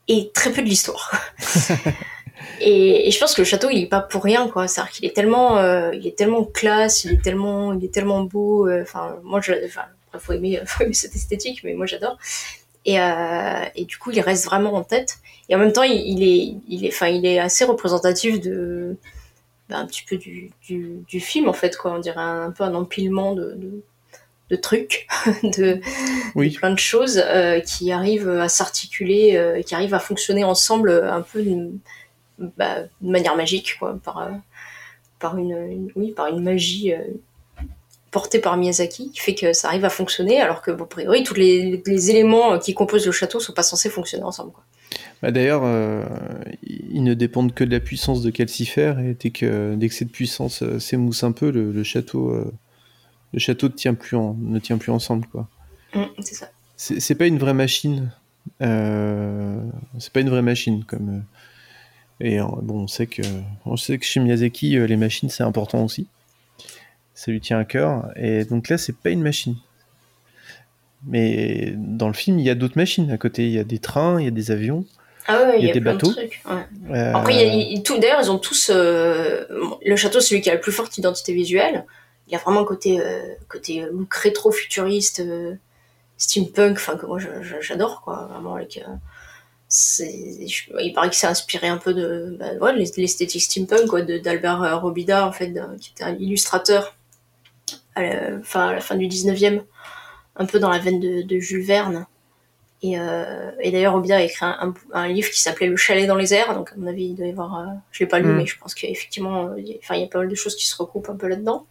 et 0.07 0.31
très 0.33 0.53
peu 0.53 0.63
de 0.63 0.69
l'histoire. 0.69 1.21
Et, 2.61 3.11
je 3.11 3.19
pense 3.19 3.35
que 3.35 3.43
le 3.43 3.47
château, 3.47 3.69
il 3.71 3.83
est 3.83 3.89
pas 3.89 4.01
pour 4.01 4.23
rien, 4.23 4.49
quoi. 4.49 4.69
C'est-à-dire 4.69 4.93
qu'il 4.93 5.05
est 5.07 5.15
tellement, 5.15 5.59
euh, 5.59 5.91
il 5.95 6.07
est 6.07 6.17
tellement 6.17 6.45
classe, 6.45 7.05
il 7.05 7.13
est 7.13 7.23
tellement, 7.23 7.73
il 7.73 7.85
est 7.85 7.93
tellement 7.93 8.23
beau. 8.23 8.69
Euh, 8.69 8.83
enfin, 8.83 9.17
moi, 9.23 9.41
je, 9.41 9.53
enfin, 9.65 9.83
faut 10.19 10.33
aimer, 10.33 10.61
faut 10.67 10.85
aimer 10.85 10.95
cette 10.95 11.15
esthétique, 11.15 11.63
mais 11.65 11.75
moi, 11.75 11.87
j'adore. 11.87 12.19
Et, 12.85 13.01
euh, 13.01 13.65
et, 13.75 13.85
du 13.85 13.99
coup, 13.99 14.11
il 14.11 14.21
reste 14.21 14.47
vraiment 14.47 14.75
en 14.75 14.83
tête. 14.83 15.19
Et 15.49 15.55
en 15.55 15.59
même 15.59 15.73
temps, 15.73 15.83
il, 15.83 16.23
est, 16.23 16.57
il 16.69 16.85
est, 16.85 16.89
enfin, 16.89 17.09
il 17.09 17.27
est 17.27 17.39
assez 17.39 17.65
représentatif 17.65 18.41
de, 18.41 18.97
ben, 19.69 19.79
un 19.79 19.87
petit 19.87 20.03
peu 20.09 20.17
du, 20.17 20.51
du, 20.63 21.03
du, 21.07 21.21
film, 21.21 21.49
en 21.49 21.53
fait, 21.53 21.77
quoi. 21.77 21.93
On 21.93 21.99
dirait 21.99 22.21
un, 22.21 22.51
peu 22.51 22.65
un 22.65 22.75
empilement 22.75 23.35
de, 23.35 23.55
de, 23.57 23.83
de 24.51 24.57
trucs, 24.57 25.07
de, 25.43 25.81
oui. 26.35 26.51
plein 26.51 26.71
de 26.71 26.79
choses 26.79 27.23
qui 27.67 27.93
arrivent 27.93 28.29
à 28.29 28.49
s'articuler, 28.49 29.63
qui 29.67 29.75
arrivent 29.75 29.95
à 29.95 30.01
fonctionner 30.01 30.45
ensemble 30.45 30.91
un 30.91 31.23
peu 31.23 31.41
bah, 32.39 32.83
de 33.01 33.11
manière 33.11 33.37
magique, 33.37 33.77
quoi, 33.79 33.99
par, 34.03 34.19
euh, 34.19 34.31
par, 35.19 35.37
une, 35.39 35.91
oui, 35.97 36.13
par 36.13 36.29
une 36.29 36.43
magie 36.43 36.93
euh, 36.93 37.03
portée 38.11 38.39
par 38.39 38.57
Miyazaki, 38.57 39.11
qui 39.11 39.21
fait 39.21 39.35
que 39.35 39.53
ça 39.53 39.69
arrive 39.69 39.85
à 39.85 39.91
fonctionner, 39.91 40.41
alors 40.41 40.63
que, 40.63 40.71
bon, 40.71 40.85
a 40.85 40.87
priori, 40.87 41.23
tous 41.25 41.35
les, 41.35 41.83
les, 41.85 42.11
éléments 42.11 42.59
qui 42.59 42.75
composent 42.75 43.07
le 43.07 43.13
château 43.13 43.41
sont 43.41 43.53
pas 43.53 43.63
censés 43.63 43.91
fonctionner 43.91 44.25
ensemble. 44.25 44.53
Quoi. 44.53 44.65
Bah 45.21 45.33
D'ailleurs, 45.33 45.63
euh, 45.65 46.05
ils 46.63 47.03
ne 47.03 47.15
dépendent 47.15 47.53
que 47.53 47.65
de 47.65 47.71
la 47.71 47.81
puissance 47.81 48.23
de 48.23 48.31
Calcifer, 48.31 48.95
et 49.01 49.15
dès 49.15 49.31
que, 49.31 49.75
dès 49.75 49.89
que 49.89 49.95
cette 49.95 50.13
puissance 50.13 50.63
s'émousse 50.79 51.25
un 51.25 51.33
peu, 51.33 51.51
le, 51.51 51.83
château, 51.83 52.33
le 53.33 53.39
château 53.39 53.67
ne 53.67 53.73
tient 53.73 53.95
plus, 53.95 54.17
en, 54.17 54.37
ne 54.41 54.61
tient 54.61 54.79
plus 54.79 54.93
ensemble. 54.93 55.27
Quoi. 55.27 55.49
Mmh, 55.95 56.05
c'est 56.21 56.35
ça. 56.35 56.51
C'est 56.77 57.17
pas 57.17 57.27
une 57.27 57.39
vraie 57.39 57.55
machine. 57.55 58.13
c'est 58.61 60.13
pas 60.13 60.21
une 60.21 60.31
vraie 60.31 60.43
machine, 60.43 60.85
comme 60.85 61.25
et 62.21 62.41
euh, 62.41 62.45
bon, 62.63 62.83
on 62.83 62.87
sait 62.89 63.07
que, 63.07 63.23
on 63.65 63.77
sait 63.77 63.99
que 63.99 64.05
chez 64.05 64.21
Miyazaki, 64.21 64.77
euh, 64.77 64.87
les 64.87 64.97
machines, 64.97 65.29
c'est 65.29 65.45
important 65.45 65.85
aussi. 65.85 66.07
Ça 67.15 67.31
lui 67.31 67.41
tient 67.41 67.59
à 67.59 67.65
cœur. 67.65 68.11
Et 68.17 68.45
donc 68.45 68.69
là, 68.69 68.79
c'est 68.79 68.97
pas 68.97 69.11
une 69.11 69.23
machine. 69.23 69.57
Mais 71.07 71.75
dans 71.77 72.09
le 72.09 72.15
film, 72.15 72.39
il 72.39 72.45
y 72.45 72.51
a 72.51 72.55
d'autres 72.55 72.77
machines 72.77 73.11
à 73.11 73.19
côté. 73.19 73.45
Il 73.45 73.53
y 73.53 73.59
a 73.59 73.65
des 73.65 73.79
trains, 73.79 74.21
il 74.21 74.25
y 74.25 74.29
a 74.29 74.33
des 74.33 74.51
avions. 74.51 74.85
Ah 75.29 75.43
ouais, 75.43 75.61
il 75.61 75.67
y 75.67 75.71
a, 75.71 75.75
des 75.75 75.81
bateaux. 75.81 76.13
Euh, 76.91 77.13
Après, 77.15 77.47
il 77.47 77.83
tout, 77.83 77.99
d'ailleurs, 77.99 78.21
ils 78.23 78.31
ont 78.31 78.39
tous. 78.39 78.71
le 78.71 79.97
château, 79.97 80.21
c'est 80.21 80.31
celui 80.31 80.41
qui 80.41 80.51
a 80.51 80.55
la 80.55 80.59
plus 80.59 80.73
forte 80.73 80.97
identité 80.97 81.35
visuelle. 81.35 81.85
Il 82.27 82.33
y 82.33 82.37
a 82.37 82.39
vraiment 82.39 82.61
un 82.61 82.65
côté, 82.65 83.01
côté 83.49 83.85
look 83.93 84.13
rétro-futuriste, 84.15 85.23
steampunk, 86.17 86.77
enfin, 86.77 86.97
que 86.97 87.07
moi 87.07 87.19
j'adore, 87.61 88.01
quoi. 88.01 88.29
Vraiment, 88.33 88.55
avec 88.55 88.81
il 89.71 90.93
paraît 90.95 91.11
que 91.11 91.17
c'est 91.17 91.27
inspiré 91.27 91.69
un 91.69 91.77
peu 91.77 91.93
de 91.93 92.39
bah, 92.39 92.73
l'esthétique 92.73 93.43
steampunk 93.43 93.87
quoi, 93.87 94.03
d'Albert 94.03 94.63
euh, 94.63 94.77
Robida 94.77 95.27
en 95.27 95.33
fait, 95.33 95.53
qui 95.81 95.93
était 95.95 96.05
un 96.05 96.15
illustrateur 96.17 96.97
à 97.95 98.03
la, 98.03 98.43
fin, 98.43 98.69
à 98.69 98.73
la 98.73 98.81
fin 98.81 98.97
du 98.97 99.07
19e, 99.07 99.63
un 100.37 100.47
peu 100.47 100.59
dans 100.59 100.71
la 100.71 100.79
veine 100.79 101.01
de, 101.01 101.39
Jules 101.39 101.65
Verne. 101.65 102.07
Et, 102.81 102.99
euh, 102.99 103.51
et 103.61 103.73
d'ailleurs, 103.73 103.95
Robida 103.95 104.17
a 104.17 104.23
écrit 104.23 104.47
un, 104.47 104.73
un, 104.93 105.09
livre 105.09 105.29
qui 105.31 105.41
s'appelait 105.41 105.67
Le 105.67 105.77
chalet 105.77 106.07
dans 106.07 106.15
les 106.15 106.33
airs, 106.33 106.55
donc 106.55 106.71
à 106.71 106.77
mon 106.77 106.87
avis, 106.87 107.07
il 107.07 107.17
doit 107.17 107.27
y 107.27 107.31
avoir. 107.31 107.59
Euh, 107.59 107.73
je 107.91 108.05
l'ai 108.05 108.09
pas 108.09 108.21
lu, 108.21 108.29
mm. 108.29 108.37
mais 108.37 108.47
je 108.47 108.57
pense 108.57 108.75
qu'effectivement, 108.75 109.51
enfin, 109.83 109.97
il 109.97 110.01
y 110.01 110.05
a 110.05 110.07
pas 110.07 110.19
mal 110.19 110.29
de 110.29 110.35
choses 110.37 110.55
qui 110.55 110.67
se 110.67 110.77
recoupent 110.77 111.11
un 111.11 111.17
peu 111.17 111.27
là-dedans. 111.27 111.67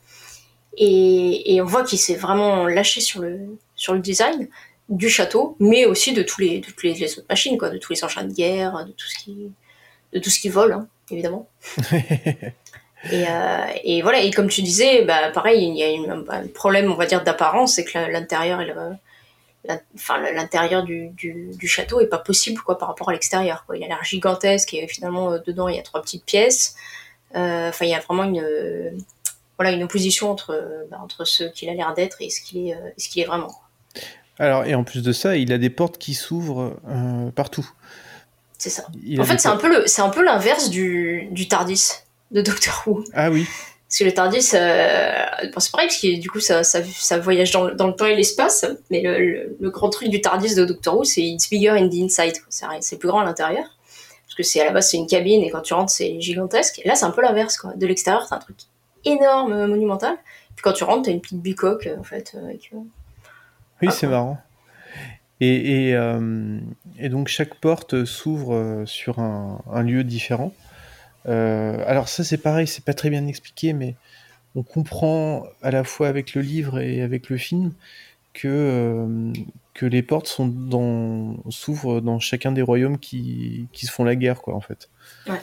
Et, 0.75 1.55
et 1.55 1.61
on 1.61 1.65
voit 1.65 1.83
qu'il 1.83 1.97
s'est 1.97 2.15
vraiment 2.15 2.67
lâché 2.67 2.99
sur 2.99 3.21
le, 3.21 3.39
sur 3.75 3.93
le 3.93 3.99
design 3.99 4.49
du 4.89 5.09
château, 5.09 5.55
mais 5.59 5.85
aussi 5.85 6.13
de 6.13 6.23
tous 6.23 6.41
les, 6.41 6.59
de 6.59 6.65
toutes 6.65 6.83
les, 6.83 7.03
autres 7.17 7.27
machines, 7.29 7.57
quoi, 7.57 7.69
de 7.69 7.77
tous 7.77 7.93
les 7.93 8.03
engins 8.03 8.23
de 8.23 8.33
guerre, 8.33 8.85
de 8.85 8.91
tout 8.91 9.07
ce 9.07 9.23
qui, 9.23 9.51
de 10.13 10.19
tout 10.19 10.29
ce 10.29 10.39
qui 10.39 10.49
vole. 10.49 10.73
Hein. 10.73 10.87
évidemment. 11.11 11.47
et, 13.11 13.25
et, 13.83 14.01
voilà, 14.01 14.21
et 14.21 14.31
comme 14.31 14.47
tu 14.47 14.61
disais, 14.61 15.03
bah, 15.03 15.29
pareil, 15.31 15.67
il 15.67 15.77
y 15.77 15.83
a 15.83 16.13
un 16.13 16.47
problème, 16.47 16.91
on 16.91 16.95
va 16.95 17.05
dire, 17.05 17.23
d'apparence, 17.23 17.75
c'est 17.75 17.83
que 17.83 17.97
l'intérieur 18.11 18.61
enfin 19.95 20.19
l'intérieur 20.19 20.83
du, 20.83 21.09
du, 21.09 21.67
château 21.67 21.99
est 21.99 22.07
pas 22.07 22.19
possible 22.19 22.61
quoi 22.61 22.77
par 22.77 22.87
rapport 22.87 23.09
à 23.09 23.11
l'extérieur 23.11 23.65
il 23.75 23.83
a 23.83 23.87
l'air 23.87 24.03
gigantesque 24.03 24.73
et 24.73 24.87
finalement 24.87 25.37
dedans 25.45 25.67
il 25.67 25.75
y 25.75 25.79
a 25.79 25.83
trois 25.83 26.01
petites 26.01 26.23
pièces 26.23 26.75
enfin 27.33 27.85
il 27.85 27.89
y 27.89 27.95
a 27.95 27.99
vraiment 27.99 28.23
une 28.23 28.95
voilà 29.57 29.71
une 29.71 29.83
opposition 29.83 30.31
entre 30.31 30.85
bah, 30.89 30.99
entre 31.03 31.25
ce 31.25 31.43
qu'il 31.43 31.69
a 31.69 31.73
l'air 31.73 31.93
d'être 31.93 32.21
et 32.21 32.29
ce 32.29 32.41
qu'il 32.41 32.69
est 32.69 32.77
ce 32.97 33.09
qu'il 33.09 33.21
est 33.21 33.25
vraiment 33.25 33.53
alors 34.39 34.65
et 34.65 34.75
en 34.75 34.83
plus 34.83 35.01
de 35.01 35.11
ça 35.11 35.35
il 35.35 35.51
a 35.51 35.57
des 35.57 35.69
portes 35.69 35.97
qui 35.97 36.13
s'ouvrent 36.13 36.79
partout 37.35 37.69
c'est 38.57 38.69
ça 38.69 38.85
en 39.19 39.23
fait 39.23 39.39
c'est 39.39 39.47
un 39.47 39.57
peu 39.57 39.69
le 39.69 39.87
c'est 39.87 40.01
un 40.01 40.09
peu 40.09 40.23
l'inverse 40.23 40.69
du, 40.69 41.27
du 41.31 41.47
Tardis 41.47 41.89
de 42.31 42.41
Doctor 42.41 42.83
Who 42.85 43.03
ah 43.13 43.29
oui 43.29 43.47
parce 43.87 43.99
que 43.99 44.03
le 44.03 44.13
TARDIS, 44.13 44.51
euh, 44.53 45.25
c'est 45.59 45.71
pareil, 45.71 45.87
parce 45.87 46.01
que 46.01 46.19
du 46.19 46.29
coup, 46.29 46.41
ça, 46.41 46.63
ça, 46.65 46.81
ça 46.83 47.19
voyage 47.19 47.51
dans, 47.51 47.73
dans, 47.73 47.87
le 47.87 47.93
temps 47.93 48.05
et 48.05 48.15
l'espace. 48.15 48.65
Mais 48.89 49.01
le, 49.01 49.55
le, 49.57 49.69
grand 49.69 49.89
truc 49.89 50.09
du 50.09 50.19
TARDIS 50.19 50.55
de 50.55 50.65
Doctor 50.65 50.97
Who, 50.97 51.03
c'est 51.05 51.21
it's 51.21 51.49
bigger 51.49 51.69
in 51.69 51.87
the 51.87 52.01
inside. 52.01 52.33
C'est 52.81 52.99
plus 52.99 53.07
grand 53.07 53.21
à 53.21 53.23
l'intérieur. 53.23 53.63
Parce 54.25 54.35
que 54.35 54.43
c'est 54.43 54.59
à 54.59 54.65
la 54.65 54.71
base, 54.71 54.89
c'est 54.89 54.97
une 54.97 55.07
cabine 55.07 55.41
et 55.41 55.49
quand 55.49 55.61
tu 55.61 55.73
rentres, 55.73 55.91
c'est 55.91 56.19
gigantesque. 56.19 56.81
Et 56.83 56.87
là, 56.87 56.95
c'est 56.95 57.05
un 57.05 57.11
peu 57.11 57.21
l'inverse, 57.21 57.57
quoi. 57.57 57.73
De 57.75 57.87
l'extérieur, 57.87 58.25
c'est 58.27 58.35
un 58.35 58.39
truc 58.39 58.57
énorme, 59.05 59.67
monumental. 59.67 60.17
Puis 60.55 60.63
quand 60.63 60.73
tu 60.73 60.83
rentres, 60.83 61.03
t'as 61.03 61.11
une 61.11 61.21
petite 61.21 61.41
bicoque, 61.41 61.87
en 61.97 62.03
fait. 62.03 62.35
Avec, 62.43 62.73
euh, 63.83 63.87
Oui, 63.87 63.91
c'est 63.91 64.07
marrant. 64.07 64.39
Et, 65.39 65.89
et, 65.89 65.95
euh, 65.95 66.59
et, 66.97 67.09
donc, 67.09 67.27
chaque 67.27 67.55
porte 67.55 68.05
s'ouvre 68.05 68.83
sur 68.85 69.19
un, 69.19 69.61
un 69.71 69.83
lieu 69.83 70.03
différent. 70.03 70.53
Euh, 71.27 71.83
alors 71.85 72.07
ça 72.07 72.23
c'est 72.23 72.37
pareil, 72.37 72.67
c'est 72.67 72.85
pas 72.85 72.93
très 72.93 73.09
bien 73.09 73.27
expliqué, 73.27 73.73
mais 73.73 73.95
on 74.55 74.63
comprend 74.63 75.45
à 75.61 75.71
la 75.71 75.83
fois 75.83 76.07
avec 76.07 76.33
le 76.33 76.41
livre 76.41 76.79
et 76.79 77.01
avec 77.01 77.29
le 77.29 77.37
film 77.37 77.73
que, 78.33 78.47
euh, 78.47 79.33
que 79.73 79.85
les 79.85 80.03
portes 80.03 80.27
sont 80.27 80.47
dans, 80.47 81.37
s'ouvrent 81.49 82.01
dans 82.01 82.19
chacun 82.19 82.51
des 82.51 82.61
royaumes 82.61 82.97
qui, 82.97 83.67
qui, 83.73 83.85
se 83.85 83.91
font 83.91 84.03
la 84.03 84.15
guerre, 84.15 84.41
quoi, 84.41 84.55
en 84.55 84.61
fait. 84.61 84.89
Ouais. 85.27 85.41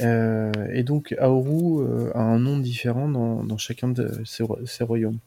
Euh, 0.00 0.52
et 0.72 0.82
donc 0.82 1.14
Aoru 1.20 1.86
a 2.14 2.20
un 2.20 2.40
nom 2.40 2.58
différent 2.58 3.08
dans, 3.08 3.44
dans 3.44 3.58
chacun 3.58 3.88
de 3.88 4.22
ces, 4.24 4.44
ces 4.66 4.84
royaumes. 4.84 5.18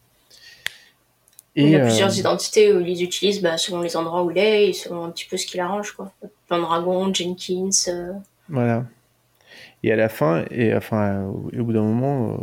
Et 1.58 1.62
il 1.62 1.70
y 1.70 1.76
a 1.76 1.80
plusieurs 1.80 2.16
identités 2.16 2.72
où 2.72 2.78
ils 2.80 3.02
utilisent 3.02 3.42
bah, 3.42 3.58
selon 3.58 3.80
les 3.80 3.96
endroits 3.96 4.22
où 4.22 4.30
il 4.30 4.38
est 4.38 4.68
et 4.68 4.72
selon 4.72 5.04
un 5.04 5.10
petit 5.10 5.26
peu 5.28 5.36
ce 5.36 5.44
qu'il 5.44 5.58
arrange. 5.58 5.90
Quoi. 5.90 6.12
Pendragon, 6.46 7.12
Jenkins. 7.12 8.12
Voilà. 8.48 8.84
Et 9.82 9.90
à 9.90 9.96
la 9.96 10.08
fin, 10.08 10.44
et 10.52 10.72
enfin, 10.72 11.24
au, 11.24 11.64
bout 11.64 11.72
d'un 11.72 11.82
moment, 11.82 12.30
euh, 12.30 12.36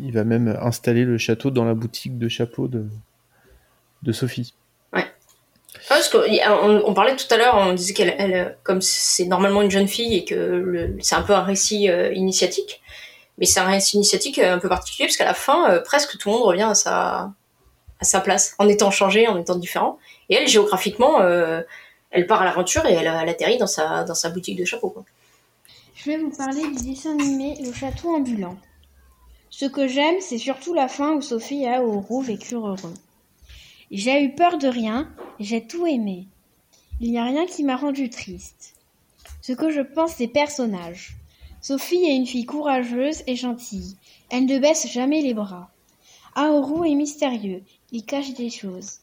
il 0.00 0.10
va 0.10 0.24
même 0.24 0.58
installer 0.60 1.04
le 1.04 1.18
château 1.18 1.52
dans 1.52 1.64
la 1.64 1.74
boutique 1.74 2.18
de 2.18 2.28
chapeaux 2.28 2.66
de, 2.66 2.86
de 4.02 4.10
Sophie. 4.10 4.54
Ouais. 4.92 5.06
Ah, 5.88 6.00
parce 6.00 6.12
on, 6.12 6.94
parlait 6.94 7.14
tout 7.14 7.32
à 7.32 7.36
l'heure, 7.36 7.54
on 7.56 7.74
disait 7.74 7.94
qu'elle, 7.94 8.14
elle, 8.18 8.58
comme 8.64 8.82
c'est 8.82 9.26
normalement 9.26 9.62
une 9.62 9.70
jeune 9.70 9.88
fille 9.88 10.16
et 10.16 10.24
que 10.24 10.96
c'est 11.00 11.14
un 11.14 11.22
peu 11.22 11.34
un 11.34 11.42
récit 11.44 11.88
euh, 11.88 12.12
initiatique, 12.12 12.82
mais 13.38 13.46
c'est 13.46 13.60
un 13.60 13.66
récit 13.66 13.98
initiatique 13.98 14.40
euh, 14.40 14.54
un 14.54 14.58
peu 14.58 14.68
particulier 14.68 15.06
parce 15.06 15.16
qu'à 15.16 15.24
la 15.24 15.34
fin, 15.34 15.80
presque 15.84 16.18
tout 16.18 16.28
le 16.28 16.34
monde 16.34 16.44
revient 16.44 16.62
à 16.62 16.74
sa, 16.74 17.32
sa 18.02 18.20
place, 18.20 18.54
en 18.58 18.68
étant 18.68 18.90
changé, 18.90 19.26
en 19.28 19.38
étant 19.38 19.56
différent. 19.56 19.98
Et 20.28 20.34
elle, 20.34 20.48
géographiquement, 20.48 21.20
elle 22.10 22.26
part 22.26 22.42
à 22.42 22.44
l'aventure 22.44 22.86
et 22.86 22.92
elle, 22.92 23.08
atterrit 23.08 23.58
dans 23.58 23.66
sa, 23.66 24.04
dans 24.04 24.14
sa 24.14 24.30
boutique 24.30 24.58
de 24.58 24.64
chapeaux. 24.64 24.94
Je 25.94 26.10
vais 26.10 26.18
vous 26.18 26.30
parler 26.30 26.62
du 26.62 26.84
dessin 26.90 27.12
animé 27.12 27.56
Le 27.64 27.72
Château 27.72 28.14
ambulant. 28.14 28.56
Ce 29.50 29.66
que 29.66 29.86
j'aime, 29.86 30.16
c'est 30.20 30.38
surtout 30.38 30.74
la 30.74 30.88
fin 30.88 31.12
où 31.12 31.20
Sophie 31.20 31.64
et 31.64 31.74
Aourou 31.74 32.22
vécurent 32.22 32.68
heureux. 32.68 32.94
J'ai 33.90 34.22
eu 34.22 34.34
peur 34.34 34.56
de 34.56 34.68
rien, 34.68 35.08
j'ai 35.38 35.66
tout 35.66 35.86
aimé. 35.86 36.26
Il 37.00 37.10
n'y 37.10 37.18
a 37.18 37.24
rien 37.24 37.44
qui 37.46 37.62
m'a 37.62 37.76
rendu 37.76 38.08
triste. 38.08 38.74
Ce 39.42 39.52
que 39.52 39.70
je 39.70 39.80
pense 39.80 40.16
des 40.16 40.28
personnages. 40.28 41.16
Sophie 41.60 42.04
est 42.04 42.16
une 42.16 42.26
fille 42.26 42.46
courageuse 42.46 43.22
et 43.26 43.36
gentille. 43.36 43.96
Elle 44.30 44.46
ne 44.46 44.58
baisse 44.58 44.86
jamais 44.90 45.20
les 45.20 45.34
bras. 45.34 45.70
Aoru 46.34 46.88
est 46.88 46.94
mystérieux. 46.94 47.62
Il 47.90 48.04
cache 48.04 48.34
des 48.34 48.50
choses. 48.50 48.98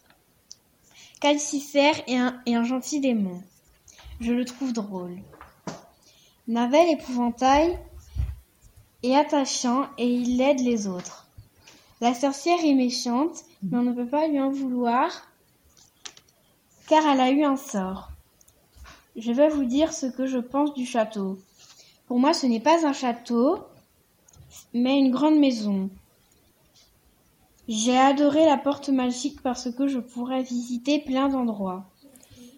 Calcifer 1.22 1.92
est 2.08 2.18
un, 2.18 2.42
est 2.46 2.56
un 2.56 2.64
gentil 2.64 3.00
démon. 3.00 3.42
Je 4.22 4.34
le 4.34 4.46
trouve 4.46 4.74
drôle. 4.74 5.18
Navel 6.48 6.90
épouvantail 6.90 7.78
est 9.04 9.16
attachant 9.16 9.88
et 9.98 10.08
il 10.08 10.42
aide 10.42 10.60
les 10.60 10.88
autres. 10.88 11.28
La 12.02 12.14
sorcière 12.14 12.64
est 12.64 12.74
méchante, 12.74 13.44
mais 13.62 13.78
on 13.78 13.84
ne 13.84 13.94
peut 13.94 14.08
pas 14.08 14.28
lui 14.28 14.40
en 14.40 14.50
vouloir 14.50 15.30
car 16.90 17.06
elle 17.06 17.22
a 17.22 17.30
eu 17.30 17.44
un 17.44 17.56
sort. 17.56 18.10
Je 19.16 19.32
vais 19.32 19.48
vous 19.48 19.64
dire 19.64 19.94
ce 19.94 20.08
que 20.08 20.26
je 20.26 20.40
pense 20.40 20.74
du 20.74 20.88
château. 20.88 21.38
Pour 22.08 22.20
moi, 22.20 22.34
ce 22.34 22.48
n'est 22.48 22.60
pas 22.60 22.88
un 22.88 22.94
château, 22.94 23.60
mais 24.74 24.98
une 24.98 25.12
grande 25.12 25.38
maison. 25.38 25.92
J'ai 27.70 27.98
adoré 27.98 28.46
la 28.46 28.58
porte 28.58 28.90
magique 28.90 29.44
parce 29.44 29.72
que 29.72 29.88
je 29.88 30.00
pourrais 30.00 30.42
visiter 30.42 31.00
plein 31.00 31.30
d'endroits. 31.30 31.86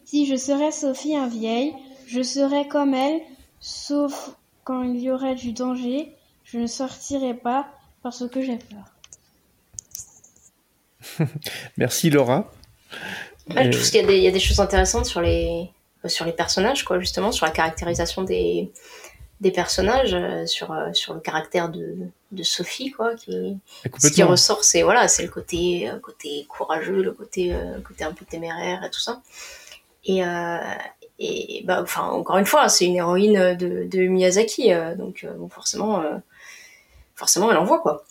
Si 0.05 0.25
je 0.25 0.37
serais 0.37 0.71
Sophie 0.71 1.17
un 1.17 1.27
vieille, 1.27 1.73
je 2.07 2.23
serais 2.23 2.67
comme 2.67 2.93
elle 2.93 3.21
Sauf 3.59 4.31
quand 4.63 4.83
il 4.83 4.99
y 4.99 5.11
aurait 5.11 5.35
du 5.35 5.51
danger, 5.51 6.15
je 6.43 6.59
ne 6.59 6.65
sortirai 6.65 7.33
pas 7.33 7.67
parce 8.01 8.27
que 8.27 8.41
j'ai 8.41 8.57
peur. 8.57 8.85
Merci 11.77 12.09
Laura. 12.09 12.49
je 13.49 13.69
trouve 13.69 13.91
qu'il 13.91 14.09
y, 14.09 14.27
a 14.27 14.31
des 14.31 14.39
choses 14.39 14.59
intéressantes 14.59 15.05
sur 15.05 15.21
les, 15.21 15.69
sur 16.05 16.25
les 16.25 16.31
personnages, 16.31 16.85
quoi, 16.85 16.99
justement, 16.99 17.31
sur 17.31 17.45
la 17.45 17.51
caractérisation 17.51 18.23
des, 18.23 18.71
des 19.41 19.51
personnages, 19.51 20.13
euh, 20.13 20.45
sur, 20.45 20.71
euh, 20.71 20.93
sur 20.93 21.13
le 21.13 21.19
caractère 21.19 21.69
de, 21.69 22.09
de 22.31 22.43
Sophie, 22.43 22.91
quoi, 22.91 23.15
qui, 23.15 23.57
ce 23.99 24.07
qui 24.09 24.23
ressort, 24.23 24.63
c'est 24.63 24.83
voilà, 24.83 25.07
c'est 25.07 25.23
le 25.23 25.29
côté, 25.29 25.89
euh, 25.89 25.99
côté 25.99 26.45
courageux, 26.47 27.01
le 27.01 27.11
côté, 27.11 27.55
côté 27.87 28.03
un 28.03 28.13
peu 28.13 28.25
téméraire 28.25 28.83
et 28.83 28.89
tout 28.89 28.99
ça. 28.99 29.21
Et, 30.05 30.23
et 31.23 31.61
bah, 31.65 31.81
enfin, 31.83 32.07
encore 32.07 32.37
une 32.37 32.47
fois, 32.47 32.67
c'est 32.67 32.85
une 32.85 32.95
héroïne 32.95 33.55
de, 33.55 33.85
de 33.85 34.07
Miyazaki, 34.07 34.73
euh, 34.73 34.95
donc 34.95 35.23
euh, 35.23 35.31
bon, 35.33 35.49
forcément, 35.49 36.01
euh, 36.01 36.17
forcément, 37.15 37.51
elle 37.51 37.57
en 37.57 37.63
voit 37.63 37.79
quoi. 37.79 38.03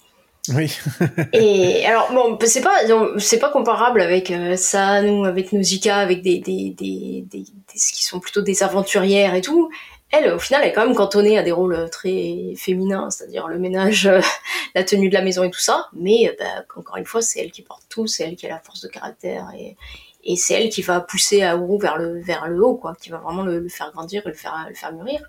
Oui. 0.55 0.73
et 1.33 1.85
alors 1.87 2.13
bon, 2.13 2.39
c'est 2.45 2.61
pas, 2.61 2.79
c'est 3.19 3.41
pas 3.41 3.51
comparable 3.51 4.01
avec 4.01 4.33
ça, 4.57 5.03
nous, 5.03 5.25
avec 5.25 5.53
Nausicaa, 5.53 5.99
avec 5.99 6.23
des, 6.23 6.39
des, 6.39 6.71
des, 6.71 7.25
des, 7.29 7.45
qui 7.75 8.05
sont 8.05 8.21
plutôt 8.21 8.43
des 8.43 8.63
aventurières 8.63 9.35
et 9.35 9.43
tout. 9.43 9.71
Elle, 10.11 10.33
au 10.33 10.39
final, 10.39 10.65
est 10.65 10.73
quand 10.73 10.85
même 10.85 10.97
cantonnée 10.97 11.39
à 11.39 11.43
des 11.43 11.53
rôles 11.53 11.89
très 11.91 12.55
féminins, 12.57 13.11
c'est-à-dire 13.11 13.47
le 13.47 13.59
ménage, 13.59 14.11
la 14.75 14.85
tenue 14.85 15.09
de 15.09 15.15
la 15.15 15.23
maison 15.23 15.45
et 15.45 15.51
tout 15.51 15.61
ça. 15.61 15.89
Mais 15.93 16.35
bah, 16.39 16.65
encore 16.77 16.97
une 16.97 17.07
fois, 17.07 17.23
c'est 17.23 17.41
elle 17.41 17.53
qui 17.53 17.63
porte 17.63 17.85
tout, 17.89 18.07
c'est 18.07 18.25
elle 18.25 18.37
qui 18.37 18.47
a 18.47 18.49
la 18.49 18.59
force 18.59 18.81
de 18.81 18.89
caractère 18.89 19.49
et, 19.57 19.77
et 20.25 20.37
c'est 20.37 20.55
elle 20.55 20.69
qui 20.69 20.83
va 20.83 21.01
pousser 21.01 21.43
Aourou 21.43 21.79
vers 21.79 21.97
le 21.97 22.21
vers 22.21 22.47
le 22.49 22.63
haut 22.63 22.77
quoi 22.77 22.95
qui 22.95 23.11
va 23.11 23.19
vraiment 23.19 23.43
le, 23.43 23.69
faire 23.69 23.91
grandir 23.93 24.23
le 24.27 24.35
faire 24.35 24.67
le 24.69 24.75
faire 24.75 24.93
mûrir 24.93 25.23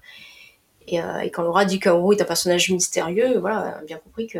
et, 0.88 1.02
euh, 1.02 1.20
et 1.20 1.32
quand 1.32 1.44
Laura 1.44 1.66
dit 1.66 1.80
qu'Aourou 1.80 2.14
est 2.14 2.22
un 2.22 2.26
personnage 2.26 2.70
mystérieux 2.72 3.40
voilà 3.40 3.78
a 3.78 3.82
bien 3.84 3.98
compris 3.98 4.28
que 4.28 4.40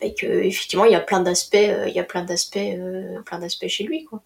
bah, 0.00 0.08
que 0.16 0.26
effectivement 0.26 0.84
il 0.84 0.92
y 0.92 0.96
a 0.96 1.00
plein 1.00 1.20
d'aspects 1.20 1.56
euh, 1.56 1.88
il 1.88 1.94
y 1.94 2.00
a 2.00 2.04
plein 2.04 2.22
d'aspects 2.22 2.56
euh, 2.56 3.20
plein 3.22 3.38
d'aspects 3.38 3.68
chez 3.68 3.84
lui 3.84 4.04
quoi 4.04 4.22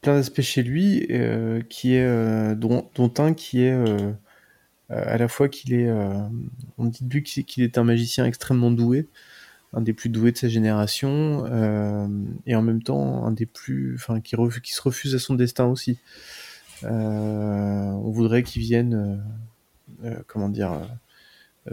plein 0.00 0.14
d'aspects 0.14 0.40
chez 0.40 0.62
lui 0.62 1.08
qui 1.68 1.94
est 1.94 2.54
dont, 2.56 2.88
dont, 2.94 3.12
un 3.18 3.34
qui 3.34 3.62
est 3.62 3.76
à 4.88 5.18
la 5.18 5.28
fois 5.28 5.48
qu'il 5.48 5.74
est 5.74 5.90
on 6.78 6.84
dit 6.84 7.04
de 7.04 7.12
lui 7.12 7.22
qu'il 7.22 7.62
est 7.64 7.78
un 7.78 7.84
magicien 7.84 8.24
extrêmement 8.24 8.70
doué 8.70 9.08
un 9.76 9.82
des 9.82 9.92
plus 9.92 10.08
doués 10.08 10.32
de 10.32 10.38
sa 10.38 10.48
génération, 10.48 11.44
euh, 11.46 12.08
et 12.46 12.56
en 12.56 12.62
même 12.62 12.82
temps 12.82 13.26
un 13.26 13.32
des 13.32 13.46
plus, 13.46 13.94
enfin, 13.96 14.20
qui, 14.20 14.34
qui 14.62 14.72
se 14.72 14.82
refuse 14.82 15.14
à 15.14 15.18
son 15.18 15.34
destin 15.34 15.66
aussi. 15.66 15.98
Euh, 16.84 16.88
on 16.90 18.10
voudrait 18.10 18.42
qu'il 18.42 18.62
vienne, 18.62 19.22
euh, 20.04 20.16
comment 20.26 20.48
dire, 20.48 20.80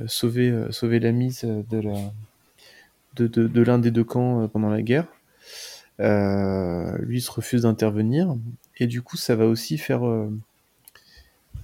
sauver, 0.07 0.67
sauver 0.71 0.99
la 0.99 1.11
mise 1.13 1.43
de 1.43 1.79
la, 1.79 2.13
de, 3.15 3.27
de 3.27 3.61
l'un 3.61 3.79
des 3.79 3.91
deux 3.91 4.03
camps 4.03 4.47
pendant 4.49 4.69
la 4.69 4.81
guerre. 4.81 5.07
Lui 5.99 7.17
il 7.17 7.21
se 7.21 7.31
refuse 7.31 7.63
d'intervenir, 7.63 8.35
et 8.77 8.87
du 8.87 9.01
coup 9.01 9.17
ça 9.17 9.35
va 9.35 9.45
aussi 9.45 9.77
faire 9.77 10.01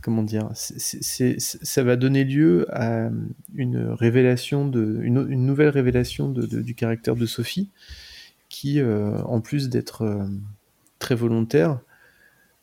comment 0.02 0.24
dire, 0.24 0.50
ça 0.54 1.84
va 1.84 1.96
donner 1.96 2.24
lieu 2.24 2.66
à 2.72 3.10
une 3.56 3.78
révélation 3.90 4.68
de, 4.68 5.00
une, 5.02 5.24
nouvelle 5.46 5.70
révélation 5.70 6.30
de, 6.30 6.62
du 6.62 6.76
caractère 6.76 7.16
de 7.16 7.26
Sophie, 7.26 7.70
qui, 8.48 8.80
euh, 8.80 9.18
en 9.24 9.42
plus 9.42 9.70
d'être 9.70 10.04
euh, 10.04 10.26
très 10.98 11.16
volontaire, 11.16 11.80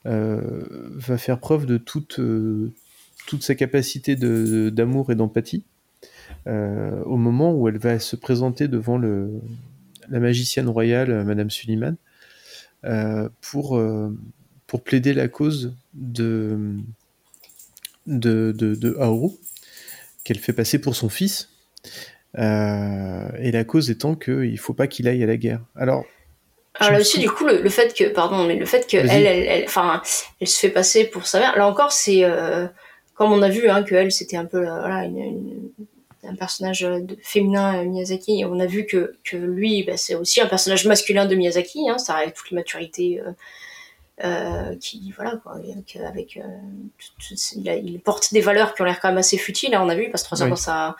euh, 0.06 0.64
va 0.94 1.18
faire 1.18 1.38
preuve 1.38 1.66
de 1.66 1.78
toute, 1.78 2.20
toute 3.26 3.42
sa 3.42 3.54
capacité 3.54 4.16
de- 4.16 4.70
d'amour 4.70 5.10
et 5.10 5.14
d'empathie 5.14 5.64
euh, 6.46 7.02
au 7.04 7.16
moment 7.16 7.54
où 7.54 7.68
elle 7.68 7.78
va 7.78 7.98
se 7.98 8.16
présenter 8.16 8.68
devant 8.68 8.98
le, 8.98 9.30
la 10.08 10.20
magicienne 10.20 10.68
royale, 10.68 11.10
euh, 11.10 11.24
Madame 11.24 11.50
Suliman, 11.50 11.96
euh, 12.84 13.28
pour, 13.40 13.76
euh, 13.76 14.16
pour 14.66 14.82
plaider 14.82 15.12
la 15.12 15.28
cause 15.28 15.74
de, 15.94 16.76
de, 18.06 18.52
de, 18.56 18.74
de 18.74 18.96
qu'elle 20.24 20.38
fait 20.38 20.52
passer 20.52 20.78
pour 20.80 20.96
son 20.96 21.08
fils. 21.08 21.50
Euh, 22.38 23.28
et 23.38 23.50
la 23.50 23.64
cause 23.64 23.90
étant 23.90 24.14
qu'il 24.14 24.52
ne 24.52 24.56
faut 24.56 24.74
pas 24.74 24.86
qu'il 24.86 25.08
aille 25.08 25.22
à 25.22 25.26
la 25.26 25.36
guerre. 25.36 25.60
Alors, 25.74 26.04
Alors 26.74 26.92
là 26.92 27.00
aussi, 27.00 27.18
du 27.18 27.30
coup, 27.30 27.46
le, 27.46 27.62
le 27.62 27.68
fait 27.70 27.96
que, 27.96 28.04
pardon, 28.12 28.46
mais 28.46 28.56
le 28.56 28.66
fait 28.66 28.86
que 28.86 28.96
elle, 28.98 29.26
elle, 29.26 29.46
elle, 29.48 29.64
enfin, 29.64 30.02
elle 30.40 30.48
se 30.48 30.58
fait 30.58 30.68
passer 30.68 31.04
pour 31.04 31.26
sa 31.26 31.40
mère. 31.40 31.56
Là 31.56 31.66
encore, 31.66 31.92
c'est 31.92 32.24
euh, 32.24 32.66
comme 33.14 33.32
on 33.32 33.40
a 33.40 33.48
vu 33.48 33.68
hein, 33.70 33.82
que 33.84 33.94
elle, 33.94 34.12
c'était 34.12 34.36
un 34.36 34.44
peu, 34.44 34.58
euh, 34.68 34.80
voilà, 34.80 35.04
une, 35.04 35.16
une- 35.18 35.70
un 36.28 36.34
personnage 36.34 36.80
de, 36.80 37.16
féminin 37.22 37.78
euh, 37.80 37.84
Miyazaki. 37.84 38.40
Et 38.40 38.44
on 38.44 38.58
a 38.60 38.66
vu 38.66 38.86
que 38.86 39.14
que 39.24 39.36
lui, 39.36 39.82
bah, 39.84 39.96
c'est 39.96 40.14
aussi 40.14 40.40
un 40.40 40.46
personnage 40.46 40.86
masculin 40.86 41.26
de 41.26 41.34
Miyazaki. 41.34 41.88
Hein, 41.88 41.98
ça 41.98 42.14
avec 42.16 42.34
toutes 42.34 42.50
les 42.50 42.56
maturités. 42.56 43.20
Euh, 43.20 43.30
euh, 44.24 44.74
qui 44.80 45.12
voilà 45.14 45.36
quoi 45.42 45.56
avec, 45.56 45.94
avec 45.96 46.38
euh, 46.38 46.40
tout- 46.98 47.34
tout- 47.34 47.40
il, 47.56 47.68
a- 47.68 47.76
il 47.76 48.00
porte 48.00 48.32
des 48.32 48.40
valeurs 48.40 48.74
qui 48.74 48.80
ont 48.80 48.86
l'air 48.86 48.98
quand 48.98 49.08
même 49.08 49.18
assez 49.18 49.36
futiles 49.36 49.72
là 49.72 49.84
on 49.84 49.90
a 49.90 49.94
vu 49.94 50.04
il 50.04 50.10
passe 50.10 50.22
trois 50.22 50.42
heures 50.42 50.48
dans 50.48 50.56
sa 50.56 50.96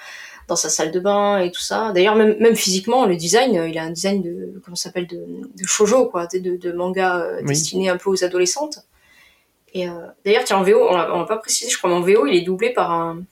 dans 0.49 0.55
sa 0.55 0.69
salle 0.69 0.91
de 0.91 1.01
bain 1.01 1.39
et 1.39 1.51
tout 1.51 1.63
ça 1.63 1.93
d'ailleurs 1.95 2.15
même 2.15 2.37
même 2.41 2.55
physiquement 2.55 3.07
le 3.07 3.17
design 3.17 3.57
euh, 3.57 3.69
il 3.69 3.79
a 3.79 3.85
un 3.85 3.91
design 3.91 4.21
de 4.21 4.61
comment 4.63 4.75
s'appelle 4.77 5.07
de, 5.07 5.17
de 5.17 5.65
shoujo 5.67 6.11
quoi 6.11 6.27
de, 6.27 6.59
de 6.59 6.73
manga 6.73 7.17
euh, 7.17 7.39
Oui. 7.41 7.47
destiné 7.47 7.89
un 7.89 7.97
peu 7.97 8.11
aux 8.11 8.23
adolescentes 8.23 8.81
et 9.73 9.89
euh, 9.89 9.93
d'ailleurs 10.27 10.45
tiens 10.45 10.59
en 10.59 10.63
VO 10.63 10.87
on 10.91 10.95
l'a 10.95 11.15
on 11.15 11.21
l'a 11.21 11.25
pas 11.27 11.39
précisé 11.39 11.71
je 11.71 11.79
crois 11.79 11.89
mais 11.89 11.97
en 11.97 12.03
VO 12.03 12.27
il 12.27 12.37
est 12.37 12.43
doublé 12.43 12.69
par 12.75 12.93
un 12.93 13.23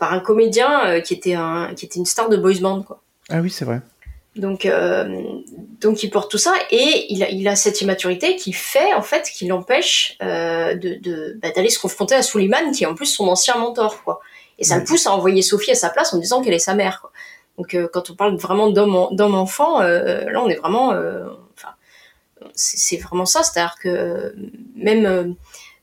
par 0.00 0.12
un 0.12 0.18
comédien 0.20 0.86
euh, 0.86 1.00
qui 1.00 1.14
était 1.14 1.34
un 1.34 1.72
qui 1.76 1.84
était 1.86 2.00
une 2.00 2.06
star 2.06 2.28
de 2.28 2.36
boys 2.36 2.58
band 2.60 2.82
quoi 2.82 3.00
ah 3.28 3.38
oui, 3.40 3.50
c'est 3.50 3.64
vrai. 3.64 3.80
donc, 4.34 4.66
euh, 4.66 5.22
donc 5.80 6.02
il 6.02 6.10
porte 6.10 6.28
tout 6.30 6.38
ça 6.38 6.52
et 6.72 7.06
il 7.12 7.22
a, 7.22 7.28
il 7.30 7.46
a 7.46 7.54
cette 7.54 7.80
immaturité 7.80 8.34
qui 8.34 8.52
fait 8.52 8.92
en 8.94 9.02
fait 9.02 9.30
qui 9.32 9.46
l'empêche 9.46 10.16
euh, 10.20 10.74
de, 10.74 11.38
bah, 11.40 11.50
d'aller 11.54 11.70
se 11.70 11.78
confronter 11.78 12.16
à 12.16 12.22
Suleiman 12.22 12.72
qui 12.72 12.82
est 12.82 12.86
en 12.88 12.94
plus 12.96 13.06
son 13.06 13.28
ancien 13.28 13.56
mentor 13.56 14.02
quoi. 14.02 14.18
Et 14.58 14.64
ça 14.64 14.76
le 14.78 14.84
pousse 14.84 15.06
à 15.06 15.12
envoyer 15.12 15.42
Sophie 15.42 15.70
à 15.70 15.74
sa 15.74 15.88
place 15.90 16.12
en 16.12 16.18
disant 16.18 16.42
qu'elle 16.42 16.52
est 16.54 16.58
sa 16.58 16.74
mère. 16.74 17.00
Quoi. 17.00 17.12
Donc 17.56 17.74
euh, 17.74 17.88
quand 17.92 18.10
on 18.10 18.14
parle 18.14 18.36
vraiment 18.36 18.68
d'homme 18.70 18.94
en- 18.96 19.10
d'homme 19.12 19.34
enfant, 19.34 19.80
euh, 19.80 20.24
là 20.30 20.42
on 20.42 20.48
est 20.48 20.56
vraiment, 20.56 20.92
euh, 20.92 21.24
enfin 21.56 21.72
c'est 22.54 22.76
c'est 22.78 22.96
vraiment 22.96 23.26
ça, 23.26 23.42
c'est-à-dire 23.42 23.76
que 23.80 24.34
même 24.74 25.34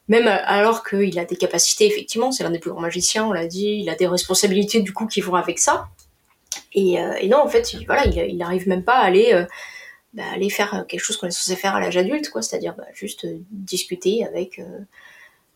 même 0.08 0.28
alors 0.28 0.84
qu'il 0.88 1.18
a 1.20 1.26
des 1.26 1.36
capacités 1.36 1.86
effectivement, 1.86 2.32
c'est 2.32 2.44
l'un 2.44 2.50
des 2.50 2.60
plus 2.60 2.72
grands 2.72 2.82
magiciens, 2.82 3.26
on 3.26 3.34
l'a 3.34 3.48
dit, 3.48 3.80
il 3.82 3.90
a 3.90 3.96
des 3.96 4.08
responsabilités 4.08 4.82
du 4.82 4.94
coup 4.94 5.08
qui 5.08 5.22
vont 5.22 5.36
avec 5.36 5.60
ça. 5.60 5.88
Et, 6.74 7.00
euh, 7.00 7.14
et 7.20 7.28
non, 7.28 7.40
en 7.40 7.48
fait, 7.48 7.74
il, 7.74 7.86
voilà, 7.86 8.06
il, 8.06 8.18
il 8.18 8.42
arrive 8.42 8.68
même 8.68 8.84
pas 8.84 8.96
à 8.98 9.04
aller, 9.06 9.34
euh, 9.34 9.46
bah, 10.14 10.24
aller 10.34 10.50
faire 10.50 10.86
quelque 10.88 11.02
chose 11.02 11.18
qu'on 11.18 11.28
est 11.28 11.32
censé 11.32 11.56
faire 11.56 11.76
à 11.76 11.80
l'âge 11.80 11.98
adulte, 11.98 12.30
quoi. 12.30 12.42
C'est-à-dire 12.42 12.76
bah, 12.76 12.86
juste 12.94 13.26
euh, 13.26 13.38
discuter 13.52 14.26
avec, 14.26 14.60
euh, 14.60 14.80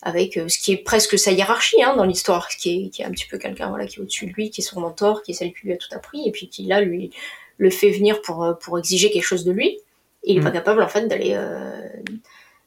avec 0.01 0.37
euh, 0.37 0.47
ce 0.47 0.59
qui 0.59 0.73
est 0.73 0.77
presque 0.77 1.17
sa 1.17 1.31
hiérarchie 1.31 1.81
hein, 1.83 1.95
dans 1.95 2.05
l'histoire, 2.05 2.47
qui 2.49 2.85
est, 2.85 2.89
qui 2.89 3.01
est 3.01 3.05
un 3.05 3.11
petit 3.11 3.27
peu 3.27 3.37
quelqu'un 3.37 3.69
voilà, 3.69 3.85
qui 3.85 3.99
est 3.99 4.01
au-dessus 4.01 4.25
de 4.27 4.31
lui, 4.33 4.49
qui 4.49 4.61
est 4.61 4.63
son 4.63 4.79
mentor, 4.79 5.23
qui 5.23 5.31
est 5.31 5.33
celle 5.35 5.53
qui 5.53 5.67
lui 5.67 5.73
a 5.73 5.77
tout 5.77 5.93
appris, 5.93 6.27
et 6.27 6.31
puis 6.31 6.49
qui 6.49 6.63
là 6.63 6.81
lui 6.81 7.11
le 7.57 7.69
fait 7.69 7.91
venir 7.91 8.21
pour, 8.21 8.43
euh, 8.43 8.53
pour 8.53 8.77
exiger 8.79 9.11
quelque 9.11 9.23
chose 9.25 9.45
de 9.45 9.51
lui. 9.51 9.79
Et 10.23 10.33
il 10.33 10.37
est 10.37 10.39
Mm. 10.41 10.43
pas 10.43 10.51
capable 10.51 10.81
en 10.81 10.87
fait 10.87 11.07
d'aller 11.07 11.33
euh, 11.35 11.87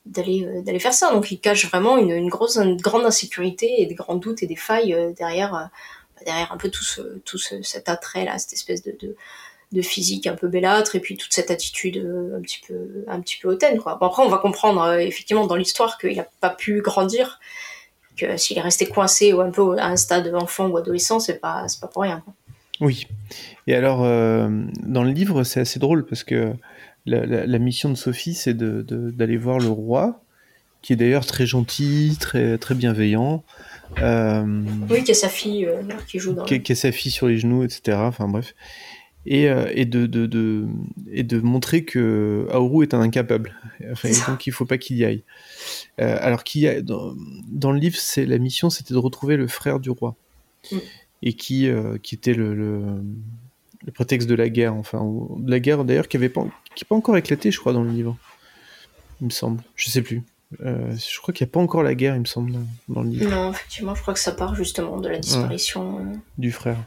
d'aller 0.07 0.45
euh, 0.45 0.63
d'aller 0.63 0.79
faire 0.79 0.93
ça. 0.93 1.13
Donc 1.13 1.31
il 1.31 1.41
cache 1.41 1.67
vraiment 1.69 1.99
une, 1.99 2.29
grosse 2.29 2.59
grande 2.59 3.05
insécurité 3.05 3.81
et 3.81 3.87
des 3.87 3.95
grands 3.95 4.17
doutes 4.17 4.43
et 4.43 4.47
des 4.47 4.57
failles 4.57 4.95
euh, 4.95 5.13
derrière 5.13 5.55
euh, 5.55 5.65
derrière 6.25 6.53
un 6.53 6.57
peu 6.57 6.71
tout 6.71 6.85
ce 6.85 7.19
tout 7.25 7.39
ce, 7.39 7.63
cet 7.63 7.89
attrait 7.89 8.25
là, 8.25 8.39
cette 8.39 8.53
espèce 8.53 8.83
de, 8.83 8.97
de 9.73 9.83
physique 9.83 10.27
un 10.27 10.35
peu 10.35 10.49
bellâtre 10.49 10.95
et 10.97 11.01
puis 11.01 11.17
toute 11.17 11.33
cette 11.33 11.51
attitude 11.51 11.97
un 12.37 12.41
petit 12.41 12.61
peu 12.67 13.05
un 13.09 13.21
petit 13.21 13.39
peu 13.41 13.49
hautaine 13.49 13.79
quoi. 13.79 13.97
Bon 13.97 14.07
après 14.07 14.23
on 14.23 14.29
va 14.29 14.39
comprendre 14.39 14.95
effectivement 14.95 15.47
dans 15.47 15.57
l'histoire 15.57 15.99
qu'il 15.99 16.19
a 16.21 16.29
pas 16.41 16.51
pu 16.51 16.81
grandir 16.81 17.41
que 18.17 18.37
s'il 18.37 18.57
est 18.59 18.63
resté 18.63 18.87
coincé 18.87 19.33
ou 19.33 19.41
un 19.41 19.51
peu 19.51 19.77
à 19.79 19.87
un 19.87 19.97
stade 19.97 20.33
enfant 20.35 20.69
ou 20.69 20.77
adolescent, 20.77 21.19
c'est 21.19 21.41
pas 21.41 21.67
pas 21.81 21.89
pour 21.89 22.03
rien. 22.03 22.23
Oui. 22.81 23.09
Et 23.67 23.75
alors, 23.75 24.01
dans 24.01 25.03
le 25.03 25.11
livre, 25.11 25.43
c'est 25.43 25.61
assez 25.61 25.81
drôle 25.81 26.07
parce 26.07 26.23
que 26.23 26.55
la, 27.07 27.27
la- 27.27 27.47
la 27.47 27.59
mission 27.59 27.91
de 27.91 27.95
Sophie, 27.97 28.35
c'est 28.35 28.55
de- 28.55 28.83
de- 28.83 29.11
d'aller 29.11 29.37
voir 29.37 29.59
le 29.59 29.69
roi, 29.69 30.23
qui 30.83 30.93
est 30.93 30.97
d'ailleurs 30.97 31.27
très 31.27 31.47
gentil, 31.47 32.17
très, 32.21 32.59
très 32.59 32.75
bienveillant, 32.75 33.43
euh, 34.01 34.63
Oui, 34.91 34.99
qu'il 34.99 35.09
y 35.09 35.11
a 35.13 35.15
sa 35.15 35.29
fille 35.29 35.67
euh, 35.67 35.83
qui 36.09 36.19
joue 36.19 36.33
dans 36.35 36.45
qui, 36.45 36.61
qui 36.63 36.73
a 36.73 36.75
sa 36.75 36.93
fille 36.93 37.13
sur 37.13 37.27
les 37.27 37.39
genoux, 37.39 37.63
etc. 37.65 37.97
Enfin 38.01 38.29
bref. 38.29 38.55
Et, 39.27 39.49
euh, 39.49 39.71
et, 39.75 39.87
de, 39.87 40.05
de, 40.05 40.27
de, 40.27 40.67
et 41.11 41.23
de 41.23 41.39
montrer 41.41 41.85
que 41.87 42.47
Aoru 42.51 42.83
est 42.85 42.93
un 42.93 43.01
incapable. 43.01 43.55
Enfin, 43.91 44.11
donc 44.29 44.47
il 44.47 44.53
faut 44.53 44.67
pas 44.67 44.77
qu'il 44.77 44.99
y 44.99 45.05
aille. 45.07 45.23
Alors 45.97 46.45
qu'il 46.45 46.61
y 46.61 46.69
a, 46.69 46.83
dans, 46.83 47.15
dans 47.51 47.73
le 47.73 47.79
livre, 47.79 47.97
c'est 47.99 48.27
la 48.27 48.37
mission, 48.37 48.69
c'était 48.69 48.93
de 48.93 48.99
retrouver 48.99 49.39
le 49.39 49.47
frère 49.47 49.81
du 49.81 49.89
roi. 49.89 50.15
Mm. 50.71 50.77
Et 51.23 51.33
qui, 51.33 51.71
qui 52.03 52.15
était 52.17 52.35
le, 52.35 52.55
le, 52.55 52.83
le 53.87 53.93
prétexte 53.93 54.29
de 54.29 54.35
la 54.35 54.49
guerre, 54.49 54.75
enfin, 54.75 55.01
ou- 55.01 55.37
de 55.41 55.51
la 55.51 55.61
guerre 55.61 55.85
d'ailleurs 55.85 56.09
qui 56.09 56.17
avait 56.17 56.29
pas, 56.29 56.43
n'est 56.45 56.51
pas 56.89 56.95
encore 56.95 57.17
éclaté, 57.17 57.51
je 57.51 57.59
crois, 57.61 57.73
dans 57.73 57.83
le 57.83 57.91
livre. 57.91 58.17
Il 59.21 59.27
me 59.27 59.31
semble. 59.31 59.63
Je 59.77 59.89
sais 59.91 60.03
plus. 60.03 60.23
Euh, 60.65 60.95
je 60.97 61.19
crois 61.21 61.35
qu'il 61.35 61.45
n'y 61.45 61.51
a 61.51 61.53
pas 61.53 61.61
encore 61.61 61.83
la 61.83 61.95
guerre, 61.95 62.15
il 62.15 62.21
me 62.21 62.25
semble, 62.27 62.53
dans, 62.53 62.67
dans 62.89 63.03
le 63.03 63.09
livre 63.11 63.31
Non, 63.31 63.51
effectivement, 63.51 63.95
je 63.95 64.03
crois 64.03 64.15
que 64.15 64.21
ça 64.21 64.33
part 64.33 64.55
justement 64.55 64.99
de 64.99 65.09
la 65.09 65.19
disparition. 65.19 65.99
euh. 65.99 66.17
du 66.39 66.53
frère. 66.53 66.79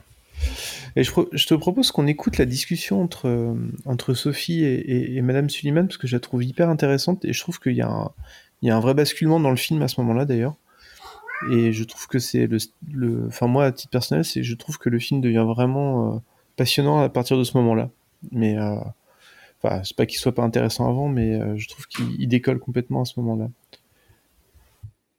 Et 0.96 1.04
je, 1.04 1.12
te 1.12 1.54
propose 1.56 1.92
qu'on 1.92 2.08
écoute 2.08 2.38
la 2.38 2.46
discussion 2.46 3.02
entre, 3.02 3.28
euh, 3.28 3.54
entre 3.86 4.14
Sophie 4.14 4.64
et, 4.64 4.76
et- 4.76 5.16
et 5.18 5.22
Madame 5.22 5.50
Suliman, 5.50 5.88
parce 5.88 5.98
que 5.98 6.08
je 6.08 6.16
la 6.16 6.20
trouve 6.20 6.44
hyper 6.44 6.70
intéressante, 6.70 7.26
et 7.26 7.34
je 7.34 7.40
trouve 7.42 7.60
qu'il 7.60 7.74
y, 7.76 7.82
a 7.82 7.90
un- 7.90 8.12
il 8.62 8.68
y 8.68 8.72
a 8.72 8.78
un 8.78 8.80
vrai 8.80 8.94
basculement 8.94 9.40
dans 9.40 9.50
le 9.52 9.56
film 9.58 9.82
à 9.82 9.88
ce 9.88 10.00
moment-là, 10.02 10.26
d'ailleurs. 10.26 10.56
Et 11.52 11.72
je 11.74 11.84
trouve 11.84 12.08
que 12.08 12.18
c'est 12.20 12.48
le, 12.48 12.58
le... 12.92 13.26
Enfin, 13.28 13.48
moi, 13.48 13.66
à 13.66 13.72
titre 13.72 13.92
personnel, 13.92 14.24
je 14.24 14.56
trouve 14.56 14.78
que 14.80 14.90
le 14.90 14.98
film 15.00 15.22
devient 15.22 15.46
vraiment 15.48 16.16
euh, 16.16 16.20
passionnant 16.58 17.00
à 17.00 17.08
partir 17.08 17.38
de 17.38 17.46
ce 17.46 17.56
moment-là. 17.58 17.90
Mais... 18.32 18.58
euh, 18.58 18.76
Enfin, 19.64 19.82
c'est 19.84 19.96
pas 19.96 20.06
qu'il 20.06 20.20
soit 20.20 20.36
pas 20.36 20.44
intéressant 20.44 20.88
avant, 20.88 21.10
mais 21.10 21.34
euh, 21.34 21.58
je 21.58 21.68
trouve 21.68 21.88
qu'il 21.88 22.16
il 22.20 22.28
décolle 22.28 22.60
complètement 22.60 23.02
à 23.02 23.06
ce 23.06 23.20
moment-là. 23.20 23.50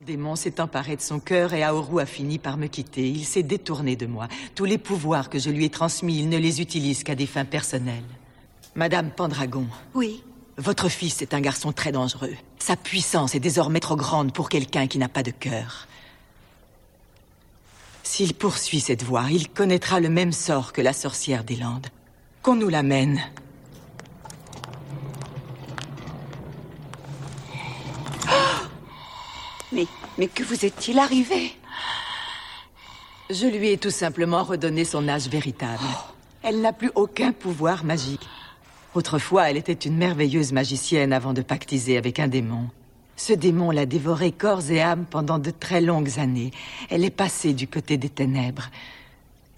Le 0.00 0.06
démon 0.06 0.36
s'est 0.36 0.60
emparé 0.60 0.94
de 0.94 1.00
son 1.00 1.18
cœur 1.18 1.54
et 1.54 1.64
Aoru 1.64 2.00
a 2.00 2.06
fini 2.06 2.38
par 2.38 2.56
me 2.56 2.68
quitter. 2.68 3.08
Il 3.08 3.24
s'est 3.24 3.42
détourné 3.42 3.96
de 3.96 4.06
moi. 4.06 4.28
Tous 4.54 4.64
les 4.64 4.78
pouvoirs 4.78 5.28
que 5.28 5.40
je 5.40 5.50
lui 5.50 5.64
ai 5.64 5.70
transmis, 5.70 6.20
il 6.20 6.28
ne 6.28 6.38
les 6.38 6.60
utilise 6.60 7.02
qu'à 7.02 7.16
des 7.16 7.26
fins 7.26 7.44
personnelles. 7.44 8.04
Madame 8.76 9.10
Pendragon. 9.10 9.66
Oui. 9.96 10.22
Votre 10.56 10.88
fils 10.88 11.20
est 11.20 11.34
un 11.34 11.40
garçon 11.40 11.72
très 11.72 11.90
dangereux. 11.90 12.34
Sa 12.60 12.76
puissance 12.76 13.34
est 13.34 13.40
désormais 13.40 13.80
trop 13.80 13.96
grande 13.96 14.32
pour 14.32 14.48
quelqu'un 14.48 14.86
qui 14.86 14.98
n'a 14.98 15.08
pas 15.08 15.24
de 15.24 15.32
cœur. 15.32 15.88
S'il 18.10 18.32
poursuit 18.32 18.80
cette 18.80 19.02
voie, 19.02 19.26
il 19.30 19.50
connaîtra 19.50 20.00
le 20.00 20.08
même 20.08 20.32
sort 20.32 20.72
que 20.72 20.80
la 20.80 20.94
sorcière 20.94 21.44
des 21.44 21.56
Landes. 21.56 21.88
Qu'on 22.42 22.54
nous 22.54 22.70
l'amène. 22.70 23.20
Mais, 29.72 29.86
mais 30.16 30.26
que 30.26 30.42
vous 30.42 30.64
est-il 30.64 30.98
arrivé? 30.98 31.52
Je 33.28 33.46
lui 33.46 33.68
ai 33.68 33.76
tout 33.76 33.90
simplement 33.90 34.42
redonné 34.42 34.86
son 34.86 35.06
âge 35.06 35.28
véritable. 35.28 35.84
Elle 36.42 36.62
n'a 36.62 36.72
plus 36.72 36.90
aucun 36.94 37.32
pouvoir 37.32 37.84
magique. 37.84 38.26
Autrefois, 38.94 39.50
elle 39.50 39.58
était 39.58 39.74
une 39.74 39.98
merveilleuse 39.98 40.52
magicienne 40.52 41.12
avant 41.12 41.34
de 41.34 41.42
pactiser 41.42 41.98
avec 41.98 42.20
un 42.20 42.28
démon. 42.28 42.70
Ce 43.18 43.32
démon 43.32 43.72
l'a 43.72 43.84
dévorée 43.84 44.30
corps 44.30 44.70
et 44.70 44.80
âme 44.80 45.04
pendant 45.04 45.40
de 45.40 45.50
très 45.50 45.80
longues 45.80 46.20
années. 46.20 46.52
Elle 46.88 47.04
est 47.04 47.10
passée 47.10 47.52
du 47.52 47.66
côté 47.66 47.96
des 47.96 48.08
ténèbres. 48.08 48.70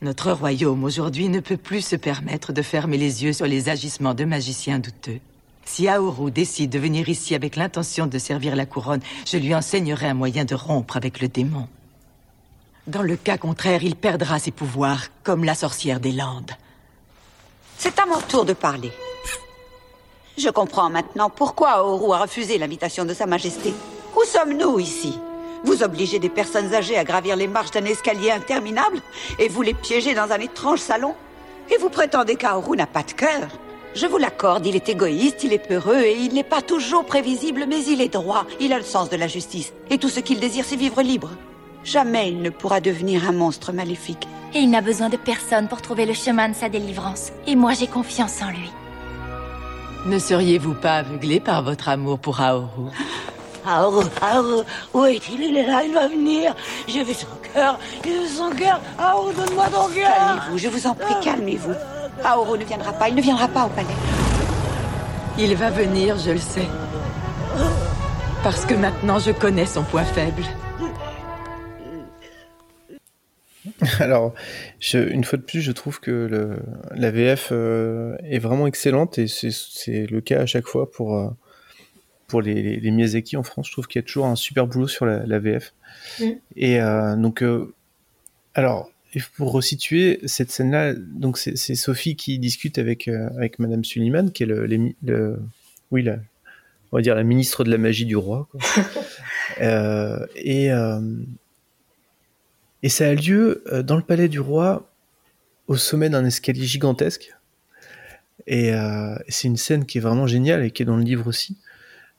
Notre 0.00 0.32
royaume 0.32 0.82
aujourd'hui 0.82 1.28
ne 1.28 1.40
peut 1.40 1.58
plus 1.58 1.82
se 1.82 1.94
permettre 1.94 2.54
de 2.54 2.62
fermer 2.62 2.96
les 2.96 3.22
yeux 3.22 3.34
sur 3.34 3.46
les 3.46 3.68
agissements 3.68 4.14
de 4.14 4.24
magiciens 4.24 4.78
douteux. 4.78 5.20
Si 5.66 5.88
Aoru 5.88 6.30
décide 6.30 6.70
de 6.70 6.78
venir 6.78 7.10
ici 7.10 7.34
avec 7.34 7.54
l'intention 7.54 8.06
de 8.06 8.18
servir 8.18 8.56
la 8.56 8.64
couronne, 8.64 9.02
je 9.26 9.36
lui 9.36 9.54
enseignerai 9.54 10.06
un 10.06 10.14
moyen 10.14 10.46
de 10.46 10.54
rompre 10.54 10.96
avec 10.96 11.20
le 11.20 11.28
démon. 11.28 11.68
Dans 12.86 13.02
le 13.02 13.16
cas 13.16 13.36
contraire, 13.36 13.84
il 13.84 13.94
perdra 13.94 14.38
ses 14.38 14.52
pouvoirs, 14.52 15.08
comme 15.22 15.44
la 15.44 15.54
sorcière 15.54 16.00
des 16.00 16.12
Landes. 16.12 16.52
C'est 17.76 17.98
à 17.98 18.06
mon 18.06 18.20
tour 18.22 18.46
de 18.46 18.54
parler. 18.54 18.90
Je 20.38 20.48
comprends 20.48 20.90
maintenant 20.90 21.28
pourquoi 21.28 21.70
Aoru 21.70 22.14
a 22.14 22.18
refusé 22.18 22.56
l'invitation 22.58 23.04
de 23.04 23.12
Sa 23.12 23.26
Majesté. 23.26 23.74
Où 24.16 24.24
sommes-nous 24.24 24.78
ici? 24.78 25.18
Vous 25.64 25.82
obligez 25.82 26.18
des 26.18 26.30
personnes 26.30 26.74
âgées 26.74 26.96
à 26.96 27.04
gravir 27.04 27.36
les 27.36 27.46
marches 27.46 27.72
d'un 27.72 27.84
escalier 27.84 28.30
interminable 28.30 29.02
et 29.38 29.48
vous 29.48 29.62
les 29.62 29.74
piégez 29.74 30.14
dans 30.14 30.32
un 30.32 30.38
étrange 30.38 30.78
salon? 30.78 31.14
Et 31.70 31.76
vous 31.76 31.90
prétendez 31.90 32.36
qu'Aoru 32.36 32.76
n'a 32.76 32.86
pas 32.86 33.02
de 33.02 33.12
cœur? 33.12 33.48
Je 33.94 34.06
vous 34.06 34.18
l'accorde, 34.18 34.66
il 34.66 34.76
est 34.76 34.88
égoïste, 34.88 35.42
il 35.42 35.52
est 35.52 35.58
peureux 35.58 36.00
et 36.00 36.16
il 36.16 36.32
n'est 36.32 36.44
pas 36.44 36.62
toujours 36.62 37.04
prévisible, 37.04 37.66
mais 37.68 37.84
il 37.84 38.00
est 38.00 38.12
droit. 38.14 38.46
Il 38.60 38.72
a 38.72 38.78
le 38.78 38.84
sens 38.84 39.10
de 39.10 39.16
la 39.16 39.26
justice 39.26 39.72
et 39.90 39.98
tout 39.98 40.08
ce 40.08 40.20
qu'il 40.20 40.40
désire, 40.40 40.64
c'est 40.64 40.76
vivre 40.76 41.02
libre. 41.02 41.30
Jamais 41.84 42.30
il 42.30 42.40
ne 42.40 42.50
pourra 42.50 42.80
devenir 42.80 43.28
un 43.28 43.32
monstre 43.32 43.72
maléfique. 43.72 44.28
Et 44.54 44.60
il 44.60 44.70
n'a 44.70 44.80
besoin 44.80 45.08
de 45.08 45.16
personne 45.16 45.68
pour 45.68 45.82
trouver 45.82 46.06
le 46.06 46.14
chemin 46.14 46.48
de 46.48 46.54
sa 46.54 46.68
délivrance. 46.68 47.30
Et 47.46 47.56
moi, 47.56 47.72
j'ai 47.72 47.86
confiance 47.86 48.42
en 48.42 48.50
lui. 48.50 48.70
Ne 50.06 50.18
seriez-vous 50.18 50.74
pas 50.74 50.96
aveuglé 50.96 51.40
par 51.40 51.62
votre 51.62 51.88
amour 51.88 52.18
pour 52.18 52.40
Aoru? 52.40 52.90
Aoru, 53.66 54.04
Aoru, 54.22 54.62
où 54.94 55.04
est-il? 55.04 55.42
Il 55.42 55.56
est 55.56 55.66
là, 55.66 55.82
il 55.84 55.92
va 55.92 56.08
venir. 56.08 56.54
J'ai 56.88 57.04
vu 57.04 57.12
son 57.12 57.26
cœur, 57.52 57.78
j'ai 58.02 58.18
vu 58.18 58.26
son 58.26 58.50
cœur. 58.50 58.80
Aoru, 58.98 59.34
donne-moi 59.34 59.66
ton 59.66 59.88
cœur. 59.88 60.10
Calmez-vous, 60.16 60.58
je 60.58 60.68
vous 60.68 60.86
en 60.86 60.94
prie, 60.94 61.14
calmez-vous. 61.22 61.74
Aoru 62.24 62.58
ne 62.58 62.64
viendra 62.64 62.92
pas, 62.92 63.08
il 63.10 63.14
ne 63.14 63.20
viendra 63.20 63.48
pas 63.48 63.66
au 63.66 63.68
palais. 63.68 63.88
Il 65.38 65.54
va 65.56 65.70
venir, 65.70 66.16
je 66.18 66.30
le 66.30 66.38
sais. 66.38 66.68
Parce 68.42 68.64
que 68.64 68.74
maintenant, 68.74 69.18
je 69.18 69.32
connais 69.32 69.66
son 69.66 69.82
point 69.82 70.04
faible. 70.04 70.44
Alors, 74.00 74.34
je, 74.78 74.98
une 74.98 75.24
fois 75.24 75.38
de 75.38 75.42
plus, 75.42 75.60
je 75.60 75.72
trouve 75.72 76.00
que 76.00 76.10
le, 76.10 76.58
la 76.94 77.10
VF 77.10 77.48
euh, 77.52 78.16
est 78.24 78.38
vraiment 78.38 78.66
excellente 78.66 79.18
et 79.18 79.26
c'est 79.28 80.06
le 80.06 80.20
cas 80.20 80.40
à 80.40 80.46
chaque 80.46 80.66
fois 80.66 80.90
pour, 80.90 81.16
euh, 81.16 81.28
pour 82.26 82.42
les, 82.42 82.62
les, 82.62 82.80
les, 82.80 82.90
Miyazaki 82.90 83.36
en 83.36 83.42
France. 83.42 83.68
Je 83.68 83.72
trouve 83.72 83.86
qu'il 83.86 84.00
y 84.00 84.04
a 84.04 84.06
toujours 84.06 84.26
un 84.26 84.36
super 84.36 84.66
boulot 84.66 84.88
sur 84.88 85.06
la, 85.06 85.24
la 85.26 85.38
VF. 85.38 85.74
Et 86.56 86.80
euh, 86.80 87.16
donc, 87.16 87.44
alors, 88.54 88.90
pour 89.36 89.52
resituer 89.52 90.20
cette 90.26 90.50
scène-là, 90.50 90.94
donc 90.94 91.38
c'est 91.38 91.74
Sophie 91.74 92.16
qui 92.16 92.38
discute 92.38 92.78
avec, 92.78 93.08
avec 93.08 93.58
Madame 93.58 93.84
Suliman, 93.84 94.30
qui 94.30 94.44
est 94.44 94.46
le, 94.46 95.40
oui, 95.90 96.02
la, 96.02 96.18
on 96.92 96.96
va 96.96 97.02
dire 97.02 97.14
la 97.14 97.24
ministre 97.24 97.64
de 97.64 97.70
la 97.70 97.78
magie 97.78 98.06
du 98.06 98.16
roi. 98.16 98.48
Quoi. 98.50 98.60
et 100.36 100.70
et 102.82 102.88
ça 102.88 103.08
a 103.08 103.14
lieu 103.14 103.62
euh, 103.72 103.82
dans 103.82 103.96
le 103.96 104.02
palais 104.02 104.28
du 104.28 104.40
roi, 104.40 104.90
au 105.70 105.76
sommet 105.76 106.10
d'un 106.10 106.24
escalier 106.24 106.64
gigantesque. 106.64 107.32
Et 108.46 108.74
euh, 108.74 109.14
c'est 109.28 109.46
une 109.46 109.56
scène 109.56 109.86
qui 109.86 109.98
est 109.98 110.00
vraiment 110.00 110.26
géniale 110.26 110.64
et 110.64 110.72
qui 110.72 110.82
est 110.82 110.86
dans 110.86 110.96
le 110.96 111.04
livre 111.04 111.28
aussi, 111.28 111.56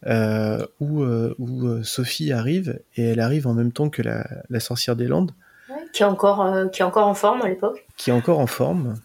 euh, 0.06 0.66
où, 0.80 1.04
euh, 1.04 1.36
où, 1.38 1.84
Sophie 1.84 2.32
arrive 2.32 2.80
et 2.96 3.10
elle 3.10 3.20
arrive 3.20 3.48
en 3.48 3.54
même 3.54 3.74
temps 3.74 3.90
que 3.90 4.02
la, 4.02 4.26
la 4.50 4.60
sorcière 4.62 4.96
des 4.96 5.08
Landes. 5.08 5.32
Ouais, 5.70 5.76
qui, 5.92 6.04
est 6.04 6.06
encore, 6.06 6.72
qui 6.72 6.82
est 6.82 6.86
encore 6.86 7.08
en 7.08 7.14
forme 7.14 7.42
à 7.42 7.50
l'époque. 7.50 7.86
Qui 7.98 8.12
est 8.12 8.14
encore 8.14 8.40
en 8.40 8.48
forme 8.48 8.96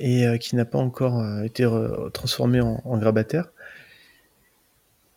et 0.00 0.38
qui 0.40 0.56
n'a 0.56 0.64
pas 0.64 0.78
encore 0.78 1.22
été 1.44 1.68
transformée 2.12 2.60
en, 2.60 2.82
en 2.84 2.98
grabataire. 2.98 3.50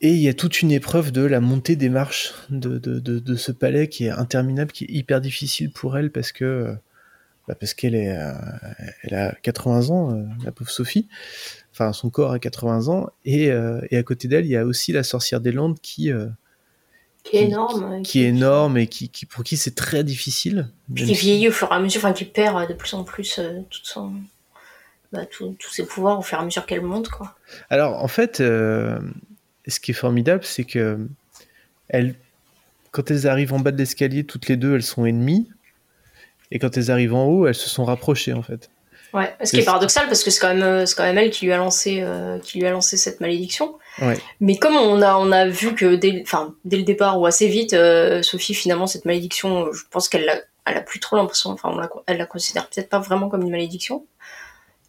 Et 0.02 0.10
il 0.10 0.20
y 0.20 0.28
a 0.28 0.34
toute 0.34 0.62
une 0.62 0.72
épreuve 0.72 1.12
de 1.12 1.22
la 1.22 1.40
montée 1.40 1.76
des 1.76 1.90
marches 1.90 2.34
de, 2.50 2.78
de, 2.78 3.00
de, 3.00 3.20
de, 3.20 3.36
ce 3.36 3.52
palais 3.52 3.88
qui 3.88 4.06
est 4.06 4.10
interminable, 4.10 4.72
qui 4.72 4.84
est 4.84 4.92
hyper 4.92 5.22
difficile 5.22 5.72
pour 5.72 5.98
elle 5.98 6.12
parce 6.12 6.32
que 6.32 6.76
bah 7.48 7.56
parce 7.56 7.74
qu'elle 7.76 7.96
est, 7.96 8.18
euh, 8.18 8.34
elle 9.04 9.14
a 9.14 9.36
80 9.44 9.90
ans, 9.90 10.12
euh, 10.12 10.24
la 10.44 10.52
pauvre 10.52 10.72
Sophie. 10.72 11.08
Enfin, 11.72 11.94
son 11.94 12.10
corps 12.10 12.32
a 12.32 12.40
80 12.40 12.88
ans. 12.88 13.10
Et, 13.24 13.52
euh, 13.52 13.82
et 13.92 13.98
à 13.98 14.04
côté 14.04 14.28
d'elle, 14.28 14.46
il 14.46 14.52
y 14.52 14.58
a 14.58 14.66
aussi 14.66 14.92
la 14.92 15.04
sorcière 15.04 15.42
des 15.42 15.52
Landes 15.52 15.80
qui 15.80 16.12
qui 17.24 17.38
est 17.38 17.46
énorme, 17.46 18.04
qui, 18.04 18.12
qui 18.12 18.24
est 18.24 18.28
énorme 18.28 18.78
et 18.78 18.88
qui, 18.88 19.10
qui 19.10 19.26
pour 19.26 19.44
qui 19.44 19.58
c'est 19.58 19.74
très 19.74 20.04
difficile. 20.04 20.70
Qui 20.96 21.14
vieillit 21.14 21.48
au 21.48 21.52
fur 21.52 21.70
et 21.72 21.76
à 21.76 21.80
mesure, 21.80 22.00
enfin 22.00 22.14
qui 22.14 22.26
perd 22.26 22.68
de 22.68 22.74
plus 22.74 22.94
en 22.94 23.04
plus 23.04 23.40
tout 23.70 23.80
son, 23.82 24.14
bah, 25.12 25.26
tous 25.26 25.56
ses 25.72 25.86
pouvoirs 25.86 26.20
au 26.20 26.22
fur 26.22 26.38
et 26.38 26.42
à 26.42 26.46
mesure 26.46 26.68
qu'elle 26.68 26.82
monte, 26.82 27.10
quoi. 27.10 27.36
Alors 27.72 28.04
en 28.04 28.08
fait 28.08 28.44
ce 29.72 29.80
qui 29.80 29.92
est 29.92 29.96
formidable, 29.96 30.44
c'est 30.44 30.64
que 30.64 31.00
elles, 31.88 32.16
quand 32.92 33.12
elles 33.12 33.28
arrivent 33.28 33.54
en 33.54 33.60
bas 33.60 33.72
de 33.72 33.78
l'escalier, 33.78 34.24
toutes 34.24 34.48
les 34.48 34.58
deux, 34.58 34.76
elles 34.76 34.84
sont 34.84 35.06
ennemies. 35.06 35.50
Et 36.52 36.60
quand 36.60 36.78
elles 36.78 36.92
arrivent 36.92 37.16
en 37.16 37.26
haut, 37.26 37.48
elles 37.48 37.56
se 37.56 37.70
sont 37.70 37.86
rapprochées, 37.86 38.34
en 38.34 38.44
fait. 38.44 38.70
Ouais, 39.16 39.34
ce 39.42 39.52
qui 39.52 39.62
est 39.62 39.64
paradoxal 39.66 40.08
parce 40.08 40.24
que 40.26 40.30
c'est 40.30 40.42
quand 40.42 40.54
même 40.54 40.86
c'est 40.86 40.94
quand 40.94 41.04
même 41.04 41.18
elle 41.18 41.30
qui 41.30 41.46
lui 41.46 41.54
a 41.54 41.58
lancé 41.58 42.02
euh, 42.02 42.38
qui 42.38 42.60
lui 42.60 42.68
a 42.68 42.72
lancé 42.72 42.98
cette 42.98 43.22
malédiction. 43.22 43.78
Ouais. 44.02 44.18
Mais 44.42 44.58
comme 44.58 44.76
on 44.76 45.02
a 45.02 45.16
on 45.16 45.32
a 45.32 45.48
vu 45.48 45.74
que 45.74 45.96
dès 45.96 46.22
enfin 46.22 46.54
dès 46.66 46.76
le 46.76 46.84
départ 46.84 47.18
ou 47.18 47.26
assez 47.26 47.48
vite 47.48 47.74
euh, 47.74 48.22
Sophie 48.24 48.54
finalement 48.54 48.88
cette 48.88 49.06
malédiction 49.06 49.72
je 49.72 49.84
pense 49.90 50.10
qu'elle 50.10 50.28
a 50.28 50.36
elle 50.66 50.76
a 50.76 50.82
plus 50.82 51.00
trop 51.00 51.16
l'impression 51.16 51.52
enfin 51.52 51.70
on 51.72 51.78
la, 51.78 51.90
elle 52.08 52.18
la 52.18 52.26
considère 52.26 52.68
peut-être 52.68 52.90
pas 52.90 53.00
vraiment 53.00 53.30
comme 53.30 53.44
une 53.44 53.52
malédiction 53.52 54.06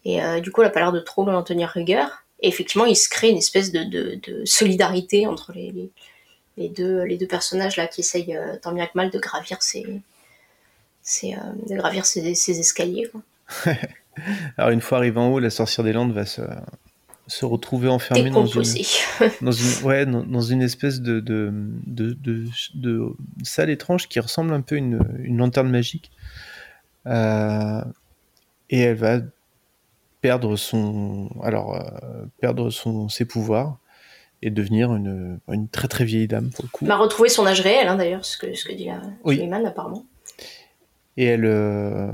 et 0.03 0.21
euh, 0.21 0.41
du 0.41 0.51
coup 0.51 0.61
elle 0.61 0.67
a 0.67 0.71
pas 0.71 0.81
l'air 0.81 0.91
de 0.91 0.99
trop 0.99 1.25
lui 1.25 1.33
en 1.33 1.43
tenir 1.43 1.69
rigueur. 1.69 2.25
Et 2.41 2.47
effectivement, 2.47 2.85
il 2.85 2.95
se 2.95 3.09
crée 3.09 3.29
une 3.29 3.37
espèce 3.37 3.71
de, 3.71 3.83
de, 3.83 4.19
de 4.27 4.45
solidarité 4.45 5.25
entre 5.25 5.53
les, 5.53 5.71
les, 5.71 5.91
les, 6.57 6.69
deux, 6.69 7.03
les 7.03 7.17
deux 7.17 7.27
personnages 7.27 7.77
là 7.77 7.87
qui 7.87 8.01
essayent 8.01 8.35
euh, 8.35 8.57
tant 8.61 8.73
bien 8.73 8.85
que 8.85 8.91
mal 8.95 9.09
de 9.09 9.19
gravir 9.19 9.61
ces, 9.61 9.85
ces, 11.01 11.33
euh, 11.33 11.37
de 11.67 11.75
gravir 11.75 12.05
ces, 12.05 12.35
ces 12.35 12.59
escaliers. 12.59 13.09
Quoi. 13.11 13.21
Alors 14.57 14.71
une 14.71 14.81
fois 14.81 14.99
arrivé 14.99 15.19
en 15.19 15.29
haut, 15.29 15.39
la 15.39 15.49
sorcière 15.49 15.83
des 15.83 15.93
Landes 15.93 16.13
va 16.13 16.25
se, 16.25 16.41
se 17.27 17.45
retrouver 17.45 17.89
enfermée 17.89 18.29
dans 18.29 18.45
une, 18.45 18.63
dans 19.41 19.51
une, 19.51 19.83
ouais, 19.83 20.05
dans, 20.05 20.23
dans 20.23 20.41
une 20.41 20.61
espèce 20.61 21.01
de, 21.01 21.53
salle 23.43 23.69
étrange 23.69 24.07
qui 24.07 24.19
ressemble 24.19 24.53
un 24.53 24.61
peu 24.61 24.75
à 24.75 24.77
une, 24.79 24.99
une 25.23 25.37
lanterne 25.37 25.69
magique. 25.69 26.11
Euh, 27.05 27.81
et 28.69 28.79
elle 28.79 28.95
va 28.95 29.19
perdre 30.27 30.57
son 30.57 31.29
alors 31.41 31.75
euh, 31.75 32.25
perdre 32.41 32.69
son 32.69 33.07
ses 33.07 33.23
pouvoirs 33.23 33.77
et 34.41 34.49
devenir 34.49 34.93
une, 34.93 35.39
une 35.47 35.69
très 35.69 35.87
très 35.87 36.03
vieille 36.03 36.27
dame 36.27 36.49
pour 36.49 36.65
le 36.65 36.69
coup. 36.69 36.83
Elle 36.83 36.91
a 36.91 36.97
retrouvé 36.97 37.29
son 37.29 37.45
âge 37.45 37.61
réel 37.61 37.87
hein, 37.87 37.95
d'ailleurs, 37.95 38.25
ce 38.25 38.37
que 38.37 38.53
ce 38.53 38.65
que 38.65 38.73
dit 38.73 38.87
la 38.87 39.01
oui. 39.23 39.35
Suleiman 39.35 39.65
apparemment. 39.65 40.05
Et 41.15 41.23
elle 41.23 41.45
euh, 41.45 42.11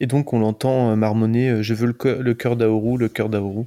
et 0.00 0.06
donc 0.08 0.32
on 0.32 0.40
l'entend 0.40 0.96
marmonner 0.96 1.62
je 1.62 1.74
veux 1.74 1.86
le, 1.86 2.20
le 2.20 2.34
cœur 2.34 2.56
d'Aoru, 2.56 2.98
le 2.98 3.08
cœur 3.08 3.28
d'Aoru. 3.28 3.66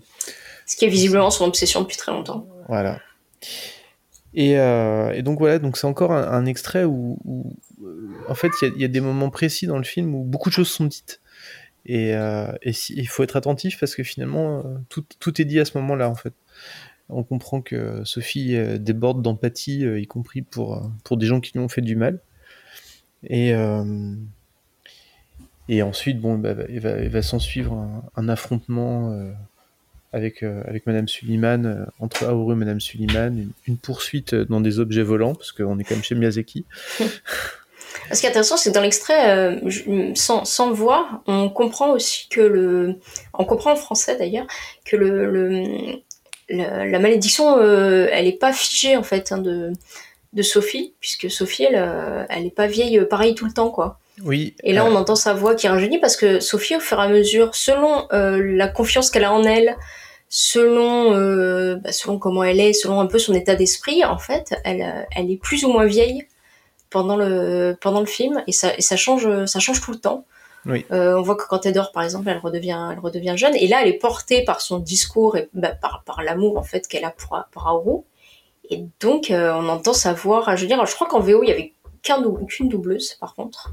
Ce 0.65 0.75
qui 0.75 0.83
est 0.83 0.89
visiblement 0.89 1.31
son 1.31 1.45
obsession 1.45 1.81
depuis 1.81 1.95
très 1.95 2.11
longtemps. 2.11 2.45
Voilà. 2.67 2.99
Et, 4.33 4.59
euh, 4.59 5.13
et 5.13 5.21
donc 5.21 5.39
voilà, 5.39 5.59
donc 5.59 5.77
c'est 5.77 5.87
encore 5.87 6.11
un, 6.11 6.27
un, 6.29 6.45
extrait 6.45 6.83
où, 6.83 7.17
où 7.23 7.53
en 8.27 8.35
fait 8.35 8.49
il 8.61 8.73
y, 8.75 8.81
y, 8.81 8.83
a 8.83 8.89
des 8.89 8.99
moments 8.99 9.29
précis 9.29 9.65
dans 9.65 9.77
le 9.77 9.85
film 9.85 10.13
où 10.13 10.25
beaucoup 10.25 10.49
de 10.49 10.55
choses 10.55 10.67
sont 10.67 10.83
dites. 10.83 11.21
Et, 11.85 12.15
euh, 12.15 12.51
il 12.63 13.07
faut 13.07 13.23
être 13.23 13.35
attentif 13.35 13.79
parce 13.79 13.95
que 13.95 14.03
finalement, 14.03 14.63
tout, 14.89 15.05
tout 15.19 15.41
est 15.41 15.45
dit 15.45 15.59
à 15.59 15.65
ce 15.65 15.77
moment-là, 15.77 16.09
en 16.09 16.15
fait. 16.15 16.33
On 17.09 17.23
comprend 17.23 17.61
que 17.61 18.03
Sophie 18.03 18.57
déborde 18.79 19.21
d'empathie, 19.21 19.81
y 19.81 20.07
compris 20.07 20.41
pour, 20.41 20.91
pour 21.03 21.17
des 21.17 21.27
gens 21.27 21.39
qui 21.39 21.51
lui 21.53 21.59
ont 21.59 21.69
fait 21.69 21.81
du 21.81 21.95
mal. 21.95 22.19
Et, 23.27 23.53
euh, 23.53 24.13
et 25.67 25.81
ensuite, 25.81 26.19
bon, 26.19 26.37
bah, 26.37 26.55
il 26.69 26.79
va, 26.79 27.07
va 27.07 27.21
s'en 27.21 27.39
suivre 27.39 28.03
un, 28.15 28.29
affrontement 28.29 29.11
euh, 29.11 29.31
avec, 30.13 30.43
avec 30.43 30.85
Madame 30.85 31.07
Suliman, 31.07 31.87
entre 31.99 32.25
Aoru 32.25 32.53
et 32.53 32.55
Madame 32.55 32.79
Suliman, 32.79 33.49
une, 33.67 33.77
poursuite 33.77 34.35
dans 34.35 34.61
des 34.61 34.79
objets 34.79 35.03
volants, 35.03 35.35
parce 35.35 35.51
qu'on 35.51 35.79
est 35.79 35.83
quand 35.83 35.95
même 35.95 36.03
chez 36.03 36.15
Miyazaki. 36.15 36.65
Ce 38.11 38.19
qui 38.19 38.25
est 38.25 38.29
intéressant, 38.29 38.57
c'est 38.57 38.69
que 38.69 38.75
dans 38.75 38.81
l'extrait, 38.81 39.35
euh, 39.35 40.13
sans, 40.15 40.45
sans, 40.45 40.69
le 40.69 40.75
voir, 40.75 41.21
on 41.27 41.49
comprend 41.49 41.91
aussi 41.91 42.27
que 42.29 42.41
le, 42.41 42.95
on 43.33 43.45
comprend 43.45 43.71
en 43.71 43.75
français 43.75 44.17
d'ailleurs, 44.17 44.47
que 44.85 44.95
le, 44.95 45.29
le, 45.29 45.49
le, 46.49 46.91
la 46.91 46.99
malédiction, 46.99 47.57
euh, 47.57 48.07
elle 48.11 48.27
est 48.27 48.39
pas 48.39 48.53
figée 48.53 48.95
en 48.97 49.03
fait 49.03 49.31
hein, 49.31 49.37
de, 49.37 49.71
de 50.33 50.41
Sophie, 50.41 50.93
puisque 50.99 51.29
Sophie, 51.29 51.63
elle, 51.63 51.75
euh, 51.77 52.23
elle 52.29 52.45
est 52.45 52.55
pas 52.55 52.67
vieille, 52.67 53.03
pareil 53.09 53.35
tout 53.35 53.45
le 53.45 53.53
temps 53.53 53.69
quoi. 53.69 53.99
Oui. 54.23 54.55
Et 54.63 54.71
là, 54.71 54.85
on 54.85 54.95
entend 54.95 55.17
sa 55.17 55.33
voix 55.33 55.55
qui 55.55 55.67
rajeunit 55.67 55.99
parce 55.99 56.15
que 56.15 56.39
Sophie, 56.39 56.77
au 56.77 56.79
fur 56.79 56.99
et 56.99 57.03
à 57.03 57.09
mesure, 57.09 57.53
selon 57.53 58.07
la 58.11 58.67
confiance 58.69 59.09
qu'elle 59.09 59.25
a 59.25 59.33
en 59.33 59.43
elle, 59.43 59.75
selon, 60.29 61.11
bah, 61.75 61.91
selon 61.91 62.17
comment 62.17 62.45
elle 62.45 62.61
est, 62.61 62.71
selon 62.71 63.01
un 63.01 63.07
peu 63.07 63.19
son 63.19 63.33
état 63.33 63.55
d'esprit, 63.55 64.05
en 64.05 64.17
fait, 64.17 64.55
elle, 64.63 65.05
elle 65.13 65.29
est 65.29 65.35
plus 65.35 65.65
ou 65.65 65.69
moins 65.73 65.85
vieille 65.85 66.25
pendant 66.89 67.17
le 67.17 67.77
pendant 67.81 67.99
le 67.99 68.05
film 68.05 68.43
et 68.47 68.51
ça 68.51 68.75
et 68.77 68.81
ça 68.81 68.95
change 68.95 69.45
ça 69.45 69.59
change 69.59 69.81
tout 69.81 69.91
le 69.91 69.99
temps. 69.99 70.25
Oui. 70.65 70.85
Euh, 70.91 71.15
on 71.17 71.21
voit 71.21 71.35
que 71.35 71.47
quand 71.47 71.65
elle 71.65 71.73
dort 71.73 71.91
par 71.91 72.03
exemple, 72.03 72.27
elle 72.29 72.39
redevient 72.39 72.89
elle 72.91 72.99
redevient 72.99 73.35
jeune 73.37 73.55
et 73.55 73.67
là 73.67 73.81
elle 73.81 73.87
est 73.87 73.99
portée 73.99 74.43
par 74.43 74.61
son 74.61 74.79
discours 74.79 75.37
et 75.37 75.49
bah, 75.53 75.69
par 75.69 76.03
par 76.03 76.23
l'amour 76.23 76.57
en 76.57 76.63
fait 76.63 76.87
qu'elle 76.87 77.05
a 77.05 77.11
pour 77.11 77.39
pour 77.51 77.67
Aoru 77.67 78.01
et 78.69 78.83
donc 78.99 79.29
euh, 79.29 79.53
on 79.53 79.67
entend 79.69 79.93
sa 79.93 80.13
voix. 80.13 80.43
Je 80.55 80.61
veux 80.61 80.67
dire, 80.67 80.83
je 80.85 80.95
crois 80.95 81.07
qu'en 81.07 81.19
VO 81.19 81.43
il 81.43 81.49
y 81.49 81.51
avait 81.51 81.73
qu'un 82.01 82.19
dou 82.21 82.45
qu'une 82.45 82.69
doubleuse 82.69 83.15
par 83.19 83.35
contre. 83.35 83.71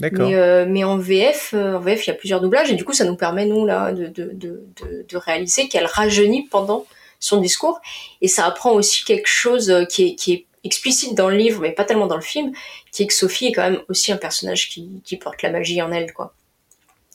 Mais, 0.00 0.10
euh, 0.34 0.66
mais 0.68 0.82
en 0.82 0.98
VF 0.98 1.54
en 1.54 1.78
VF 1.78 2.06
il 2.06 2.10
y 2.10 2.12
a 2.12 2.16
plusieurs 2.16 2.40
doublages 2.40 2.70
et 2.70 2.74
du 2.74 2.84
coup 2.84 2.92
ça 2.92 3.04
nous 3.04 3.16
permet 3.16 3.46
nous 3.46 3.64
là 3.66 3.92
de 3.92 4.06
de 4.06 4.30
de 4.32 4.64
de, 4.82 5.06
de 5.08 5.16
réaliser 5.16 5.68
qu'elle 5.68 5.86
rajeunit 5.86 6.48
pendant 6.48 6.86
son 7.20 7.40
discours 7.40 7.80
et 8.20 8.26
ça 8.26 8.46
apprend 8.46 8.72
aussi 8.72 9.04
quelque 9.04 9.28
chose 9.28 9.72
qui 9.88 10.08
est 10.08 10.14
qui 10.16 10.32
est 10.32 10.46
explicite 10.64 11.14
dans 11.14 11.28
le 11.28 11.36
livre, 11.36 11.60
mais 11.60 11.72
pas 11.72 11.84
tellement 11.84 12.06
dans 12.06 12.16
le 12.16 12.22
film, 12.22 12.52
qui 12.90 13.02
est 13.02 13.06
que 13.06 13.14
Sophie 13.14 13.46
est 13.46 13.52
quand 13.52 13.68
même 13.68 13.80
aussi 13.88 14.12
un 14.12 14.16
personnage 14.16 14.68
qui, 14.68 15.02
qui 15.04 15.16
porte 15.16 15.42
la 15.42 15.50
magie 15.50 15.82
en 15.82 15.92
elle, 15.92 16.12
quoi. 16.12 16.34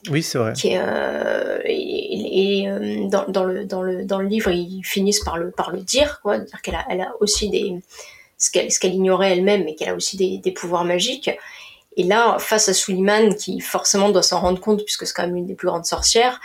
Oui, 0.10 0.22
c'est 0.22 0.38
vrai. 0.38 0.54
Qui 0.54 0.70
est, 0.70 0.80
euh, 0.80 1.60
et, 1.66 2.62
et 2.62 2.70
euh, 2.70 3.08
dans, 3.08 3.26
dans, 3.28 3.44
le, 3.44 3.66
dans, 3.66 3.82
le, 3.82 4.06
dans 4.06 4.20
le 4.20 4.28
livre, 4.28 4.52
ils 4.52 4.84
finissent 4.84 5.24
par 5.24 5.38
le, 5.38 5.52
par 5.52 5.72
le 5.72 5.80
dire, 5.80 6.20
quoi, 6.22 6.38
dire 6.38 6.62
qu'elle 6.62 6.76
a, 6.76 6.86
elle 6.90 7.02
a 7.02 7.12
aussi 7.20 7.50
des 7.50 7.76
ce 8.38 8.52
qu'elle, 8.52 8.70
qu'elle 8.70 8.94
ignorait 8.94 9.32
elle-même, 9.32 9.64
mais 9.64 9.76
qu'elle 9.76 9.90
a 9.90 9.96
aussi 9.96 10.16
des, 10.16 10.38
des 10.38 10.52
pouvoirs 10.52 10.86
magiques. 10.86 11.32
Et 11.96 12.04
là, 12.04 12.38
face 12.40 12.70
à 12.70 12.74
Suliman, 12.74 13.34
qui 13.36 13.60
forcément 13.60 14.10
doit 14.10 14.22
s'en 14.22 14.40
rendre 14.40 14.60
compte, 14.60 14.84
puisque 14.84 15.08
c'est 15.08 15.14
quand 15.14 15.26
même 15.26 15.36
une 15.36 15.48
des 15.48 15.56
plus 15.56 15.68
grandes 15.68 15.86
sorcières, 15.86 16.40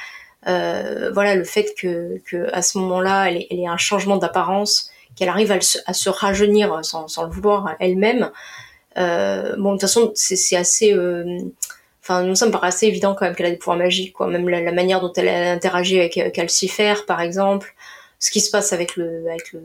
euh, 0.49 1.11
voilà, 1.13 1.35
le 1.35 1.45
fait 1.45 1.75
que, 1.79 2.21
que 2.25 2.49
à 2.53 2.63
ce 2.63 2.79
moment-là, 2.79 3.31
elle, 3.31 3.45
elle 3.51 3.61
ait 3.61 3.67
un 3.67 3.77
changement 3.77 4.17
d'apparence, 4.17 4.91
qu'elle 5.17 5.29
arrive 5.29 5.53
à, 5.53 5.61
se 5.93 6.09
rajeunir 6.09 6.85
sans, 6.85 7.07
le 7.23 7.31
vouloir 7.31 7.77
elle-même. 7.81 8.31
Euh, 8.99 9.57
bon, 9.57 9.71
de 9.71 9.75
toute 9.75 9.83
façon, 9.83 10.13
c'est 10.15 10.57
assez. 10.57 10.93
euh, 10.93 11.39
Enfin, 12.03 12.25
nous, 12.25 12.35
ça 12.35 12.47
me 12.47 12.51
paraît 12.51 12.67
assez 12.67 12.87
évident 12.87 13.15
quand 13.15 13.25
même 13.27 13.37
qu'elle 13.37 13.47
a 13.47 13.51
des 13.51 13.57
pouvoirs 13.57 13.77
magiques, 13.79 14.13
quoi. 14.13 14.27
Même 14.27 14.49
la, 14.49 14.73
manière 14.73 15.01
dont 15.01 15.13
elle, 15.13 15.29
interagit 15.29 16.01
avec 16.01 16.19
euh, 16.19 16.31
Calcifer, 16.31 16.95
par 17.07 17.21
exemple, 17.21 17.77
ce 18.19 18.33
qui 18.33 18.41
se 18.41 18.51
passe 18.51 18.73
avec 18.73 18.97
le, 18.97 19.25
avec 19.31 19.53
le, 19.53 19.61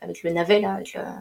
avec 0.00 0.22
le 0.22 0.30
navet, 0.30 0.60
là, 0.60 0.74
avec, 0.74 0.94
la- 0.94 1.20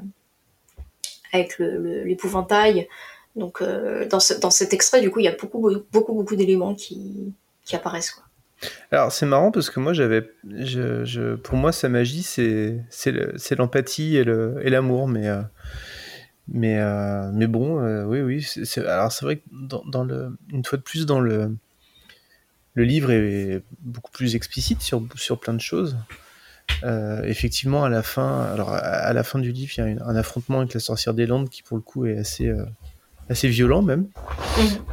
avec 1.33 1.57
l'épouvantail. 1.57 2.87
Donc, 3.35 3.61
euh, 3.63 4.07
dans, 4.07 4.19
dans 4.41 4.51
cet 4.51 4.73
extrait, 4.73 5.01
du 5.01 5.09
coup, 5.09 5.19
il 5.19 5.25
y 5.25 5.27
a 5.27 5.35
beaucoup, 5.35 5.71
beaucoup, 5.91 6.13
beaucoup 6.13 6.35
d'éléments 6.35 6.75
qui, 6.75 7.33
qui 7.65 7.75
apparaissent, 7.75 8.11
quoi. 8.11 8.23
Alors 8.91 9.11
c'est 9.11 9.25
marrant 9.25 9.51
parce 9.51 9.69
que 9.69 9.79
moi 9.79 9.93
j'avais, 9.93 10.29
je, 10.49 11.05
je- 11.05 11.35
pour 11.35 11.55
moi 11.57 11.71
sa 11.71 11.87
magie 11.89 12.23
c'est 12.23 12.83
c'est 12.89 13.11
le- 13.11 13.33
c'est 13.37 13.55
l'empathie 13.55 14.17
et 14.17 14.23
le 14.23 14.57
et 14.63 14.69
l'amour, 14.69 15.07
mais 15.07 15.27
euh, 15.29 15.41
mais 16.47 16.79
euh, 16.79 17.29
mais 17.33 17.47
bon, 17.47 17.79
euh, 17.81 18.03
oui 18.05 18.21
oui. 18.21 18.45
alors 18.87 19.11
c'est 19.11 19.23
vrai 19.25 19.37
que 19.37 19.43
dans, 19.51 19.83
dans 19.85 20.03
le 20.03 20.35
une 20.51 20.65
fois 20.65 20.77
de 20.77 20.83
plus 20.83 21.05
dans 21.05 21.19
le 21.21 21.55
le 22.73 22.83
livre 22.83 23.11
est 23.11 23.63
beaucoup 23.81 24.11
plus 24.11 24.35
explicite 24.35 24.81
sur 24.81 25.03
sur 25.15 25.39
plein 25.39 25.53
de 25.53 25.61
choses. 25.61 25.97
Effectivement, 27.25 27.83
à 27.83 27.89
la 27.89 28.03
fin, 28.03 28.43
alors 28.53 28.71
à, 28.73 28.77
à 28.79 29.11
la 29.13 29.23
fin 29.23 29.39
du 29.39 29.51
livre, 29.51 29.71
il 29.75 29.79
y 29.79 29.83
a 29.83 29.87
une- 29.87 30.01
un 30.01 30.15
affrontement 30.15 30.59
avec 30.59 30.73
la 30.73 30.79
sorcière 30.79 31.13
des 31.13 31.25
Landes 31.25 31.49
qui 31.49 31.61
pour 31.63 31.77
le 31.77 31.81
coup 31.83 32.05
est 32.05 32.17
assez 32.17 32.51
assez 33.29 33.47
violent 33.47 33.81
même. 33.81 34.07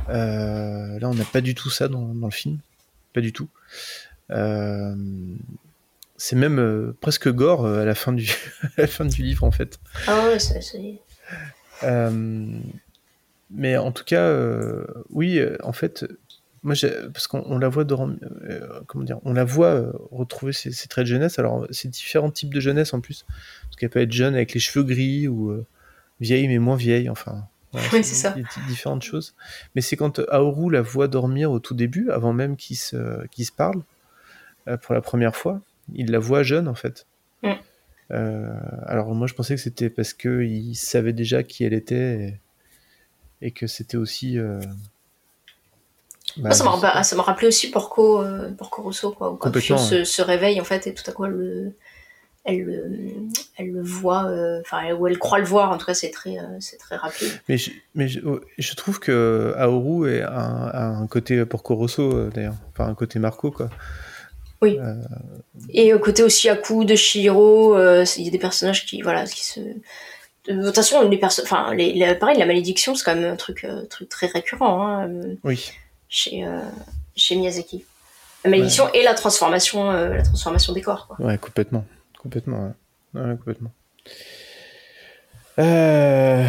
Euh, 0.08 0.98
là, 0.98 1.08
on 1.08 1.14
n'a 1.14 1.24
pas 1.24 1.40
du 1.40 1.54
tout 1.54 1.70
ça 1.70 1.88
dans, 1.88 2.14
dans 2.14 2.26
le 2.26 2.32
film, 2.32 2.58
pas 3.14 3.20
du 3.20 3.32
tout. 3.32 3.48
Euh, 4.30 4.94
c'est 6.16 6.36
même 6.36 6.58
euh, 6.58 6.96
presque 7.00 7.30
gore 7.30 7.64
euh, 7.66 7.82
à 7.82 7.84
la 7.84 7.94
fin 7.94 8.12
du 8.12 8.28
à 8.78 8.82
la 8.82 8.86
fin 8.86 9.04
du 9.04 9.22
livre 9.22 9.44
en 9.44 9.50
fait. 9.50 9.78
Ah 10.06 10.26
ouais, 10.28 10.38
c'est- 10.38 11.00
Euh, 11.82 12.58
mais 13.50 13.76
en 13.76 13.92
tout 13.92 14.04
cas, 14.04 14.28
oui, 15.10 15.40
en 15.62 15.72
fait, 15.72 16.04
moi, 16.62 16.74
parce 17.12 17.28
qu'on 17.28 17.44
on 17.46 17.58
la 17.58 17.68
voit 17.68 17.84
euh, 18.48 18.80
comment 18.86 19.04
dire, 19.04 19.18
on 19.24 19.34
la 19.34 19.44
voit 19.44 19.74
euh, 19.74 19.92
retrouver 20.10 20.52
ses, 20.52 20.72
ses 20.72 20.88
traits 20.88 21.04
de 21.04 21.10
jeunesse. 21.10 21.38
Alors, 21.38 21.66
c'est 21.70 21.88
différents 21.88 22.30
types 22.30 22.52
de 22.52 22.60
jeunesse 22.60 22.92
en 22.94 23.00
plus, 23.00 23.24
parce 23.64 23.76
qu'elle 23.76 23.90
peut 23.90 24.00
être 24.00 24.10
jeune 24.12 24.34
avec 24.34 24.52
les 24.54 24.58
cheveux 24.60 24.84
gris 24.84 25.28
ou 25.28 25.50
euh, 25.50 25.64
vieille 26.20 26.48
mais 26.48 26.58
moins 26.58 26.76
vieille. 26.76 27.08
Enfin, 27.10 27.46
voilà, 27.76 27.88
Oui, 27.92 28.04
c'est 28.04 28.14
ça. 28.14 28.34
il 28.36 28.42
y 28.42 28.44
a 28.44 28.66
différentes 28.68 29.02
choses. 29.02 29.34
Mais 29.74 29.80
c'est 29.80 29.96
quand 29.96 30.20
Aoru 30.30 30.70
la 30.70 30.82
voit 30.82 31.08
dormir 31.08 31.50
au 31.50 31.58
tout 31.58 31.74
début, 31.74 32.10
avant 32.10 32.32
même 32.32 32.56
qu'ils 32.56 32.76
se, 32.76 33.26
qu'ils 33.28 33.46
se 33.46 33.52
parlent 33.52 33.82
euh, 34.68 34.76
pour 34.76 34.94
la 34.94 35.00
première 35.00 35.36
fois, 35.36 35.60
il 35.94 36.10
la 36.10 36.18
voit 36.18 36.42
jeune 36.42 36.68
en 36.68 36.74
fait. 36.74 37.06
Mm. 37.42 37.52
Euh, 38.12 38.54
alors 38.86 39.14
moi 39.14 39.26
je 39.26 39.34
pensais 39.34 39.54
que 39.56 39.60
c'était 39.60 39.90
parce 39.90 40.12
que 40.14 40.42
il 40.44 40.74
savait 40.76 41.12
déjà 41.12 41.42
qui 41.42 41.64
elle 41.64 41.72
était 41.74 42.38
et, 43.40 43.46
et 43.46 43.50
que 43.50 43.66
c'était 43.66 43.96
aussi. 43.96 44.38
euh, 44.38 44.60
bah, 46.36 46.50
ça 46.52 46.64
m'a 46.64 47.22
rappelé, 47.22 47.48
aussi 47.48 47.70
Porco, 47.70 48.20
euh, 48.22 48.50
Porco 48.52 48.82
Rosso, 48.82 49.12
quoi. 49.12 49.30
où 49.30 49.36
Quand 49.36 49.48
Complètement, 49.48 49.78
se, 49.78 49.94
ouais. 49.96 50.04
se 50.04 50.20
réveille, 50.22 50.60
en 50.60 50.64
fait, 50.64 50.86
et 50.86 50.92
tout 50.94 51.08
à 51.08 51.12
coup, 51.12 51.24
elle 51.24 51.32
le, 51.32 51.72
elle 52.46 52.62
le, 52.62 52.96
elle 53.58 53.70
le 53.72 53.82
voit, 53.82 54.26
euh, 54.26 54.60
enfin, 54.60 54.92
ou 54.94 55.06
elle 55.08 55.18
croit 55.18 55.38
le 55.40 55.44
voir, 55.44 55.70
en 55.72 55.78
tout 55.78 55.86
cas, 55.86 55.94
c'est 55.94 56.10
très, 56.10 56.38
euh, 56.38 56.42
c'est 56.60 56.76
très 56.78 56.96
rapide. 56.96 57.28
Mais 57.48 57.58
je, 57.58 57.70
mais 57.94 58.08
je, 58.08 58.20
oh, 58.24 58.40
je 58.56 58.74
trouve 58.74 59.00
que 59.00 59.52
Aoru 59.58 60.10
est 60.10 60.22
un, 60.22 60.70
a 60.72 60.84
un 60.86 61.06
côté 61.06 61.44
Porco 61.44 61.74
Rosso 61.74 62.02
euh, 62.12 62.30
d'ailleurs, 62.34 62.54
enfin 62.72 62.88
un 62.88 62.94
côté 62.94 63.18
Marco 63.18 63.50
quoi. 63.50 63.68
Oui. 64.62 64.78
Euh, 64.80 64.94
Et 65.70 65.92
au 65.92 65.98
côté 65.98 66.22
aussi 66.22 66.48
Aku 66.48 66.84
de 66.86 66.94
Shihiro, 66.94 67.76
euh, 67.76 68.04
il 68.16 68.24
y 68.24 68.28
a 68.28 68.30
des 68.30 68.38
personnages 68.38 68.86
qui, 68.86 69.02
voilà, 69.02 69.24
qui 69.26 69.44
se. 69.44 69.60
De 70.48 70.64
toute 70.64 70.74
façon, 70.76 71.08
les 71.08 71.18
personnes, 71.18 71.44
enfin, 71.44 71.74
les, 71.74 71.92
les- 71.92 72.14
pareil, 72.14 72.38
la 72.38 72.46
malédiction, 72.46 72.94
c'est 72.94 73.04
quand 73.04 73.16
même 73.16 73.32
un 73.32 73.36
truc, 73.36 73.64
euh, 73.64 73.84
truc 73.86 74.08
très 74.08 74.28
récurrent 74.28 74.86
hein, 74.86 75.08
euh, 75.10 75.34
oui. 75.42 75.72
chez, 76.08 76.44
euh, 76.46 76.60
chez 77.16 77.34
Miyazaki. 77.34 77.84
La 78.44 78.50
malédiction 78.50 78.84
et 78.94 79.02
la 79.02 79.14
transformation, 79.14 79.90
euh, 79.90 80.14
la 80.14 80.22
transformation 80.22 80.72
des 80.72 80.82
corps. 80.82 81.08
Quoi. 81.08 81.26
Ouais, 81.26 81.36
complètement. 81.36 81.84
Complètement, 82.26 82.74
ouais. 83.14 83.20
Ouais, 83.22 83.36
complètement. 83.36 83.70
Euh, 85.60 86.44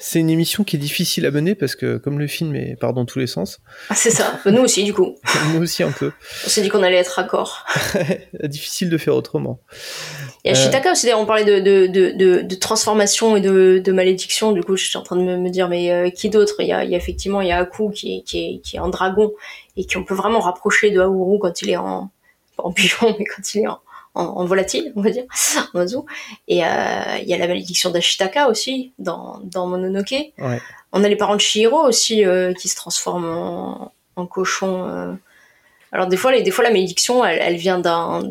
c'est 0.00 0.18
une 0.18 0.28
émission 0.28 0.64
qui 0.64 0.74
est 0.74 0.78
difficile 0.80 1.24
à 1.24 1.30
mener 1.30 1.54
parce 1.54 1.76
que, 1.76 1.98
comme 1.98 2.18
le 2.18 2.26
film 2.26 2.56
est 2.56 2.74
part 2.74 2.94
dans 2.94 3.04
tous 3.04 3.20
les 3.20 3.28
sens, 3.28 3.60
Ah, 3.90 3.94
c'est 3.94 4.10
ça. 4.10 4.40
Nous 4.44 4.60
aussi, 4.60 4.82
du 4.82 4.92
coup. 4.92 5.14
nous 5.54 5.62
aussi 5.62 5.84
un 5.84 5.92
peu, 5.92 6.10
On 6.44 6.48
s'est 6.48 6.62
dit 6.62 6.68
qu'on 6.68 6.82
allait 6.82 6.96
être 6.96 7.10
raccord. 7.10 7.64
difficile 8.42 8.90
de 8.90 8.98
faire 8.98 9.14
autrement. 9.14 9.60
Et 10.42 10.50
à 10.50 10.52
Euh, 10.52 10.56
Shitaka 10.56 10.90
aussi, 10.90 11.06
d'ailleurs, 11.06 11.20
on 11.20 11.26
parlait 11.26 11.44
de, 11.44 11.60
de, 11.60 11.86
de, 11.86 12.10
de, 12.10 12.42
de 12.42 12.54
transformation 12.56 13.36
et 13.36 13.40
de, 13.40 13.80
de 13.82 13.92
malédiction. 13.92 14.50
Du 14.50 14.64
coup, 14.64 14.74
je 14.76 14.84
suis 14.84 14.98
en 14.98 15.02
train 15.02 15.14
de 15.14 15.22
me, 15.22 15.36
me 15.36 15.48
dire, 15.48 15.68
mais 15.68 15.92
euh, 15.92 16.10
qui 16.10 16.28
d'autre? 16.28 16.56
Il 16.58 16.66
y, 16.66 16.72
a, 16.72 16.82
il 16.82 16.90
y 16.90 16.94
a 16.94 16.98
effectivement 16.98 17.40
il 17.40 17.46
y 17.46 17.52
a 17.52 17.58
Aku 17.58 17.92
qui 17.92 18.18
est, 18.18 18.22
qui, 18.22 18.38
est, 18.56 18.58
qui 18.62 18.76
est 18.76 18.80
en 18.80 18.88
dragon 18.88 19.32
et 19.76 19.86
qu'on 19.86 20.02
peut 20.02 20.14
vraiment 20.14 20.40
rapprocher 20.40 20.90
de 20.90 21.00
Hauru 21.00 21.38
quand 21.38 21.62
il 21.62 21.70
est 21.70 21.76
en, 21.76 22.10
pas 22.56 22.64
en 22.64 22.72
pigeon, 22.72 23.14
mais 23.18 23.24
quand 23.24 23.54
il 23.54 23.62
est 23.62 23.68
en, 23.68 23.78
en, 24.14 24.22
en 24.24 24.44
volatile, 24.44 24.92
on 24.96 25.02
va 25.02 25.10
dire, 25.10 25.24
en 25.74 25.78
oiseau. 25.78 26.06
Et 26.48 26.64
euh, 26.64 26.68
il 27.20 27.28
y 27.28 27.34
a 27.34 27.38
la 27.38 27.46
malédiction 27.46 27.90
d'Ashitaka 27.90 28.48
aussi 28.48 28.92
dans, 28.98 29.40
dans 29.44 29.66
Mononoke. 29.66 30.32
Ouais. 30.38 30.60
On 30.92 31.02
a 31.02 31.08
les 31.08 31.16
parents 31.16 31.34
de 31.36 31.40
Shihiro 31.40 31.80
aussi 31.86 32.24
euh, 32.24 32.52
qui 32.54 32.68
se 32.68 32.76
transforment 32.76 33.26
en, 33.36 33.92
en 34.16 34.26
cochon. 34.26 34.88
euh. 34.88 35.12
Alors 35.92 36.06
des 36.06 36.16
fois, 36.16 36.32
les, 36.32 36.42
des 36.42 36.50
fois 36.50 36.64
la 36.64 36.70
malédiction, 36.70 37.24
elle, 37.24 37.38
elle 37.40 37.56
vient 37.56 37.78
d'un 37.78 38.22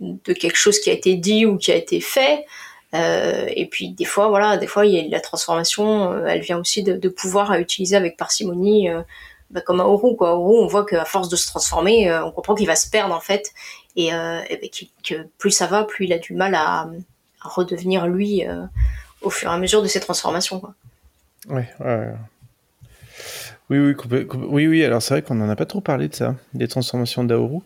de 0.00 0.32
quelque 0.34 0.56
chose 0.56 0.78
qui 0.78 0.90
a 0.90 0.92
été 0.92 1.14
dit 1.14 1.46
ou 1.46 1.56
qui 1.56 1.72
a 1.72 1.76
été 1.76 2.00
fait. 2.00 2.44
Et 2.92 3.66
puis 3.70 3.90
des 3.90 4.04
fois, 4.04 4.28
voilà, 4.28 4.56
des 4.56 4.66
fois, 4.66 4.86
il 4.86 4.94
y 4.94 4.98
a 4.98 5.08
la 5.08 5.20
transformation, 5.20 6.24
elle 6.26 6.40
vient 6.40 6.58
aussi 6.58 6.82
de, 6.82 6.94
de 6.96 7.08
pouvoir 7.08 7.50
à 7.50 7.60
utiliser 7.60 7.94
avec 7.96 8.16
parcimonie, 8.16 8.88
bah, 9.50 9.60
comme 9.60 9.80
à 9.80 9.84
Oru, 9.84 10.16
quoi. 10.16 10.34
Oru, 10.38 10.58
on 10.62 10.66
voit 10.66 10.86
qu'à 10.86 11.04
force 11.04 11.28
de 11.28 11.36
se 11.36 11.46
transformer, 11.46 12.10
on 12.24 12.30
comprend 12.30 12.54
qu'il 12.54 12.66
va 12.66 12.76
se 12.76 12.88
perdre 12.88 13.14
en 13.14 13.20
fait, 13.20 13.52
et, 13.96 14.12
euh, 14.12 14.40
ben, 14.48 14.70
que 15.02 15.26
plus 15.38 15.50
ça 15.50 15.66
va, 15.66 15.84
plus 15.84 16.04
il 16.04 16.12
a 16.12 16.18
du 16.18 16.34
mal 16.34 16.54
à, 16.54 16.88
redevenir 17.40 18.06
lui 18.08 18.44
euh, 18.44 18.64
au 19.22 19.30
fur 19.30 19.50
et 19.50 19.54
à 19.54 19.58
mesure 19.58 19.82
de 19.82 19.86
ses 19.86 20.00
transformations. 20.00 20.60
Oui, 21.48 21.62
oui, 23.70 23.78
oui, 24.32 24.66
oui. 24.66 24.84
Alors 24.84 25.00
c'est 25.00 25.14
vrai 25.14 25.22
qu'on 25.22 25.36
n'en 25.36 25.48
a 25.48 25.54
pas 25.56 25.66
trop 25.66 25.80
parlé 25.80 26.08
de 26.08 26.14
ça, 26.14 26.34
des 26.54 26.66
transformations 26.66 27.22
d'Aoru, 27.22 27.60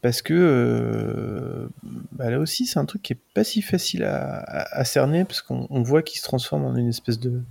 parce 0.00 0.22
que 0.22 0.34
euh, 0.34 1.68
bah, 2.12 2.30
là 2.30 2.38
aussi 2.38 2.66
c'est 2.66 2.78
un 2.78 2.84
truc 2.84 3.02
qui 3.02 3.14
est 3.14 3.20
pas 3.34 3.42
si 3.42 3.62
facile 3.62 4.04
à, 4.04 4.84
cerner, 4.84 5.24
parce 5.24 5.42
qu'on 5.42 5.66
on 5.70 5.82
voit 5.82 6.02
qu'il 6.02 6.18
se 6.18 6.24
transforme 6.24 6.64
en 6.64 6.76
une 6.76 6.88
espèce 6.88 7.18
de 7.18 7.42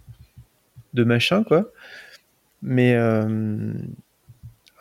machin, 1.04 1.44
quoi. 1.44 1.66
Mais 2.62 2.96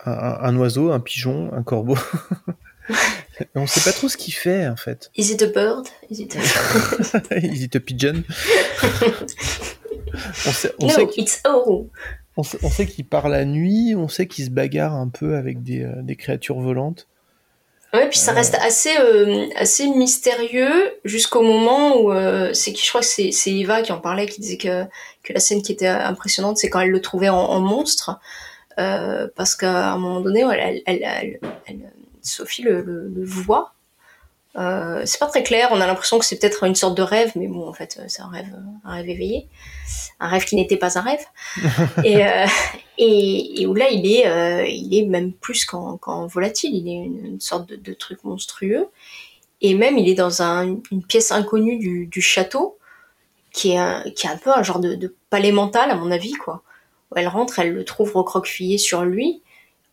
un 0.04 0.56
oiseau, 0.56 0.92
un 0.92 1.00
pigeon, 1.00 1.52
un 1.52 1.62
corbeau, 1.62 1.98
on 3.54 3.66
sait 3.66 3.80
pas 3.80 3.92
trop 3.92 4.08
ce 4.08 4.16
qu'il 4.16 4.34
fait 4.34 4.66
en 4.68 4.76
fait. 4.76 5.10
Is 5.16 5.30
it 5.32 5.42
a 5.42 5.46
bird? 5.46 5.86
Is 6.10 6.20
it 6.20 6.36
a... 6.36 7.36
Is 7.38 7.62
it 7.64 7.76
a 7.76 7.80
pigeon? 7.80 8.24
On 10.46 10.52
sait, 10.52 10.72
on 10.80 10.86
no, 10.86 10.92
sait 10.92 11.06
it's. 11.16 11.42
On 12.36 12.42
sait, 12.70 12.86
qu'il 12.86 13.04
part 13.04 13.28
la 13.28 13.44
nuit, 13.44 13.94
on 13.96 14.08
sait 14.08 14.26
qu'il 14.26 14.44
se 14.44 14.50
bagarre 14.50 14.94
un 14.94 15.08
peu 15.08 15.36
avec 15.36 15.62
des, 15.62 15.82
euh, 15.82 15.92
des 16.02 16.16
créatures 16.16 16.60
volantes. 16.60 17.08
Ouais, 17.92 18.08
puis 18.08 18.18
ça 18.18 18.32
reste 18.32 18.54
assez, 18.56 18.96
euh, 18.98 19.46
assez 19.56 19.88
mystérieux 19.88 20.92
jusqu'au 21.04 21.42
moment 21.42 21.96
où 22.00 22.12
euh, 22.12 22.52
c'est 22.52 22.72
qui 22.72 22.84
je 22.84 22.88
crois 22.90 23.00
que 23.00 23.06
c'est 23.06 23.32
c'est 23.32 23.52
Eva 23.52 23.82
qui 23.82 23.92
en 23.92 23.98
parlait, 24.00 24.26
qui 24.26 24.40
disait 24.40 24.56
que, 24.58 24.84
que 25.22 25.32
la 25.32 25.40
scène 25.40 25.62
qui 25.62 25.72
était 25.72 25.86
impressionnante, 25.88 26.58
c'est 26.58 26.68
quand 26.68 26.80
elle 26.80 26.90
le 26.90 27.00
trouvait 27.00 27.28
en, 27.30 27.36
en 27.38 27.60
monstre, 27.60 28.18
euh, 28.78 29.28
parce 29.36 29.56
qu'à 29.56 29.92
un 29.92 29.98
moment 29.98 30.20
donné, 30.20 30.40
elle, 30.40 30.60
elle, 30.60 30.82
elle, 30.86 31.02
elle- 31.02 31.40
elle- 31.66 31.92
Sophie 32.28 32.62
le, 32.62 32.82
le, 32.82 33.08
le 33.08 33.24
voit. 33.24 33.74
Euh, 34.56 35.02
c'est 35.04 35.18
pas 35.20 35.26
très 35.26 35.42
clair, 35.44 35.68
on 35.72 35.80
a 35.80 35.86
l'impression 35.86 36.18
que 36.18 36.24
c'est 36.24 36.38
peut-être 36.38 36.64
une 36.64 36.74
sorte 36.74 36.96
de 36.96 37.02
rêve, 37.02 37.30
mais 37.36 37.46
bon, 37.46 37.68
en 37.68 37.72
fait, 37.72 38.00
c'est 38.08 38.22
un 38.22 38.28
rêve, 38.28 38.46
un 38.84 38.92
rêve 38.94 39.08
éveillé, 39.08 39.46
un 40.18 40.28
rêve 40.28 40.44
qui 40.46 40.56
n'était 40.56 40.76
pas 40.78 40.98
un 40.98 41.02
rêve. 41.02 41.24
et, 42.04 42.26
euh, 42.26 42.46
et, 42.96 43.62
et 43.62 43.66
où 43.66 43.74
là, 43.74 43.88
il 43.90 44.10
est, 44.10 44.26
euh, 44.26 44.64
il 44.66 44.96
est 44.96 45.04
même 45.06 45.32
plus 45.32 45.64
qu'en 45.64 46.26
volatile, 46.26 46.74
il 46.74 46.88
est 46.88 46.92
une, 47.04 47.24
une 47.26 47.40
sorte 47.40 47.68
de, 47.68 47.76
de 47.76 47.92
truc 47.92 48.24
monstrueux. 48.24 48.88
Et 49.60 49.74
même, 49.74 49.96
il 49.98 50.08
est 50.08 50.14
dans 50.14 50.42
un- 50.42 50.78
une 50.90 51.04
pièce 51.06 51.30
inconnue 51.30 51.78
du, 51.78 52.06
du 52.06 52.20
château, 52.20 52.78
qui 53.52 53.72
est, 53.72 53.78
un, 53.78 54.02
qui 54.16 54.26
est 54.26 54.30
un 54.30 54.36
peu 54.38 54.50
un 54.52 54.62
genre 54.62 54.80
de, 54.80 54.94
de 54.94 55.14
palais 55.30 55.52
mental, 55.52 55.90
à 55.90 55.94
mon 55.94 56.10
avis, 56.10 56.32
quoi. 56.32 56.62
Où 57.10 57.16
elle 57.16 57.28
rentre, 57.28 57.58
elle 57.60 57.72
le 57.74 57.84
trouve 57.84 58.14
recroquevillé 58.16 58.78
sur 58.78 59.04
lui, 59.04 59.42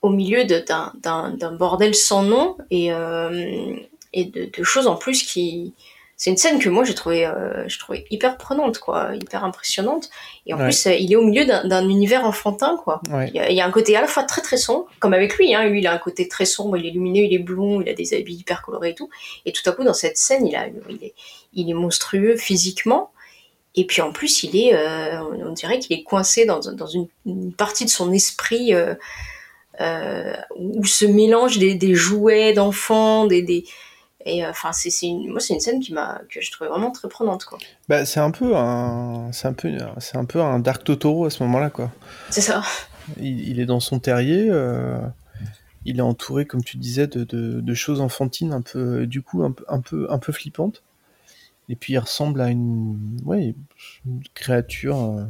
au 0.06 0.10
milieu 0.10 0.44
d'un 0.45 1.52
bordel 1.60 1.94
sans 1.95 2.23
nom, 2.23 2.57
et, 2.72 2.91
euh, 2.91 3.76
et 4.14 4.26
de, 4.26 4.49
de 4.57 4.64
choses 4.64 4.88
en 4.88 4.95
plus 4.95 5.23
qui, 5.23 5.73
c'est 6.18 6.30
une 6.30 6.38
scène 6.38 6.60
que 6.60 6.69
moi 6.69 6.86
j'ai 6.86 6.94
trouvé, 6.95 7.26
euh, 7.26 7.68
je 7.68 7.77
trouvais 7.77 8.06
hyper 8.10 8.38
prenante, 8.38 8.77
quoi, 8.80 9.11
hyper 9.14 9.44
impressionnante. 9.44 10.10
Et 10.45 10.53
en 10.53 10.57
Ouais. 10.57 10.64
plus, 10.65 10.88
euh, 10.88 10.94
il 10.94 11.11
est 11.11 11.18
au 11.18 11.26
milieu 11.26 11.44
d'un 11.45 11.90
univers 11.90 12.23
enfantin, 12.23 12.77
quoi. 12.84 13.02
Ouais. 13.11 13.27
Il 13.34 13.36
y, 13.36 13.40
a, 13.40 13.49
il 13.52 13.57
y 13.57 13.61
a 13.61 13.65
un 13.65 13.72
côté 13.72 13.98
à 13.98 14.02
la 14.02 14.07
fois 14.07 14.23
très 14.23 14.41
très 14.41 14.56
sombre, 14.57 14.86
comme 14.99 15.14
avec 15.14 15.36
lui, 15.38 15.53
hein. 15.53 15.65
Lui, 15.68 15.80
il 15.80 15.88
a 15.88 15.91
un 15.94 15.98
côté 15.98 16.30
très 16.30 16.45
sombre, 16.45 16.77
il 16.77 16.86
est 16.86 16.91
lumineux, 16.91 17.23
il 17.23 17.34
est 17.34 17.40
blond, 17.40 17.82
il 17.82 17.90
a 17.90 17.94
des 17.94 18.14
habits 18.14 18.36
hyper 18.36 18.61
colorés 18.61 18.91
et 18.91 18.95
tout. 18.95 19.10
Et 19.45 19.52
tout 19.52 19.69
à 19.69 19.73
coup, 19.73 19.84
dans 19.84 19.94
cette 19.94 20.18
scène, 20.18 20.48
il 20.48 20.56
a, 20.56 20.68
il 20.90 21.03
est, 21.03 21.14
il 21.53 21.69
est 21.69 21.73
monstrueux 21.73 22.38
physiquement. 22.38 23.11
Et 23.77 23.86
puis 23.86 24.02
en 24.02 24.14
plus, 24.14 24.44
il 24.44 24.56
est, 24.56 24.73
euh, 24.73 25.19
on 25.22 25.49
on 25.49 25.52
dirait 25.52 25.80
qu'il 25.80 25.99
est 25.99 26.03
coincé 26.03 26.45
dans, 26.45 26.60
dans 26.61 26.88
une, 26.88 27.07
une 27.26 27.52
partie 27.52 27.84
de 27.84 27.90
son 27.90 28.14
esprit 28.14 28.73
euh, 28.73 28.95
euh, 29.81 30.34
où 30.56 30.85
se 30.85 31.06
mélangent 31.06 31.60
des, 31.60 31.76
des 31.76 31.95
jouets 31.95 32.53
d'enfants, 32.53 33.26
des, 33.27 33.41
des 33.41 33.65
et 34.27 34.43
euh, 34.43 34.49
enfin 34.49 34.72
c'est 34.72 34.89
c'est 34.89 35.06
une, 35.07 35.30
moi 35.30 35.39
c'est 35.39 35.53
une 35.53 35.60
scène 35.60 35.80
qui 35.80 35.93
m'a 35.93 36.22
que 36.30 36.41
je 36.41 36.52
trouvais 36.52 36.69
vraiment 36.69 36.91
très 36.91 37.07
prenante 37.07 37.45
quoi. 37.45 37.60
Bah, 37.88 38.06
c'est 38.06 38.19
un 38.19 38.31
peu 38.31 38.56
un, 38.56 39.31
c'est 39.31 39.47
un 39.47 39.53
peu, 39.53 39.72
c'est 39.99 40.18
un 40.18 40.26
peu 40.26 40.41
un 40.41 40.60
Dark 40.60 40.84
Totoro 40.84 41.26
à 41.26 41.30
ce 41.30 41.43
moment-là, 41.43 41.69
quoi. 41.69 41.91
C'est 42.31 42.41
ça. 42.41 42.64
Il, 43.19 43.47
il 43.47 43.60
est 43.60 43.68
dans 43.68 43.80
son 43.80 43.99
terrier, 43.99 44.47
euh, 44.49 44.97
il 45.85 45.99
est 45.99 46.02
entouré, 46.02 46.45
comme 46.45 46.64
tu 46.64 46.77
disais, 46.77 47.06
de, 47.06 47.23
de, 47.23 47.61
de 47.61 47.73
choses 47.76 48.02
enfantines, 48.02 48.52
un 48.52 48.61
peu, 48.61 49.06
du 49.06 49.22
coup, 49.22 49.43
un, 49.43 49.53
un 49.68 49.80
peu, 49.80 50.07
un 50.10 50.18
peu 50.18 50.31
flippantes. 50.34 50.81
Et 51.69 51.76
puis 51.76 51.93
il 51.93 51.99
ressemble 51.99 52.41
à 52.41 52.49
une, 52.49 53.19
ouais, 53.26 53.53
une 54.06 54.23
créature, 54.34 54.97
euh, 54.97 55.23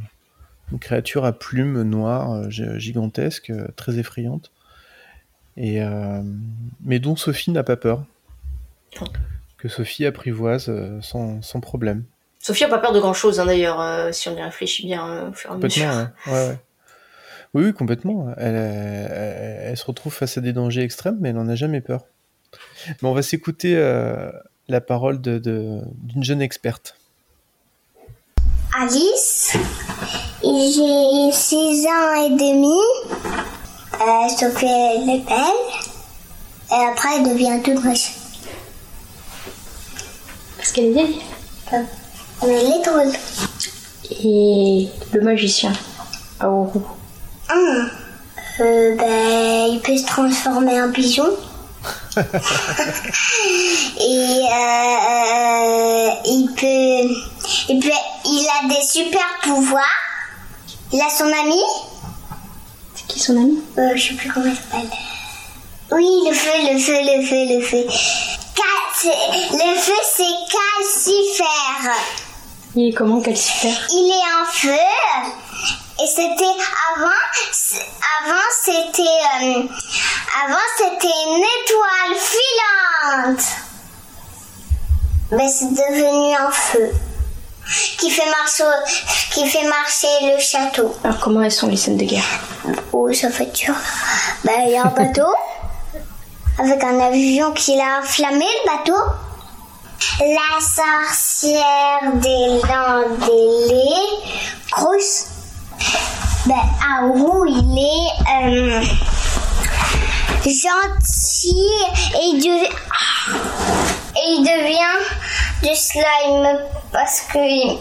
une 0.72 0.78
créature 0.78 1.24
à 1.24 1.32
plumes 1.32 1.82
noires, 1.82 2.32
euh, 2.32 2.50
gi- 2.50 2.78
gigantesque, 2.78 3.50
euh, 3.50 3.68
très 3.76 3.98
effrayante. 3.98 4.50
Et 5.56 5.82
euh, 5.82 6.22
mais 6.84 6.98
dont 6.98 7.16
Sophie 7.16 7.50
n'a 7.50 7.62
pas 7.62 7.76
peur. 7.76 8.04
Que 9.58 9.68
Sophie 9.68 10.04
apprivoise 10.06 10.70
sans, 11.02 11.40
sans 11.42 11.60
problème. 11.60 12.04
Sophie 12.40 12.64
a 12.64 12.68
pas 12.68 12.78
peur 12.78 12.92
de 12.92 13.00
grand 13.00 13.14
chose 13.14 13.36
d'ailleurs 13.38 13.80
euh, 13.80 14.12
si 14.12 14.28
on 14.28 14.36
y 14.36 14.42
réfléchit 14.42 14.86
bien 14.86 15.08
euh, 15.08 15.30
au 15.30 15.32
fur 15.32 15.50
et 15.50 15.54
à 15.54 15.56
mesure. 15.56 15.84
Complètement, 15.84 16.02
ouais. 16.32 16.32
Ouais, 16.32 16.48
ouais. 16.50 16.58
Oui, 17.54 17.64
oui, 17.64 17.72
complètement. 17.72 18.34
Elle, 18.36 18.54
elle- 18.54 19.58
elle 19.70 19.76
se 19.76 19.84
retrouve 19.86 20.12
face 20.12 20.36
à 20.36 20.40
des 20.42 20.52
dangers 20.52 20.82
extrêmes, 20.82 21.16
mais 21.20 21.30
elle 21.30 21.36
n'en 21.36 21.48
a 21.48 21.54
jamais 21.54 21.80
peur. 21.80 22.04
Mais 23.02 23.08
on 23.08 23.14
va 23.14 23.22
s'écouter 23.22 23.76
euh, 23.76 24.30
la 24.68 24.80
parole 24.82 25.20
de- 25.22 25.38
de- 25.38 25.80
d'une 26.02 26.22
jeune 26.22 26.42
experte. 26.42 26.96
Alice, 28.78 29.56
j'ai 30.54 31.32
6 31.32 31.86
ans 31.86 32.24
et 32.24 32.30
demi. 32.30 32.78
Euh, 33.94 34.28
Sophie, 34.28 34.66
elle 34.66 35.10
est 35.10 35.24
belle. 35.24 35.62
Et 36.70 36.84
après, 36.88 37.16
elle 37.16 37.28
devient 37.30 37.60
toute 37.64 37.82
moche. 37.84 38.12
Parce 40.56 40.72
qu'elle 40.72 40.86
est 40.86 40.92
vieille. 40.92 41.20
Mais 41.72 41.84
elle 42.42 42.72
est 42.72 42.84
drôle. 42.84 43.12
Et 44.10 44.88
le 45.12 45.20
magicien, 45.20 45.72
Aoru. 46.38 46.80
Hum. 47.50 47.90
Euh, 48.60 48.96
ben, 48.96 49.66
il 49.72 49.80
peut 49.80 49.96
se 49.96 50.06
transformer 50.06 50.80
en 50.80 50.92
pigeon. 50.92 51.28
Et 52.16 52.22
euh, 54.50 56.08
il 56.24 56.48
peut, 56.56 57.14
il 57.68 57.80
peut, 57.80 57.90
il 58.24 58.46
a 58.48 58.68
des 58.68 58.86
super 58.86 59.26
pouvoirs. 59.42 60.05
Il 60.92 61.00
a 61.00 61.08
son 61.10 61.24
ami. 61.26 61.60
C'est 62.94 63.06
qui 63.06 63.20
son 63.20 63.32
ami? 63.36 63.62
Euh, 63.78 63.96
Je 63.96 64.08
sais 64.08 64.14
plus 64.14 64.30
comment 64.32 64.46
il 64.46 64.56
s'appelle. 64.56 64.90
Oui, 65.92 66.08
le 66.28 66.34
feu, 66.34 66.50
le 66.72 66.78
feu, 66.78 66.98
le 67.00 67.24
feu, 67.26 67.56
le 67.56 67.60
feu. 67.62 67.86
Le 69.04 69.78
feu, 69.78 69.92
c'est 70.16 70.36
calcifère. 70.50 71.94
Il 72.74 72.88
est 72.90 72.94
comment 72.94 73.20
calcifère 73.20 73.86
Il 73.90 74.10
est 74.10 74.26
en 74.42 74.52
feu. 74.52 74.86
Et 76.02 76.06
c'était 76.06 76.44
avant, 76.94 77.22
avant 78.20 78.48
c'était, 78.62 79.02
euh, 79.02 79.62
avant 80.44 80.66
c'était 80.76 81.06
une 81.06 81.42
étoile 81.62 82.16
filante. 82.20 83.44
Mais 85.32 85.48
c'est 85.48 85.70
devenu 85.70 86.34
un 86.34 86.50
feu 86.50 86.90
qui 87.98 88.10
fait 88.10 88.28
marcher, 88.30 88.64
qui 89.32 89.46
fait 89.46 89.66
marcher 89.66 90.06
le 90.22 90.38
château. 90.40 90.94
Alors 91.02 91.18
comment 91.18 91.42
elles 91.42 91.52
sont 91.52 91.68
les 91.68 91.76
scènes 91.76 91.96
de 91.96 92.04
guerre? 92.04 92.24
Oh, 92.92 93.12
ça 93.12 93.30
fait 93.30 93.52
dur. 93.54 93.74
Ben, 94.44 94.54
il 94.66 94.72
y 94.72 94.76
a 94.76 94.82
un 94.82 94.90
bateau 94.90 95.34
avec 96.58 96.82
un 96.82 97.00
avion 97.00 97.52
qui 97.52 97.76
l'a 97.76 98.00
enflammé, 98.00 98.44
le 98.44 98.76
bateau. 98.76 99.00
La 100.20 100.60
sorcière 100.60 102.12
des 102.14 102.60
Landélés, 102.68 104.32
grosse. 104.70 105.26
Ben, 106.46 106.54
Aourou, 107.00 107.44
il 107.46 107.78
est 107.78 108.46
euh, 108.46 108.80
gentil 110.50 111.68
et 112.14 112.26
il, 112.32 112.46
et 112.46 114.26
il 114.28 114.42
devient 114.42 114.98
du 115.62 115.74
slime 115.74 116.58
parce 116.92 117.22
que. 117.32 117.76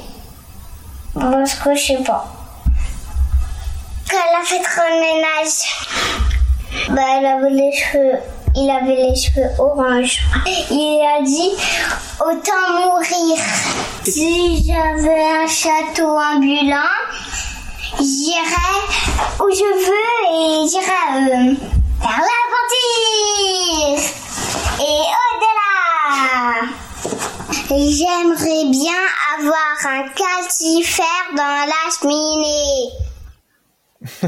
Parce 1.14 1.56
que 1.56 1.76
je 1.76 1.86
sais 1.86 2.04
pas. 2.04 2.26
Quand 4.10 4.18
elle 4.18 4.42
a 4.42 4.46
fait 4.46 4.62
le 4.78 5.00
ménage, 5.02 5.58
bah, 6.90 7.02
avait 7.36 7.50
les 7.50 7.72
cheveux, 7.72 8.20
il 8.56 8.70
avait 8.70 8.96
les 8.96 9.16
cheveux 9.16 9.50
orange. 9.58 10.20
Il 10.70 11.02
a 11.02 11.24
dit 11.24 11.52
autant 12.20 12.70
mourir. 12.74 13.38
Si 14.04 14.66
j'avais 14.68 15.24
un 15.44 15.48
château 15.48 16.18
ambulant, 16.18 16.92
j'irais 18.00 18.76
où 19.40 19.50
je 19.50 19.70
veux 19.86 20.20
et 20.34 20.68
j'irais 20.70 21.52
euh, 21.52 21.75
vers 22.00 22.22
l'aventure 22.28 24.00
et 24.80 25.02
au-delà. 25.26 25.76
J'aimerais 27.70 28.66
bien 28.70 29.02
avoir 29.38 29.76
un 29.86 30.04
calcifère 30.10 31.28
dans 31.36 31.66
la 31.66 31.84
cheminée. 32.00 33.05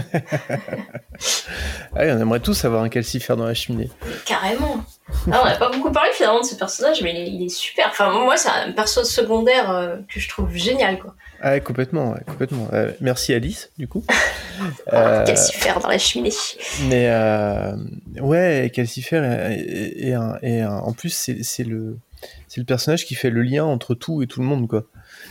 Ah, 1.96 2.02
on 2.04 2.20
aimerait 2.22 2.40
tous 2.40 2.64
avoir 2.66 2.84
un 2.84 2.90
calcifère 2.90 3.38
dans 3.38 3.46
la 3.46 3.54
cheminée. 3.56 3.90
Carrément. 4.26 4.84
Ah, 5.32 5.42
on 5.42 5.46
n'a 5.46 5.56
pas 5.56 5.72
beaucoup 5.72 5.92
parlé 5.92 6.12
finalement 6.14 6.42
de 6.42 6.46
ce 6.46 6.56
personnage, 6.56 7.02
mais 7.02 7.12
il 7.12 7.18
est, 7.18 7.32
il 7.32 7.46
est 7.46 7.50
super. 7.50 7.88
Enfin, 7.90 8.12
moi, 8.12 8.38
c'est 8.38 8.50
un 8.50 8.72
perso 8.72 9.04
secondaire 9.04 9.72
euh, 9.72 9.98
que 10.14 10.20
je 10.20 10.30
trouve 10.30 10.54
génial, 10.54 11.00
quoi. 11.00 11.16
Ah, 11.42 11.60
complètement, 11.60 12.12
ouais, 12.12 12.20
complètement. 12.28 12.68
Euh, 12.74 12.92
merci 13.02 13.34
Alice, 13.34 13.72
du 13.78 13.88
coup. 13.88 14.04
Euh, 14.92 15.24
Calcifère 15.24 15.80
dans 15.80 15.88
la 15.88 16.00
cheminée. 16.00 16.32
Mais 16.90 17.10
euh, 17.12 17.76
ouais, 18.22 18.72
un, 20.16 20.40
est 20.42 20.62
un- 20.62 20.78
en 20.80 20.94
plus 20.94 21.32
c'est 21.44 21.64
le 21.64 22.00
le 22.62 22.64
personnage 22.66 23.06
qui 23.06 23.14
fait 23.14 23.30
le 23.30 23.44
lien 23.44 23.66
entre 23.66 23.94
tout 23.94 24.24
et 24.24 24.28
tout 24.28 24.40
le 24.40 24.48
monde 24.48 24.68
quoi. 24.68 24.86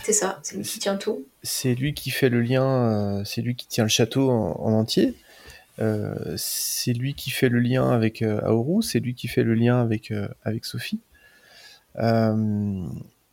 C'est 0.07 0.13
ça, 0.13 0.39
c'est 0.41 0.55
lui 0.55 0.63
qui 0.63 0.79
tient 0.79 0.95
tout. 0.95 1.25
C'est 1.43 1.75
lui 1.75 1.93
qui 1.93 2.11
fait 2.11 2.29
le 2.29 2.39
lien, 2.39 2.63
euh, 3.19 3.23
c'est 3.25 3.41
lui 3.41 3.55
qui 3.55 3.67
tient 3.67 3.83
le 3.83 3.89
château 3.89 4.29
en, 4.29 4.57
en 4.57 4.71
entier. 4.71 5.15
Euh, 5.79 6.15
c'est 6.37 6.93
lui 6.93 7.13
qui 7.13 7.29
fait 7.29 7.49
le 7.49 7.59
lien 7.59 7.89
avec 7.91 8.21
euh, 8.21 8.39
Aoru, 8.45 8.81
c'est 8.81 9.01
lui 9.01 9.15
qui 9.15 9.27
fait 9.27 9.43
le 9.43 9.53
lien 9.53 9.81
avec 9.81 10.11
euh, 10.11 10.29
avec 10.45 10.63
Sophie. 10.63 11.01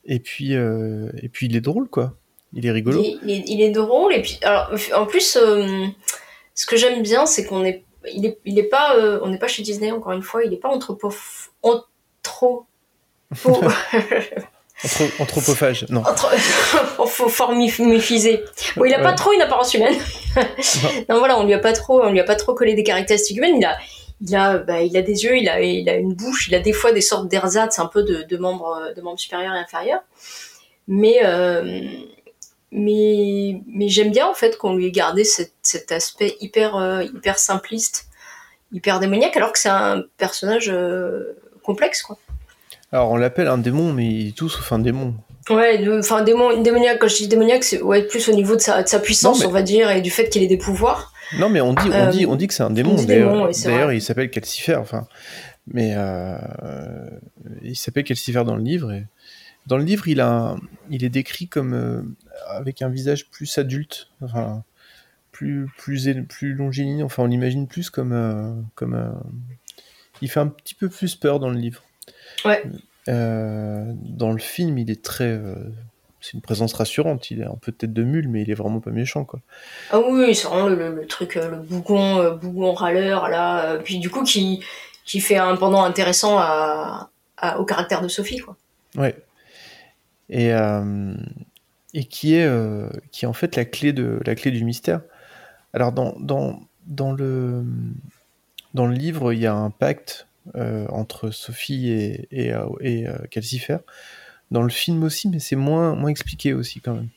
Et 0.06 0.18
puis 0.18 0.52
et 0.54 1.28
puis 1.32 1.46
il 1.46 1.54
est 1.54 1.60
drôle 1.60 1.88
quoi. 1.88 2.16
Il 2.54 2.66
est 2.66 2.72
rigolo. 2.72 3.00
Il 3.04 3.06
est, 3.06 3.18
il 3.22 3.30
est- 3.30 3.44
il 3.46 3.60
est 3.62 3.70
drôle 3.70 4.12
et 4.12 4.22
puis 4.22 4.40
alors 4.42 4.72
en 4.96 5.06
plus 5.06 5.38
ce 6.56 6.66
que 6.66 6.76
j'aime 6.76 7.02
bien 7.02 7.24
c'est 7.24 7.44
qu'on 7.46 7.64
est 7.64 7.84
il 8.12 8.26
est 8.26 8.38
il 8.44 8.58
est 8.58 8.64
pas 8.68 8.96
on 9.22 9.28
n'est 9.28 9.38
pas 9.38 9.46
chez 9.46 9.62
Disney 9.62 9.92
encore 9.92 10.10
une 10.12 10.22
fois 10.22 10.42
il 10.42 10.52
est 10.52 10.56
pas 10.56 10.70
anthropo 10.70 11.12
anthro 11.62 12.66
Anthro- 13.32 13.62
anthropophage, 15.18 15.86
non. 15.90 16.02
formifié. 17.06 18.44
Bon, 18.76 18.84
il 18.84 18.94
a 18.94 18.98
pas 18.98 19.10
Ouais. 19.10 19.14
trop 19.14 19.32
une 19.32 19.42
apparence 19.42 19.74
humaine. 19.74 19.94
non 21.08 21.18
voilà, 21.18 21.38
on 21.38 21.44
lui 21.44 21.54
a 21.54 21.58
pas 21.58 21.72
trop, 21.72 22.02
on 22.02 22.10
lui 22.10 22.20
a 22.20 22.24
pas 22.24 22.36
trop 22.36 22.54
collé 22.54 22.74
des 22.74 22.82
caractéristiques 22.84 23.36
humaines. 23.38 23.56
Il 23.58 23.64
a, 23.64 23.76
il 24.20 24.36
a, 24.36 24.58
bah, 24.58 24.80
il 24.82 24.96
a 24.96 25.02
des 25.02 25.24
yeux, 25.24 25.36
il 25.36 25.48
a, 25.48 25.60
il 25.60 25.88
a 25.88 25.94
une 25.96 26.14
bouche, 26.14 26.48
il 26.48 26.54
a 26.54 26.60
des 26.60 26.72
fois 26.72 26.92
des 26.92 27.00
sortes 27.00 27.28
d'ersatz, 27.28 27.78
un 27.78 27.86
peu 27.86 28.02
de, 28.02 28.22
de 28.22 28.36
membres, 28.36 28.92
de 28.96 29.00
membres 29.00 29.18
supérieurs 29.18 29.54
et 29.54 29.58
inférieurs. 29.58 30.00
Mais, 30.86 31.20
euh, 31.24 31.80
mais, 32.70 33.60
mais 33.66 33.88
j'aime 33.88 34.10
bien 34.10 34.26
en 34.26 34.34
fait 34.34 34.56
qu'on 34.58 34.74
lui 34.74 34.86
ait 34.86 34.90
gardé 34.90 35.24
cet, 35.24 35.52
cet 35.62 35.92
aspect 35.92 36.36
hyper, 36.40 36.76
euh, 36.76 37.02
hyper 37.04 37.38
simpliste, 37.38 38.06
hyper 38.72 39.00
démoniaque, 39.00 39.36
alors 39.36 39.52
que 39.52 39.58
c'est 39.58 39.68
un 39.68 40.02
personnage 40.18 40.68
euh, 40.70 41.36
complexe 41.62 42.02
quoi. 42.02 42.18
Alors 42.94 43.10
on 43.10 43.16
l'appelle 43.16 43.48
un 43.48 43.58
démon, 43.58 43.92
mais 43.92 44.06
il 44.06 44.28
est 44.28 44.36
tout 44.36 44.48
sauf 44.48 44.70
un 44.72 44.78
démon. 44.78 45.16
Ouais, 45.50 45.84
enfin 45.98 46.22
démon, 46.22 46.62
démoniaque, 46.62 47.00
quand 47.00 47.08
je 47.08 47.16
dis 47.16 47.26
démoniaque, 47.28 47.64
c'est 47.64 47.82
ouais, 47.82 48.04
plus 48.04 48.28
au 48.28 48.32
niveau 48.32 48.54
de 48.54 48.60
sa, 48.60 48.84
de 48.84 48.88
sa 48.88 49.00
puissance, 49.00 49.38
Non, 49.38 49.42
mais- 49.42 49.48
on 49.48 49.52
va 49.52 49.62
dire, 49.62 49.90
et 49.90 50.00
du 50.00 50.10
fait 50.10 50.28
qu'il 50.28 50.44
ait 50.44 50.46
des 50.46 50.56
pouvoirs. 50.56 51.12
Non, 51.40 51.48
mais 51.48 51.60
on 51.60 51.72
dit, 51.74 51.88
on 51.88 51.92
Euh, 51.92 52.10
dit, 52.10 52.24
on 52.24 52.36
dit 52.36 52.46
que 52.46 52.54
c'est 52.54 52.62
un 52.62 52.70
démon. 52.70 52.94
D'ailleurs, 52.94 53.32
démon, 53.32 53.50
d'ailleurs, 53.64 53.92
il 53.92 54.00
s'appelle 54.00 54.30
Calcifer. 54.30 54.76
Enfin, 54.76 55.08
mais 55.66 55.94
euh, 55.96 56.38
il 57.62 57.74
s'appelle 57.74 58.04
Calcifer 58.04 58.44
dans 58.44 58.54
le 58.54 58.62
livre 58.62 58.92
et, 58.92 59.06
dans 59.66 59.76
le 59.76 59.82
livre, 59.82 60.06
il, 60.06 60.20
a 60.20 60.54
il 60.88 61.02
est 61.02 61.08
décrit 61.08 61.48
comme 61.48 61.74
euh, 61.74 62.02
avec 62.50 62.80
un 62.80 62.88
visage 62.88 63.28
plus 63.28 63.58
adulte, 63.58 64.06
enfin, 64.22 64.62
plus, 65.32 65.66
plus, 65.78 66.22
plus 66.28 66.54
longiligne, 66.54 67.02
enfin 67.02 67.24
on 67.24 67.26
l'imagine 67.26 67.66
plus 67.66 67.90
comme... 67.90 68.12
Euh, 68.12 68.52
comme 68.76 68.94
euh, 68.94 69.08
il 70.22 70.30
fait 70.30 70.38
un 70.40 70.46
petit 70.46 70.76
peu 70.76 70.88
plus 70.88 71.16
peur 71.16 71.40
dans 71.40 71.50
le 71.50 71.58
livre. 71.58 71.82
Ouais. 72.44 72.62
dans 73.06 74.32
le 74.32 74.38
film, 74.38 74.78
il 74.78 74.90
est 74.90 75.02
très... 75.02 75.40
c'est 76.20 76.34
une 76.34 76.40
présence 76.40 76.72
rassurante, 76.74 77.30
il 77.30 77.40
est 77.40 77.46
un 77.46 77.58
peu 77.60 77.72
tête 77.72 77.92
de 77.92 78.02
mule, 78.02 78.28
mais 78.28 78.42
il 78.42 78.50
est 78.50 78.54
vraiment 78.54 78.80
pas 78.80 78.90
méchant, 78.90 79.24
quoi. 79.24 79.40
Ah 79.90 80.00
oui, 80.00 80.34
c'est 80.34 80.48
vraiment 80.48 80.68
le, 80.68 81.06
truc, 81.06 81.34
le 81.34 81.56
bougon, 81.56 82.36
bougon 82.36 82.72
râleur, 82.72 83.28
là, 83.28 83.78
puis 83.78 83.98
du 83.98 84.10
coup 84.10 84.24
qui, 84.24 84.62
qui 85.04 85.20
fait 85.20 85.36
un 85.36 85.56
pendant 85.56 85.82
intéressant 85.84 86.38
à, 86.38 87.10
au 87.58 87.64
caractère 87.64 88.00
de 88.00 88.08
Sophie, 88.08 88.38
quoi. 88.38 88.56
Ouais. 88.96 89.16
Et, 90.30 90.50
et 91.92 92.04
qui 92.04 92.34
est, 92.34 92.48
qui 93.10 93.24
est 93.24 93.28
en 93.28 93.32
fait 93.32 93.56
la 93.56 93.64
clé, 93.64 93.92
de, 93.92 94.20
la 94.24 94.34
clé 94.34 94.50
du 94.50 94.64
mystère. 94.64 95.00
Alors, 95.74 95.90
dans, 95.90 96.14
dans, 96.20 96.60
dans, 96.86 97.10
le, 97.12 97.64
dans 98.74 98.86
le 98.86 98.94
livre, 98.94 99.32
il 99.32 99.40
y 99.40 99.46
a 99.46 99.54
un 99.54 99.70
pacte 99.70 100.28
euh, 100.28 100.33
entre 100.54 101.30
Sophie 101.30 101.90
et, 101.90 102.28
et, 102.30 102.52
euh, 102.52 102.66
et 102.80 103.06
euh, 103.06 103.16
Calcifer. 103.30 103.78
Dans 104.50 104.62
le 104.62 104.70
film 104.70 105.02
aussi, 105.02 105.28
mais 105.28 105.38
c'est 105.38 105.56
moins, 105.56 105.94
moins 105.94 106.10
expliqué 106.10 106.52
aussi 106.52 106.80
quand 106.80 106.94
même. 106.94 107.08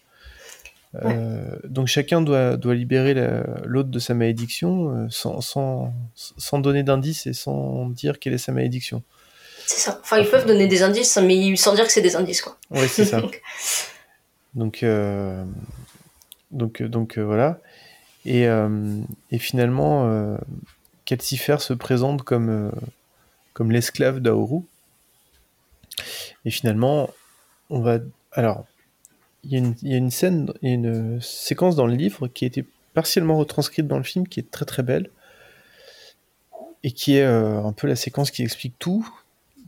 donc 1.66 1.88
chacun 1.88 2.22
doit, 2.22 2.58
doit 2.58 2.74
libérer 2.74 3.14
l'autre 3.66 3.90
de 3.90 4.00
sa 4.00 4.14
malédiction 4.14 5.08
sans, 5.12 5.42
sans, 5.42 5.94
sans 6.16 6.60
donner 6.60 6.82
d'indices 6.82 7.28
et 7.28 7.34
sans 7.34 7.90
dire 7.90 8.18
quelle 8.18 8.34
est 8.34 8.40
sa 8.40 8.54
malédiction. 8.54 9.04
C'est 9.68 9.78
ça. 9.78 10.00
Enfin, 10.02 10.18
ils 10.18 10.28
peuvent 10.28 10.48
donner 10.48 10.68
des 10.68 10.82
indices, 10.82 11.18
mais 11.18 11.56
sans 11.58 11.76
dire 11.76 11.86
que 11.86 11.92
c'est 11.92 12.02
des 12.02 12.16
indices, 12.16 12.42
quoi. 12.42 12.58
Oui, 12.72 12.88
c'est 12.88 13.06
ça. 13.06 13.22
donc, 14.56 14.84
donc, 16.52 16.82
donc 16.82 17.18
voilà. 17.20 17.60
Et, 18.28 18.46
euh, 18.46 19.00
et 19.32 19.40
finalement, 19.40 20.06
euh, 20.06 20.38
Calcifer 21.06 21.58
se 21.60 21.74
présente 21.74 22.24
comme, 22.24 22.50
euh, 22.50 22.72
l'esclave 23.64 24.20
d'Aoru. 24.20 24.62
Et 26.46 26.52
finalement, 26.52 27.10
on 27.70 27.82
va. 27.82 28.00
Alors, 28.32 28.66
il 29.44 29.74
y, 29.82 29.94
a 29.94 29.98
une 29.98 30.12
scène, 30.12 30.52
une 30.62 31.20
séquence 31.22 31.76
dans 31.76 31.88
le 31.88 31.96
livre 31.96 32.28
qui 32.28 32.46
a 32.46 32.48
été 32.48 32.66
partiellement 32.94 33.38
retranscrite 33.38 33.88
dans 33.88 33.98
le 33.98 34.04
film, 34.04 34.28
qui 34.28 34.40
est 34.40 34.52
très 34.52 34.66
très 34.66 34.84
belle, 34.84 35.10
et 36.84 36.92
qui 36.92 37.18
est 37.18 37.24
un 37.24 37.72
peu 37.72 37.88
la 37.88 37.96
séquence 37.96 38.30
qui 38.32 38.44
explique 38.44 38.78
tout, 38.78 39.08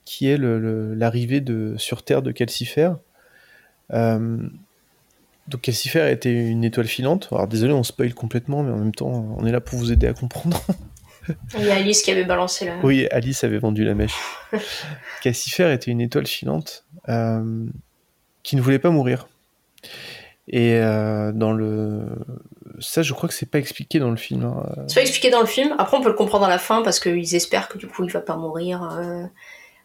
qui 0.06 0.28
est 0.28 0.38
l'arrivée 0.38 1.42
de 1.42 1.76
sur 1.78 2.04
Terre 2.04 2.22
de 2.22 2.32
Calcifer. 2.32 2.92
Donc 5.50 5.62
Calcifer 5.62 6.12
était 6.12 6.32
une 6.32 6.64
étoile 6.64 6.88
filante. 6.88 7.28
Alors 7.32 7.48
désolé, 7.48 7.74
on 7.74 7.84
spoil 7.84 8.14
complètement, 8.14 8.62
mais 8.64 8.72
en 8.72 8.78
même 8.78 8.94
temps, 8.94 9.36
on 9.38 9.46
est 9.46 9.52
là 9.52 9.62
pour 9.62 9.80
vous 9.80 9.92
aider 9.92 10.08
à 10.08 10.14
comprendre. 10.14 10.62
Il 11.58 11.66
y 11.66 11.72
a 11.72 11.76
Alice 11.76 12.02
qui 12.02 12.12
avait 12.12 12.26
balancé 12.26 12.66
la. 12.66 12.78
Oui, 12.84 13.08
Alice 13.12 13.44
avait 13.44 13.60
vendu 13.60 13.84
la 13.84 13.96
mèche. 13.96 14.16
Calcifer 15.22 15.72
était 15.74 15.92
une 15.92 16.02
étoile 16.02 16.28
filante 16.28 16.86
euh, 17.08 17.66
qui 18.44 18.56
ne 18.56 18.62
voulait 18.62 18.80
pas 18.80 18.90
mourir. 18.90 19.28
Et 20.48 20.76
euh, 20.76 21.32
dans 21.32 21.52
le. 21.52 22.06
Ça, 22.80 23.02
je 23.02 23.14
crois 23.14 23.30
que 23.30 23.36
c'est 23.36 23.46
pas 23.46 23.60
expliqué 23.60 24.00
dans 24.00 24.10
le 24.10 24.18
film. 24.18 24.44
Hein. 24.44 24.64
C'est 24.88 24.96
pas 24.96 25.02
expliqué 25.02 25.30
dans 25.30 25.42
le 25.42 25.48
film. 25.48 25.76
Après, 25.78 25.98
on 25.98 26.02
peut 26.02 26.10
le 26.10 26.16
comprendre 26.16 26.46
à 26.46 26.50
la 26.50 26.60
fin 26.60 26.82
parce 26.82 27.00
qu'ils 27.00 27.36
espèrent 27.36 27.68
que 27.68 27.78
du 27.78 27.88
coup, 27.88 28.04
il 28.04 28.12
va 28.12 28.22
pas 28.22 28.36
mourir. 28.36 28.84
Euh, 28.84 29.26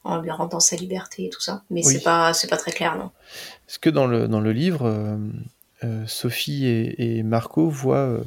en 0.07 0.21
lui 0.21 0.31
rendant 0.31 0.61
sa 0.61 0.77
liberté 0.77 1.25
et 1.25 1.31
tout 1.31 1.41
ça. 1.41 1.63
Mais 1.71 1.83
c'est 1.83 2.03
pas 2.03 2.31
pas 2.51 2.57
très 2.59 2.73
clair, 2.73 2.95
non. 2.99 3.11
Parce 3.67 3.79
que 3.79 3.89
dans 3.89 4.07
le, 4.07 4.29
dans 4.29 4.41
le 4.43 4.53
livre, 4.53 5.19
Sophie 6.07 6.67
et, 6.67 7.23
Marco 7.23 7.71
voient 7.71 8.21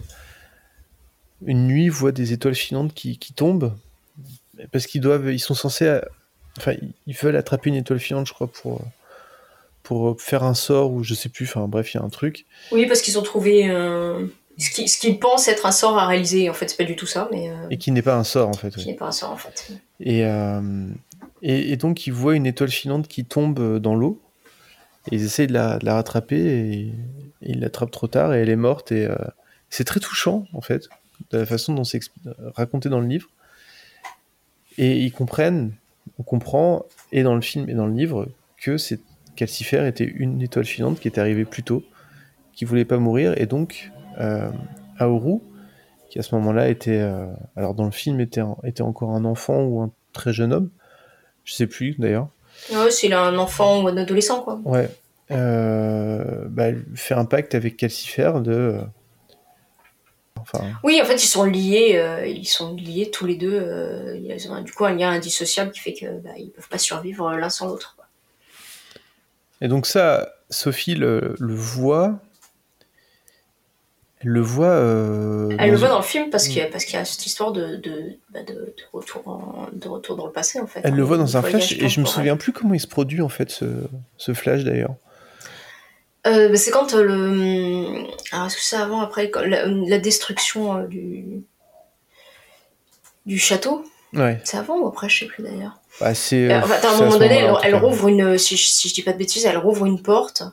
une 1.46 1.68
nuit 1.68 1.90
voient 1.90 2.12
des 2.12 2.34
étoiles 2.34 2.56
filantes 2.56 2.94
qui, 2.94 3.18
tombent 3.36 3.74
parce 4.72 4.88
qu'ils 4.88 5.02
doivent, 5.02 5.32
ils 5.32 5.40
sont 5.40 5.54
censés, 5.54 6.00
enfin, 6.58 6.74
ils 7.06 7.16
veulent 7.16 7.36
attraper 7.36 7.70
une 7.70 7.76
étoile 7.76 8.00
filante, 8.00 8.28
je 8.28 8.34
crois, 8.34 8.48
pour 8.48 8.82
pour 9.84 10.22
faire 10.22 10.44
un 10.44 10.54
sort 10.54 10.92
ou 10.92 11.02
je 11.04 11.14
sais 11.14 11.30
plus. 11.30 11.46
Enfin, 11.46 11.66
bref, 11.70 11.94
il 11.94 11.98
y 11.98 12.00
a 12.02 12.04
un 12.04 12.10
truc. 12.10 12.46
Oui, 12.74 12.88
parce 12.88 13.02
qu'ils 13.02 13.18
ont 13.18 13.22
trouvé 13.22 13.70
ce 14.58 15.00
qu'ils 15.00 15.20
pensent 15.20 15.48
être 15.48 15.66
un 15.66 15.72
sort 15.72 15.98
à 15.98 16.08
réaliser. 16.08 16.50
En 16.50 16.54
fait, 16.54 16.70
c'est 16.70 16.78
pas 16.78 16.84
du 16.84 16.96
tout 16.96 17.06
ça, 17.06 17.30
mais. 17.32 17.50
Euh, 17.50 17.70
et 17.70 17.78
qui 17.78 17.92
n'est 17.92 18.02
pas 18.02 18.16
un 18.16 18.24
sort, 18.24 18.50
en 18.50 18.54
fait. 18.54 18.76
Qui 18.76 18.88
n'est 18.88 18.96
pas 18.96 19.08
un 19.08 19.12
sort, 19.12 19.32
en 19.32 19.38
fait. 19.38 19.72
Et, 20.00 20.24
et, 21.42 21.78
donc, 21.78 22.08
ils 22.08 22.14
voient 22.14 22.36
une 22.36 22.46
étoile 22.46 22.70
filante 22.70 23.08
qui 23.08 23.26
tombe 23.26 23.80
dans 23.80 23.96
l'eau. 23.96 24.20
Et 25.12 25.16
ils 25.16 25.24
essayent 25.24 25.48
de 25.48 25.54
la, 25.54 25.78
de 25.78 25.86
la 25.86 25.94
rattraper 25.94 26.38
et, 26.38 26.92
il 27.42 27.60
l'attrape 27.60 27.92
trop 27.92 28.08
tard 28.08 28.34
et 28.34 28.42
elle 28.42 28.50
est 28.50 28.56
morte. 28.56 28.92
Et 28.92 29.06
euh, 29.06 29.16
c'est 29.70 29.84
très 29.84 30.00
touchant, 30.00 30.48
en 30.54 30.62
fait, 30.62 30.90
de 31.32 31.38
la 31.38 31.46
façon 31.46 31.74
dont 31.74 31.84
c'est 31.84 32.00
raconté 32.56 32.90
dans 32.90 33.00
le 33.00 33.08
livre. 33.08 33.30
Et 34.78 35.00
ils 35.00 35.12
comprennent, 35.12 35.74
on 36.20 36.24
comprend, 36.24 36.86
et 37.12 37.24
dans 37.24 37.36
le 37.36 37.42
film 37.42 37.70
et 37.70 37.74
dans 37.74 37.88
le 37.88 37.94
livre, 37.94 38.28
que 38.58 38.78
c'est 38.78 39.00
Calcifer 39.36 39.88
était 39.88 40.06
une 40.06 40.42
étoile 40.42 40.66
filante 40.66 41.00
qui 41.00 41.08
était 41.08 41.22
arrivée 41.22 41.46
plus 41.46 41.64
tôt, 41.64 41.84
qui 42.54 42.66
voulait 42.66 42.86
pas 42.86 42.98
mourir, 42.98 43.34
et 43.38 43.46
donc 43.46 43.92
euh, 44.20 44.50
Aoru, 44.98 45.40
qui 46.10 46.20
à 46.20 46.24
ce 46.24 46.34
moment-là 46.36 46.70
était, 46.70 47.00
euh, 47.00 47.28
alors 47.56 47.74
dans 47.74 47.86
le 47.86 47.92
film 47.92 48.20
était, 48.20 48.42
était 48.64 48.82
encore 48.82 49.12
un 49.12 49.26
enfant 49.26 49.64
ou 49.64 49.82
un 49.82 49.92
très 50.14 50.34
jeune 50.34 50.54
homme, 50.54 50.70
je 51.44 51.54
sais 51.54 51.68
plus 51.68 51.96
d'ailleurs. 52.00 52.30
Ouais, 52.72 52.90
s'il 52.90 53.14
a 53.14 53.22
un 53.22 53.38
enfant 53.38 53.84
ou 53.84 53.88
un 53.88 53.98
adolescent, 53.98 54.42
quoi. 54.42 54.60
Ouais, 54.66 54.90
euh, 55.32 56.46
bah, 56.50 56.70
faire 56.96 57.20
un 57.20 57.26
pacte 57.26 57.56
avec 57.56 57.78
Calcifer 57.78 58.34
de. 58.44 58.80
Euh, 60.56 60.58
enfin... 60.58 60.72
Oui, 60.84 61.00
en 61.02 61.06
fait, 61.06 61.24
ils 61.24 61.28
sont 61.28 61.44
liés, 61.44 61.94
euh, 61.96 62.26
ils 62.26 62.48
sont 62.48 62.76
liés 62.76 63.10
tous 63.12 63.26
les 63.26 63.36
deux. 63.36 64.20
ils 64.24 64.52
ont, 64.52 64.62
du 64.62 64.72
coup, 64.72 64.86
un 64.86 64.94
lien 64.94 65.10
indissociable 65.12 65.72
qui 65.72 65.80
fait 65.80 65.94
qu'ils 65.94 66.22
bah, 66.24 66.32
ils 66.38 66.50
peuvent 66.50 66.70
pas 66.70 66.78
survivre 66.78 67.32
l'un 67.32 67.50
sans 67.50 67.68
l'autre. 67.68 67.96
Et 69.62 69.68
donc 69.68 69.88
ça, 69.88 70.34
Sophie 70.50 70.96
le, 70.96 71.36
le 71.40 71.56
voit. 71.56 72.20
Elle 74.20 74.30
le 74.30 74.42
voit. 74.42 74.76
Elle 75.60 75.72
le 75.72 75.78
voit 75.78 75.90
dans 75.90 75.98
le 75.98 76.04
film 76.04 76.30
parce 76.30 76.48
qu'il 76.48 76.58
y, 76.58 76.62
a, 76.62 76.70
y 76.70 76.96
a 76.96 77.06
cette 77.06 77.26
histoire 77.26 77.52
de, 77.52 77.76
de, 77.76 78.18
bah, 78.32 78.44
de, 78.44 78.74
retour 78.94 79.70
de 79.74 79.88
retour 79.88 80.16
dans 80.16 80.26
le 80.26 80.32
passé 80.32 80.60
en 80.60 80.68
fait. 80.68 80.82
Elle 80.84 80.96
le 80.96 81.04
voit 81.04 81.18
dans 81.18 81.38
un 81.38 81.42
flash 81.42 81.72
et 81.74 81.88
je 81.88 82.02
me 82.02 82.06
souviens 82.06 82.38
plus 82.38 82.52
comment 82.52 82.74
il 82.74 82.80
se 82.80 82.88
produit 82.88 83.22
en 83.22 83.30
fait 83.30 83.50
ce, 83.50 83.66
ce 84.18 84.34
flash 84.34 84.64
d'ailleurs. 84.64 84.96
Euh, 86.28 86.56
c'est 86.56 86.72
quand 86.72 86.94
euh, 86.94 87.04
le. 87.04 88.08
Alors, 88.32 88.48
est-ce 88.48 88.56
que 88.56 88.62
c'est 88.62 88.76
avant, 88.76 89.02
après, 89.02 89.32
la, 89.46 89.98
destruction 89.98 90.78
euh, 90.78 90.88
du. 90.88 91.44
du 93.26 93.38
château? 93.38 93.84
Ouais. 94.14 94.40
C'est 94.44 94.58
avant 94.58 94.80
ou 94.80 94.88
après, 94.88 95.10
je 95.10 95.20
sais 95.20 95.26
plus 95.26 95.44
d'ailleurs. 95.44 95.80
Bah, 96.00 96.14
c'est. 96.14 96.52
à 96.52 96.64
un 96.64 96.98
moment 96.98 97.18
donné, 97.18 97.50
elle, 97.64 97.76
rouvre 97.76 98.08
une. 98.08 98.38
Si 98.38 98.58
je, 98.58 98.68
si 98.68 98.90
je 98.90 98.94
dis 98.94 99.04
pas 99.04 99.14
de 99.14 99.18
bêtises, 99.18 99.46
elle 99.46 99.58
rouvre 99.58 99.86
une 99.86 100.02
porte. 100.02 100.44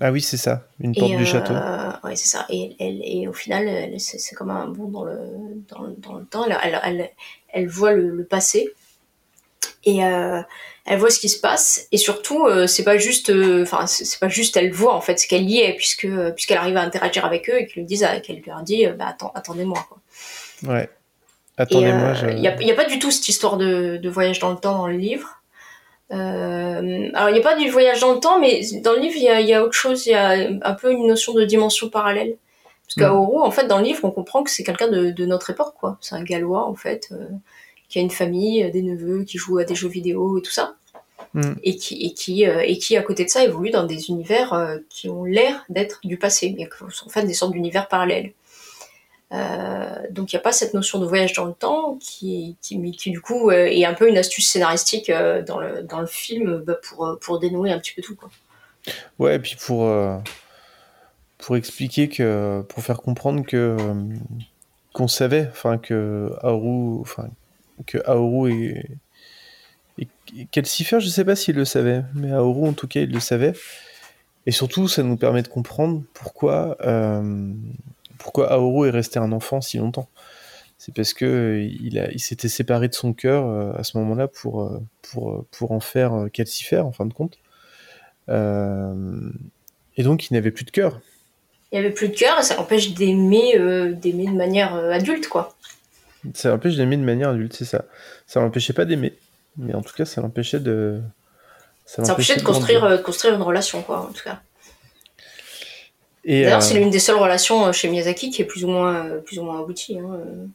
Ah 0.00 0.12
oui, 0.12 0.20
c'est 0.20 0.36
ça, 0.36 0.66
une 0.78 0.94
porte 0.94 1.16
du 1.16 1.24
château. 1.24 1.54
oui, 2.04 2.16
c'est 2.16 2.28
ça. 2.28 2.44
Et, 2.50 2.76
elle, 2.78 3.00
et 3.02 3.28
au 3.28 3.32
final, 3.32 3.98
c'est 3.98 4.34
comme 4.34 4.50
un 4.50 4.66
bond 4.66 4.88
dans 4.88 5.04
le, 5.04 5.18
dans, 5.68 5.88
dans 5.98 6.18
le 6.18 6.26
temps. 6.26 6.44
Elle, 6.44 6.78
elle, 6.84 7.10
elle 7.48 7.66
voit 7.66 7.92
le, 7.92 8.10
le 8.10 8.24
passé. 8.24 8.74
Et, 9.86 10.02
elle 10.86 10.98
voit 10.98 11.10
ce 11.10 11.18
qui 11.18 11.28
se 11.28 11.40
passe 11.40 11.88
et 11.90 11.96
surtout 11.96 12.46
euh, 12.46 12.66
c'est 12.66 12.84
pas 12.84 12.96
juste 12.96 13.30
euh, 13.30 13.62
enfin 13.62 13.86
c'est 13.86 14.20
pas 14.20 14.28
juste 14.28 14.56
elle 14.56 14.70
voit 14.70 14.94
en 14.94 15.00
fait 15.00 15.18
ce 15.18 15.26
qu'elle 15.26 15.50
y 15.50 15.58
est 15.58 15.74
puisque 15.74 16.04
euh, 16.04 16.30
puisqu'elle 16.30 16.58
arrive 16.58 16.76
à 16.76 16.82
interagir 16.82 17.24
avec 17.24 17.50
eux 17.50 17.58
et 17.58 17.66
qu'ils 17.66 17.82
lui 17.82 17.86
disent 17.86 18.06
qu'elle 18.22 18.40
leur 18.46 18.62
dit 18.62 18.86
bah 18.86 19.16
attendez-moi 19.34 19.84
quoi. 19.88 19.98
Ouais. 20.72 20.88
Attendez-moi. 21.58 22.12
Il 22.30 22.40
n'y 22.40 22.48
a, 22.48 22.62
y 22.62 22.70
a, 22.70 22.74
pas 22.74 22.84
du 22.84 22.98
tout 22.98 23.10
cette 23.10 23.28
histoire 23.28 23.56
de, 23.56 23.96
de, 23.96 24.08
voyage 24.10 24.38
dans 24.38 24.50
le 24.50 24.58
temps 24.58 24.78
dans 24.78 24.86
le 24.86 24.96
livre. 24.96 25.42
alors 26.10 27.30
il 27.30 27.32
n'y 27.32 27.40
a 27.40 27.42
pas 27.42 27.56
du 27.56 27.68
voyage 27.68 28.00
dans 28.00 28.12
le 28.12 28.20
temps 28.20 28.38
mais 28.38 28.60
dans 28.84 28.92
le 28.92 29.00
livre 29.00 29.16
il 29.16 29.24
y 29.24 29.28
a, 29.28 29.40
y 29.40 29.54
a, 29.54 29.64
autre 29.64 29.72
chose 29.72 30.06
il 30.06 30.10
y 30.10 30.14
a 30.14 30.48
un 30.62 30.74
peu 30.74 30.92
une 30.92 31.08
notion 31.08 31.34
de 31.34 31.44
dimension 31.44 31.88
parallèle. 31.88 32.36
Parce 32.86 32.94
qu'Aoru, 32.94 33.42
en 33.42 33.50
fait, 33.50 33.66
dans 33.66 33.78
le 33.78 33.84
livre, 33.84 34.04
on 34.04 34.12
comprend 34.12 34.44
que 34.44 34.50
c'est 34.50 34.62
quelqu'un 34.62 34.86
de, 34.86 35.10
de, 35.10 35.26
notre 35.26 35.50
époque, 35.50 35.74
quoi. 35.76 35.98
C'est 36.00 36.14
un 36.14 36.22
Gallois, 36.22 36.64
en 36.68 36.76
fait, 36.76 37.12
qui 37.88 37.98
a 37.98 38.02
une 38.02 38.10
famille, 38.10 38.64
euh, 38.64 38.70
des 38.70 38.82
neveux, 38.82 39.24
qui 39.24 39.38
jouent 39.38 39.58
à 39.58 39.64
des 39.64 39.74
jeux 39.74 39.88
vidéo 39.88 40.38
et 40.38 40.42
tout 40.42 40.50
ça. 40.50 40.76
Mm. 41.34 41.52
Et, 41.62 41.76
qui, 41.76 42.06
et, 42.06 42.14
qui, 42.14 42.46
euh, 42.46 42.60
et 42.60 42.78
qui, 42.78 42.96
à 42.96 43.02
côté 43.02 43.24
de 43.24 43.30
ça, 43.30 43.44
évolue 43.44 43.70
dans 43.70 43.84
des 43.84 44.08
univers 44.08 44.52
euh, 44.52 44.78
qui 44.88 45.08
ont 45.08 45.24
l'air 45.24 45.64
d'être 45.68 46.00
du 46.04 46.16
passé, 46.16 46.54
mais 46.56 46.66
qui 46.66 46.94
sont 46.94 47.06
en 47.06 47.10
fait 47.10 47.24
des 47.24 47.34
sortes 47.34 47.52
d'univers 47.52 47.88
parallèles. 47.88 48.32
donc 50.10 50.32
il 50.32 50.36
n'y 50.36 50.38
a 50.38 50.42
pas 50.42 50.52
cette 50.52 50.72
notion 50.72 50.98
de 50.98 51.06
voyage 51.06 51.32
dans 51.32 51.46
le 51.46 51.52
temps 51.52 51.98
qui, 52.00 52.56
qui, 52.62 52.80
qui 52.92 53.10
du 53.10 53.20
coup 53.20 53.50
est 53.50 53.84
un 53.84 53.94
peu 53.94 54.08
une 54.08 54.16
astuce 54.16 54.48
scénaristique 54.48 55.10
dans, 55.10 55.58
le, 55.58 55.82
dans 55.82 56.00
le 56.00 56.06
film 56.06 56.62
bah, 56.64 56.78
pour, 56.82 57.18
pour 57.20 57.38
dénouer 57.40 57.72
un 57.72 57.78
petit 57.78 57.92
peu 57.92 58.02
tout. 58.02 58.14
Quoi. 58.14 58.30
Ouais, 59.18 59.34
et 59.34 59.38
puis 59.40 59.56
pour, 59.56 59.90
pour 61.38 61.56
expliquer 61.56 62.08
que, 62.08 62.62
pour 62.68 62.82
faire 62.84 63.02
comprendre 63.02 63.44
que 63.44 63.76
qu'on 64.94 65.08
savait, 65.08 65.48
enfin 65.50 65.76
que 65.76 66.32
Haru, 66.42 67.00
enfin 67.00 67.28
que 67.84 67.98
Aoru 68.06 68.82
Et 69.98 70.08
Calcifer, 70.50 71.00
je 71.00 71.08
sais 71.08 71.24
pas 71.24 71.36
s'il 71.36 71.56
le 71.56 71.64
savait, 71.64 72.02
mais 72.14 72.32
Aoru 72.32 72.68
en 72.68 72.72
tout 72.72 72.88
cas 72.88 73.00
il 73.00 73.12
le 73.12 73.20
savait. 73.20 73.54
Et 74.46 74.52
surtout, 74.52 74.86
ça 74.86 75.02
nous 75.02 75.16
permet 75.16 75.42
de 75.42 75.48
comprendre 75.48 76.02
pourquoi, 76.14 76.76
euh, 76.80 77.52
pourquoi 78.16 78.52
Aoru 78.52 78.88
est 78.88 78.92
resté 78.92 79.18
un 79.18 79.32
enfant 79.32 79.60
si 79.60 79.78
longtemps. 79.78 80.08
C'est 80.78 80.94
parce 80.94 81.14
que 81.14 81.66
il, 81.68 82.20
s'était 82.20 82.48
séparé 82.48 82.86
de 82.88 82.94
son 82.94 83.12
cœur 83.12 83.46
euh, 83.46 83.72
à 83.76 83.82
ce 83.82 83.98
moment-là 83.98 84.28
pour, 84.28 84.62
euh, 84.62 84.78
pour, 85.02 85.44
pour 85.50 85.72
en 85.72 85.80
faire 85.80 86.26
Calcifer, 86.32 86.78
en 86.78 86.92
fin 86.92 87.06
de 87.06 87.12
compte. 87.12 87.38
Et 88.28 90.02
donc, 90.02 90.30
il 90.30 90.34
n'avait 90.34 90.50
plus 90.50 90.64
de 90.64 90.70
cœur. 90.70 91.00
Il 91.72 91.76
y 91.76 91.78
avait 91.78 91.90
plus 91.90 92.08
de 92.08 92.14
cœur 92.14 92.38
et 92.38 92.42
ça 92.42 92.54
l'empêche 92.54 92.94
d'aimer 92.94 93.58
d'aimer 93.94 94.26
de 94.26 94.36
manière 94.36 94.74
adulte, 94.74 95.28
quoi. 95.28 95.56
Ça 96.34 96.50
l'empêche 96.50 96.76
d'aimer 96.76 96.96
de 96.96 97.02
manière 97.04 97.30
adulte, 97.30 97.52
c'est 97.52 97.64
ça. 97.64 97.84
Ça 98.26 98.40
l'empêchait 98.40 98.72
pas 98.72 98.84
d'aimer, 98.84 99.16
mais 99.56 99.74
en 99.74 99.82
tout 99.82 99.94
cas, 99.94 100.04
ça 100.04 100.20
l'empêchait 100.20 100.60
de. 100.60 101.00
Ça 101.84 102.02
l'empêchait 102.02 102.36
de 102.36 102.42
construire, 102.42 102.84
euh, 102.84 102.98
construire 102.98 103.34
une 103.34 103.42
relation, 103.42 103.82
quoi, 103.82 104.00
en 104.00 104.12
tout 104.12 104.24
cas. 104.24 104.40
D'ailleurs, 106.26 106.58
euh, 106.58 106.60
c'est 106.60 106.74
l'une 106.74 106.90
des 106.90 106.98
seules 106.98 107.16
relations 107.16 107.66
euh, 107.66 107.72
chez 107.72 107.88
Miyazaki 107.88 108.30
qui 108.30 108.42
est 108.42 108.46
plus 108.46 108.64
ou 108.64 108.68
moins, 108.68 109.20
plus 109.24 109.38
ou 109.38 109.44
moins 109.44 109.60
aboutie, 109.60 109.98
hein, 109.98 110.10
euh, 110.14 110.46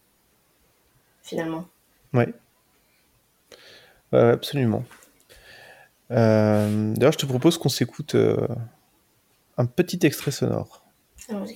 finalement. 1.23 1.65
Ouais, 2.14 2.34
ouais, 4.11 4.19
absolument. 4.19 4.84
Euh, 6.11 6.93
D'ailleurs, 6.95 7.14
je 7.14 7.19
te 7.19 7.26
propose 7.26 7.57
qu'on 7.57 7.69
s'écoute 7.69 8.18
un 9.57 9.65
petit 9.65 9.99
extrait 10.06 10.31
sonore. 10.31 10.84
Allons-y. 11.30 11.56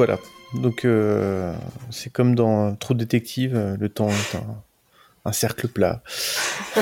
Voilà. 0.00 0.18
Donc 0.54 0.86
euh, 0.86 1.54
c'est 1.90 2.10
comme 2.10 2.34
dans 2.34 2.74
Trop 2.74 2.94
détective, 2.94 3.54
euh, 3.54 3.76
le 3.78 3.90
temps 3.90 4.08
est 4.08 4.34
un, 4.34 4.62
un 5.26 5.32
cercle 5.32 5.68
plat. 5.68 6.02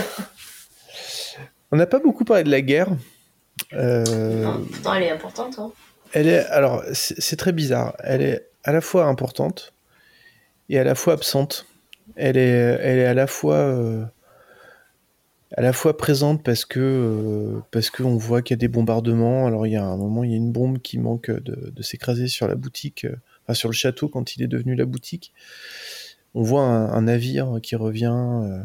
On 1.72 1.76
n'a 1.76 1.86
pas 1.86 1.98
beaucoup 1.98 2.24
parlé 2.24 2.44
de 2.44 2.50
la 2.50 2.60
guerre. 2.60 2.90
Euh, 3.72 4.44
Non, 4.44 4.64
pourtant, 4.70 4.94
elle 4.94 5.02
est 5.02 5.10
importante. 5.10 5.58
Hein. 5.58 5.72
Elle 6.12 6.28
est, 6.28 6.46
alors, 6.46 6.84
c'est 6.92 7.20
c'est 7.20 7.34
très 7.34 7.50
bizarre. 7.50 7.96
Elle 8.04 8.22
est 8.22 8.46
à 8.62 8.70
la 8.70 8.80
fois 8.80 9.06
importante 9.06 9.72
et 10.68 10.78
à 10.78 10.84
la 10.84 10.94
fois 10.94 11.14
absente. 11.14 11.66
Elle 12.14 12.36
est, 12.36 12.78
elle 12.80 12.98
est 13.00 13.06
à 13.06 13.14
la 13.14 13.26
fois, 13.26 13.56
euh, 13.56 14.04
à 15.56 15.62
la 15.62 15.72
fois 15.72 15.96
présente 15.96 16.42
parce 16.42 16.64
que, 16.64 16.80
euh, 16.80 17.80
qu'on 17.96 18.16
voit 18.16 18.42
qu'il 18.42 18.54
y 18.54 18.58
a 18.58 18.60
des 18.60 18.68
bombardements. 18.68 19.46
Alors, 19.46 19.66
il 19.66 19.72
y 19.72 19.76
a 19.76 19.84
un 19.84 19.96
moment, 19.96 20.24
il 20.24 20.30
y 20.30 20.34
a 20.34 20.36
une 20.36 20.52
bombe 20.52 20.78
qui 20.78 20.98
manque 20.98 21.30
de, 21.30 21.82
s'écraser 21.82 22.28
sur 22.28 22.48
la 22.48 22.54
boutique, 22.54 23.04
euh, 23.04 23.16
enfin, 23.44 23.54
sur 23.54 23.68
le 23.68 23.74
château 23.74 24.08
quand 24.08 24.36
il 24.36 24.42
est 24.42 24.48
devenu 24.48 24.74
la 24.74 24.84
boutique. 24.84 25.32
On 26.34 26.42
voit 26.42 26.62
un, 26.62 27.02
navire 27.02 27.58
qui 27.62 27.76
revient 27.76 28.14
euh, 28.14 28.62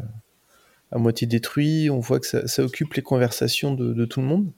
à 0.92 0.98
moitié 0.98 1.26
détruit. 1.26 1.88
On 1.90 2.00
voit 2.00 2.20
que 2.20 2.26
ça, 2.26 2.46
ça 2.46 2.62
occupe 2.62 2.94
les 2.94 3.02
conversations 3.02 3.74
de, 3.74 3.94
de 3.94 4.04
tout 4.04 4.20
le 4.20 4.26
monde. 4.26 4.50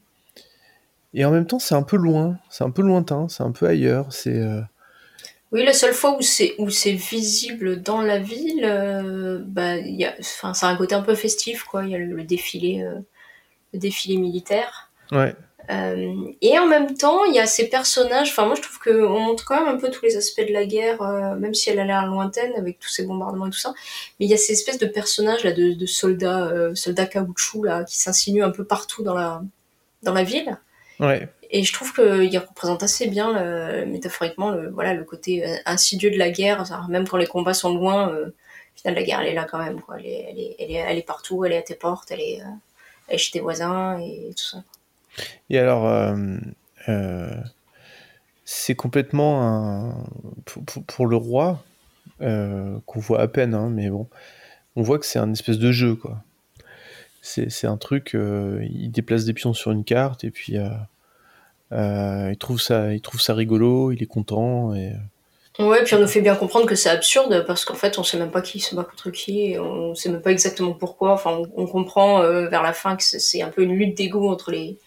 Et 1.13 1.25
en 1.25 1.31
même 1.31 1.47
temps, 1.47 1.59
c'est 1.59 1.75
un 1.75 1.83
peu 1.83 1.97
loin, 1.97 2.37
c'est 2.49 2.63
un 2.63 2.69
peu 2.69 2.81
lointain, 2.81 3.27
c'est 3.29 3.43
un 3.43 3.51
peu 3.51 3.65
ailleurs. 3.65 4.11
C'est 4.11 4.39
euh, 4.39 4.61
Oui, 5.51 5.63
la 5.63 5.73
seule 5.73 5.93
fois 5.93 6.17
où 6.17 6.21
c'est 6.21 6.55
où 6.57 6.69
c'est 6.69 6.91
visible 6.91 7.81
dans 7.81 8.01
la 8.01 8.19
ville, 8.19 8.65
euh, 8.65 9.39
bah, 9.45 9.77
il 9.77 9.95
y 9.95 10.05
a, 10.05 10.13
enfin, 10.19 10.53
c'est 10.53 10.65
un 10.65 10.75
côté 10.75 10.93
un 10.95 11.01
peu 11.01 11.15
festif, 11.15 11.63
quoi. 11.63 11.85
Il 11.85 11.91
y 11.91 11.95
a 11.95 11.97
le, 11.97 12.05
le 12.15 12.23
défilé, 12.23 12.83
euh, 12.83 12.99
le 13.73 13.79
défilé 13.79 14.17
militaire. 14.17 14.91
ouais, 15.11 15.35
Euh, 15.69 16.13
et 16.41 16.57
en 16.59 16.65
même 16.67 16.95
temps, 16.95 17.25
il 17.25 17.33
y 17.33 17.39
a 17.39 17.45
ces 17.45 17.69
personnages. 17.69 18.29
Enfin, 18.29 18.45
moi, 18.45 18.55
je 18.55 18.61
trouve 18.61 18.79
qu'on 18.79 19.19
montre 19.19 19.45
quand 19.45 19.57
même 19.63 19.73
un 19.75 19.77
peu 19.77 19.89
tous 19.89 20.03
les 20.05 20.15
aspects 20.17 20.45
de 20.47 20.53
la 20.53 20.65
guerre, 20.65 21.01
même 21.37 21.53
si 21.53 21.69
elle 21.69 21.79
a 21.79 21.85
l'air 21.85 22.05
lointaine 22.07 22.53
avec 22.57 22.79
tous 22.79 22.89
ces 22.89 23.05
bombardements 23.05 23.47
et 23.47 23.49
tout 23.49 23.57
ça. 23.57 23.73
Mais 24.19 24.25
il 24.25 24.29
y 24.29 24.33
a 24.33 24.37
ces 24.37 24.53
espèces 24.53 24.79
de 24.79 24.85
personnages 24.87 25.43
là, 25.43 25.51
de, 25.51 25.73
de 25.73 25.85
soldats, 25.85 26.73
soldats 26.75 27.05
caoutchouc 27.05 27.63
là, 27.65 27.83
qui 27.83 27.97
s'insinuent 27.97 28.43
un 28.43 28.51
peu 28.51 28.63
partout 28.65 29.03
dans 29.03 29.13
la 29.15 29.41
dans 30.03 30.13
la 30.13 30.23
ville. 30.23 30.57
ouais, 30.99 31.27
Et 31.49 31.63
je 31.63 31.73
trouve 31.73 31.93
qu'il 31.93 32.37
représente 32.37 32.83
assez 32.83 33.07
bien, 33.07 33.85
métaphoriquement, 33.85 34.51
le, 34.51 34.69
voilà, 34.69 34.93
le 34.93 35.03
côté 35.03 35.45
euh, 35.45 35.55
insidieux 35.65 36.11
de 36.11 36.17
la 36.17 36.29
guerre. 36.29 36.63
Même 36.89 37.07
quand 37.07 37.17
les 37.17 37.27
combats 37.27 37.53
sont 37.53 37.73
loin, 37.73 38.09
euh, 38.11 38.31
la 38.85 39.03
guerre, 39.03 39.21
elle 39.21 39.27
est 39.27 39.33
là 39.33 39.45
quand 39.49 39.59
même. 39.59 39.79
Elle, 39.97 40.97
est, 40.97 41.05
partout, 41.05 41.45
elle 41.45 41.53
est 41.53 41.57
à 41.57 41.61
tes 41.61 41.75
portes, 41.75 42.11
elle 42.11 42.21
est, 42.21 42.41
euh, 42.41 43.17
chez 43.17 43.31
tes 43.31 43.39
voisins 43.39 43.99
et 43.99 44.33
tout 44.35 44.43
ça. 44.43 44.63
Et 45.49 45.57
alors, 45.57 45.87
euh, 45.87 47.31
c'est 48.45 48.75
complètement 48.75 49.41
un 49.43 50.03
pour, 50.85 51.07
le 51.07 51.15
roi 51.15 51.63
qu'on 52.19 52.99
voit 52.99 53.21
à 53.21 53.27
peine, 53.27 53.53
hein, 53.53 53.69
mais 53.69 53.89
bon, 53.89 54.07
on 54.75 54.81
voit 54.81 54.99
que 54.99 55.05
c'est 55.05 55.19
un 55.19 55.31
espèce 55.31 55.57
de 55.57 55.71
jeu. 55.71 55.99
C'est 57.21 57.67
un 57.67 57.77
truc, 57.77 58.11
il 58.13 58.89
déplace 58.91 59.25
des 59.25 59.33
pions 59.33 59.53
sur 59.53 59.71
une 59.71 59.83
carte 59.83 60.23
et 60.23 60.31
puis 60.31 60.57
euh, 61.71 61.75
euh, 62.27 62.31
il 62.31 62.37
trouve 62.37 62.61
ça, 62.61 62.93
il 62.93 63.01
trouve 63.01 63.21
ça 63.21 63.33
rigolo, 63.33 63.91
il 63.91 64.01
est 64.01 64.07
content 64.07 64.73
et 64.73 64.93
Ouais, 65.59 65.83
puis 65.83 65.95
on 65.95 65.99
nous 65.99 66.07
fait 66.07 66.21
bien 66.21 66.35
comprendre 66.35 66.67
que 66.67 66.75
c'est 66.75 66.89
absurde 66.89 67.43
parce 67.47 67.65
qu'en 67.65 67.73
fait, 67.73 67.97
on 67.97 68.03
sait 68.03 68.19
même 68.19 68.29
pas 68.29 68.41
qui 68.41 68.59
se 68.59 68.75
bat 68.75 68.83
contre 68.83 69.09
qui, 69.09 69.53
et 69.53 69.59
on 69.59 69.95
sait 69.95 70.09
même 70.09 70.21
pas 70.21 70.31
exactement 70.31 70.73
pourquoi. 70.73 71.13
Enfin, 71.13 71.41
on, 71.55 71.65
comprend 71.65 72.21
euh, 72.21 72.47
vers 72.47 72.61
la 72.61 72.73
fin 72.73 72.95
que 72.95 73.03
c'est- 73.03 73.41
un 73.41 73.49
peu 73.49 73.63
une 73.63 73.73
lutte 73.73 73.97
d'ego 73.97 74.29
entre 74.29 74.51
les 74.51 74.77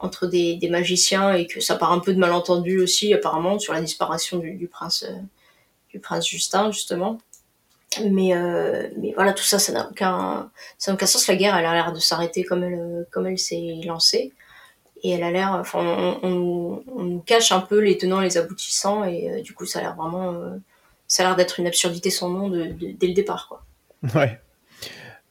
entre 0.00 0.26
des, 0.26 0.58
magiciens 0.70 1.34
et 1.34 1.46
que 1.46 1.60
ça 1.60 1.76
part 1.76 1.92
un 1.92 2.00
peu 2.00 2.14
de 2.14 2.18
malentendu 2.18 2.80
aussi 2.80 3.12
apparemment 3.14 3.58
sur 3.58 3.74
la 3.74 3.80
disparition 3.82 4.38
du, 4.38 4.68
prince 4.68 5.04
euh, 5.08 5.12
du 5.90 5.98
prince 6.00 6.26
Justin 6.26 6.70
justement. 6.72 7.18
Mais 8.04 8.34
euh, 8.36 8.88
mais 8.98 9.12
voilà, 9.14 9.32
tout 9.32 9.42
ça, 9.42 9.58
ça 9.58 9.72
n'a 9.72 9.88
aucun 9.90 10.50
aucun 10.88 11.06
sens. 11.06 11.26
La 11.26 11.36
guerre, 11.36 11.56
elle 11.56 11.66
a 11.66 11.74
l'air 11.74 11.92
de 11.92 11.98
s'arrêter 11.98 12.44
comme 12.44 12.62
elle 12.62 12.74
euh, 12.74 13.04
comme 13.10 13.26
elle 13.26 13.38
s'est 13.38 13.80
lancée 13.84 14.32
et 15.02 15.10
elle 15.10 15.22
a 15.22 15.30
l'air 15.30 15.52
enfin 15.52 15.80
on, 16.22 16.82
nous 16.96 17.22
cache 17.24 17.52
un 17.52 17.60
peu 17.60 17.78
les 17.78 17.98
tenants 17.98 18.20
les 18.20 18.36
aboutissants 18.36 19.04
et 19.04 19.30
euh, 19.30 19.42
du 19.42 19.54
coup 19.54 19.66
ça 19.66 19.78
a 19.78 19.82
l'air 19.82 19.94
vraiment 19.96 20.32
euh, 20.32 20.56
ça 21.06 21.22
a 21.22 21.26
l'air 21.26 21.36
d'être 21.36 21.60
une 21.60 21.66
absurdité 21.66 22.10
sans 22.10 22.30
nom 22.30 22.48
dès 22.50 23.06
le 23.06 23.14
départ 23.14 23.48
quoi 23.48 23.64
Ouais. 24.14 24.40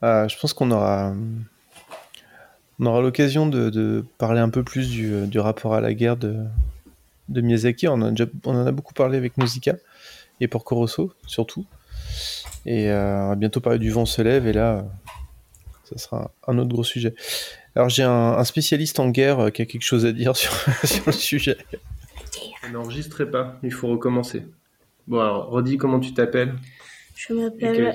Euh, 0.03 0.27
je 0.27 0.39
pense 0.39 0.53
qu'on 0.53 0.71
aura, 0.71 1.13
on 2.79 2.85
aura 2.85 3.01
l'occasion 3.01 3.47
de, 3.47 4.05
parler 4.17 4.39
un 4.39 4.49
peu 4.49 4.63
plus 4.63 4.89
du, 4.89 5.39
rapport 5.39 5.73
à 5.73 5.81
la 5.81 5.93
guerre 5.93 6.15
de, 6.15 6.45
Miyazaki. 7.27 7.87
On 7.87 8.01
a 8.01 8.11
déjà, 8.11 8.25
on 8.45 8.55
en 8.55 8.65
a 8.65 8.71
beaucoup 8.71 8.93
parlé 8.93 9.17
avec 9.17 9.37
Nausicaa 9.37 9.75
et 10.39 10.47
Porco 10.47 10.75
Rosso, 10.75 11.11
surtout. 11.25 11.65
Et 12.65 12.89
on 12.89 13.29
va 13.29 13.35
bientôt 13.35 13.59
parler 13.59 13.79
du 13.79 13.89
vent 13.89 14.05
se 14.05 14.21
lève, 14.21 14.47
et 14.47 14.53
là, 14.53 14.85
ça 15.83 15.97
sera 15.97 16.31
un 16.47 16.57
autre 16.57 16.69
gros 16.69 16.83
sujet. 16.83 17.13
Alors, 17.75 17.89
j'ai 17.89 18.03
un, 18.03 18.09
un 18.09 18.43
spécialiste 18.43 18.99
en 18.99 19.09
guerre 19.09 19.39
euh, 19.39 19.49
qui 19.49 19.61
a 19.61 19.65
quelque 19.65 19.83
chose 19.83 20.05
à 20.05 20.11
dire 20.11 20.35
sur, 20.35 20.51
sur 20.83 21.03
le 21.05 21.11
sujet. 21.11 21.57
N'enregistrez 22.71 23.29
pas, 23.29 23.57
il 23.63 23.71
faut 23.71 23.87
recommencer. 23.87 24.45
Bon, 25.07 25.19
alors, 25.19 25.49
redis 25.49 25.77
comment 25.77 25.99
tu 25.99 26.13
t'appelles. 26.13 26.55
Je 27.15 27.33
m'appelle 27.33 27.93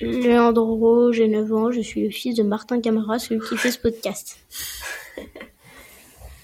Leandro, 0.00 1.10
j'ai 1.12 1.26
9 1.26 1.52
ans, 1.52 1.72
je 1.72 1.80
suis 1.80 2.04
le 2.04 2.10
fils 2.10 2.36
de 2.36 2.44
Martin 2.44 2.80
Camara, 2.80 3.18
celui 3.18 3.40
qui 3.40 3.56
fait 3.56 3.70
ce 3.70 3.78
podcast. 3.78 4.38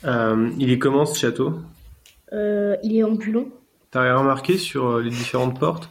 Euh, 0.04 0.50
il 0.60 0.70
est 0.70 0.78
comment 0.78 1.04
ce 1.04 1.18
château? 1.18 1.54
Euh, 2.32 2.76
il 2.84 2.96
est 2.96 3.02
ambulant. 3.02 3.46
T'as 3.90 4.02
rien 4.02 4.16
remarqué 4.16 4.56
sur 4.56 5.00
les 5.00 5.10
différentes 5.10 5.58
portes? 5.58 5.90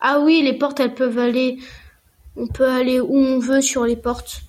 Ah 0.00 0.20
oui, 0.24 0.40
les 0.42 0.56
portes, 0.56 0.80
elles 0.80 0.94
peuvent 0.94 1.18
aller. 1.18 1.58
On 2.36 2.46
peut 2.46 2.66
aller 2.66 2.98
où 2.98 3.14
on 3.14 3.38
veut 3.38 3.60
sur 3.60 3.84
les 3.84 3.96
portes. 3.96 4.40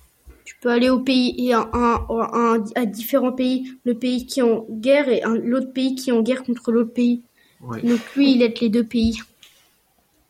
Peux 0.60 0.70
aller 0.70 0.90
au 0.90 0.98
pays 0.98 1.34
et 1.38 1.54
à 1.54 2.86
différents 2.86 3.32
pays. 3.32 3.72
Le 3.84 3.94
pays 3.94 4.26
qui 4.26 4.40
est 4.40 4.42
en 4.42 4.66
guerre 4.68 5.08
et 5.08 5.22
l'autre 5.42 5.72
pays 5.72 5.94
qui 5.94 6.10
est 6.10 6.12
en 6.12 6.22
guerre 6.22 6.42
contre 6.42 6.72
l'autre 6.72 6.92
pays. 6.92 7.22
Ouais. 7.60 7.80
Donc 7.82 8.00
lui, 8.16 8.32
il 8.32 8.42
aide 8.42 8.60
les 8.60 8.68
deux 8.68 8.84
pays. 8.84 9.18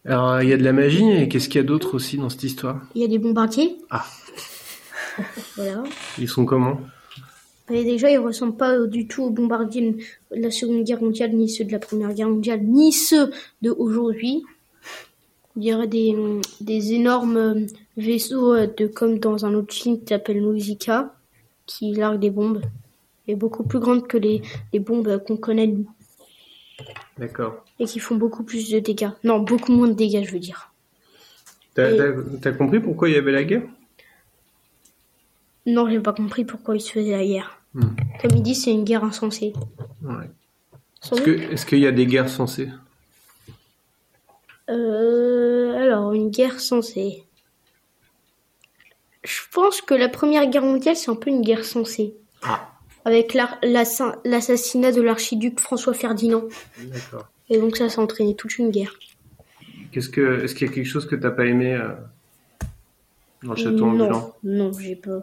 Alors, 0.04 0.40
il 0.42 0.48
y 0.48 0.52
a 0.52 0.56
de 0.56 0.64
la 0.64 0.72
magie, 0.72 1.10
et 1.10 1.28
qu'est-ce 1.28 1.48
qu'il 1.48 1.60
y 1.60 1.64
a 1.64 1.66
d'autre 1.66 1.94
aussi 1.94 2.16
dans 2.16 2.30
cette 2.30 2.44
histoire? 2.44 2.80
Il 2.94 3.02
y 3.02 3.04
a 3.04 3.08
des 3.08 3.18
bombardiers. 3.18 3.76
Ah. 3.90 4.06
Voilà. 5.56 5.82
Ils 6.18 6.28
sont 6.28 6.44
comment? 6.44 6.80
Mais 7.70 7.84
déjà, 7.84 8.10
ils 8.10 8.18
ressemblent 8.18 8.56
pas 8.56 8.78
du 8.86 9.06
tout 9.06 9.24
aux 9.24 9.30
bombardiers 9.30 9.92
de 10.30 10.40
la 10.40 10.50
Seconde 10.50 10.84
Guerre 10.84 11.02
mondiale, 11.02 11.32
ni 11.32 11.50
ceux 11.50 11.64
de 11.64 11.72
la 11.72 11.78
Première 11.78 12.14
Guerre 12.14 12.30
mondiale, 12.30 12.62
ni 12.62 12.92
ceux 12.92 13.30
de 13.60 13.70
aujourd'hui. 13.70 14.44
On 15.56 15.60
dirait 15.60 15.88
des, 15.88 16.16
des 16.60 16.92
énormes 16.92 17.66
vaisseaux 17.98 18.54
euh, 18.54 18.66
de, 18.66 18.86
comme 18.86 19.18
dans 19.18 19.44
un 19.44 19.52
autre 19.54 19.74
film 19.74 19.98
qui 19.98 20.06
s'appelle 20.08 20.42
Nausicaa, 20.42 21.14
qui 21.66 21.92
larguent 21.92 22.20
des 22.20 22.30
bombes. 22.30 22.62
Et 23.26 23.34
beaucoup 23.34 23.62
plus 23.62 23.78
grandes 23.78 24.06
que 24.08 24.16
les, 24.16 24.40
les 24.72 24.78
bombes 24.80 25.22
qu'on 25.26 25.36
connaît 25.36 25.66
nous. 25.66 25.86
D'accord. 27.18 27.62
Et 27.78 27.84
qui 27.84 27.98
font 27.98 28.14
beaucoup 28.16 28.42
plus 28.42 28.70
de 28.70 28.78
dégâts. 28.78 29.10
Non, 29.22 29.40
beaucoup 29.40 29.72
moins 29.72 29.88
de 29.88 29.92
dégâts, 29.92 30.24
je 30.24 30.32
veux 30.32 30.38
dire. 30.38 30.72
T'as 31.74 31.90
Et- 31.90 32.56
compris 32.56 32.80
pourquoi 32.80 33.10
il 33.10 33.16
y 33.16 33.18
avait 33.18 33.32
la 33.32 33.44
guerre? 33.44 33.62
Non, 35.66 35.88
j'ai 35.90 36.00
pas 36.00 36.14
compris 36.14 36.46
pourquoi 36.46 36.76
ils 36.76 36.80
se 36.80 36.90
faisaient 36.92 37.10
la 37.10 37.26
guerre. 37.26 37.60
Hmm. 37.74 37.88
Comme 38.22 38.30
il 38.36 38.42
dit, 38.42 38.54
c'est 38.54 38.72
une 38.72 38.84
guerre 38.84 39.04
insensée. 39.04 39.52
Ouais. 40.02 40.30
Est-ce 41.52 41.66
qu'il 41.66 41.80
y 41.80 41.86
a 41.86 41.92
des 41.92 42.06
guerres 42.06 42.30
sensées? 42.30 42.70
Euh, 44.70 45.74
alors, 45.76 46.14
une 46.14 46.30
guerre 46.30 46.60
sensée. 46.60 47.24
Je 49.24 49.40
pense 49.52 49.80
que 49.80 49.94
la 49.94 50.08
Première 50.08 50.46
Guerre 50.48 50.62
mondiale, 50.62 50.96
c'est 50.96 51.10
un 51.10 51.16
peu 51.16 51.30
une 51.30 51.42
guerre 51.42 51.64
sensée. 51.64 52.14
Ah. 52.42 52.70
Avec 53.04 53.34
l'assassinat 53.34 54.92
de 54.92 55.00
l'archiduc 55.02 55.60
François 55.60 55.94
Ferdinand. 55.94 56.44
D'accord. 56.78 57.28
Et 57.48 57.58
donc 57.58 57.76
ça, 57.76 57.88
ça 57.88 58.00
a 58.00 58.04
entraîné 58.04 58.34
toute 58.34 58.58
une 58.58 58.70
guerre. 58.70 58.94
Qu'est-ce 59.90 60.10
que, 60.10 60.44
est-ce 60.44 60.54
qu'il 60.54 60.66
y 60.68 60.70
a 60.70 60.72
quelque 60.72 60.86
chose 60.86 61.06
que 61.06 61.16
t'as 61.16 61.30
pas 61.30 61.46
aimé 61.46 61.74
euh, 61.74 61.88
dans 63.42 63.52
le 63.52 63.56
château 63.56 63.86
non, 63.86 64.04
ambulant? 64.04 64.36
Non, 64.44 64.72
j'ai 64.72 64.96
pas, 64.96 65.22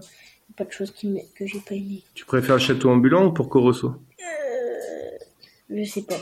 pas 0.55 0.63
de 0.63 0.71
choses 0.71 0.91
qui 0.91 1.21
que 1.35 1.45
j'ai 1.45 1.59
pas 1.59 1.75
aimé. 1.75 2.01
Tu 2.15 2.25
préfères 2.25 2.55
le 2.55 2.61
château 2.61 2.89
ambulant 2.89 3.27
ou 3.27 3.31
pour 3.31 3.47
Corosso? 3.49 3.93
Je 5.69 5.83
sais 5.83 6.01
pas. 6.01 6.15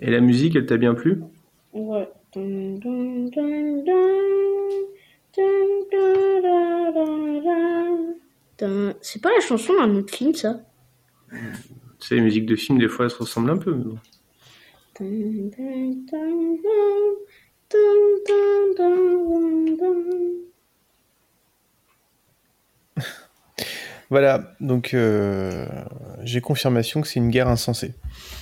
Et 0.00 0.10
la 0.10 0.20
musique, 0.20 0.54
elle 0.54 0.66
t'a 0.66 0.76
bien 0.76 0.94
plu? 0.94 1.22
Ouais. 1.72 2.08
Dun, 2.34 2.76
dun, 2.78 3.30
dun, 3.30 3.82
C'est 9.10 9.22
pas 9.22 9.30
la 9.34 9.40
chanson 9.40 9.72
d'un 9.74 9.94
autre 9.94 10.14
film, 10.14 10.34
ça 10.34 10.60
Tu 11.30 11.38
sais, 12.00 12.14
les 12.16 12.20
musiques 12.20 12.44
de 12.46 12.56
films, 12.56 12.78
des 12.78 12.88
fois, 12.88 13.06
elles 13.06 13.10
se 13.10 13.16
ressemblent 13.16 13.50
un 13.50 13.56
peu. 13.56 13.74
mais 13.74 13.84
bon. 13.84 13.98
Voilà, 24.10 24.54
donc 24.60 24.94
euh, 24.94 25.66
j'ai 26.22 26.40
confirmation 26.40 27.00
que 27.02 27.08
c'est 27.08 27.18
une 27.18 27.30
guerre 27.30 27.48
insensée. 27.48 27.94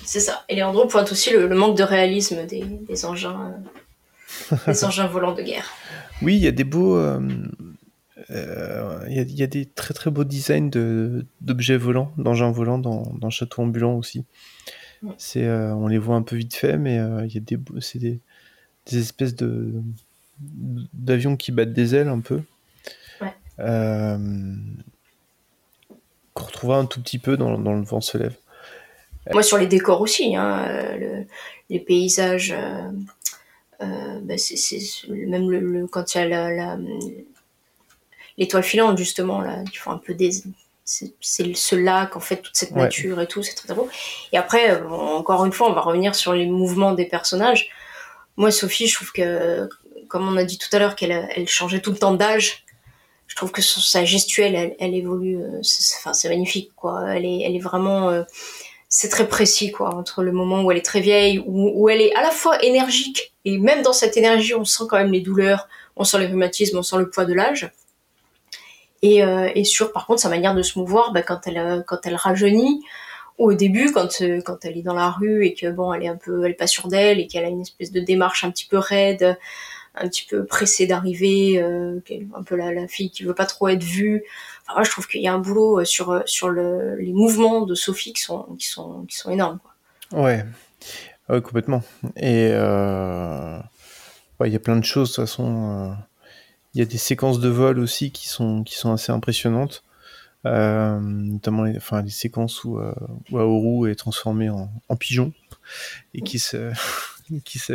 C'est 0.04 0.20
ça. 0.20 0.44
Et 0.48 0.54
Léandro 0.56 0.86
pointe 0.86 1.10
aussi 1.10 1.32
le, 1.32 1.46
le 1.48 1.54
manque 1.56 1.76
de 1.76 1.82
réalisme 1.82 2.44
des, 2.46 2.62
des 2.64 3.04
engins, 3.04 3.52
euh, 4.52 4.56
des 4.66 4.84
engins 4.84 5.06
volants 5.06 5.34
de 5.34 5.42
guerre. 5.42 5.72
Oui, 6.22 6.36
il 6.36 6.42
y 6.42 6.46
a 6.46 6.52
des 6.52 6.64
beaux. 6.64 6.96
euh, 6.96 7.20
euh, 8.30 9.04
Il 9.08 9.14
y, 9.14 9.18
a, 9.18 9.22
il 9.22 9.34
y 9.36 9.42
a 9.42 9.46
des 9.46 9.66
très 9.66 9.94
très 9.94 10.10
beaux 10.10 10.24
designs 10.24 10.70
de- 10.70 11.26
d'objets 11.40 11.76
volants, 11.76 12.12
d'engins 12.16 12.50
volants 12.50 12.78
dans, 12.78 13.02
dans 13.18 13.30
Château 13.30 13.62
Ambulant 13.62 13.94
aussi. 13.96 14.24
Ouais. 15.02 15.12
C'est, 15.18 15.44
euh, 15.44 15.74
on 15.74 15.86
les 15.88 15.98
voit 15.98 16.16
un 16.16 16.22
peu 16.22 16.36
vite 16.36 16.54
fait, 16.54 16.78
mais 16.78 16.98
euh, 16.98 17.26
il 17.26 17.34
y 17.34 17.36
a 17.36 17.40
des, 17.40 17.56
beaux- 17.56 17.80
c'est 17.80 17.98
des, 17.98 18.18
des 18.90 18.98
espèces 18.98 19.34
de 19.36 19.72
d'avions 20.92 21.36
qui 21.36 21.50
battent 21.52 21.72
des 21.72 21.94
ailes 21.94 22.08
un 22.08 22.20
peu. 22.20 22.40
Ouais. 23.22 23.34
Qu'on 26.34 26.44
retrouvera 26.44 26.78
un 26.78 26.84
tout 26.86 27.00
petit 27.00 27.18
peu 27.18 27.36
dans, 27.36 27.58
dans 27.58 27.72
Le 27.74 27.82
vent 27.84 28.00
se 28.02 28.18
lève. 28.18 28.36
Moi, 29.32 29.42
sur 29.42 29.56
les 29.58 29.66
décors 29.66 30.00
aussi, 30.02 30.36
hein, 30.36 30.66
le- 30.98 31.24
les 31.70 31.80
paysages, 31.80 32.54
bah, 33.80 34.38
c'est 34.38 34.56
c'est- 34.56 35.08
même 35.08 35.50
le, 35.50 35.60
le- 35.60 35.86
quand 35.86 36.14
il 36.14 36.18
y 36.18 36.20
a 36.22 36.28
la- 36.28 36.50
la- 36.52 36.78
l'étoile 38.38 38.62
filante, 38.62 38.98
justement, 38.98 39.40
là, 39.40 39.62
qui 39.70 39.76
font 39.78 39.90
un 39.92 39.98
peu 39.98 40.14
des. 40.14 40.30
C'est 40.84 41.12
ce 41.56 41.74
lac, 41.74 42.14
en 42.16 42.20
fait, 42.20 42.36
toute 42.42 42.56
cette 42.56 42.70
Ouais. 42.70 42.82
nature 42.82 43.20
et 43.20 43.26
tout, 43.26 43.42
c'est 43.42 43.54
très, 43.54 43.66
très 43.66 43.74
beau. 43.74 43.88
Et 44.32 44.36
après, 44.38 44.70
euh, 44.70 44.78
bon, 44.84 45.00
encore 45.16 45.44
une 45.44 45.52
fois, 45.52 45.68
on 45.68 45.72
va 45.72 45.80
revenir 45.80 46.14
sur 46.14 46.32
les 46.32 46.46
mouvements 46.46 46.92
des 46.92 47.06
personnages. 47.06 47.70
Moi, 48.36 48.52
Sophie, 48.52 48.86
je 48.86 48.94
trouve 48.94 49.10
que, 49.10 49.68
comme 50.08 50.28
on 50.28 50.36
a 50.36 50.44
dit 50.44 50.58
tout 50.58 50.68
à 50.72 50.78
l'heure, 50.78 50.94
qu'elle 50.94 51.28
elle 51.34 51.48
changeait 51.48 51.80
tout 51.80 51.90
le 51.90 51.98
temps 51.98 52.14
d'âge. 52.14 52.64
Je 53.26 53.34
trouve 53.34 53.50
que 53.50 53.62
sa 53.62 54.04
gestuelle, 54.04 54.54
elle, 54.54 54.76
elle 54.78 54.94
évolue. 54.94 55.38
euh, 55.42 55.60
enfin, 55.98 56.12
c'est 56.12 56.28
magnifique, 56.28 56.70
quoi. 56.76 57.02
Elle 57.16 57.24
est, 57.24 57.40
elle 57.40 57.56
est 57.56 57.60
vraiment. 57.60 58.08
euh, 58.10 58.22
c'est 58.88 59.08
très 59.08 59.26
précis 59.26 59.72
quoi 59.72 59.94
entre 59.94 60.22
le 60.22 60.32
moment 60.32 60.62
où 60.62 60.70
elle 60.70 60.78
est 60.78 60.84
très 60.84 61.00
vieille 61.00 61.42
où, 61.44 61.88
elle 61.88 62.00
est 62.00 62.14
à 62.14 62.22
la 62.22 62.30
fois 62.30 62.62
énergique 62.62 63.32
et 63.44 63.58
même 63.58 63.82
dans 63.82 63.92
cette 63.92 64.16
énergie 64.16 64.54
on 64.54 64.64
sent 64.64 64.84
quand 64.88 64.96
même 64.96 65.12
les 65.12 65.20
douleurs 65.20 65.68
on 65.96 66.04
sent 66.04 66.18
les 66.18 66.26
rhumatismes 66.26 66.78
on 66.78 66.82
sent 66.82 66.98
le 66.98 67.10
poids 67.10 67.24
de 67.24 67.34
l'âge. 67.34 67.70
Et, 69.02 69.22
euh, 69.22 69.50
et 69.54 69.64
sur 69.64 69.92
par 69.92 70.06
contre 70.06 70.20
sa 70.20 70.28
manière 70.28 70.54
de 70.54 70.62
se 70.62 70.78
mouvoir 70.78 71.12
bah, 71.12 71.22
quand 71.22 71.46
elle 71.46 71.58
euh, 71.58 71.82
quand 71.86 71.98
elle 72.04 72.16
rajeunit 72.16 72.82
ou 73.38 73.50
au 73.50 73.54
début 73.54 73.92
quand 73.92 74.22
euh, 74.22 74.40
quand 74.40 74.64
elle 74.64 74.78
est 74.78 74.82
dans 74.82 74.94
la 74.94 75.10
rue 75.10 75.44
et 75.44 75.54
que 75.54 75.70
bon 75.70 75.92
elle 75.92 76.04
est 76.04 76.08
un 76.08 76.16
peu 76.16 76.44
elle 76.44 76.52
est 76.52 76.54
pas 76.54 76.66
sûre 76.66 76.88
d'elle 76.88 77.20
et 77.20 77.26
qu'elle 77.26 77.44
a 77.44 77.48
une 77.48 77.60
espèce 77.60 77.92
de 77.92 78.00
démarche 78.00 78.44
un 78.44 78.50
petit 78.50 78.66
peu 78.66 78.78
raide 78.78 79.36
un 79.96 80.08
petit 80.08 80.26
peu 80.26 80.44
pressée 80.44 80.86
d'arriver 80.86 81.62
euh, 81.62 82.00
un 82.34 82.42
peu 82.42 82.56
la, 82.56 82.88
fille 82.88 83.10
qui 83.10 83.24
veut 83.24 83.34
pas 83.34 83.46
trop 83.46 83.68
être 83.68 83.82
vue 83.82 84.22
Enfin, 84.62 84.74
moi, 84.74 84.84
je 84.84 84.90
trouve 84.90 85.06
qu'il 85.06 85.20
y 85.20 85.28
a 85.28 85.32
un 85.32 85.38
boulot 85.38 85.80
euh, 85.80 85.84
sur, 85.84 86.10
euh, 86.10 86.22
sur 86.26 86.48
le, 86.48 86.96
les 86.96 87.12
mouvements 87.12 87.66
de 87.66 87.76
Sophie 87.76 88.12
qui 88.12 88.20
sont, 88.20 88.42
qui 88.58 88.66
sont, 88.66 89.04
qui 89.04 89.16
sont 89.16 89.30
énormes. 89.30 89.60
Quoi. 90.10 90.20
Ouais, 90.20 90.44
ouais 91.28 91.40
complètement. 91.40 91.84
Et 92.16 92.48
il 92.48 94.52
y 94.52 94.56
a 94.56 94.60
plein 94.60 94.76
de 94.76 94.84
choses 94.84 95.10
de 95.10 95.14
toute 95.14 95.24
façon. 95.24 95.96
Il 96.74 96.80
y 96.80 96.82
a 96.82 96.84
des 96.84 96.98
séquences 96.98 97.38
de 97.38 97.48
vol 97.48 97.78
aussi 97.78 98.10
qui 98.10 98.28
sont, 98.28 98.64
qui 98.64 98.74
sont 98.74 98.92
assez 98.92 99.12
impressionnantes. 99.12 99.84
Notamment 100.44 101.64
les, 101.64 101.76
enfin, 101.76 102.02
les 102.02 102.10
séquences 102.10 102.64
où, 102.64 102.78
euh, 102.78 102.94
où 103.30 103.38
Aoru 103.38 103.90
est 103.90 103.96
transformé 103.96 104.48
en, 104.48 104.96
pigeon 104.96 105.32
et 106.14 106.20
qui 106.22 106.38
se, 106.38 106.72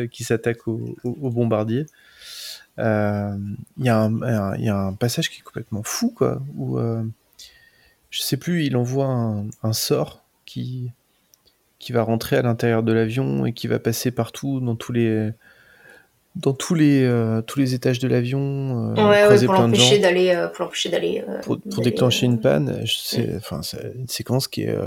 qui 0.06 0.24
s'attaque 0.24 0.68
au, 0.68 0.96
au, 1.04 1.18
au. 1.22 1.50
Euh, 2.80 3.36
Il 3.78 3.86
y, 3.86 3.90
a 3.90 3.98
un- 4.00 4.22
un- 4.22 4.56
il 4.56 4.64
y 4.66 4.70
a 4.70 4.78
un 4.78 4.94
passage 4.94 5.30
qui 5.30 5.40
est 5.40 5.44
complètement 5.44 5.84
fou, 5.84 6.12
quoi, 6.16 6.42
où 6.56 6.78
euh, 6.80 7.04
je 8.10 8.22
sais 8.22 8.38
plus, 8.38 8.66
il 8.66 8.76
envoie 8.78 9.06
un, 9.08 9.46
un 9.64 9.74
sort 9.74 10.24
qui, 10.46 10.92
qui 11.80 11.92
va 11.92 12.04
rentrer 12.04 12.38
à 12.38 12.42
l'intérieur 12.42 12.84
de 12.84 12.92
l'avion 12.94 13.46
et 13.46 13.54
qui 13.54 13.68
va 13.68 13.80
passer 13.80 14.12
partout 14.12 14.60
dans 14.60 14.76
tous 14.76 14.92
les 14.94 15.32
dans 16.38 16.54
tous 16.54 16.76
les 16.76 17.04
euh, 17.04 17.42
tous 17.42 17.60
les 17.60 17.74
étages 17.74 18.00
de 18.00 18.08
l'avion, 18.08 18.94
ouais, 19.10 19.28
ouais, 19.28 19.28
pour 19.46 19.56
l'empêcher 19.66 20.00
d'aller, 20.00 20.48
pour 20.54 20.64
l'empêcher 20.66 20.90
d'aller. 20.90 21.24
pour, 21.42 21.58
déclencher 21.84 22.26
une 22.26 22.40
panne. 22.40 22.86
sais- 22.86 23.36
Enfin, 23.36 23.62
c'est 23.64 23.92
une 23.96 24.08
séquence 24.08 24.48
qui 24.48 24.64
est 24.64 24.78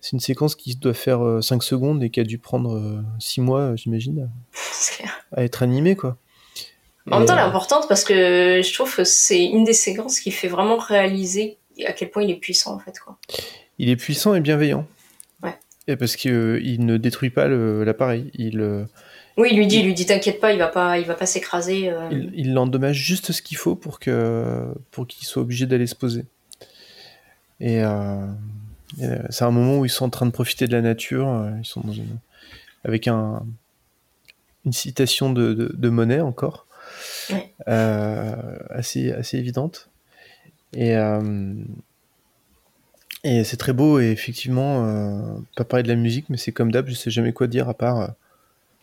c'est 0.00 0.12
une 0.12 0.20
séquence 0.20 0.54
qui 0.54 0.74
doit 0.76 0.94
faire 0.94 1.42
5 1.42 1.62
secondes 1.62 2.02
et 2.02 2.08
qui 2.10 2.20
a 2.20 2.24
dû 2.24 2.38
prendre 2.38 3.02
6 3.18 3.40
mois, 3.42 3.76
j'imagine, 3.76 4.30
c'est 4.52 5.04
à 5.32 5.42
être 5.44 5.62
animée, 5.62 5.96
quoi. 5.96 6.16
En 7.10 7.18
même 7.18 7.26
temps, 7.28 7.34
elle 7.34 7.40
est 7.40 7.42
euh, 7.42 7.46
importante 7.48 7.86
parce 7.88 8.02
que 8.04 8.60
je 8.64 8.72
trouve 8.74 8.94
que 8.96 9.04
c'est 9.04 9.44
une 9.44 9.64
des 9.64 9.72
séquences 9.74 10.20
qui 10.20 10.30
fait 10.30 10.48
vraiment 10.48 10.76
réaliser 10.78 11.58
à 11.86 11.92
quel 11.92 12.10
point 12.10 12.22
il 12.22 12.30
est 12.30 12.36
puissant 12.36 12.74
en 12.74 12.78
fait. 12.78 12.98
Quoi. 12.98 13.18
il 13.78 13.88
est 13.90 13.96
puissant 13.96 14.34
et 14.34 14.40
bienveillant. 14.40 14.86
Ouais. 15.42 15.54
Et 15.86 15.96
parce 15.96 16.16
qu'il 16.16 16.84
ne 16.86 16.96
détruit 16.96 17.30
pas 17.30 17.46
l'appareil. 17.48 18.30
Il, 18.34 18.60
euh, 18.60 18.84
Oui, 19.36 19.48
il 19.52 19.58
lui 19.58 19.66
dit, 19.66 19.80
il 19.80 19.84
lui 19.86 19.92
dit 19.94 20.06
t'inquiète 20.06 20.40
pas, 20.40 20.52
il 20.52 20.58
va 20.58 20.68
pas, 20.68 20.98
il 20.98 21.04
va 21.04 21.14
pas 21.14 21.26
s'écraser. 21.26 21.90
euh. 21.90 22.08
il, 22.34 22.54
l'endommage 22.54 22.96
juste 22.96 23.32
ce 23.32 23.42
qu'il 23.42 23.56
faut 23.58 23.74
pour 23.76 23.98
que 24.00 24.72
pour 24.90 25.06
qu'il 25.06 25.26
soit 25.26 25.42
obligé 25.42 25.66
d'aller 25.66 25.86
se 25.86 25.94
poser. 25.96 26.24
Et, 27.60 27.82
euh, 27.84 28.26
euh, 29.02 29.18
c'est 29.30 29.44
un 29.44 29.50
moment 29.50 29.78
où 29.80 29.84
ils 29.84 29.90
sont 29.90 30.04
en 30.06 30.10
train 30.10 30.26
de 30.26 30.30
profiter 30.30 30.66
de 30.66 30.72
la 30.72 30.80
nature. 30.80 31.28
euh, 31.28 31.50
Ils 31.60 31.66
sont 31.66 31.80
dans 31.82 31.92
une, 31.92 32.16
avec 32.84 33.08
un, 33.08 33.44
une 34.64 34.72
citation 34.72 35.32
de, 35.32 35.52
de, 35.54 35.70
de 35.74 35.88
Monet 35.88 36.20
encore, 36.20 36.66
Ouais. 37.30 37.52
euh, 37.68 38.32
assez 38.70 39.12
assez 39.12 39.38
évidente. 39.38 39.88
Et 40.76 40.96
euh, 40.96 41.54
et 43.22 43.44
c'est 43.44 43.56
très 43.56 43.72
beau 43.72 44.00
et 44.00 44.10
effectivement, 44.10 44.84
euh, 44.86 45.38
pas 45.56 45.64
parler 45.64 45.82
de 45.82 45.88
la 45.88 45.94
musique, 45.94 46.26
mais 46.28 46.36
c'est 46.36 46.52
comme 46.52 46.70
d'hab, 46.70 46.88
je 46.88 46.94
sais 46.94 47.10
jamais 47.10 47.32
quoi 47.32 47.46
dire 47.46 47.68
à 47.68 47.74
part. 47.74 48.10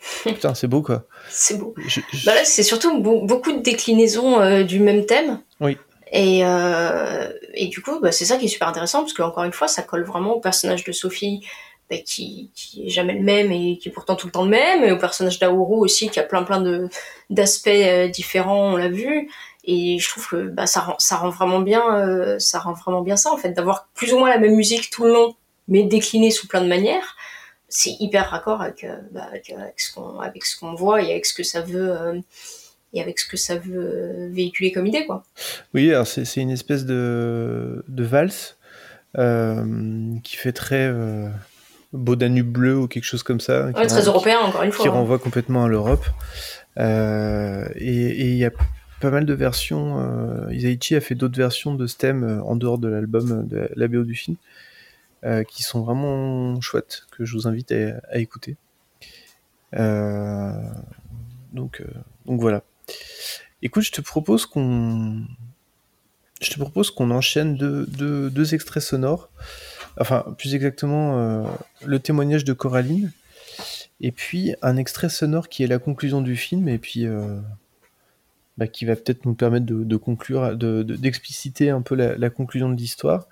Putain, 0.24 0.56
c'est 0.56 0.68
beau 0.68 0.82
quoi. 0.82 1.06
C'est 1.30 1.58
beau. 1.60 1.76
Je- 1.88 2.02
je- 2.12 2.26
Bah 2.26 2.44
c'est 2.44 2.64
surtout 2.64 3.00
beau- 3.02 3.22
beaucoup 3.26 3.52
de 3.52 3.62
déclinaisons 3.62 4.42
euh, 4.42 4.64
du 4.64 4.80
même 4.80 5.06
thème. 5.06 5.40
Oui. 5.60 5.78
Et, 6.14 6.42
euh, 6.44 7.32
et 7.54 7.68
du 7.68 7.82
coup, 7.82 8.00
bah, 8.02 8.12
c'est 8.12 8.26
ça 8.26 8.36
qui 8.38 8.46
est 8.46 8.50
super 8.50 8.68
intéressant, 8.68 9.00
parce 9.00 9.14
que 9.14 9.22
encore 9.22 9.46
une 9.46 9.54
fois, 9.54 9.70
ça 9.70 9.82
colle 9.82 10.04
vraiment 10.04 10.34
au 10.34 10.40
personnage 10.42 10.84
de 10.84 10.92
Sophie, 10.92 11.42
qui, 12.00 12.52
qui 12.56 12.88
est 12.88 12.90
jamais 12.90 13.14
le 13.14 13.22
même 13.22 13.52
et 13.52 13.78
qui 13.78 13.90
est 13.90 13.92
pourtant 13.92 14.16
tout 14.16 14.28
le 14.28 14.32
temps 14.32 14.44
le 14.44 14.50
même, 14.50 14.84
et 14.84 14.92
au 14.92 14.98
personnage 14.98 15.40
d'Aoru 15.40 15.76
aussi, 15.76 16.10
qui 16.10 16.20
a 16.20 16.24
plein 16.24 16.44
plein 16.44 16.62
de 16.62 16.90
d'aspects 17.30 17.68
euh, 17.68 18.08
différents, 18.08 18.74
on 18.74 18.78
l'a 18.78 18.90
vu. 18.90 19.30
Et 19.64 20.00
je 20.00 20.10
trouve 20.10 20.28
que 20.28 20.48
bah, 20.48 20.66
ça, 20.66 20.80
rend, 20.80 20.96
ça 20.98 21.18
rend 21.18 21.30
vraiment 21.30 21.60
bien, 21.60 21.84
euh, 21.96 22.40
ça 22.40 22.60
rend 22.60 22.74
vraiment 22.74 23.02
bien 23.02 23.16
ça 23.16 23.32
en 23.32 23.38
fait, 23.38 23.52
d'avoir 23.52 23.90
plus 23.94 24.14
ou 24.14 24.18
moins 24.18 24.30
la 24.30 24.40
même 24.40 24.56
musique 24.56 24.90
tout 24.90 25.04
le 25.04 25.12
long, 25.14 25.36
mais 25.68 25.84
déclinée 25.84 26.32
sous 26.32 26.48
plein 26.48 26.62
de 26.62 26.68
manières. 26.68 27.16
C'est 27.70 27.96
hyper 28.00 28.30
raccord 28.30 28.62
avec, 28.62 28.84
euh, 28.84 28.98
bah, 29.12 29.28
avec, 29.28 29.52
avec 29.52 29.80
ce 30.46 30.60
qu'on 30.60 30.74
voit 30.74 31.02
et 31.02 31.12
avec 31.12 31.26
ce 31.26 31.34
que 31.34 31.44
ça 31.44 31.62
veut 31.62 32.22
et 32.94 33.02
avec 33.02 33.20
ce 33.20 33.28
que 33.28 33.38
ça 33.38 33.56
veut 33.56 34.30
véhiculer 34.32 34.72
comme 34.72 34.88
idée 34.88 35.06
quoi. 35.06 35.24
Oui, 35.74 35.94
c'est 36.06 36.42
une 36.42 36.50
espèce 36.50 36.86
de, 36.86 37.86
de 37.88 38.04
valse 38.04 38.58
qui 39.16 40.36
fait 40.36 40.54
très 40.54 40.92
beau 41.94 42.16
Danube 42.16 42.52
bleu 42.52 42.78
ou 42.78 42.88
quelque 42.88 43.04
chose 43.04 43.24
comme 43.24 43.40
ça. 43.40 43.68
Ouais, 43.68 43.88
très 43.88 44.06
européen 44.06 44.40
encore 44.40 44.64
une 44.64 44.72
fois. 44.72 44.84
Qui 44.84 44.90
hein. 44.90 44.94
renvoie 44.94 45.20
complètement 45.20 45.66
à 45.66 45.68
l'Europe. 45.68 46.06
Euh, 46.78 47.68
et 47.76 48.30
il 48.30 48.38
y 48.38 48.46
a 48.46 48.52
pas 49.02 49.10
mal 49.10 49.26
de 49.26 49.34
versions. 49.34 50.00
Euh, 50.00 50.54
Isaichi 50.54 50.96
a 50.96 51.02
fait 51.02 51.16
d'autres 51.16 51.38
versions 51.38 51.76
de 51.76 51.88
ce 51.88 51.98
thème 51.98 52.24
euh, 52.24 52.44
en 52.44 52.56
dehors 52.56 52.78
de 52.78 52.88
l'album 52.88 53.32
euh, 53.32 53.44
de 53.44 53.70
la 53.76 53.88
BO 53.90 54.04
du 54.04 54.16
film 54.16 54.38
euh, 55.26 55.44
qui 55.44 55.64
sont 55.64 55.82
vraiment 55.82 56.62
chouettes 56.62 57.08
que 57.12 57.26
je 57.26 57.34
vous 57.34 57.48
invite 57.48 57.74
à, 57.74 58.00
à 58.10 58.18
écouter. 58.20 58.56
Donc, 61.54 61.84
donc 62.26 62.40
voilà. 62.40 62.64
Écoute, 63.62 63.84
je 63.84 63.92
te 63.92 64.02
propose 64.02 64.46
qu'on 64.46 65.22
je 66.42 66.50
te 66.50 66.60
propose 66.60 66.92
qu'on 66.92 67.12
enchaîne 67.12 67.56
deux, 67.56 67.86
deux, 67.86 68.30
deux 68.30 68.54
extraits 68.54 68.82
sonores. 68.82 69.30
Enfin, 70.00 70.26
plus 70.38 70.56
exactement, 70.56 71.18
euh, 71.20 71.44
le 71.86 72.00
témoignage 72.00 72.44
de 72.46 72.54
Coraline, 72.54 73.12
et 74.00 74.12
puis 74.12 74.56
un 74.62 74.78
extrait 74.78 75.10
sonore 75.10 75.50
qui 75.50 75.64
est 75.64 75.68
la 75.68 75.80
conclusion 75.80 76.22
du 76.22 76.36
film, 76.36 76.68
et 76.68 76.78
puis 76.78 77.06
euh, 77.06 77.40
bah, 78.58 78.68
qui 78.68 78.86
va 78.86 78.96
peut-être 78.96 79.26
nous 79.26 79.34
permettre 79.34 79.66
de, 79.66 79.98
conclure, 79.98 80.56
de- 80.56 80.84
de- 80.84 80.96
d'expliciter 80.96 81.70
un 81.70 81.82
peu 81.82 81.96
la, 81.96 82.30
conclusion 82.30 82.70
de 82.70 82.76
l'histoire, 82.76 83.28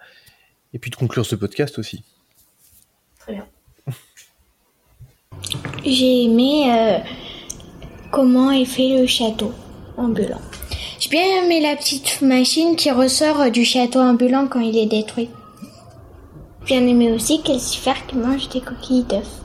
et 0.74 0.80
puis 0.80 0.92
de 0.92 0.96
conclure 0.96 1.26
ce 1.26 1.36
podcast 1.36 1.80
aussi. 1.80 2.04
Très 3.20 3.34
bien. 3.34 3.46
J'ai 5.86 6.26
aimé 6.26 6.72
euh, 6.72 7.00
comment 8.12 8.52
est 8.52 8.66
fait 8.66 9.00
le 9.00 9.08
château 9.08 9.54
ambulant. 9.98 10.42
J'ai 11.00 11.10
bien 11.10 11.44
aimé 11.44 11.62
la 11.62 11.78
petite 11.78 12.22
machine 12.22 12.76
qui 12.76 12.92
ressort 12.92 13.50
du 13.50 13.64
château 13.64 14.00
ambulant 14.00 14.48
quand 14.48 14.60
il 14.60 14.78
est 14.78 14.86
détruit. 14.86 15.30
Bien 16.70 16.86
aimé 16.86 17.12
aussi 17.12 17.42
Calcifer 17.42 17.96
qui 18.08 18.16
mange 18.16 18.48
des 18.50 18.62
coquilles 18.62 19.04
d'œufs. 19.04 19.42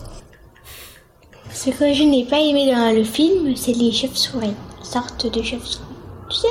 Ce 1.51 1.71
que 1.71 1.95
je 1.95 2.03
n'ai 2.03 2.27
pas 2.27 2.39
aimé 2.39 2.71
dans 2.71 2.95
le 2.95 3.03
film, 3.03 3.57
c'est 3.57 3.73
les 3.73 3.93
chauves-souris. 3.93 4.53
Sortes 4.83 5.33
de 5.33 5.43
chauves-souris. 5.43 5.87
Tu 6.29 6.37
sais, 6.37 6.49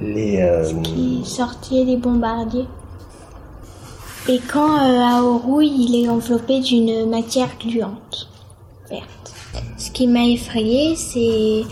Les. 0.00 0.40
euh, 0.40 0.72
qui 0.82 1.22
sortaient 1.26 1.84
des 1.84 1.98
bombardiers. 1.98 2.64
Et 4.30 4.40
quand 4.50 4.78
euh, 4.78 4.98
Aoru, 4.98 5.66
il 5.66 6.02
est 6.02 6.08
enveloppé 6.08 6.60
d'une 6.60 7.10
matière 7.10 7.50
gluante, 7.60 8.30
verte. 8.88 9.34
Ce 9.76 9.90
qui 9.90 10.06
m'a 10.06 10.24
effrayé, 10.24 10.96
c'est... 10.96 11.64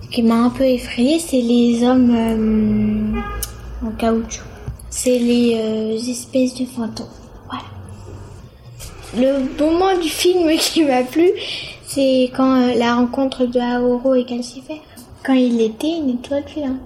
Ce 0.00 0.08
qui 0.12 0.22
m'a 0.22 0.44
un 0.44 0.50
peu 0.50 0.62
effrayé, 0.62 1.18
c'est 1.18 1.42
les 1.42 1.82
hommes 1.82 2.14
euh, 2.14 3.84
en 3.84 3.90
caoutchouc. 3.90 4.53
C'est 4.96 5.18
les 5.18 5.56
euh, 5.56 5.96
espèces 5.96 6.54
de 6.54 6.64
fantômes. 6.64 7.08
Voilà. 7.48 7.64
Le 9.16 9.40
moment 9.58 9.98
du 10.00 10.08
film 10.08 10.48
qui 10.58 10.84
m'a 10.84 11.02
plu, 11.02 11.30
c'est 11.84 12.30
quand 12.34 12.54
euh, 12.54 12.74
la 12.74 12.94
rencontre 12.94 13.44
de 13.44 13.58
Aoru 13.58 14.20
et 14.20 14.24
Calcifer. 14.24 14.80
Quand 15.26 15.32
il 15.32 15.60
était 15.60 15.98
une 15.98 16.10
étoile 16.10 16.44
filante. 16.46 16.78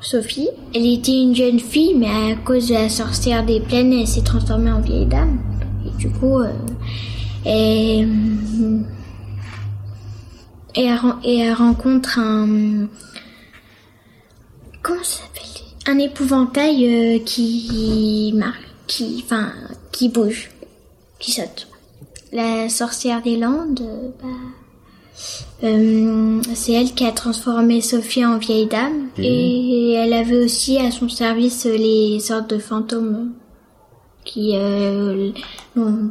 Sophie, 0.00 0.48
elle 0.74 0.86
était 0.86 1.22
une 1.22 1.36
jeune 1.36 1.60
fille, 1.60 1.94
mais 1.94 2.32
à 2.32 2.34
cause 2.34 2.68
de 2.68 2.74
la 2.74 2.88
sorcière 2.88 3.46
des 3.46 3.60
plaines, 3.60 3.92
elle 3.92 4.08
s'est 4.08 4.22
transformée 4.24 4.72
en 4.72 4.80
vieille 4.80 5.06
dame. 5.06 5.38
Et 5.86 5.96
du 5.96 6.10
coup, 6.10 6.40
euh, 6.40 6.50
elle 7.44 8.08
rencontre 11.54 12.18
un... 12.18 12.88
Comment 14.82 15.04
ça 15.04 15.22
s'appelle? 15.22 15.45
Un 15.86 15.98
épouvantail 15.98 16.86
euh, 16.86 17.18
qui 17.24 18.32
marche, 18.34 18.58
qui, 18.86 19.22
enfin, 19.24 19.52
qui 19.92 20.08
bouge, 20.08 20.50
qui 21.18 21.32
saute. 21.32 21.68
La 22.32 22.68
sorcière 22.68 23.22
des 23.22 23.36
Landes, 23.36 23.80
euh, 23.80 24.08
bah, 24.22 24.28
euh, 25.64 26.42
c'est 26.54 26.72
elle 26.72 26.92
qui 26.92 27.06
a 27.06 27.12
transformé 27.12 27.80
Sophie 27.80 28.24
en 28.26 28.38
vieille 28.38 28.66
dame 28.66 29.08
Mhm. 29.16 29.24
et 29.24 29.92
elle 29.92 30.12
avait 30.12 30.44
aussi 30.44 30.76
à 30.78 30.90
son 30.90 31.08
service 31.08 31.64
les 31.66 32.18
sortes 32.20 32.50
de 32.50 32.58
fantômes 32.58 33.32
qui 34.24 34.52
euh, 34.56 35.30
l'ont- 35.76 36.10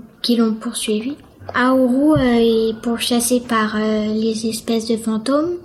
poursuivi. 0.59 1.15
Aoru 1.53 2.17
euh, 2.19 2.69
est 2.71 2.81
pourchassé 2.81 3.41
par 3.41 3.77
les 3.77 4.47
espèces 4.47 4.87
de 4.87 4.97
fantômes 4.97 5.57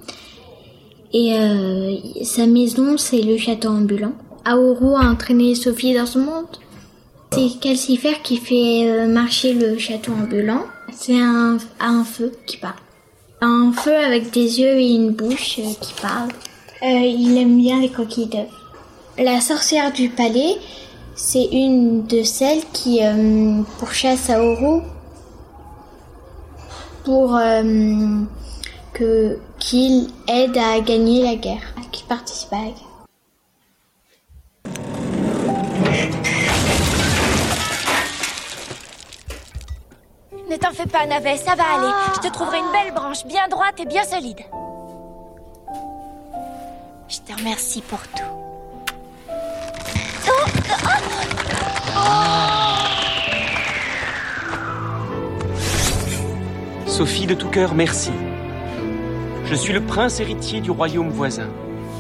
et 1.12 1.35
euh, 1.35 1.97
sa 2.24 2.47
maison 2.47 2.97
c'est 2.97 3.23
le 3.23 3.37
château 3.37 3.69
ambulant. 3.69 4.12
Aoru 4.45 4.95
a 4.95 5.11
entraîné 5.11 5.55
Sophie 5.55 5.95
dans 5.95 6.07
ce 6.07 6.19
monde. 6.19 6.47
C'est 7.32 7.61
Calcifer 7.61 8.16
qui 8.23 8.39
fait 8.39 8.91
euh, 8.91 9.07
marcher 9.07 9.53
le 9.53 9.78
château 9.78 10.12
ambulant. 10.12 10.65
C'est 10.93 11.20
un, 11.20 11.59
un 11.78 12.05
feu 12.05 12.32
qui 12.47 12.57
parle. 12.57 12.74
Un 13.41 13.73
feu 13.73 13.95
avec 13.95 14.32
des 14.32 14.61
yeux 14.61 14.78
et 14.81 14.91
une 14.91 15.11
bouche 15.11 15.59
euh, 15.59 15.73
qui 15.81 15.93
parle. 16.01 16.31
Euh, 16.82 16.87
il 16.87 17.37
aime 17.37 17.59
bien 17.59 17.81
les 17.81 17.91
coquilles 17.91 18.27
d'œufs. 18.27 18.49
La 19.19 19.41
sorcière 19.41 19.93
du 19.93 20.09
palais, 20.09 20.57
c'est 21.15 21.45
une 21.53 22.07
de 22.07 22.23
celles 22.23 22.62
qui 22.73 23.05
euh, 23.05 23.62
pourchasse 23.78 24.31
Aoru 24.31 24.81
pour 27.05 27.37
euh, 27.37 28.20
que 28.95 29.39
qu'il 29.61 30.09
aide 30.27 30.57
à 30.57 30.81
gagner 30.81 31.23
la 31.23 31.37
guerre, 31.37 31.62
qu'il 31.93 32.07
participe 32.07 32.53
à 32.53 32.57
la 32.57 32.62
guerre. 32.62 32.87
Ne 40.51 40.57
t'en 40.57 40.73
fais 40.73 40.87
pas, 40.87 41.07
Navet, 41.07 41.37
ça 41.37 41.55
va 41.55 41.62
aller. 41.62 41.93
Je 42.16 42.28
te 42.28 42.32
trouverai 42.32 42.59
une 42.59 42.73
belle 42.73 42.93
branche, 42.93 43.24
bien 43.24 43.47
droite 43.49 43.78
et 43.78 43.87
bien 43.87 44.03
solide. 44.03 44.41
Je 47.09 47.19
te 47.19 47.39
remercie 47.39 47.82
pour 47.82 48.01
tout. 48.09 48.24
Sophie 56.87 57.27
de 57.27 57.35
tout 57.35 57.49
cœur, 57.49 57.74
merci. 57.74 58.11
Je 59.51 59.56
suis 59.56 59.72
le 59.72 59.81
prince 59.81 60.20
héritier 60.20 60.60
du 60.60 60.70
royaume 60.70 61.10
voisin. 61.10 61.48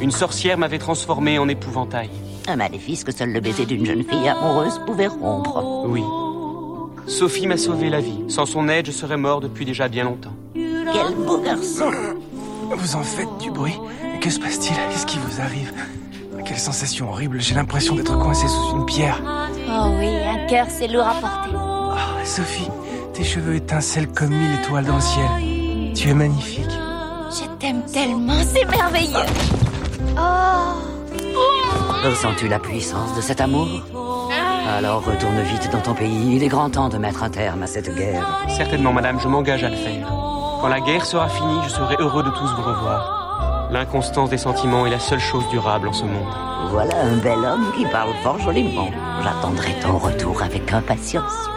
Une 0.00 0.12
sorcière 0.12 0.56
m'avait 0.56 0.78
transformé 0.78 1.36
en 1.40 1.48
épouvantail. 1.48 2.08
Un 2.46 2.54
maléfice 2.54 3.02
que 3.02 3.10
seul 3.10 3.32
le 3.32 3.40
baiser 3.40 3.66
d'une 3.66 3.84
jeune 3.84 4.04
fille 4.04 4.28
amoureuse 4.28 4.80
pouvait 4.86 5.08
rompre. 5.08 5.84
Oui. 5.88 6.04
Sophie 7.08 7.48
m'a 7.48 7.56
sauvé 7.56 7.90
la 7.90 8.00
vie. 8.00 8.22
Sans 8.28 8.46
son 8.46 8.68
aide, 8.68 8.86
je 8.86 8.92
serais 8.92 9.16
mort 9.16 9.40
depuis 9.40 9.64
déjà 9.64 9.88
bien 9.88 10.04
longtemps. 10.04 10.32
Quel 10.54 11.16
beau 11.26 11.38
garçon 11.38 11.90
Vous 12.70 12.94
en 12.94 13.02
faites 13.02 13.38
du 13.40 13.50
bruit. 13.50 13.80
Que 14.20 14.30
se 14.30 14.38
passe-t-il? 14.38 14.76
Qu'est-ce 14.92 15.06
qui 15.06 15.18
vous 15.18 15.40
arrive? 15.40 15.72
Quelle 16.44 16.56
sensation 16.56 17.10
horrible. 17.10 17.40
J'ai 17.40 17.56
l'impression 17.56 17.96
d'être 17.96 18.16
coincé 18.16 18.46
sous 18.46 18.76
une 18.76 18.86
pierre. 18.86 19.20
Oh 19.68 19.90
oui, 19.98 20.06
un 20.06 20.46
cœur, 20.46 20.66
c'est 20.68 20.86
lourd 20.86 21.08
à 21.08 21.14
porter. 21.14 21.56
Ah, 21.56 22.24
Sophie, 22.24 22.68
tes 23.12 23.24
cheveux 23.24 23.56
étincellent 23.56 24.12
comme 24.12 24.30
mille 24.30 24.54
étoiles 24.62 24.84
dans 24.84 24.94
le 24.94 25.00
ciel. 25.00 25.92
Tu 25.96 26.10
es 26.10 26.14
magnifique. 26.14 26.70
Je 27.30 27.46
t'aime 27.58 27.82
tellement, 27.92 28.42
c'est 28.42 28.64
merveilleux. 28.64 29.26
Oh 30.16 30.74
Ressens-tu 32.04 32.48
la 32.48 32.58
puissance 32.58 33.14
de 33.14 33.20
cet 33.20 33.40
amour? 33.40 33.68
Alors 34.66 35.04
retourne 35.04 35.40
vite 35.42 35.70
dans 35.70 35.80
ton 35.80 35.94
pays. 35.94 36.36
Il 36.36 36.42
est 36.42 36.48
grand 36.48 36.70
temps 36.70 36.88
de 36.88 36.98
mettre 36.98 37.22
un 37.22 37.30
terme 37.30 37.62
à 37.62 37.66
cette 37.66 37.94
guerre. 37.94 38.44
Certainement, 38.48 38.92
madame, 38.92 39.20
je 39.20 39.28
m'engage 39.28 39.62
à 39.64 39.68
le 39.68 39.76
faire. 39.76 40.08
Quand 40.60 40.68
la 40.68 40.80
guerre 40.80 41.04
sera 41.04 41.28
finie, 41.28 41.60
je 41.64 41.70
serai 41.70 41.96
heureux 41.98 42.22
de 42.22 42.30
tous 42.30 42.52
vous 42.54 42.62
revoir. 42.62 43.68
L'inconstance 43.70 44.30
des 44.30 44.38
sentiments 44.38 44.86
est 44.86 44.90
la 44.90 44.98
seule 44.98 45.20
chose 45.20 45.48
durable 45.50 45.88
en 45.88 45.92
ce 45.92 46.04
monde. 46.04 46.34
Voilà 46.70 47.00
un 47.00 47.16
bel 47.16 47.38
homme 47.38 47.72
qui 47.76 47.84
parle 47.86 48.12
fort 48.22 48.38
joliment. 48.40 48.90
J'attendrai 49.22 49.74
ton 49.80 49.98
retour 49.98 50.42
avec 50.42 50.72
impatience. 50.72 51.48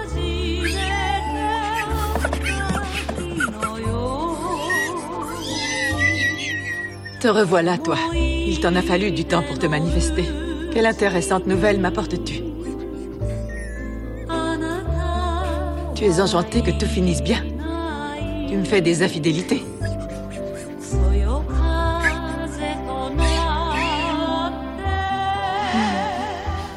Te 7.23 7.29
revoilà, 7.29 7.77
toi. 7.77 7.95
Il 8.13 8.59
t'en 8.59 8.75
a 8.75 8.81
fallu 8.81 9.11
du 9.11 9.23
temps 9.23 9.43
pour 9.43 9.57
te 9.57 9.65
manifester. 9.65 10.25
Quelle 10.73 10.85
intéressante 10.85 11.47
nouvelle 11.47 11.79
m'apportes-tu? 11.79 12.41
Tu 15.95 16.03
es 16.03 16.19
enchantée 16.19 16.61
que 16.61 16.71
tout 16.71 16.85
finisse 16.85 17.23
bien. 17.23 17.41
Tu 18.49 18.57
me 18.57 18.65
fais 18.65 18.81
des 18.81 19.03
infidélités. 19.03 19.63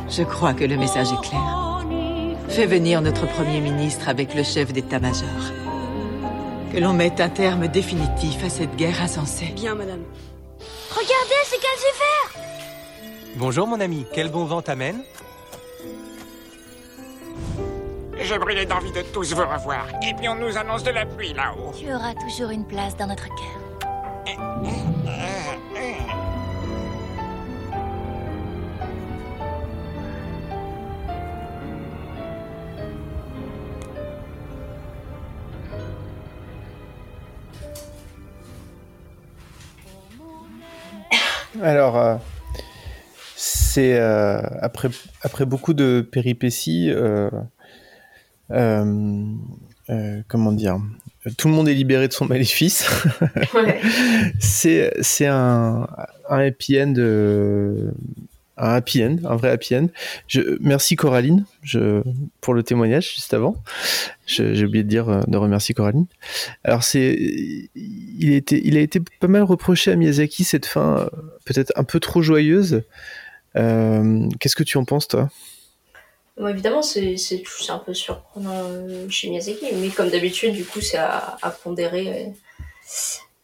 Je 0.09 0.23
crois 0.23 0.55
que 0.55 0.65
le 0.65 0.77
message 0.77 1.09
est 1.09 1.29
clair. 1.29 1.85
Fais 2.51 2.67
venir 2.67 3.03
notre 3.03 3.27
Premier 3.27 3.61
ministre 3.61 4.09
avec 4.09 4.33
le 4.33 4.45
chef 4.45 4.73
d'état-major. 4.73 5.27
Que 6.73 6.79
l'on 6.79 6.93
mette 6.93 7.21
un 7.21 7.31
terme 7.31 7.67
définitif 7.67 8.45
à 8.45 8.49
cette 8.49 8.77
guerre 8.77 9.03
insensée. 9.03 9.53
Bien, 9.57 9.75
madame. 9.75 10.03
Regardez, 10.97 11.43
c'est 11.45 11.61
Calcifer 11.61 12.41
Bonjour 13.37 13.67
mon 13.67 13.81
ami, 13.81 14.07
quel 14.15 14.31
bon 14.31 14.47
vent 14.47 14.63
t'amène 14.63 15.03
Je 18.19 18.35
brûlais 18.37 18.65
d'envie 18.65 18.93
de 18.93 19.03
tous 19.03 19.35
vous 19.35 19.43
revoir. 19.43 19.89
Et 20.09 20.15
puis 20.15 20.27
on 20.31 20.37
nous 20.37 20.57
annonce 20.57 20.85
de 20.85 20.91
la 20.91 21.05
pluie 21.05 21.35
là-haut. 21.35 21.73
Tu 21.79 21.93
auras 21.93 22.15
toujours 22.15 22.49
une 22.49 22.67
place 22.67 22.97
dans 22.97 23.09
notre 23.09 23.27
cœur. 23.27 24.96
Alors, 41.63 41.97
euh, 41.97 42.17
c'est 43.37 43.99
euh, 43.99 44.41
après, 44.61 44.89
après 45.23 45.45
beaucoup 45.47 45.75
de 45.75 46.07
péripéties, 46.11 46.91
euh, 46.91 47.31
comment 50.29 50.53
dire, 50.53 50.79
tout 51.37 51.49
le 51.49 51.55
monde 51.55 51.69
est 51.69 51.75
libéré 51.75 52.09
de 52.09 52.13
son 52.13 52.27
maléfice. 52.27 52.87
c'est 54.39 54.93
c'est 55.01 55.27
un, 55.27 55.87
un 56.29 56.39
happy 56.39 56.81
end. 56.81 56.95
Un 58.57 58.75
happy 58.75 59.05
end, 59.05 59.17
un 59.25 59.37
vrai 59.37 59.51
happy 59.51 59.77
end. 59.77 59.89
Merci 60.61 60.97
Coraline 60.97 61.45
pour 62.41 62.55
le 62.55 62.63
témoignage 62.63 63.15
juste 63.15 63.35
avant. 63.35 63.57
J'ai 64.27 64.65
oublié 64.65 64.83
de 64.83 64.89
dire 64.89 65.09
euh, 65.09 65.21
de 65.27 65.37
remercier 65.37 65.75
Coraline. 65.75 66.07
Alors 66.65 66.83
c'est, 66.83 67.17
il, 67.75 68.33
a 68.33 68.81
été, 68.81 69.01
pas 69.21 69.29
mal 69.29 69.43
reproché 69.43 69.93
à 69.93 69.97
Miyazaki 69.97 70.45
cette 70.45 70.67
fin, 70.67 70.99
euh, 70.99 71.07
peut-être 71.45 71.73
un 71.77 71.85
peu 71.85 72.01
trop 72.01 72.23
joyeuse. 72.23 72.83
Euh, 73.57 74.29
Qu'est-ce 74.41 74.57
que 74.57 74.65
tu 74.65 74.79
en 74.79 74.85
penses 74.85 75.09
toi? 75.09 75.29
Évidemment, 76.39 76.83
c'est 76.83 77.17
un 77.69 77.79
peu 77.79 77.95
surprenant 77.95 78.71
chez 79.09 79.31
Miyazaki, 79.31 79.67
mais 79.75 79.89
comme 79.89 80.11
d'habitude, 80.11 80.53
du 80.53 80.65
coup, 80.65 80.81
c'est 80.81 80.99
à, 80.99 81.39
pondérer 81.63 82.33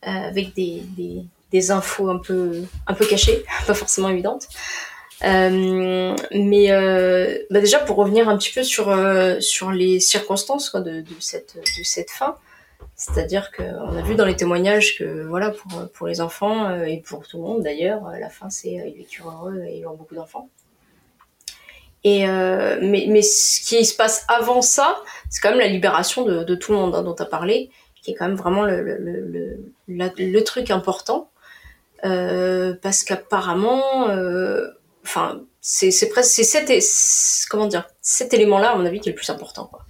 avec 0.03 0.55
des, 0.55 1.71
infos 1.71 2.11
un 2.11 2.19
peu 2.19 2.67
cachées, 3.09 3.45
pas 3.67 3.75
forcément 3.75 4.11
évidentes. 4.11 4.49
Euh, 5.25 6.17
mais 6.33 6.73
euh, 6.73 7.39
bah 7.51 7.61
déjà, 7.61 7.79
pour 7.79 7.97
revenir 7.97 8.29
un 8.29 8.37
petit 8.37 8.53
peu 8.53 8.65
sur, 8.65 8.89
euh, 8.89 9.39
sur 9.39 9.71
les 9.71 10.01
circonstances 10.01 10.69
quoi, 10.69 10.81
de, 10.81 11.01
de, 11.01 11.15
cette, 11.21 11.55
de 11.57 11.85
cette 11.85 12.11
fin, 12.11 12.37
c'est-à-dire 12.97 13.53
qu'on 13.53 13.97
a 13.97 14.03
vu 14.03 14.17
dans 14.17 14.25
les 14.25 14.35
témoignages 14.35 14.99
que 14.99 15.23
voilà, 15.23 15.51
pour, 15.51 15.89
pour 15.93 16.07
les 16.09 16.21
enfants 16.21 16.69
euh, 16.69 16.87
et 16.87 16.99
pour 16.99 17.29
tout 17.29 17.37
le 17.37 17.45
monde 17.45 17.63
d'ailleurs, 17.63 18.05
euh, 18.09 18.19
la 18.19 18.31
fin 18.31 18.51
c'est 18.51 18.71
ils 18.71 18.97
vécurent 18.97 19.31
heureux 19.31 19.63
et 19.65 19.79
ils 19.79 19.87
ont 19.87 19.95
beaucoup 19.95 20.17
d'enfants. 20.17 20.49
Et 22.03 22.27
mais, 22.27 23.07
mais 23.09 23.23
ce 23.23 23.61
qui 23.61 23.85
se 23.85 23.95
passe 23.95 24.25
avant 24.27 24.61
ça, 24.61 24.97
c'est 25.31 25.41
quand 25.41 25.51
même 25.51 25.61
la 25.61 25.69
libération 25.69 26.25
de, 26.25 26.43
de 26.43 26.55
tout 26.57 26.73
le 26.73 26.79
monde 26.79 26.97
hein, 26.97 27.05
dont 27.05 27.15
tu 27.15 27.23
as 27.23 27.27
parlé, 27.27 27.71
qui 28.03 28.11
est 28.11 28.15
quand 28.15 28.27
même 28.27 28.37
vraiment 28.37 28.63
le, 28.63 28.83
le, 28.83 28.99
le, 28.99 29.61
le, 29.87 30.11
le 30.19 30.43
truc 30.43 30.73
important. 30.73 31.31
Parce 32.03 33.05
qu'apparemment, 33.05 34.09
enfin, 35.05 35.43
c'est 35.61 35.91
c'est 35.91 36.09
presque 36.09 36.31
c'est 36.33 36.45
cet, 36.45 36.71
comment 37.51 37.67
dire, 37.67 37.89
cet 38.01 38.35
élément-là, 38.35 38.71
à 38.73 38.77
mon 38.77 38.85
avis, 38.87 39.01
qui 39.01 39.09
est 39.09 39.13
le 39.13 39.17
plus 39.17 39.31
important. 39.31 39.67
quoi. 39.67 39.85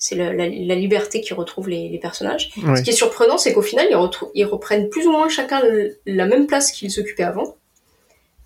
C'est 0.00 0.14
la, 0.14 0.32
la 0.32 0.74
liberté 0.76 1.20
qui 1.20 1.34
retrouve 1.34 1.68
les, 1.68 1.88
les 1.88 1.98
personnages. 1.98 2.50
Ce 2.54 2.82
qui 2.82 2.90
est 2.90 2.92
surprenant, 2.92 3.36
c'est 3.36 3.52
qu'au 3.52 3.62
final, 3.62 3.88
ils, 3.90 3.96
ils 4.34 4.44
reprennent 4.44 4.88
plus 4.90 5.06
ou 5.08 5.10
moins 5.10 5.28
chacun 5.28 5.60
le- 5.60 5.98
la 6.06 6.24
même 6.26 6.46
place 6.46 6.70
qu'ils 6.70 7.00
occupaient 7.00 7.24
avant. 7.24 7.56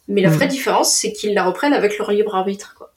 Mais 0.09 0.23
la 0.23 0.31
Mhm. 0.31 0.35
vraie 0.37 0.47
différence, 0.49 0.95
c'est 0.95 1.13
qu'ils 1.13 1.35
la 1.35 1.45
reprennent 1.45 1.75
avec 1.75 1.99
leur 1.99 2.11
libre 2.11 2.35
arbitre. 2.35 2.75
Quoi. 2.77 2.93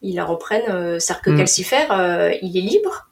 Ils 0.00 0.14
la 0.16 0.24
reprennent, 0.24 0.70
euh, 0.70 0.98
c'est-à-dire 0.98 1.22
que 1.22 1.30
Mhm. 1.30 1.36
Calcifer, 1.38 1.86
euh, 1.90 2.32
il 2.40 2.56
est 2.56 2.60
libre, 2.62 3.08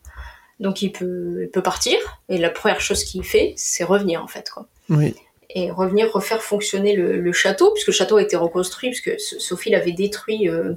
donc 0.61 0.81
il 0.83 0.91
peut, 0.93 1.43
il 1.43 1.51
peut 1.51 1.63
partir. 1.63 1.99
Et 2.31 2.39
la 2.39 2.49
première 2.51 2.81
chose 2.81 3.05
qu'il 3.05 3.23
fait, 3.23 3.53
c'est 3.57 3.85
revenir 3.85 4.23
en 4.25 4.29
fait. 4.29 4.49
Quoi. 4.51 4.67
Oui. 4.89 5.15
Et 5.55 5.71
revenir 5.71 6.13
refaire 6.13 6.43
fonctionner 6.43 6.95
le, 6.95 7.19
le 7.21 7.33
château, 7.33 7.73
puisque 7.73 7.89
le 7.89 7.93
château 7.93 8.17
a 8.19 8.23
été 8.23 8.37
reconstruit, 8.37 8.91
puisque 8.91 9.19
Sophie 9.21 9.71
l'avait 9.71 9.93
détruit 9.93 10.49
euh, 10.49 10.75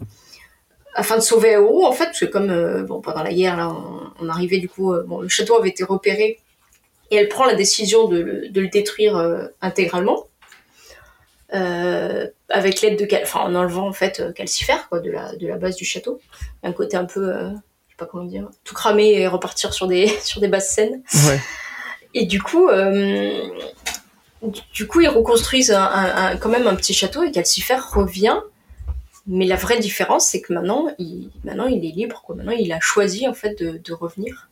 afin 0.96 1.16
de 1.16 1.22
sauver 1.22 1.54
Aoru 1.56 1.86
en 1.86 1.92
fait, 1.92 2.06
parce 2.06 2.20
que 2.22 2.26
comme 2.26 2.50
euh, 2.50 2.84
bon, 2.84 3.00
pendant 3.02 3.22
la 3.24 3.34
guerre, 3.34 3.56
là, 3.58 3.70
on, 3.70 4.26
on 4.26 4.30
arrivait 4.30 4.58
du 4.58 4.68
coup, 4.70 4.94
euh, 4.94 5.04
bon, 5.06 5.20
le 5.22 5.28
château 5.30 5.56
avait 5.60 5.70
été 5.70 5.84
repéré, 5.84 6.40
et 7.12 7.16
elle 7.18 7.28
prend 7.30 7.46
la 7.46 7.54
décision 7.56 8.08
de, 8.08 8.20
le- 8.20 8.50
de 8.50 8.62
le 8.62 8.68
détruire 8.70 9.16
intégralement. 9.62 10.28
Avec 12.50 12.82
l'aide 12.82 12.98
de 13.00 13.08
enfin 13.22 13.42
en 13.42 13.54
enlevant 13.56 13.88
en 13.88 13.94
fait 13.94 14.34
Calcifer 14.34 14.78
quoi 14.90 15.00
de 15.00 15.12
la 15.12 15.36
de 15.36 15.48
la 15.48 15.58
base 15.58 15.76
du 15.76 15.86
château 15.86 16.20
un 16.64 16.72
côté 16.72 16.98
un 16.98 17.06
peu 17.06 17.32
je 17.32 17.92
sais 17.92 17.98
pas 17.98 18.06
comment 18.08 18.24
dire 18.24 18.50
tout 18.64 18.74
cramer 18.74 19.14
et 19.14 19.28
repartir 19.28 19.72
sur 19.74 19.86
des 19.88 20.08
sur 20.24 20.42
des 20.42 20.48
basses 20.48 20.70
scènes 20.74 21.04
Ouais. 21.28 21.40
et 22.16 22.26
du 22.26 22.42
coup 22.42 22.70
euh, 22.70 23.44
du- 24.74 24.88
coup 24.88 25.02
ils 25.02 25.08
reconstruisent 25.10 25.72
un, 25.72 25.82
un- 25.84 26.16
un- 26.32 26.38
quand 26.38 26.50
même 26.50 26.68
un 26.68 26.76
petit 26.76 26.94
château 26.94 27.24
et 27.24 27.32
Calcifer 27.32 27.78
revient 27.94 28.38
mais 29.26 29.46
la 29.46 29.56
vraie 29.56 29.80
différence 29.80 30.28
c'est 30.28 30.42
que 30.42 30.52
maintenant 30.54 30.88
il 31.00 31.30
maintenant 31.46 31.68
il 31.68 31.86
est 31.86 31.92
libre 31.96 32.22
quoi 32.26 32.36
maintenant 32.36 32.52
il 32.52 32.72
a 32.74 32.80
choisi 32.82 33.28
en 33.28 33.34
fait 33.34 33.58
de, 33.58 33.78
de 33.78 33.94
revenir 33.94 34.50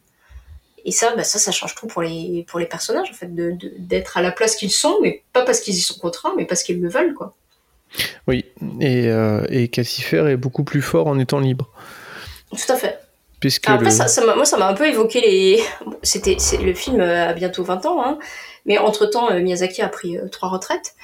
et 0.83 0.91
ça, 0.91 1.15
bah 1.15 1.23
ça, 1.23 1.37
ça 1.37 1.51
change 1.51 1.75
tout 1.75 1.85
pour 1.85 2.01
les, 2.01 2.43
pour 2.49 2.57
les 2.57 2.65
personnages, 2.65 3.07
en 3.11 3.13
fait, 3.13 3.27
de- 3.35 3.51
de- 3.51 3.71
d'être 3.77 4.17
à 4.17 4.23
la 4.23 4.31
place 4.31 4.55
qu'ils 4.55 4.71
sont, 4.71 4.97
mais 5.03 5.21
pas 5.31 5.43
parce 5.43 5.59
qu'ils 5.59 5.75
y 5.75 5.79
sont 5.79 5.99
contraints, 5.99 6.33
mais 6.35 6.45
parce 6.45 6.63
qu'ils 6.63 6.81
le 6.81 6.89
veulent, 6.89 7.13
quoi. 7.13 7.35
Oui, 8.27 8.45
et, 8.79 9.05
euh, 9.09 9.45
et 9.51 9.67
Calcifer 9.67 10.25
est 10.31 10.37
beaucoup 10.37 10.63
plus 10.63 10.81
fort 10.81 11.05
en 11.05 11.19
étant 11.19 11.39
libre. 11.39 11.69
Tout 12.49 12.71
à 12.73 12.75
fait. 12.77 12.97
Puisque 13.39 13.69
Après, 13.69 13.85
le- 13.85 13.91
ça, 13.91 14.07
ça 14.07 14.25
m'a- 14.25 14.33
moi, 14.35 14.43
ça 14.45 14.57
m'a 14.57 14.67
un 14.69 14.73
peu 14.73 14.87
évoqué 14.87 15.21
les. 15.21 15.63
C'était, 16.01 16.37
le 16.59 16.73
film 16.73 16.99
a 16.99 17.33
bientôt 17.33 17.63
20 17.63 17.85
ans, 17.85 18.03
hein, 18.03 18.17
mais 18.65 18.77
entre-temps, 18.77 19.31
euh, 19.31 19.39
Miyazaki 19.39 19.81
a 19.81 19.87
pris 19.87 20.17
euh, 20.17 20.27
trois 20.27 20.49
retraites. 20.49 20.95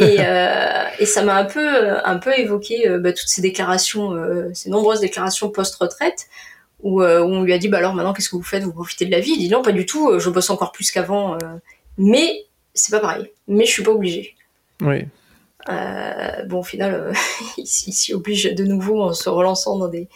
Et, 0.00 0.16
euh, 0.20 0.84
et 0.98 1.06
ça 1.06 1.22
m'a 1.22 1.36
un 1.36 1.44
peu, 1.44 1.98
un 2.04 2.18
peu 2.18 2.38
évoqué 2.38 2.88
bah, 2.98 3.12
toutes 3.12 3.28
ces 3.28 3.42
déclarations, 3.42 4.16
ces 4.54 4.70
nombreuses 4.70 5.00
déclarations 5.00 5.50
post-retraite, 5.50 6.26
où, 6.82 7.02
où 7.02 7.04
on 7.04 7.42
lui 7.42 7.52
a 7.52 7.58
dit 7.58 7.68
bah 7.68 7.78
alors 7.78 7.94
maintenant, 7.94 8.12
qu'est-ce 8.12 8.28
que 8.28 8.36
vous 8.36 8.42
faites? 8.42 8.62
Vous 8.62 8.72
profitez 8.72 9.06
de 9.06 9.10
la 9.10 9.20
vie? 9.20 9.32
Il 9.32 9.38
dit 9.38 9.48
non, 9.48 9.62
pas 9.62 9.72
du 9.72 9.86
tout, 9.86 10.18
je 10.18 10.30
bosse 10.30 10.50
encore 10.50 10.72
plus 10.72 10.90
qu'avant, 10.90 11.38
mais 11.98 12.44
c'est 12.74 12.92
pas 12.92 13.00
pareil. 13.00 13.30
Mais 13.48 13.64
je 13.64 13.70
suis 13.70 13.82
pas 13.82 13.92
obligé. 13.92 14.34
Oui. 14.80 15.06
Euh, 15.68 16.44
bon, 16.46 16.60
au 16.60 16.62
final, 16.62 16.94
euh, 16.94 17.12
il, 17.58 17.66
s'y 17.66 18.14
oblige 18.14 18.54
de 18.54 18.64
nouveau 18.64 19.02
en 19.02 19.12
se 19.12 19.28
relançant 19.28 19.78
dans 19.78 19.88
des, 19.88 20.08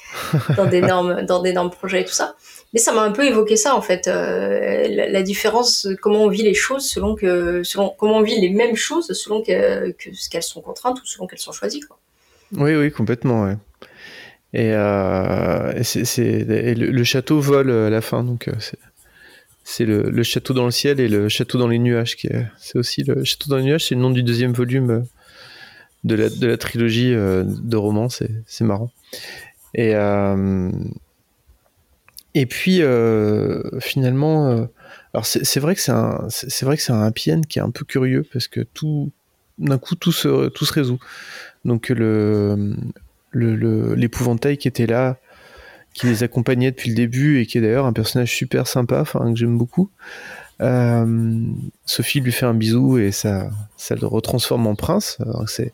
dans 0.57 0.67
d'énormes, 0.67 1.23
dans 1.27 1.43
d'énormes 1.43 1.71
projets 1.71 2.03
et 2.03 2.05
tout 2.05 2.13
ça. 2.13 2.37
Mais 2.73 2.79
ça 2.79 2.93
m'a 2.93 3.03
un 3.03 3.11
peu 3.11 3.25
évoqué 3.27 3.57
ça, 3.57 3.75
en 3.75 3.81
fait, 3.83 4.07
euh, 4.07 4.87
la, 4.89 5.09
la 5.09 5.23
différence, 5.23 5.89
comment 6.01 6.23
on 6.25 6.29
vit 6.29 6.43
les 6.45 6.55
choses 6.55 6.89
selon 6.89 7.17
que, 7.17 7.63
selon 7.65 7.93
comment 7.99 8.19
on 8.19 8.23
vit 8.23 8.41
les 8.41 8.51
mêmes 8.51 8.77
choses 8.77 9.13
selon 9.13 9.43
que, 9.43 9.91
que 9.91 10.15
ce 10.15 10.29
qu'elles 10.31 10.45
sont 10.45 10.61
contraintes 10.61 11.01
ou 11.03 11.07
selon 11.07 11.27
qu'elles 11.27 11.41
sont 11.41 11.53
choisies, 11.53 11.81
quoi. 11.81 11.99
Oui, 12.53 12.75
oui, 12.77 12.93
complètement. 12.93 13.43
ouais. 13.45 13.57
Et, 14.53 14.69
et 14.71 15.85
c'est, 15.85 16.05
c'est- 16.05 16.23
et 16.49 16.75
le, 16.75 16.91
le 16.91 17.05
château 17.05 17.41
vole 17.41 17.71
à 17.71 17.91
la 17.91 18.01
fin, 18.01 18.23
donc 18.25 18.49
c'est, 18.61 18.79
c'est 19.65 19.85
le, 19.85 20.03
le 20.11 20.23
château 20.23 20.55
dans 20.55 20.65
le 20.65 20.71
ciel 20.73 20.99
et 21.01 21.09
le 21.09 21.29
château 21.29 21.59
dans 21.59 21.69
les 21.69 21.79
nuages. 21.79 22.17
Qui 22.17 22.27
est, 22.29 22.47
c'est 22.59 22.77
aussi 22.79 23.05
le 23.05 23.23
château 23.25 23.49
dans 23.51 23.57
les 23.59 23.65
nuages, 23.65 23.87
c'est 23.89 23.95
le 23.95 24.01
nom 24.01 24.11
du 24.11 24.23
deuxième 24.25 24.53
volume 24.53 25.05
de 26.05 26.47
la, 26.47 26.57
trilogie 26.57 27.13
euh, 27.15 27.45
de 27.47 27.77
romans. 27.77 28.09
C'est, 28.09 28.61
marrant. 28.63 28.91
Et, 29.75 29.95
euh, 29.95 30.71
et 32.35 32.47
puis 32.47 32.83
euh, 32.83 33.63
finalement, 33.81 34.69
c'est, 35.23 35.61
vrai 35.61 35.75
que 35.75 35.81
c'est 35.81 35.93
un, 35.93 36.27
c'est, 36.29 36.65
vrai 36.65 36.77
que 36.77 36.83
c'est 36.83 36.93
un 36.93 37.11
qui 37.13 37.59
est 37.59 37.63
un 37.63 37.71
peu 37.71 37.85
curieux 37.85 38.25
parce 38.33 38.49
que 38.49 38.61
tout, 38.61 39.11
d'un 39.59 39.79
coup, 39.79 39.95
tout 39.95 40.13
se, 40.13 40.49
tout 40.49 40.65
se 40.65 40.73
résout. 40.73 40.99
Donc 41.65 41.89
le, 41.91 42.75
le, 43.33 43.95
l'épouvantail 43.95 44.57
qui 44.59 44.69
était 44.69 44.87
là, 44.87 45.19
qui 45.93 46.07
les 46.07 46.23
accompagnait 46.23 46.71
depuis 46.71 46.91
le 46.91 46.97
début 46.97 47.41
et 47.41 47.47
qui 47.47 47.59
est 47.59 47.61
d'ailleurs 47.61 47.87
un 47.87 47.93
personnage 47.93 48.35
super 48.35 48.67
sympa, 48.67 49.05
que 49.05 49.37
j'aime 49.37 49.59
beaucoup. 49.59 49.91
Euh, 50.61 51.41
Sophie 51.87 52.21
lui 52.21 52.33
fait 52.33 52.47
un 52.47 52.55
bisou 52.55 52.99
et 52.99 53.13
ça, 53.13 53.51
ça 53.77 53.95
le 53.95 54.07
retransforme 54.07 54.67
en 54.67 54.75
prince. 54.75 55.17
C'est, 55.47 55.73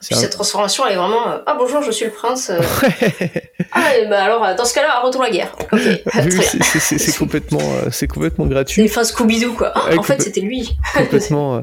Puis 0.00 0.14
cette 0.16 0.32
transformation, 0.32 0.84
elle 0.86 0.94
est 0.94 0.96
vraiment 0.96 1.28
euh, 1.28 1.38
ah 1.46 1.56
bonjour, 1.58 1.82
je 1.82 1.90
suis 1.90 2.06
le 2.06 2.10
prince. 2.10 2.50
euh. 2.50 2.58
ah 3.72 3.96
et 3.96 4.06
bah 4.08 4.22
alors 4.24 4.54
dans 4.56 4.64
ce 4.64 4.72
cas-là, 4.74 5.00
retour 5.00 5.22
la 5.22 5.30
guerre. 5.30 5.54
C'est- 5.72 6.62
c'est 6.62 6.78
c'est- 6.80 6.98
c'est 6.98 7.16
complètement, 7.18 7.60
euh, 7.60 7.90
c'est 7.90 8.06
complètement 8.08 8.44
C'est 8.46 8.50
gratuit. 8.50 8.82
une 8.82 8.88
fin 8.88 9.02
Scooby-Doo 9.04 9.52
quoi. 9.54 9.72
Ah, 9.74 9.88
Ouais, 9.90 9.98
en 9.98 10.02
fait, 10.02 10.20
c'était 10.22 10.40
lui. 10.40 10.76
complètement. 10.94 11.62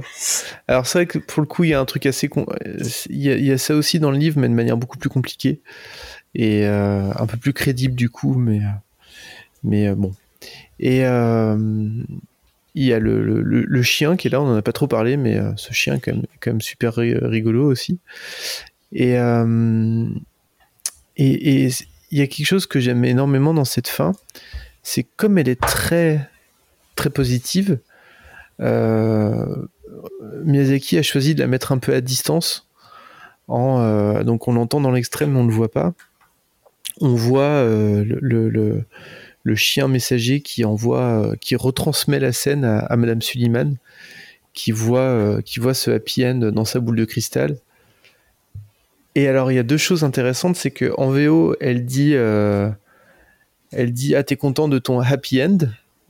Alors 0.67 0.85
c'est 0.87 0.99
vrai 0.99 1.05
que 1.07 1.17
pour 1.17 1.41
le 1.41 1.47
coup, 1.47 1.63
il 1.63 1.71
y 1.71 1.73
a 1.73 1.79
un 1.79 1.85
truc 1.85 2.05
assez, 2.05 2.27
con- 2.29 2.45
il 3.09 3.21
y, 3.21 3.31
a, 3.31 3.35
il 3.35 3.45
y 3.45 3.51
a 3.51 3.57
ça 3.57 3.73
aussi 3.75 3.99
dans 3.99 4.11
le 4.11 4.17
livre, 4.17 4.39
mais 4.39 4.47
de 4.49 4.53
manière 4.53 4.77
beaucoup 4.77 4.97
plus 4.97 5.09
compliquée 5.09 5.61
et 6.35 6.65
un 6.65 7.25
peu 7.27 7.37
plus 7.37 7.53
crédible 7.53 7.95
du 7.95 8.09
coup, 8.09 8.35
mais 8.35 8.61
mais 9.63 9.89
bon. 9.95 10.13
Et 10.79 11.03
il 12.75 12.85
y 12.85 12.93
a 12.93 12.99
le, 12.99 13.21
le, 13.41 13.81
chien 13.81 14.15
qui 14.15 14.27
est 14.27 14.31
là, 14.31 14.41
on 14.41 14.47
en 14.47 14.55
a 14.55 14.61
pas 14.61 14.71
trop 14.71 14.87
parlé, 14.87 15.17
mais 15.17 15.37
euh, 15.37 15.51
ce 15.57 15.73
chien 15.73 15.95
est 15.95 15.99
quand 15.99 16.13
même, 16.13 16.25
quand 16.39 16.51
même 16.51 16.61
super 16.61 16.95
ri- 16.95 17.17
rigolo 17.17 17.69
aussi. 17.69 17.99
Et 18.93 19.17
euh, 19.19 20.07
et 21.17 21.65
et 21.65 21.69
il 22.11 22.17
y 22.17 22.21
a 22.21 22.27
quelque 22.27 22.45
chose 22.47 22.65
que 22.65 22.79
j'aime 22.79 23.05
énormément 23.05 23.53
dans 23.53 23.65
cette 23.65 23.87
fin, 23.87 24.13
c'est 24.83 25.03
comme 25.03 25.37
elle 25.37 25.49
est 25.49 25.59
très 25.59 26.29
très 26.95 27.09
positive. 27.09 27.79
Euh, 28.59 29.55
Miyazaki 30.43 30.97
a 30.97 31.03
choisi 31.03 31.35
de 31.35 31.41
la 31.41 31.47
mettre 31.47 31.71
un 31.71 31.77
peu 31.77 31.93
à 31.93 32.01
distance. 32.01 32.67
Donc 33.47 34.47
on 34.47 34.53
l'entend 34.53 34.79
dans 34.79 34.91
l'extrême, 34.91 35.35
on 35.35 35.43
ne 35.43 35.49
le 35.49 35.53
voit 35.53 35.71
pas. 35.71 35.93
On 37.01 37.15
voit 37.15 37.63
le- 37.65 38.85
le- 39.43 39.55
chien 39.55 39.87
messager 39.87 40.41
qui 40.41 40.65
envoie, 40.65 41.01
euh, 41.01 41.35
qui 41.39 41.55
retransmet 41.55 42.19
la 42.19 42.31
scène 42.31 42.63
à, 42.65 42.79
à 42.79 42.95
Madame 42.95 43.21
Suliman, 43.21 43.75
qui 44.53 44.71
voit, 44.71 44.99
euh, 44.99 45.41
qui 45.41 45.59
voit 45.59 45.73
ce 45.73 45.91
happy 45.91 46.25
end 46.25 46.51
dans 46.53 46.65
sa 46.65 46.79
boule 46.79 46.97
de 46.97 47.05
cristal. 47.05 47.57
Et 49.15 49.27
alors 49.27 49.51
il 49.51 49.55
y 49.55 49.59
a 49.59 49.63
deux 49.63 49.77
choses 49.77 50.03
intéressantes, 50.03 50.55
c'est 50.55 50.71
que 50.71 50.93
en 50.97 51.09
VO, 51.09 51.55
elle 51.59 51.85
dit, 51.85 52.15
euh, 52.15 52.69
elle 53.71 53.91
dit, 53.93 54.15
ah 54.15 54.23
t'es 54.23 54.35
content 54.37 54.67
de 54.67 54.79
ton 54.79 54.99
happy 54.99 55.41
end, 55.43 55.57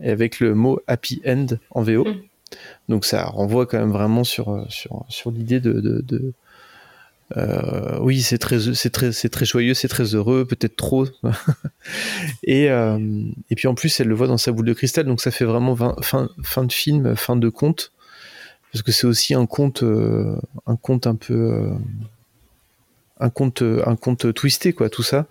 et 0.02 0.10
avec 0.10 0.40
le 0.40 0.54
mot 0.56 0.80
happy 0.88 1.22
end 1.26 1.48
en 1.72 1.82
VO. 1.82 2.06
Donc 2.90 3.06
ça 3.06 3.24
renvoie 3.26 3.66
quand 3.66 3.80
même 3.80 3.92
vraiment 3.92 4.24
sur, 4.24 4.50
euh, 4.50 4.66
sur, 4.70 5.06
sur 5.10 5.32
l'idée 5.32 5.60
de... 5.60 5.74
de- 5.74 6.02
de- 6.02 6.34
euh, 7.38 7.98
oui, 8.00 8.22
c'est 8.22 8.38
très, 8.38 8.60
c'est 8.74 8.90
très, 8.90 9.12
c'est 9.12 9.30
très 9.30 9.46
joyeux, 9.46 9.74
c'est 9.74 9.88
très 9.88 10.16
heureux, 10.16 10.46
peut-être 10.46 10.76
trop. 10.76 11.06
et, 12.44 12.70
euh, 12.70 12.98
et 13.50 13.56
puis 13.56 13.68
en 13.68 13.76
plus, 13.76 14.00
elle 14.00 14.08
le 14.08 14.16
voit 14.16 14.28
dans 14.28 14.38
sa 14.38 14.52
boule 14.52 14.66
de 14.66 14.74
cristal, 14.74 15.06
donc 15.06 15.22
ça 15.22 15.32
fait 15.32 15.46
vraiment 15.46 15.76
fin, 16.02 16.30
fin 16.44 16.64
de 16.64 16.72
film, 16.72 17.16
fin 17.16 17.36
de 17.36 17.50
conte, 17.50 17.92
parce 18.72 18.82
que 18.84 18.92
c'est 18.92 19.08
aussi 19.08 19.34
un 19.34 19.46
conte, 19.46 19.84
euh, 19.84 20.36
un 20.66 20.76
conte 20.76 21.08
un 21.08 21.16
peu, 21.16 21.70
un 23.20 23.30
conte, 23.30 23.62
un 23.62 23.96
conte 23.96 24.34
twisté, 24.34 24.74
quoi, 24.74 24.90
tout 24.90 25.04
ça. 25.04 25.28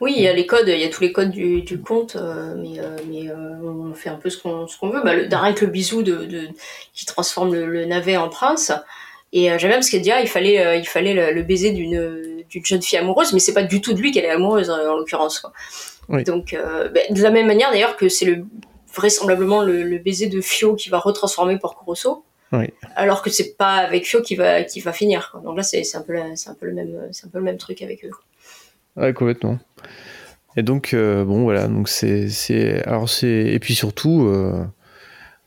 Oui, 0.00 0.14
il 0.16 0.22
y 0.22 0.28
a 0.28 0.32
les 0.32 0.46
codes, 0.46 0.68
il 0.68 0.78
y 0.78 0.84
a 0.84 0.90
tous 0.90 1.02
les 1.02 1.12
codes 1.12 1.30
du, 1.30 1.80
conte, 1.80 2.16
mais, 2.16 3.32
on 3.64 3.94
fait 3.94 4.10
un 4.10 4.16
peu 4.16 4.30
ce 4.30 4.38
qu'on 4.38 4.66
ce 4.66 4.78
qu'on 4.78 4.90
veut. 4.90 5.02
Bah, 5.02 5.14
le, 5.14 5.26
d'arrêter 5.26 5.66
le 5.66 5.72
bisou 5.72 6.02
de, 6.02 6.48
qui 6.94 7.04
transforme 7.04 7.54
le 7.54 7.84
navet 7.84 8.16
en 8.16 8.28
prince. 8.28 8.72
Et 9.32 9.50
euh, 9.50 9.58
j'aime 9.58 9.70
bien 9.70 9.78
parce 9.78 9.88
qu'elle 9.90 10.02
dit 10.02 10.10
ah, 10.10 10.20
il 10.20 10.28
fallait, 10.28 10.64
euh, 10.64 10.76
il 10.76 10.86
fallait 10.86 11.14
le, 11.14 11.32
le 11.32 11.42
baiser 11.42 11.70
d'une 11.72 12.44
d'une 12.50 12.64
jeune 12.66 12.82
fille 12.82 12.98
amoureuse, 12.98 13.32
mais 13.32 13.38
c'est 13.40 13.54
pas 13.54 13.62
du 13.62 13.80
tout 13.80 13.94
de 13.94 13.98
lui 14.00 14.12
qu'elle 14.12 14.26
est 14.26 14.30
amoureuse 14.30 14.68
en, 14.68 14.74
en 14.78 14.96
l'occurrence. 14.96 15.46
Oui. 16.08 16.22
Donc 16.24 16.52
euh, 16.52 16.88
bah, 16.90 17.00
de 17.08 17.22
la 17.22 17.30
même 17.30 17.46
manière 17.46 17.70
d'ailleurs 17.70 17.96
que 17.96 18.08
c'est 18.10 18.26
le 18.26 18.44
vraisemblablement 18.94 19.62
le, 19.62 19.82
le 19.84 19.98
baiser 19.98 20.26
de 20.26 20.40
Fio 20.42 20.74
qui 20.74 20.90
va 20.90 20.98
retransformer 20.98 21.58
Porco 21.58 21.82
Rosso, 21.86 22.24
Oui. 22.52 22.66
alors 22.94 23.22
que 23.22 23.30
c'est 23.30 23.56
pas 23.56 23.76
avec 23.76 24.06
Fio 24.06 24.20
qui 24.20 24.34
va 24.36 24.64
qui 24.64 24.80
va 24.80 24.92
finir. 24.92 25.30
quoi. 25.32 25.40
Donc 25.40 25.56
là 25.56 25.62
c'est 25.62 25.82
un 25.96 26.02
peu 26.02 26.14
c'est 26.34 26.50
un 26.50 26.54
peu 26.54 26.66
le 26.66 26.74
même 26.74 27.08
c'est 27.12 27.26
un 27.26 27.30
peu 27.30 27.38
le 27.38 27.44
même 27.44 27.56
truc 27.56 27.80
avec 27.80 28.04
eux. 28.04 28.10
Ouais, 28.96 29.14
complètement. 29.14 29.58
Et 30.54 30.62
donc, 30.62 30.92
euh, 30.92 31.24
bon, 31.24 31.44
voilà, 31.44 31.66
donc 31.66 31.88
c'est, 31.88 32.28
c'est, 32.28 32.82
alors 32.86 33.08
c'est, 33.08 33.26
et 33.26 33.58
puis 33.58 33.74
surtout, 33.74 34.26
euh, 34.26 34.62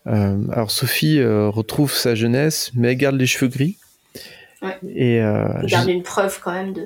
euh, 0.08 0.38
alors 0.52 0.72
Sophie 0.72 1.20
euh, 1.20 1.50
retrouve 1.50 1.94
sa 1.94 2.16
jeunesse, 2.16 2.72
mais 2.76 2.92
elle 2.92 2.98
garde 2.98 3.16
les 3.16 3.26
cheveux 3.28 3.48
gris. 3.50 3.78
Ouais. 4.62 4.78
Et 4.96 5.22
euh, 5.22 5.48
Il 5.64 5.70
je- 5.70 5.74
garde 5.74 5.90
une 5.90 6.04
preuve 6.04 6.40
quand 6.44 6.52
même 6.54 6.74
de, 6.74 6.82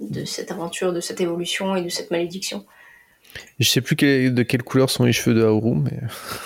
de, 0.00 0.20
de 0.20 0.24
cette 0.24 0.50
aventure, 0.50 0.92
de 0.92 1.00
cette 1.00 1.20
évolution 1.20 1.76
et 1.76 1.82
de 1.82 1.88
cette 1.88 2.10
malédiction. 2.10 2.64
je 3.60 3.68
sais 3.68 3.80
plus 3.80 3.96
quelle- 3.96 4.34
de 4.34 4.42
quelle 4.42 4.62
couleur 4.62 4.90
sont 4.90 5.04
les 5.04 5.12
cheveux 5.12 5.34
de 5.34 5.42
Haoru, 5.44 5.76
mais 5.76 5.98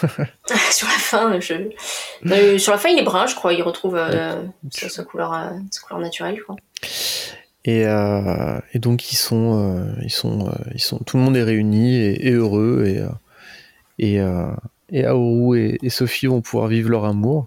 sur 0.70 0.86
la 0.86 0.94
fin, 0.94 1.40
je... 1.40 1.54
euh, 2.26 2.58
sur 2.58 2.72
la 2.72 2.78
fin, 2.78 2.88
il 2.90 2.98
est 2.98 3.02
brun, 3.04 3.26
je 3.26 3.34
crois. 3.34 3.52
Il 3.52 3.62
retrouve 3.62 3.96
euh, 3.96 4.42
sa, 4.70 4.88
sa 4.88 5.04
couleur, 5.04 5.32
euh, 5.32 5.50
sa 5.70 5.80
couleur 5.82 6.00
naturelle, 6.00 6.36
je 6.38 6.42
crois. 6.42 6.56
et, 7.64 7.84
euh, 7.86 8.58
et 8.74 8.78
donc 8.78 9.12
ils 9.12 9.16
sont, 9.16 9.76
euh, 9.76 9.92
ils 10.02 10.10
sont, 10.10 10.48
euh, 10.48 10.52
ils 10.74 10.80
sont, 10.82 10.98
tout 10.98 11.16
le 11.16 11.22
monde 11.22 11.36
est 11.36 11.42
réuni 11.42 11.94
et, 11.96 12.28
et 12.28 12.32
heureux 12.32 12.84
et 12.86 12.98
euh, 12.98 13.08
et 13.98 14.20
euh, 14.20 14.46
et 14.90 15.04
Haoru 15.04 15.78
et, 15.82 15.90
Sophie 15.90 16.26
vont 16.26 16.40
pouvoir 16.40 16.68
vivre 16.68 16.90
leur 16.90 17.04
amour. 17.04 17.46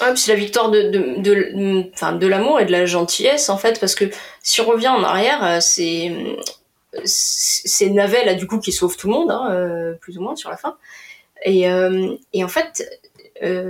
Puis 0.00 0.16
c'est 0.16 0.32
la 0.32 0.38
victoire 0.38 0.70
de, 0.70 0.90
de, 0.90 2.26
l'amour 2.26 2.60
et 2.60 2.64
de 2.64 2.72
la 2.72 2.86
gentillesse, 2.86 3.48
en 3.48 3.58
fait, 3.58 3.78
parce 3.78 3.94
que 3.94 4.06
si 4.42 4.60
on 4.60 4.66
revient 4.66 4.88
en 4.88 5.02
arrière, 5.02 5.44
euh, 5.44 5.58
c'est 5.60 6.12
c'est 7.04 7.88
Navel, 7.90 8.26
là, 8.26 8.34
du 8.34 8.48
coup, 8.48 8.58
qui 8.58 8.72
sauve 8.72 8.96
tout 8.96 9.06
le 9.06 9.12
monde, 9.12 9.30
hein, 9.30 9.48
euh, 9.52 9.92
plus 9.92 10.18
ou 10.18 10.22
moins, 10.22 10.34
sur 10.34 10.50
la 10.50 10.56
fin. 10.56 10.76
Et, 11.44 11.70
euh, 11.70 12.16
et 12.32 12.42
en 12.42 12.48
fait, 12.48 13.00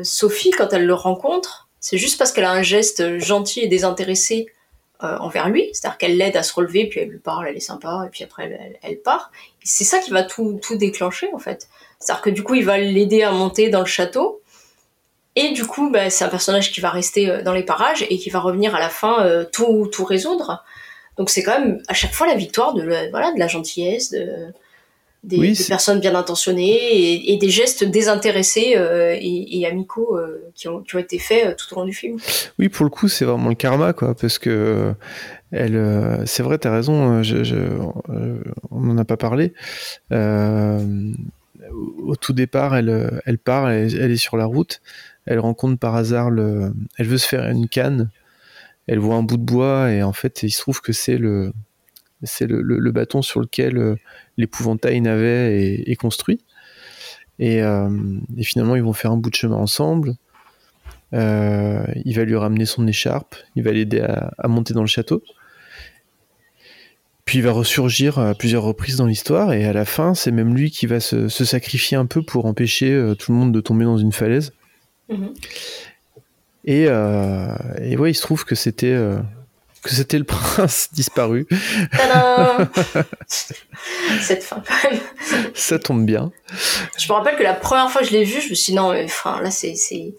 Sophie, 0.03 0.51
quand 0.51 0.73
elle 0.73 0.87
le 0.87 0.95
rencontre, 0.95 1.69
c'est 1.81 1.99
juste 1.99 2.19
parce 2.19 2.33
qu'elle 2.33 2.45
a 2.45 2.51
un 2.51 2.63
geste 2.63 3.19
gentil 3.19 3.61
et 3.61 3.69
désintéressé 3.69 4.47
envers 5.01 5.49
lui, 5.49 5.71
c'est-à-dire 5.73 5.97
qu'elle 5.97 6.17
l'aide 6.19 6.37
à 6.37 6.43
se 6.43 6.53
relever, 6.53 6.87
puis 6.87 7.01
elle 7.01 7.09
lui 7.09 7.19
parle, 7.19 7.47
elle 7.49 7.57
est 7.57 7.61
sympa, 7.61 8.05
et 8.07 8.11
puis 8.11 8.25
après 8.25 8.79
elle 8.83 9.01
part. 9.01 9.31
C'est 9.63 9.85
ça 9.85 9.99
qui 9.99 10.11
va 10.11 10.23
tout, 10.23 10.59
tout 10.63 10.77
déclencher 10.77 11.29
en 11.35 11.39
fait. 11.39 11.69
C'est-à-dire 11.99 12.23
que 12.23 12.31
du 12.31 12.43
coup 12.43 12.55
il 12.55 12.65
va 12.65 12.79
l'aider 12.79 13.23
à 13.23 13.31
monter 13.33 13.69
dans 13.69 13.81
le 13.81 13.87
château, 13.87 14.41
et 15.37 15.53
du 15.53 15.65
coup 15.67 15.91
bah, 15.91 16.11
c'est 16.11 16.25
un 16.25 16.29
personnage 16.29 16.73
qui 16.73 16.81
va 16.81 16.91
rester 16.91 17.29
euh, 17.31 17.43
dans 17.43 17.53
les 17.53 17.63
parages 17.63 18.05
et 18.09 18.19
qui 18.19 18.31
va 18.31 18.41
revenir 18.41 18.75
à 18.75 18.81
la 18.81 18.89
fin 18.89 19.25
euh, 19.25 19.45
tout, 19.51 19.89
tout 19.93 20.05
résoudre. 20.05 20.65
Donc 21.19 21.29
c'est 21.31 21.43
quand 21.43 21.59
même 21.61 21.83
à 21.89 21.95
chaque 21.95 22.13
fois 22.15 22.27
la 22.27 22.35
victoire 22.35 22.73
de, 22.75 22.83
la- 22.83 23.11
voilà, 23.11 23.33
de 23.33 23.39
la 23.39 23.47
gentillesse, 23.49 24.11
de, 24.11 24.27
des, 25.23 25.37
Oui, 25.39 25.49
des 25.51 25.55
c'est- 25.55 25.69
personnes 25.69 26.01
bien 26.01 26.15
intentionnées 26.15 26.73
et, 26.97 27.33
et 27.35 27.37
des 27.37 27.51
gestes 27.51 27.85
désintéressés 27.85 28.73
euh, 28.77 29.15
et, 29.21 29.59
et 29.61 29.67
amicaux 29.67 30.17
euh, 30.17 30.43
qui, 30.55 30.69
ont, 30.69 30.81
qui 30.81 30.97
ont 30.97 30.99
été 30.99 31.19
faits 31.19 31.57
tout 31.59 31.75
au 31.75 31.81
long 31.81 31.85
du 31.85 31.93
film. 31.93 32.17
Oui, 32.59 32.71
pour 32.71 32.85
le 32.85 32.91
coup, 32.91 33.09
c'est 33.09 33.27
vraiment 33.27 33.51
le 33.51 33.55
karma, 33.55 33.93
quoi, 33.93 34.15
parce 34.15 34.39
que 34.39 34.95
euh, 35.53 36.23
c'est 36.27 36.43
vrai, 36.43 36.59
t'as 36.59 36.73
raison. 36.73 37.19
euh, 37.19 37.23
Je, 37.23 37.55
euh, 37.55 38.43
on 38.71 38.81
n'en 38.81 38.99
a 38.99 39.05
pas 39.05 39.17
parlé. 39.17 39.53
Au 40.11 42.17
tout 42.17 42.33
départ, 42.33 42.77
elle, 42.77 43.21
elle 43.27 43.39
part, 43.39 43.71
elle, 43.71 44.11
est 44.11 44.17
sur 44.17 44.37
la 44.37 44.47
route, 44.47 44.81
elle 45.27 45.39
rencontre 45.39 45.79
par 45.79 45.95
hasard 45.95 46.31
le, 46.31 46.73
elle 46.99 47.07
veut 47.07 47.19
se 47.19 47.29
faire 47.29 47.49
une 47.49 47.69
canne, 47.69 48.11
elle 48.87 48.99
voit 48.99 49.17
un 49.17 49.23
bout 49.23 49.37
de 49.37 49.45
bois 49.45 49.93
et 49.93 50.03
en 50.03 50.13
fait, 50.13 50.43
il 50.43 50.51
se 50.51 50.61
trouve 50.61 50.81
que 50.81 50.93
c'est 50.93 51.19
le, 51.19 51.53
le, 52.41 52.63
le- 52.63 52.93
bâton 52.93 53.23
sur 53.23 53.41
lequel 53.41 53.97
l'épouvantail 54.37 55.01
navet 55.01 55.83
est, 55.87 55.97
construit. 55.97 56.41
Et, 57.39 57.63
finalement, 58.43 58.75
ils 58.75 58.83
vont 58.83 58.93
faire 58.93 59.13
un 59.13 59.17
bout 59.17 59.31
de 59.31 59.37
chemin 59.37 59.57
ensemble. 59.57 60.15
Il 61.13 62.13
va 62.17 62.25
lui 62.25 62.37
ramener 62.37 62.65
son 62.65 62.87
écharpe, 62.87 63.37
il 63.55 63.63
va 63.63 63.73
l'aider 63.73 64.01
à 64.01 64.49
monter 64.49 64.75
dans 64.75 64.83
le 64.83 64.89
château. 64.89 65.23
Puis 67.31 67.39
il 67.39 67.45
va 67.45 67.53
ressurgir 67.53 68.19
à 68.19 68.35
plusieurs 68.35 68.65
reprises 68.65 68.97
dans 68.97 69.07
l'histoire, 69.07 69.53
et 69.53 69.65
à 69.65 69.73
la 69.73 69.85
fin, 69.85 70.15
c'est 70.15 70.33
même 70.33 70.53
lui 70.53 70.73
qui 70.73 70.87
va 70.87 70.99
se, 70.99 71.29
se 71.29 71.45
sacrifier 71.45 71.97
un 71.97 72.07
peu 72.07 72.23
pour 72.23 72.45
empêcher 72.47 72.91
euh, 72.91 73.15
tout 73.15 73.31
le 73.31 73.39
monde 73.39 73.53
de 73.53 73.61
tomber 73.61 73.85
dans 73.85 73.99
une 73.99 74.11
falaise. 74.11 74.53
Mhm. 75.09 75.33
Et, 76.65 76.87
euh, 76.89 77.55
et 77.81 77.97
ouais, 77.97 78.11
il 78.11 78.15
se 78.17 78.23
trouve 78.23 78.45
que 78.45 78.57
c'était 78.57 78.91
euh, 78.91 79.21
que 79.85 79.91
c'était 79.91 80.19
le 80.19 80.25
prince 80.29 80.89
disparu. 80.93 81.47
Cette 83.29 84.43
fin, 84.43 84.61
quand 84.67 84.91
même. 84.91 84.99
Ça 85.55 85.79
tombe 85.79 86.05
bien. 86.05 86.33
Je 86.99 87.07
me 87.07 87.13
rappelle 87.13 87.37
que 87.37 87.45
la 87.45 87.55
première 87.55 87.93
fois 87.93 88.01
que 88.01 88.09
je 88.09 88.13
l'ai 88.13 88.25
vu, 88.25 88.41
je 88.41 88.51
me 88.51 88.55
suis 88.55 88.73
dit 88.73 88.77
non, 88.77 88.91
mais 88.91 89.05
enfin 89.05 89.41
là 89.41 89.53
c'est 89.53 89.77
c'est 89.77 90.17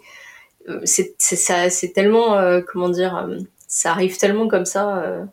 euh, 0.69 1.87
tellement 1.93 2.37
euh, 2.37 2.61
comment 2.65 2.87
dire 2.87 3.27
ça 3.67 3.91
arrive 3.91 4.15
tellement 4.17 4.47
comme 4.47 4.63
ça 4.63 5.27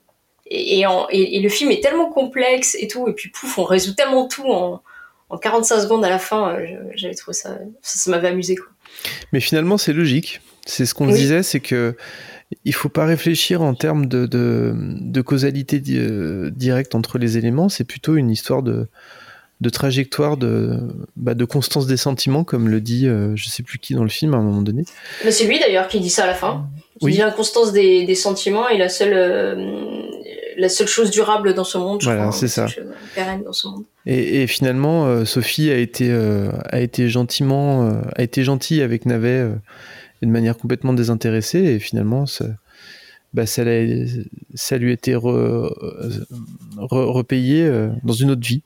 et, 0.51 0.79
et, 0.81 0.87
en- 0.87 1.07
et- 1.11 1.37
et 1.37 1.41
le 1.41 1.49
film 1.49 1.70
est 1.70 1.83
tellement 1.83 2.11
complexe 2.11 2.77
et 2.79 2.89
tout 2.89 3.09
et 3.09 3.12
puis 3.12 3.31
pouf 3.31 3.59
on 3.59 3.65
résout 3.65 3.95
tellement 3.95 4.27
tout 4.29 4.47
en 4.47 4.83
en 5.31 5.37
45 5.37 5.81
secondes 5.83 6.05
à 6.05 6.09
la 6.09 6.19
fin 6.19 6.55
euh, 6.55 6.66
j'avais 6.95 7.15
trouvé 7.15 7.35
ça 7.35 7.59
ça, 7.83 7.99
ça 7.99 8.11
m'avait 8.11 8.29
amusé 8.29 8.57
quoi. 8.57 8.69
Mais 9.33 9.41
finalement, 9.41 9.77
c'est 9.77 9.93
logique. 9.93 10.41
C'est 10.65 10.87
ce 10.87 10.95
qu'on 10.95 11.09
Oui. 11.09 11.15
disait, 11.15 11.43
c'est 11.43 11.61
que 11.61 11.95
il 12.65 12.75
faut 12.75 12.89
pas 12.89 13.05
réfléchir 13.05 13.61
en 13.61 13.75
termes 13.75 14.07
de, 14.07 14.25
de, 14.27 14.73
de 14.75 15.20
causalité 15.20 15.79
di- 15.81 15.99
euh, 15.99 16.51
directe 16.51 16.95
entre 16.95 17.19
les 17.19 17.37
éléments. 17.37 17.69
C'est 17.69 17.85
plutôt 17.85 18.16
une 18.16 18.31
histoire 18.31 18.62
de 18.62 18.89
de 19.61 19.70
trajectoire 19.70 20.37
de, 20.37 20.79
bah, 21.16 21.35
de 21.35 21.45
constance 21.45 21.87
des 21.89 21.97
sentiments, 21.97 22.45
comme 22.45 22.69
le 22.69 22.81
dit 22.81 23.07
euh, 23.09 23.33
je 23.35 23.49
sais 23.49 23.62
plus 23.65 23.79
qui 23.79 23.93
dans 23.95 24.05
le 24.05 24.09
film 24.09 24.33
à 24.35 24.37
un 24.39 24.43
moment 24.43 24.62
donné. 24.62 24.85
Mais 25.25 25.33
c'est 25.33 25.47
lui 25.47 25.59
d'ailleurs 25.59 25.89
qui 25.89 25.99
dit 26.01 26.11
ça 26.11 26.25
à 26.25 26.27
la 26.29 26.35
fin. 26.35 26.66
Il 27.01 27.07
Oui. 27.07 27.12
dit 27.12 27.19
l'inconstance 27.19 27.73
des, 27.73 28.05
des 28.07 28.15
sentiments 28.15 28.69
est 28.69 28.79
la 28.79 28.89
seule, 28.89 29.12
euh, 29.15 30.03
la 30.59 30.69
seule 30.69 30.89
chose 30.89 31.11
durable 31.11 31.55
dans 31.55 31.65
ce 31.65 31.79
monde. 31.79 32.01
je 32.03 32.07
Voilà, 32.07 32.27
crois, 32.27 32.33
c'est 32.33 32.49
ça. 32.49 32.67
Pérenne 33.15 33.43
dans 33.45 33.53
ce 33.53 33.69
monde. 33.69 33.85
Et, 34.05 34.43
et 34.43 34.47
finalement, 34.47 35.07
euh, 35.07 35.25
Sophie 35.25 35.71
a 35.71 35.77
été, 35.79 36.11
euh, 36.11 36.51
a 36.71 36.81
été 36.81 37.09
gentiment, 37.09 37.89
euh, 37.89 38.01
a 38.17 38.23
été 38.23 38.45
gentille 38.45 38.83
avec 38.83 39.07
Navet 39.07 39.49
et 40.21 40.27
de 40.27 40.31
manière 40.31 40.57
complètement 40.59 40.93
désintéressée. 40.93 41.61
Et 41.61 41.79
finalement, 41.79 42.27
ça, 42.27 42.47
bah, 43.33 43.47
ça, 43.47 43.63
ça 44.55 44.79
lui 44.79 44.91
a 44.91 44.93
été 44.95 45.15
re- 45.15 45.73
re- 46.77 47.05
repayé 47.11 47.71
dans 48.03 48.13
une 48.13 48.31
autre 48.33 48.47
vie. 48.47 48.63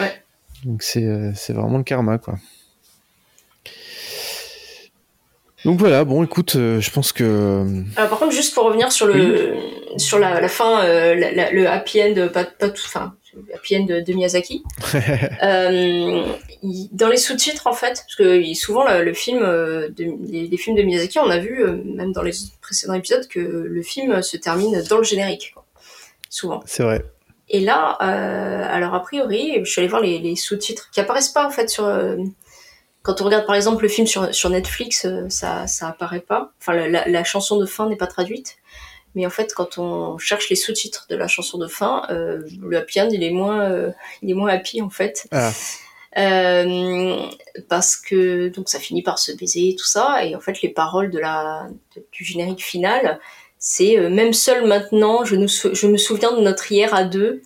Ouais. 0.00 0.12
Donc 0.64 0.82
c'est, 0.82 1.32
c'est 1.34 1.52
vraiment 1.52 1.78
le 1.78 1.84
karma, 1.84 2.18
quoi. 2.18 2.38
Donc 5.64 5.78
voilà, 5.78 6.04
bon, 6.04 6.22
écoute, 6.22 6.56
euh, 6.56 6.80
je 6.80 6.90
pense 6.90 7.12
que. 7.12 7.64
Alors 7.96 8.10
par 8.10 8.18
contre, 8.18 8.32
juste 8.32 8.54
pour 8.54 8.64
revenir 8.64 8.92
sur 8.92 9.06
le 9.06 9.54
sur 9.96 10.18
la, 10.18 10.40
la 10.40 10.48
fin, 10.48 10.84
euh, 10.84 11.14
la- 11.14 11.32
la- 11.32 11.50
le 11.52 11.68
happy 11.68 12.02
end, 12.02 12.28
pas, 12.32 12.44
pas 12.44 12.68
tout, 12.68 12.82
enfin, 12.86 13.14
happy 13.54 13.76
end 13.78 13.84
de, 13.84 14.00
de 14.00 14.12
Miyazaki. 14.12 14.62
Euh, 15.42 16.22
il- 16.62 16.88
dans 16.92 17.08
les 17.08 17.16
sous-titres 17.16 17.66
en 17.66 17.72
fait, 17.72 17.94
parce 17.94 18.14
que 18.16 18.40
il- 18.40 18.54
souvent 18.56 18.84
le, 18.90 19.04
le 19.04 19.14
film, 19.14 19.40
euh, 19.42 19.88
de, 19.90 20.06
les, 20.30 20.46
les 20.48 20.56
films 20.56 20.76
de 20.76 20.82
Miyazaki, 20.82 21.18
on 21.18 21.30
a 21.30 21.38
vu 21.38 21.62
euh, 21.64 21.76
même 21.84 22.12
dans 22.12 22.22
les 22.22 22.32
précédents 22.60 22.94
épisodes 22.94 23.26
que 23.28 23.40
le 23.40 23.82
film 23.82 24.22
se 24.22 24.36
termine 24.36 24.82
dans 24.90 24.98
le 24.98 25.04
générique, 25.04 25.52
quoi. 25.54 25.64
souvent. 26.28 26.62
c'est 26.66 26.82
vrai. 26.82 27.02
Et 27.50 27.60
là, 27.60 27.98
euh, 28.02 28.66
alors 28.74 28.94
a 28.94 29.00
priori, 29.02 29.60
je 29.64 29.70
suis 29.70 29.80
allée 29.80 29.88
voir 29.88 30.00
les, 30.02 30.18
les 30.18 30.34
sous-titres 30.34 30.88
qui 30.92 31.00
apparaissent 31.00 31.28
pas 31.28 31.46
en 31.46 31.50
fait 31.50 31.68
sur. 31.68 31.86
Quand 33.04 33.20
on 33.20 33.24
regarde 33.26 33.46
par 33.46 33.54
exemple 33.54 33.84
le 33.84 33.88
film 33.88 34.06
sur, 34.08 34.34
sur 34.34 34.50
Netflix, 34.50 35.04
euh, 35.04 35.28
ça, 35.28 35.68
ça 35.68 35.88
apparaît 35.88 36.20
pas. 36.20 36.50
Enfin, 36.60 36.72
la, 36.74 36.88
la- 36.88 37.06
la 37.08 37.22
chanson 37.24 37.56
de 37.58 37.66
fin 37.66 37.88
n'est 37.88 37.94
pas 37.96 38.08
traduite. 38.08 38.56
Mais 39.14 39.24
en 39.26 39.30
fait, 39.30 39.54
quand 39.54 39.78
on 39.78 40.18
cherche 40.18 40.48
les 40.50 40.56
sous-titres 40.56 41.06
de 41.08 41.14
la 41.14 41.28
chanson 41.28 41.56
de 41.58 41.68
fin, 41.68 42.02
euh, 42.10 42.42
le 42.60 42.76
happy 42.78 43.00
end, 43.00 43.08
il 43.12 43.22
est 43.22 43.30
moins, 43.30 43.60
euh, 43.70 43.90
il 44.22 44.30
est 44.30 44.34
moins 44.34 44.50
happy 44.50 44.82
en 44.82 44.90
fait. 44.90 45.28
Ah. 45.30 45.52
Euh, 46.16 47.26
parce 47.68 47.96
que 47.96 48.48
donc 48.48 48.68
ça 48.68 48.78
finit 48.78 49.02
par 49.02 49.18
se 49.18 49.32
baiser 49.32 49.70
et 49.70 49.76
tout 49.76 49.84
ça 49.84 50.24
et 50.24 50.36
en 50.36 50.40
fait 50.40 50.62
les 50.62 50.68
paroles 50.68 51.10
de 51.10 51.18
la 51.18 51.66
de- 51.96 52.04
du 52.12 52.22
générique 52.24 52.62
final 52.62 53.18
c'est 53.58 53.98
euh, 53.98 54.08
même 54.10 54.32
seul 54.32 54.64
maintenant 54.64 55.24
je 55.24 55.34
nous 55.34 55.48
je 55.48 55.86
me 55.88 55.96
souviens 55.96 56.30
de 56.32 56.40
notre 56.40 56.70
hier 56.70 56.94
à 56.94 57.02
deux 57.02 57.42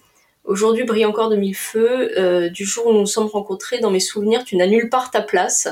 aujourd'hui 0.48 0.84
brille 0.84 1.04
encore 1.04 1.28
de 1.28 1.36
mille 1.36 1.56
feux 1.56 2.18
euh, 2.18 2.48
du 2.48 2.64
jour 2.64 2.86
où 2.86 2.92
nous 2.92 3.00
nous 3.00 3.06
sommes 3.06 3.28
rencontrés 3.28 3.78
dans 3.78 3.90
mes 3.90 4.00
souvenirs 4.00 4.42
tu 4.44 4.56
n'as 4.56 4.66
nulle 4.66 4.88
part 4.88 5.10
ta 5.10 5.22
place 5.22 5.68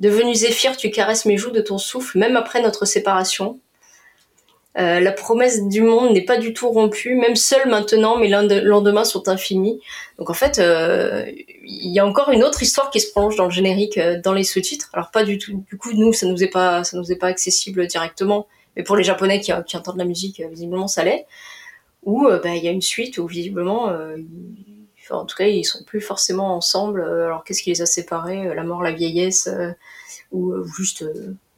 devenu 0.00 0.34
zéphyr 0.34 0.76
tu 0.76 0.90
caresses 0.90 1.26
mes 1.26 1.36
joues 1.36 1.50
de 1.50 1.60
ton 1.60 1.76
souffle 1.76 2.18
même 2.18 2.36
après 2.36 2.62
notre 2.62 2.86
séparation 2.86 3.60
euh, 4.78 5.00
la 5.00 5.12
promesse 5.12 5.66
du 5.68 5.80
monde 5.80 6.12
n'est 6.12 6.24
pas 6.24 6.36
du 6.36 6.52
tout 6.52 6.68
rompue, 6.68 7.14
même 7.14 7.34
seul 7.34 7.66
maintenant, 7.66 8.18
mes 8.18 8.28
lende- 8.28 8.60
lendemains 8.62 9.04
sont 9.04 9.26
infinis. 9.28 9.80
Donc 10.18 10.28
en 10.28 10.34
fait, 10.34 10.58
euh, 10.58 11.24
il 11.64 11.92
y 11.92 11.98
a 11.98 12.06
encore 12.06 12.30
une 12.30 12.44
autre 12.44 12.62
histoire 12.62 12.90
qui 12.90 13.00
se 13.00 13.10
prolonge 13.10 13.36
dans 13.36 13.46
le 13.46 13.50
générique, 13.50 13.98
dans 14.22 14.34
les 14.34 14.44
sous-titres. 14.44 14.90
Alors 14.92 15.10
pas 15.10 15.24
du 15.24 15.38
tout. 15.38 15.64
Du 15.70 15.78
coup, 15.78 15.92
nous, 15.94 16.12
ça 16.12 16.26
nous 16.26 16.42
est 16.44 16.50
pas, 16.50 16.82
nous 16.92 17.10
est 17.10 17.16
pas 17.16 17.28
accessible 17.28 17.86
directement. 17.86 18.48
Mais 18.76 18.82
pour 18.82 18.96
les 18.96 19.04
Japonais 19.04 19.40
qui, 19.40 19.52
entendent 19.52 19.96
la 19.96 20.04
musique, 20.04 20.42
visiblement, 20.50 20.88
ça 20.88 21.04
l'est. 21.04 21.26
Ou 22.06 22.26
euh, 22.26 22.40
bah, 22.42 22.54
il 22.56 22.64
y 22.64 22.68
a 22.68 22.70
une 22.70 22.80
suite 22.80 23.18
où 23.18 23.26
visiblement, 23.26 23.90
euh, 23.90 24.16
enfin, 25.02 25.16
en 25.16 25.26
tout 25.26 25.36
cas, 25.36 25.46
ils 25.46 25.64
sont 25.64 25.84
plus 25.84 26.00
forcément 26.00 26.56
ensemble. 26.56 27.00
Euh, 27.02 27.26
Alors 27.26 27.44
qu'est-ce 27.44 27.62
qui 27.62 27.70
les 27.70 27.82
a 27.82 27.86
séparés 27.86 28.54
La 28.54 28.62
mort, 28.64 28.82
la 28.82 28.92
vieillesse, 28.92 29.50
ou 30.32 30.54
juste, 30.76 31.04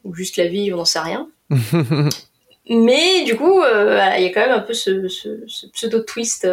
ou 0.05 0.15
juste 0.15 0.37
la 0.37 0.47
vie, 0.49 0.73
on 0.73 0.79
n'en 0.79 0.85
sait 0.85 0.99
rien. 1.01 1.29
Mais 2.71 3.25
du 3.25 3.37
coup, 3.37 3.61
il 3.63 4.23
y 4.23 4.27
a 4.27 4.31
quand 4.33 4.41
même 4.41 4.51
un 4.53 4.61
peu 4.61 4.75
ce, 4.75 5.09
ce- 5.09 5.43
ce 5.47 5.67
pseudo 5.69 6.01
twist 6.01 6.45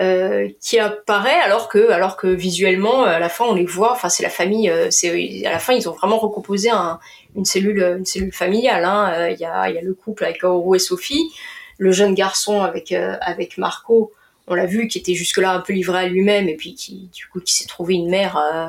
euh, 0.00 0.48
qui 0.60 0.78
apparaît 0.78 1.40
alors 1.40 1.68
que, 1.68 1.90
alors 1.90 2.16
que 2.16 2.26
visuellement, 2.26 3.04
à 3.04 3.18
la 3.18 3.28
fin, 3.30 3.44
on 3.46 3.54
les 3.54 3.64
voit. 3.64 3.92
Enfin, 3.92 4.08
c'est 4.10 4.22
la 4.22 4.28
famille. 4.30 4.70
c'est 4.90 5.46
à 5.46 5.50
la 5.52 5.58
fin, 5.58 5.72
ils 5.72 5.88
ont 5.88 5.92
vraiment 5.92 6.18
recomposé 6.18 6.68
un- 6.70 6.98
une 7.36 7.44
cellule, 7.46 7.82
une 7.98 8.04
cellule 8.04 8.32
familiale. 8.32 8.84
hein. 8.84 9.12
Euh, 9.14 9.30
Il 9.30 9.40
y, 9.40 9.44
a, 9.46 9.70
il 9.70 9.74
y 9.76 9.78
a 9.78 9.82
le 9.82 9.94
couple 9.94 10.24
avec 10.24 10.40
Kaoru 10.42 10.76
et 10.76 10.78
Sophie, 10.80 11.30
le 11.78 11.92
jeune 11.92 12.14
garçon 12.14 12.60
avec 12.62 12.92
euh, 12.92 13.16
avec 13.20 13.58
Marco. 13.58 14.12
On 14.46 14.54
l'a 14.54 14.66
vu, 14.66 14.88
qui 14.88 14.98
était 14.98 15.14
jusque-là 15.14 15.54
un 15.54 15.60
peu 15.60 15.72
livré 15.72 15.98
à 16.00 16.06
lui-même 16.06 16.48
et 16.50 16.56
puis 16.56 16.74
qui, 16.74 17.08
du 17.14 17.26
coup, 17.28 17.40
qui 17.40 17.54
s'est 17.54 17.66
trouvé 17.66 17.94
une 17.94 18.10
mère. 18.10 18.36
euh, 18.36 18.68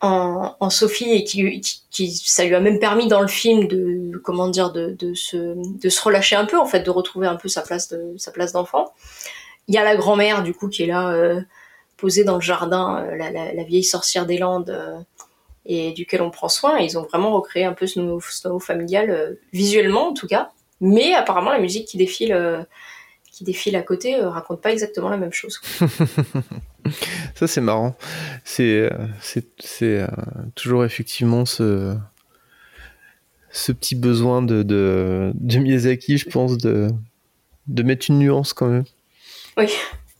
en, 0.00 0.70
Sophie 0.70 1.10
et 1.12 1.24
qui, 1.24 1.60
qui, 1.90 2.10
ça 2.12 2.44
lui 2.44 2.54
a 2.54 2.60
même 2.60 2.78
permis 2.78 3.08
dans 3.08 3.20
le 3.20 3.26
film 3.28 3.66
de 3.66 4.16
comment 4.22 4.48
dire 4.48 4.70
de, 4.70 4.94
de 4.98 5.14
se 5.14 5.36
de 5.56 5.88
se 5.88 6.02
relâcher 6.02 6.36
un 6.36 6.44
peu 6.44 6.56
en 6.58 6.66
fait 6.66 6.82
de 6.82 6.90
retrouver 6.90 7.26
un 7.26 7.36
peu 7.36 7.48
sa 7.48 7.62
place 7.62 7.88
de 7.88 8.14
d'enfant 8.52 8.92
il 9.66 9.74
y 9.74 9.78
a 9.78 9.84
la 9.84 9.96
grand-mère 9.96 10.42
du 10.42 10.54
coup 10.54 10.68
qui 10.68 10.84
est 10.84 10.86
là 10.86 11.10
euh, 11.10 11.40
posée 11.96 12.22
dans 12.22 12.36
le 12.36 12.40
jardin 12.40 13.04
la, 13.16 13.30
la, 13.30 13.64
vieille 13.64 13.82
sorcière 13.82 14.24
des 14.24 14.38
Landes 14.38 15.04
et 15.66 15.90
duquel 15.92 16.22
on 16.22 16.30
prend 16.30 16.48
soin 16.48 16.78
ils 16.78 16.96
ont 16.96 17.02
vraiment 17.02 17.32
recréé 17.32 17.64
un 17.64 17.72
peu 17.72 17.88
ce 17.88 17.98
nouveau, 17.98 18.60
familial 18.60 19.36
visuellement 19.52 20.10
en 20.10 20.14
tout 20.14 20.28
cas 20.28 20.52
mais 20.80 21.14
apparemment 21.14 21.50
la 21.50 21.58
musique 21.58 21.86
qui 21.86 21.96
défile 21.96 22.32
euh, 22.32 22.62
qui 23.30 23.44
défile 23.44 23.76
à 23.76 23.82
côté 23.82 24.16
euh, 24.16 24.28
raconte 24.28 24.60
pas 24.60 24.72
exactement 24.72 25.08
la 25.08 25.16
même 25.16 25.32
chose 25.32 25.60
Ça, 27.34 27.46
c'est 27.46 27.60
marrant. 27.60 27.96
C'est 28.44 28.90
euh, 28.90 28.90
euh, 29.82 30.06
toujours 30.54 30.84
effectivement 30.84 31.44
ce, 31.44 31.96
ce 33.50 33.72
petit 33.72 33.94
besoin 33.94 34.42
de, 34.42 34.62
de, 34.62 35.32
de 35.34 35.58
Miyazaki, 35.58 36.18
je 36.18 36.28
pense, 36.28 36.58
de, 36.58 36.88
de 37.66 37.82
mettre 37.82 38.06
une 38.08 38.18
nuance 38.18 38.52
quand 38.52 38.68
même. 38.68 38.84
Oui. 39.56 39.68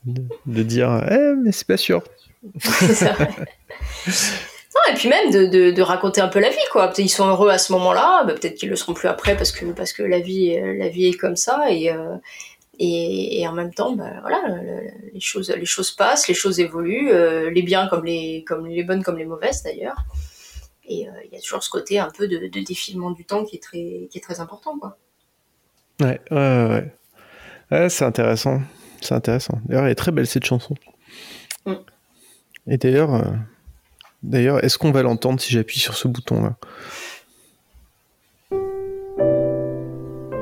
De, 0.04 0.22
de 0.46 0.62
dire, 0.62 1.04
eh, 1.10 1.34
mais 1.42 1.52
c'est 1.52 1.66
pas 1.66 1.76
sûr. 1.76 2.02
C'est 2.60 2.94
ça. 2.94 3.16
Non, 4.86 4.92
et 4.92 4.96
puis 4.96 5.08
même 5.08 5.30
de, 5.32 5.46
de, 5.46 5.70
de 5.70 5.82
raconter 5.82 6.20
un 6.20 6.28
peu 6.28 6.38
la 6.40 6.50
vie, 6.50 6.56
quoi. 6.70 6.86
Peut-être 6.88 6.98
Ils 7.00 7.08
sont 7.08 7.26
heureux 7.26 7.48
à 7.50 7.58
ce 7.58 7.72
moment-là, 7.72 8.22
bah, 8.24 8.34
peut-être 8.34 8.54
qu'ils 8.54 8.68
le 8.68 8.76
seront 8.76 8.94
plus 8.94 9.08
après 9.08 9.36
parce 9.36 9.50
que, 9.50 9.64
parce 9.72 9.92
que 9.92 10.02
la, 10.02 10.20
vie, 10.20 10.56
euh, 10.56 10.74
la 10.76 10.88
vie 10.88 11.06
est 11.06 11.16
comme 11.16 11.36
ça. 11.36 11.70
Et, 11.72 11.90
euh, 11.90 12.14
et, 12.78 13.40
et 13.40 13.48
en 13.48 13.52
même 13.52 13.72
temps, 13.74 13.92
bah, 13.92 14.12
voilà, 14.20 14.40
le- 14.48 14.62
le- 14.82 14.90
les 15.14 15.20
choses, 15.20 15.50
les 15.50 15.64
choses 15.64 15.90
passent, 15.90 16.28
les 16.28 16.34
choses 16.34 16.60
évoluent, 16.60 17.10
euh, 17.10 17.50
les 17.50 17.62
biens 17.62 17.88
comme 17.88 18.04
les, 18.04 18.44
comme 18.46 18.66
les 18.66 18.84
bonnes 18.84 19.02
comme 19.02 19.18
les 19.18 19.24
mauvaises 19.24 19.62
d'ailleurs. 19.64 19.96
Et 20.86 21.08
euh, 21.08 21.12
il 21.26 21.34
y 21.34 21.36
a 21.36 21.40
toujours 21.40 21.62
ce 21.62 21.70
côté 21.70 21.98
un 21.98 22.10
peu 22.16 22.28
de, 22.28 22.36
de 22.38 22.60
défilement 22.64 23.10
du 23.10 23.24
temps 23.24 23.44
qui 23.44 23.56
est 23.56 23.62
très, 23.62 24.08
qui 24.10 24.18
est 24.18 24.22
très 24.22 24.38
important, 24.40 24.78
quoi. 24.78 24.96
Ouais, 26.00 26.20
ouais, 26.30 26.36
ouais. 26.36 26.92
ouais. 27.72 27.88
C'est 27.88 28.04
intéressant. 28.04 28.60
C'est 29.00 29.14
intéressant. 29.14 29.58
D'ailleurs, 29.64 29.84
elle 29.86 29.92
est 29.92 29.96
très 29.96 30.12
belle 30.12 30.26
cette 30.26 30.44
chanson. 30.44 30.74
Mm. 31.66 31.74
Et 32.68 32.76
d'ailleurs, 32.78 33.14
d'ailleurs, 34.22 34.64
est-ce 34.64 34.78
qu'on 34.78 34.90
va 34.90 35.02
l'entendre 35.02 35.40
si 35.40 35.52
j'appuie 35.52 35.80
sur 35.80 35.94
ce 35.94 36.08
bouton-là? 36.08 36.56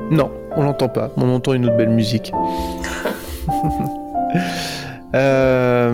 Non, 0.09 0.31
on 0.55 0.63
l'entend 0.63 0.87
pas. 0.87 1.11
On 1.17 1.33
entend 1.33 1.53
une 1.53 1.65
autre 1.65 1.77
belle 1.77 1.89
musique. 1.89 2.31
Euh, 5.15 5.93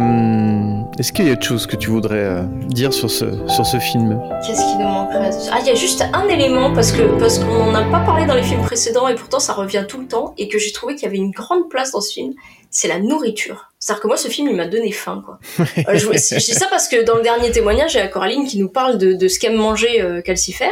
Est-ce 0.97 1.11
qu'il 1.13 1.27
y 1.27 1.29
a 1.29 1.33
autre 1.33 1.43
chose 1.43 1.67
que 1.67 1.75
tu 1.75 1.89
voudrais 1.89 2.17
euh, 2.17 2.43
dire 2.67 2.93
sur 2.93 3.11
ce, 3.11 3.25
sur 3.47 3.65
ce 3.65 3.77
film? 3.77 4.19
Qu'est-ce 4.45 4.61
qui 4.61 4.77
nous 4.77 4.87
manquerait? 4.87 5.29
Ah, 5.51 5.59
il 5.61 5.67
y 5.67 5.69
a 5.69 5.75
juste 5.75 6.03
un 6.13 6.27
élément 6.27 6.73
parce 6.73 6.91
que 6.91 7.03
parce 7.19 7.37
qu'on 7.37 7.71
n'en 7.71 7.75
a 7.75 7.83
pas 7.83 7.99
parlé 7.99 8.25
dans 8.25 8.33
les 8.33 8.43
films 8.43 8.63
précédents 8.63 9.07
et 9.07 9.15
pourtant 9.15 9.39
ça 9.39 9.53
revient 9.53 9.85
tout 9.87 9.99
le 9.99 10.07
temps 10.07 10.33
et 10.37 10.47
que 10.47 10.57
j'ai 10.57 10.71
trouvé 10.71 10.95
qu'il 10.95 11.03
y 11.03 11.07
avait 11.07 11.17
une 11.17 11.31
grande 11.31 11.69
place 11.69 11.91
dans 11.91 12.01
ce 12.01 12.11
film, 12.11 12.33
c'est 12.71 12.87
la 12.87 12.99
nourriture. 12.99 13.71
C'est-à-dire 13.77 14.01
que 14.01 14.07
moi, 14.07 14.17
ce 14.17 14.29
film, 14.29 14.47
il 14.49 14.55
m'a 14.55 14.67
donné 14.67 14.91
faim, 14.91 15.23
quoi. 15.25 15.39
Euh, 15.87 15.95
je, 15.95 16.05
je 16.07 16.45
dis 16.45 16.53
ça 16.53 16.67
parce 16.69 16.87
que 16.87 17.03
dans 17.03 17.17
le 17.17 17.21
dernier 17.21 17.51
témoignage, 17.51 17.93
il 17.93 17.97
y 17.97 18.01
a 18.01 18.07
Coraline 18.07 18.47
qui 18.47 18.57
nous 18.57 18.69
parle 18.69 18.97
de, 18.97 19.13
de 19.13 19.27
ce 19.27 19.37
qu'aime 19.39 19.55
manger 19.55 20.01
euh, 20.01 20.21
Calcifer. 20.21 20.71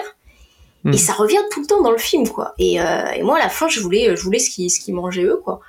Hmm. 0.84 0.94
Et 0.94 0.98
ça 0.98 1.14
revient 1.14 1.38
tout 1.52 1.62
le 1.62 1.68
temps 1.68 1.82
dans 1.82 1.92
le 1.92 1.98
film, 2.00 2.28
quoi. 2.28 2.54
Et, 2.58 2.78
et 2.78 3.22
moi, 3.22 3.38
à 3.38 3.40
la 3.40 3.50
fin, 3.50 3.68
je 3.68 3.80
voulais, 3.82 4.16
je 4.16 4.24
voulais 4.24 4.40
ce 4.40 4.50
qu'ils 4.50 4.72
ce 4.72 4.80
qu'ils 4.80 4.96
mangeaient 4.96 5.26
eux, 5.26 5.40
quoi. 5.44 5.60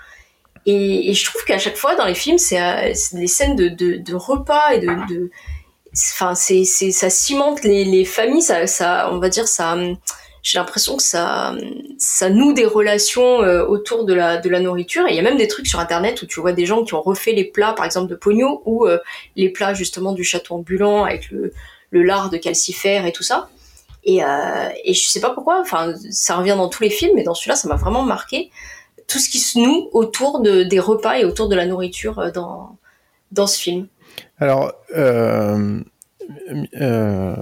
Et, 0.67 1.11
et 1.11 1.15
je 1.15 1.25
trouve 1.25 1.45
qu'à 1.45 1.59
chaque 1.59 1.77
fois, 1.77 1.95
dans 1.95 2.07
les 2.07 2.15
films, 2.15 2.39
c'est 2.39 2.61
euh, 2.61 2.93
c'est 2.95 3.17
des 3.17 3.27
scènes 3.27 3.57
de, 3.57 3.69
de, 3.69 3.97
de 3.97 4.15
repas 4.15 4.73
et 4.73 4.81
de... 4.81 5.31
enfin, 5.93 6.35
c'est, 6.35 6.65
ça 6.65 7.11
cimente 7.11 7.63
les, 7.65 7.85
les 7.85 8.05
familles, 8.05 8.43
ça, 8.43 8.67
ça, 8.67 9.09
on 9.13 9.19
va 9.19 9.29
dire, 9.29 9.49
ça... 9.49 9.77
J'ai 10.45 10.59
l'impression 10.59 10.97
que 10.97 11.05
ça, 11.05 11.55
ça 11.99 12.29
noue 12.29 12.53
des 12.53 12.67
relations 12.67 13.45
euh, 13.45 13.65
autour 13.65 14.05
de 14.05 14.13
la, 14.13 14.39
de 14.39 14.49
la 14.49 14.59
nourriture. 14.59 15.07
Et 15.07 15.13
il 15.13 15.15
y 15.15 15.21
a 15.21 15.23
même 15.23 15.37
des 15.37 15.47
trucs 15.47 15.69
sur 15.69 15.79
Internet 15.79 16.21
où 16.21 16.27
tu 16.27 16.41
vois 16.41 16.53
des 16.53 16.67
gens 16.67 16.83
qui 16.83 16.95
ont 16.95 17.01
refait 17.01 17.31
les 17.31 17.45
plats, 17.45 17.75
par 17.75 17.85
exemple, 17.85 18.11
de 18.11 18.17
Pogno, 18.17 18.61
ou 18.65 18.85
euh, 18.85 18.99
les 19.37 19.51
plats, 19.51 19.73
justement, 19.73 20.11
du 20.11 20.25
château 20.25 20.57
ambulant 20.57 21.05
avec 21.05 21.31
le, 21.31 21.53
le 21.91 22.03
lard 22.03 22.29
de 22.29 22.39
calcifère 22.39 23.07
et 23.07 23.13
tout 23.13 23.23
ça. 23.23 23.51
Et, 24.03 24.25
euh, 24.25 24.69
et 24.83 24.95
je 24.95 25.09
sais 25.09 25.21
pas 25.21 25.31
pourquoi, 25.31 25.61
enfin, 25.61 25.95
ça 26.11 26.35
revient 26.35 26.57
dans 26.59 26.69
tous 26.69 26.83
les 26.83 26.91
films, 26.91 27.13
mais 27.15 27.23
dans 27.23 27.35
celui-là, 27.35 27.55
ça 27.55 27.69
m'a 27.69 27.77
vraiment 27.77 28.03
marqué. 28.03 28.51
Tout 29.13 29.19
ce 29.19 29.29
qui 29.29 29.41
se 29.41 29.59
noue 29.59 29.91
autour 29.93 30.41
de, 30.41 30.63
des 30.63 30.81
repas 30.81 31.19
et 31.19 31.27
autour 31.27 31.51
de 31.51 31.55
la 31.55 31.67
nourriture 31.67 32.19
euh, 32.19 32.31
dans, 32.31 32.79
dans 33.31 33.47
ce 33.47 33.61
film. 33.61 33.87
Alors, 34.39 34.73
euh, 34.97 35.81
euh, 36.81 37.37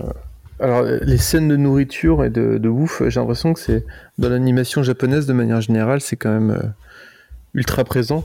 alors, 0.58 0.82
les 0.82 1.16
scènes 1.18 1.46
de 1.46 1.54
nourriture 1.56 2.24
et 2.24 2.30
de, 2.30 2.58
de 2.58 2.68
bouffe, 2.68 3.02
j'ai 3.06 3.20
l'impression 3.20 3.54
que 3.54 3.60
c'est 3.60 3.84
dans 4.18 4.28
l'animation 4.30 4.82
japonaise 4.82 5.26
de 5.26 5.32
manière 5.32 5.60
générale, 5.60 6.00
c'est 6.00 6.16
quand 6.16 6.30
même 6.32 6.50
euh, 6.50 6.68
ultra 7.54 7.84
présent. 7.84 8.24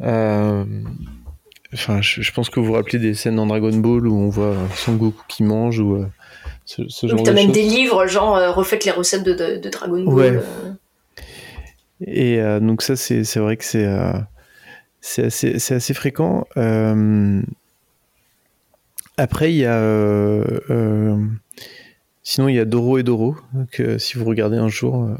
Enfin, 0.00 0.66
je, 2.02 2.20
je 2.22 2.32
pense 2.32 2.50
que 2.50 2.60
vous 2.60 2.66
vous 2.66 2.72
rappelez 2.74 2.98
des 2.98 3.14
scènes 3.14 3.36
dans 3.36 3.46
Dragon 3.46 3.74
Ball 3.76 4.06
où 4.06 4.14
on 4.14 4.28
voit 4.28 4.54
Son 4.74 4.94
Goku 4.94 5.22
qui 5.26 5.42
mange 5.42 5.80
ou 5.80 6.04
ce, 6.66 6.86
ce 6.88 7.06
genre 7.06 7.16
Donc 7.16 7.26
de 7.26 7.30
t'as 7.30 7.34
même 7.34 7.46
choses. 7.46 7.54
des 7.54 7.62
livres, 7.62 8.06
genre 8.06 8.54
refaites 8.54 8.84
les 8.84 8.90
recettes 8.90 9.24
de, 9.24 9.32
de, 9.32 9.56
de 9.56 9.68
Dragon 9.70 10.04
Ball. 10.04 10.14
Ouais. 10.14 10.42
Et 12.00 12.40
euh, 12.40 12.60
donc 12.60 12.82
ça, 12.82 12.96
c'est 12.96 13.36
vrai 13.36 13.56
que 13.56 13.64
c'est 13.64 13.86
euh, 13.86 14.12
assez, 15.18 15.72
assez 15.72 15.94
fréquent. 15.94 16.46
Euh, 16.56 17.42
après, 19.16 19.52
il 19.52 19.56
y 19.56 19.64
a... 19.64 19.78
euh, 19.78 21.16
sinon, 22.22 22.48
il 22.48 22.54
y 22.54 22.60
a 22.60 22.64
Doro 22.64 22.98
et 22.98 23.02
Doro, 23.02 23.36
que 23.72 23.98
si 23.98 24.16
vous 24.16 24.24
regardez 24.24 24.56
un 24.56 24.68
jour, 24.68 25.10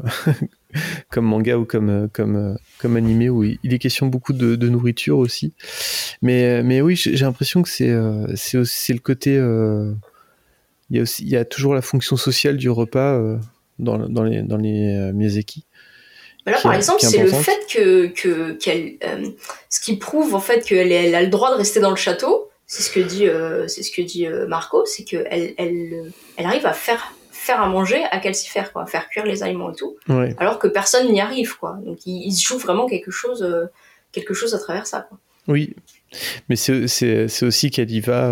comme 1.09 1.25
manga 1.25 1.57
ou 1.57 1.65
comme, 1.65 2.07
comme, 2.13 2.57
comme 2.77 2.95
animé, 2.95 3.29
où 3.29 3.43
il 3.43 3.73
est 3.73 3.79
question 3.79 4.07
beaucoup 4.07 4.31
de, 4.31 4.55
nourriture 4.69 5.17
aussi. 5.17 5.53
Mais, 6.21 6.63
mais 6.63 6.81
oui, 6.81 6.95
j'ai 6.95 7.17
l'impression 7.17 7.61
que 7.61 7.69
c'est 7.69 7.87
le 7.89 8.99
côté... 8.99 9.33
il 9.33 10.95
y, 10.95 10.99
a 10.99 11.01
aussi, 11.01 11.23
il 11.23 11.29
y 11.29 11.35
a 11.35 11.43
toujours 11.43 11.75
la 11.75 11.81
fonction 11.81 12.15
sociale 12.15 12.55
du 12.55 12.69
repas 12.69 13.21
dans, 13.79 14.07
dans 14.07 14.23
les, 14.23 14.43
dans 14.43 14.57
les 14.57 15.11
Miyazaki. 15.11 15.65
Là, 16.49 16.59
par 16.61 16.73
exemple, 16.73 17.01
c'est 17.01 17.17
le 17.19 17.29
fait 17.31 17.59
que, 17.71 18.07
que 18.07 18.51
qu'elle, 18.53 18.93
euh, 19.03 19.29
ce 19.69 19.79
qui 19.79 19.97
prouve 19.97 20.35
en 20.35 20.39
fait 20.39 20.61
qu'elle 20.65 20.91
elle 20.91 21.15
a 21.15 21.21
le 21.21 21.27
droit 21.29 21.51
de 21.51 21.57
rester 21.57 21.79
dans 21.79 21.89
le 21.91 21.95
château. 21.95 22.49
C'est 22.67 22.83
ce 22.83 22.91
que 22.91 22.99
dit, 22.99 23.27
euh, 23.27 23.67
c'est 23.67 23.81
ce 23.83 23.91
que 23.91 24.01
dit 24.01 24.27
euh, 24.27 24.47
Marco, 24.47 24.85
c'est 24.85 25.03
qu'elle, 25.03 25.53
elle, 25.57 26.11
elle 26.37 26.45
arrive 26.45 26.65
à 26.67 26.73
faire 26.73 27.13
faire 27.31 27.61
à 27.61 27.67
manger, 27.67 28.03
à 28.11 28.19
calcifère, 28.19 28.71
quoi, 28.73 28.83
à 28.83 28.85
faire 28.85 29.09
cuire 29.09 29.25
les 29.25 29.41
aliments 29.43 29.71
et 29.71 29.75
tout, 29.75 29.95
Ouais. 30.07 30.35
alors 30.39 30.59
que 30.59 30.67
personne 30.67 31.09
n'y 31.11 31.19
arrive, 31.21 31.57
quoi. 31.57 31.77
Donc 31.85 32.05
il, 32.05 32.27
il 32.27 32.33
se 32.33 32.45
joue 32.45 32.57
vraiment 32.59 32.85
quelque 32.85 33.09
chose, 33.11 33.43
quelque 34.11 34.33
chose 34.35 34.53
à 34.53 34.59
travers 34.59 34.85
ça, 34.85 35.05
quoi. 35.07 35.17
Oui, 35.47 35.73
mais 36.47 36.55
c'est 36.55 36.87
c'est- 36.87 37.27
c'est 37.27 37.45
aussi 37.45 37.71
qu'elle 37.71 37.89
y 37.89 38.01
va, 38.01 38.31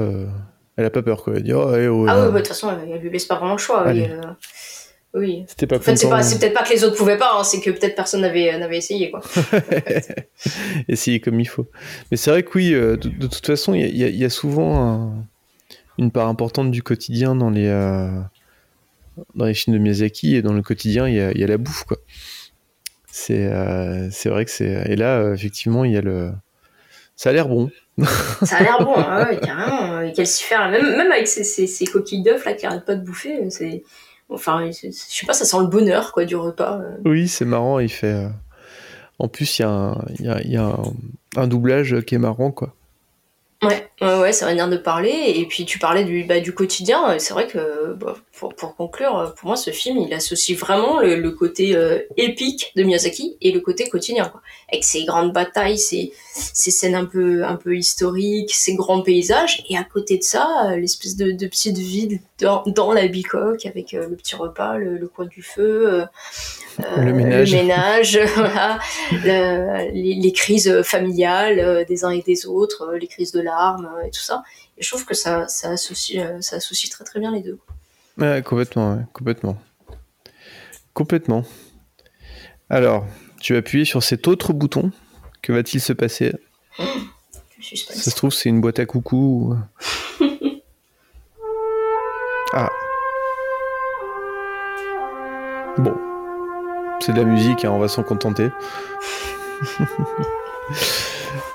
elle 0.75 0.85
a 0.85 0.89
pas 0.91 1.01
peur 1.01 1.23
quoi. 1.23 1.33
Elle 1.37 1.43
dit 1.43 1.53
oh, 1.53 1.73
eh, 1.75 1.87
oh, 1.87 2.05
Ah 2.07 2.19
oui, 2.19 2.25
bah, 2.27 2.31
de 2.33 2.37
toute 2.39 2.47
façon, 2.49 2.69
elle, 2.69 2.91
elle 2.91 3.01
lui 3.01 3.09
laisse 3.09 3.25
pas 3.25 3.35
vraiment 3.37 3.53
le 3.53 3.57
choix. 3.59 3.81
Allez. 3.87 4.07
Oui. 5.13 5.45
C'était 5.47 5.67
pas 5.67 5.77
En 5.77 5.79
fait, 5.79 5.95
c'est 5.95 6.05
content. 6.05 6.17
pas, 6.17 6.23
c'est 6.23 6.37
peut-être 6.39 6.53
pas 6.53 6.63
que 6.63 6.69
les 6.73 6.83
autres 6.83 6.95
pouvaient 6.97 7.17
pas, 7.17 7.31
hein, 7.39 7.43
c'est 7.43 7.59
que 7.61 7.71
peut-être 7.71 7.95
personne 7.95 8.21
n'avait, 8.21 8.57
n'avait 8.59 8.77
essayé, 8.77 9.09
quoi. 9.09 9.21
Essayer 10.87 11.19
comme 11.19 11.39
il 11.39 11.47
faut. 11.47 11.67
Mais 12.11 12.17
c'est 12.17 12.29
vrai 12.31 12.43
que 12.43 12.51
oui, 12.55 12.73
euh, 12.73 12.97
de, 12.97 13.09
de 13.09 13.27
toute 13.27 13.45
façon, 13.45 13.73
il 13.73 13.95
y, 13.95 14.03
a- 14.03 14.07
y 14.09 14.23
y 14.23 14.29
souvent 14.29 14.79
un- 14.81 15.25
une 15.97 16.11
part 16.11 16.27
importante 16.27 16.71
du 16.71 16.83
quotidien 16.83 17.35
dans 17.35 17.49
les, 17.49 17.67
euh, 17.67 18.09
dans 19.35 19.45
les 19.45 19.53
films 19.53 19.75
de 19.75 19.81
Miyazaki 19.81 20.35
et 20.35 20.41
dans 20.41 20.53
le 20.53 20.61
quotidien, 20.61 21.07
il 21.07 21.13
y 21.15 21.39
y 21.39 21.43
a 21.43 21.47
la 21.47 21.57
bouffe 21.57 21.83
quoi. 21.85 21.97
C'est 23.11 23.45
euh, 23.47 24.09
c'est 24.11 24.29
vrai 24.29 24.45
que 24.45 24.51
c'est. 24.51 24.83
Et 24.91 24.95
là, 24.95 25.19
euh, 25.19 25.33
effectivement, 25.33 25.83
il 25.85 25.93
y 25.93 25.97
a 25.97 26.01
le. 26.01 26.31
Ça 27.15 27.31
a 27.31 27.33
l'air 27.33 27.47
bon. 27.47 27.71
Ça 28.43 28.57
a 28.57 28.61
l'air 28.63 28.77
bon, 28.79 28.93
hein, 28.95 29.25
ouais, 29.29 29.39
carrément. 29.39 30.11
Calcifère, 30.13 30.69
même, 30.69 30.95
même 30.97 31.11
avec 31.11 31.27
ces, 31.27 31.43
ces, 31.43 31.65
ces 31.65 31.85
coquilles 31.87 32.21
d'œufs 32.21 32.45
là 32.45 32.53
qui 32.53 32.67
arrêtent 32.67 32.85
pas 32.85 32.93
de 32.95 33.03
bouffer, 33.03 33.49
c'est. 33.49 33.83
Enfin, 34.29 34.69
je 34.71 34.89
sais 34.91 35.25
pas, 35.25 35.33
ça 35.33 35.45
sent 35.45 35.57
le 35.59 35.67
bonheur 35.67 36.11
quoi 36.11 36.25
du 36.25 36.35
repas. 36.35 36.79
euh. 36.79 36.97
Oui, 37.05 37.27
c'est 37.27 37.45
marrant. 37.45 37.79
Il 37.79 37.89
fait. 37.89 38.13
euh, 38.13 38.29
En 39.19 39.27
plus, 39.27 39.59
il 39.59 39.61
y 39.61 39.65
a, 39.65 39.69
un, 39.69 40.05
il 40.19 40.25
y 40.25 40.29
a, 40.29 40.41
il 40.41 40.51
y 40.51 40.57
a 40.57 40.65
un, 40.65 40.83
un 41.37 41.47
doublage 41.47 42.01
qui 42.01 42.15
est 42.15 42.19
marrant 42.19 42.51
quoi. 42.51 42.73
Ouais, 43.63 43.89
ouais, 44.01 44.19
ouais, 44.19 44.31
ça 44.33 44.45
va 44.45 44.51
venir 44.51 44.69
de 44.69 44.77
parler. 44.77 45.33
Et 45.35 45.45
puis 45.45 45.65
tu 45.65 45.79
parlais 45.79 46.03
du, 46.03 46.23
bah, 46.23 46.39
du 46.39 46.53
quotidien. 46.53 47.13
et 47.13 47.19
C'est 47.19 47.33
vrai 47.33 47.47
que 47.47 47.93
bah, 47.93 48.15
pour, 48.37 48.53
pour 48.55 48.75
conclure, 48.75 49.33
pour 49.37 49.47
moi, 49.47 49.55
ce 49.57 49.71
film, 49.71 49.97
il 49.99 50.13
associe 50.13 50.57
vraiment 50.57 50.99
le, 50.99 51.15
le 51.15 51.31
côté 51.31 51.75
euh, 51.75 51.99
épique 52.17 52.71
de 52.75 52.83
Miyazaki 52.83 53.37
et 53.41 53.51
le 53.51 53.59
côté 53.59 53.89
quotidien, 53.89 54.25
quoi. 54.25 54.41
Avec 54.71 54.83
ses 54.83 55.05
grandes 55.05 55.31
batailles, 55.33 55.77
ses, 55.79 56.11
ses 56.33 56.71
scènes 56.71 56.95
un 56.95 57.05
peu, 57.05 57.43
un 57.45 57.55
peu 57.55 57.75
historiques, 57.75 58.53
ses 58.53 58.75
grands 58.75 59.01
paysages. 59.01 59.63
Et 59.69 59.77
à 59.77 59.83
côté 59.83 60.17
de 60.17 60.23
ça, 60.23 60.71
euh, 60.71 60.75
l'espèce 60.75 61.15
de, 61.15 61.31
de 61.31 61.47
petite 61.47 61.77
ville 61.77 62.19
dans, 62.39 62.63
dans 62.67 62.91
la 62.91 63.07
bicoque 63.07 63.65
avec 63.65 63.93
euh, 63.93 64.07
le 64.09 64.15
petit 64.15 64.35
repas, 64.35 64.77
le, 64.77 64.97
le 64.97 65.07
coin 65.07 65.25
du 65.25 65.41
feu. 65.41 66.01
euh, 66.01 66.05
Le 66.97 67.11
ménage. 67.13 67.51
le 67.53 67.57
ménage, 67.63 68.19
voilà, 68.35 68.77
le- 69.11 69.91
les, 69.93 70.13
les 70.15 70.31
crises 70.31 70.81
familiales 70.83 71.85
des 71.87 72.05
uns 72.05 72.11
et 72.11 72.21
des 72.21 72.45
autres, 72.45 72.93
les 72.99 73.07
crises 73.07 73.31
de 73.31 73.41
larmes 73.41 73.86
et 74.05 74.11
tout 74.11 74.21
ça. 74.21 74.43
Et 74.77 74.83
je 74.83 74.89
trouve 74.89 75.05
que 75.05 75.13
ça, 75.13 75.47
ça, 75.47 75.71
associe, 75.71 76.23
euh, 76.25 76.41
ça 76.41 76.57
associe 76.57 76.89
très 76.91 77.03
très 77.03 77.19
bien 77.19 77.31
les 77.31 77.41
deux. 77.41 77.59
Ouais, 78.17 78.41
complètement, 78.45 78.95
ouais, 78.95 79.03
complètement. 79.13 79.57
Complètement. 80.93 81.43
Alors, 82.69 83.05
tu 83.39 83.53
vas 83.53 83.59
appuyer 83.59 83.85
sur 83.85 84.03
cet 84.03 84.27
autre 84.27 84.53
bouton. 84.53 84.91
Que 85.41 85.53
va-t-il 85.53 85.79
se 85.79 85.93
passer? 85.93 86.33
Ça 87.59 88.11
se 88.11 88.15
trouve, 88.15 88.31
c'est 88.31 88.49
une 88.49 88.61
boîte 88.61 88.77
à 88.79 88.85
coucou. 88.85 89.55
ou- 90.19 90.23
Ah. 92.53 92.69
Bon. 95.77 95.95
C'est 96.99 97.13
de 97.13 97.17
la 97.19 97.25
musique, 97.25 97.65
hein, 97.65 97.71
on 97.71 97.79
va 97.79 97.87
s'en 97.87 98.03
contenter. 98.03 98.49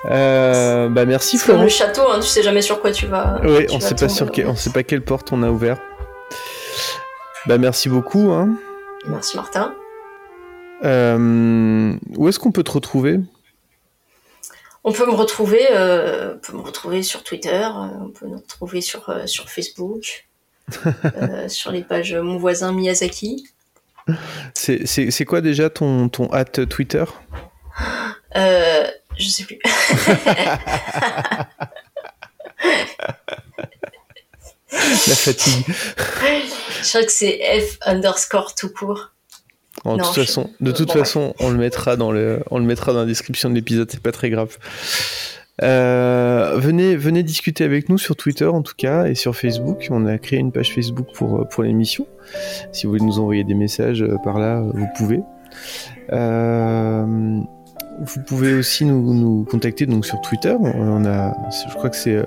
Euh, 0.09 0.89
bah 0.89 1.05
merci 1.05 1.37
comme 1.37 1.45
Florent. 1.45 1.63
le 1.63 1.69
château, 1.69 2.01
hein, 2.09 2.19
tu 2.19 2.27
sais 2.27 2.43
jamais 2.43 2.61
sur 2.61 2.81
quoi 2.81 2.91
tu 2.91 3.07
vas. 3.07 3.39
Oui, 3.43 3.65
on 3.71 3.79
vas 3.79 3.87
sait 3.87 3.95
pas 3.95 4.09
sur 4.09 4.31
quel- 4.31 4.47
on 4.47 4.55
sait 4.55 4.69
pas 4.71 4.83
quelle 4.83 5.03
porte 5.03 5.31
on 5.31 5.43
a 5.43 5.49
ouvert. 5.49 5.77
Bah 7.45 7.57
merci 7.57 7.89
beaucoup. 7.89 8.31
Hein. 8.31 8.55
Merci 9.07 9.35
Martin. 9.37 9.73
Euh, 10.83 11.93
où 12.17 12.27
est-ce 12.27 12.39
qu'on 12.39 12.51
peut 12.51 12.63
te 12.63 12.71
retrouver? 12.71 13.19
On 14.83 14.91
peut 14.91 15.05
me 15.05 15.13
retrouver, 15.13 15.65
euh, 15.71 16.35
on 16.35 16.39
peut 16.39 16.53
me 16.57 16.61
retrouver 16.61 17.03
sur 17.03 17.23
Twitter, 17.23 17.63
euh, 17.63 17.87
on 18.01 18.09
peut 18.09 18.27
me 18.27 18.35
retrouver 18.35 18.81
sur, 18.81 19.09
euh, 19.09 19.25
sur 19.27 19.49
Facebook, 19.49 20.27
euh, 20.85 21.47
sur 21.47 21.71
les 21.71 21.83
pages 21.83 22.13
Mon 22.15 22.37
voisin 22.37 22.73
Miyazaki. 22.73 23.47
C'est 24.55 25.25
quoi 25.25 25.39
déjà 25.39 25.69
ton, 25.69 26.09
ton 26.09 26.29
hâte 26.33 26.67
Twitter? 26.67 27.05
Euh, 28.35 28.83
je 29.17 29.27
sais 29.29 29.43
plus. 29.43 29.59
La 34.71 35.15
fatigue. 35.15 35.65
je 35.67 36.89
crois 36.89 37.03
que 37.03 37.11
c'est 37.11 37.39
F 37.61 37.77
underscore 37.85 38.55
tout 38.55 38.69
court. 38.69 39.11
En 39.85 39.97
Non, 39.97 40.03
toute 40.05 40.15
je- 40.15 40.21
façon, 40.21 40.49
de 40.61 40.71
toute 40.71 40.87
bon, 40.87 40.93
façon, 40.99 41.33
on 41.39 41.49
le 41.51 41.57
mettra 41.57 41.95
dans 41.95 42.11
le, 42.11 42.41
on 42.51 42.57
le 42.59 42.65
mettra 42.65 42.93
dans 42.93 42.99
la 43.01 43.05
description 43.05 43.49
de 43.49 43.55
l'épisode. 43.55 43.89
C'est 43.91 44.01
pas 44.01 44.11
très 44.11 44.29
grave. 44.29 44.57
Euh, 45.61 46.53
venez, 46.57 46.95
venez 46.95 47.21
discuter 47.21 47.63
avec 47.63 47.89
nous 47.89 47.97
sur 47.99 48.15
Twitter 48.15 48.45
en 48.45 48.61
tout 48.63 48.73
cas 48.75 49.05
et 49.05 49.13
sur 49.15 49.35
Facebook. 49.35 49.87
On 49.91 50.05
a 50.07 50.17
créé 50.17 50.39
une 50.39 50.51
page 50.51 50.73
Facebook 50.73 51.07
pour 51.13 51.41
euh, 51.41 51.43
pour 51.45 51.63
l'émission. 51.63 52.07
Si 52.71 52.85
vous 52.85 52.93
voulez 52.93 53.03
nous 53.05 53.19
envoyer 53.19 53.43
des 53.43 53.53
messages 53.53 54.01
euh, 54.01 54.15
par 54.23 54.39
là, 54.39 54.61
vous 54.73 54.87
pouvez. 54.97 55.19
Euh, 56.11 57.39
vous 58.01 58.21
pouvez 58.25 58.53
aussi 58.53 58.85
nous, 58.85 59.13
nous 59.13 59.45
contacter 59.49 59.85
donc 59.85 60.05
sur 60.05 60.19
Twitter. 60.21 60.55
On 60.59 61.05
a, 61.05 61.33
je 61.69 61.73
crois 61.75 61.89
que 61.89 61.95
c'est 61.95 62.15
euh, 62.15 62.23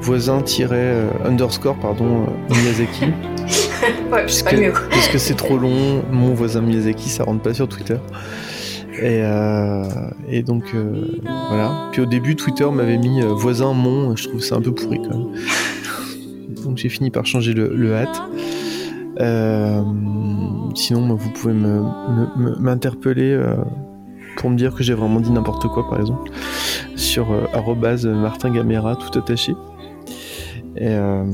voisin-underscore 0.00 1.76
pardon 1.76 2.22
euh, 2.24 2.54
Miyazaki. 2.54 3.04
ouais, 4.12 4.26
pas 4.44 4.56
mieux. 4.56 4.70
quoi. 4.72 4.82
parce 4.90 5.08
que 5.08 5.18
c'est 5.18 5.34
trop 5.34 5.58
long, 5.58 6.02
mon 6.10 6.34
voisin 6.34 6.60
Miyazaki, 6.60 7.08
ça 7.08 7.24
rentre 7.24 7.42
pas 7.42 7.54
sur 7.54 7.68
Twitter. 7.68 7.96
Et, 9.00 9.22
euh, 9.22 9.84
et 10.28 10.42
donc 10.42 10.64
euh, 10.74 11.06
voilà. 11.48 11.88
Puis 11.92 12.02
au 12.02 12.06
début, 12.06 12.36
Twitter 12.36 12.66
m'avait 12.70 12.98
mis 12.98 13.22
euh, 13.22 13.28
voisin 13.28 13.72
mon, 13.72 14.14
je 14.16 14.28
trouve 14.28 14.42
ça 14.42 14.56
un 14.56 14.60
peu 14.60 14.72
pourri 14.72 14.98
quand 15.02 15.16
même. 15.18 15.28
donc 16.64 16.76
j'ai 16.76 16.88
fini 16.88 17.10
par 17.10 17.24
changer 17.26 17.52
le, 17.54 17.74
le 17.74 17.94
hâte. 17.94 18.22
Euh, 19.20 19.82
sinon, 20.74 21.14
vous 21.14 21.30
pouvez 21.30 21.52
me- 21.54 21.80
me- 21.80 22.36
me- 22.50 22.56
m'interpeller 22.58 23.32
euh, 23.32 23.56
pour 24.36 24.50
me 24.50 24.56
dire 24.56 24.74
que 24.74 24.82
j'ai 24.82 24.94
vraiment 24.94 25.20
dit 25.20 25.30
n'importe 25.30 25.68
quoi, 25.68 25.88
par 25.88 26.00
exemple, 26.00 26.30
sur 26.96 27.32
euh, 27.32 27.46
arrobase 27.52 28.06
martingamera 28.06 28.96
tout 28.96 29.18
attaché. 29.18 29.54
Et, 30.76 30.88
euh, 30.88 31.24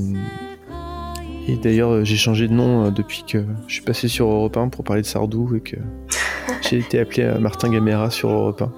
et 1.46 1.56
d'ailleurs, 1.56 1.90
euh, 1.90 2.04
j'ai 2.04 2.16
changé 2.16 2.48
de 2.48 2.52
nom 2.52 2.90
depuis 2.90 3.24
que 3.26 3.44
je 3.66 3.74
suis 3.74 3.84
passé 3.84 4.08
sur 4.08 4.26
Europe 4.26 4.56
1 4.56 4.68
pour 4.68 4.84
parler 4.84 5.02
de 5.02 5.06
Sardou 5.06 5.54
et 5.56 5.60
que 5.60 5.76
j'ai 6.62 6.78
été 6.78 6.98
appelé 6.98 7.32
Martin 7.38 7.70
Gamera 7.70 8.10
sur 8.10 8.30
Europe 8.30 8.62
1. 8.62 8.72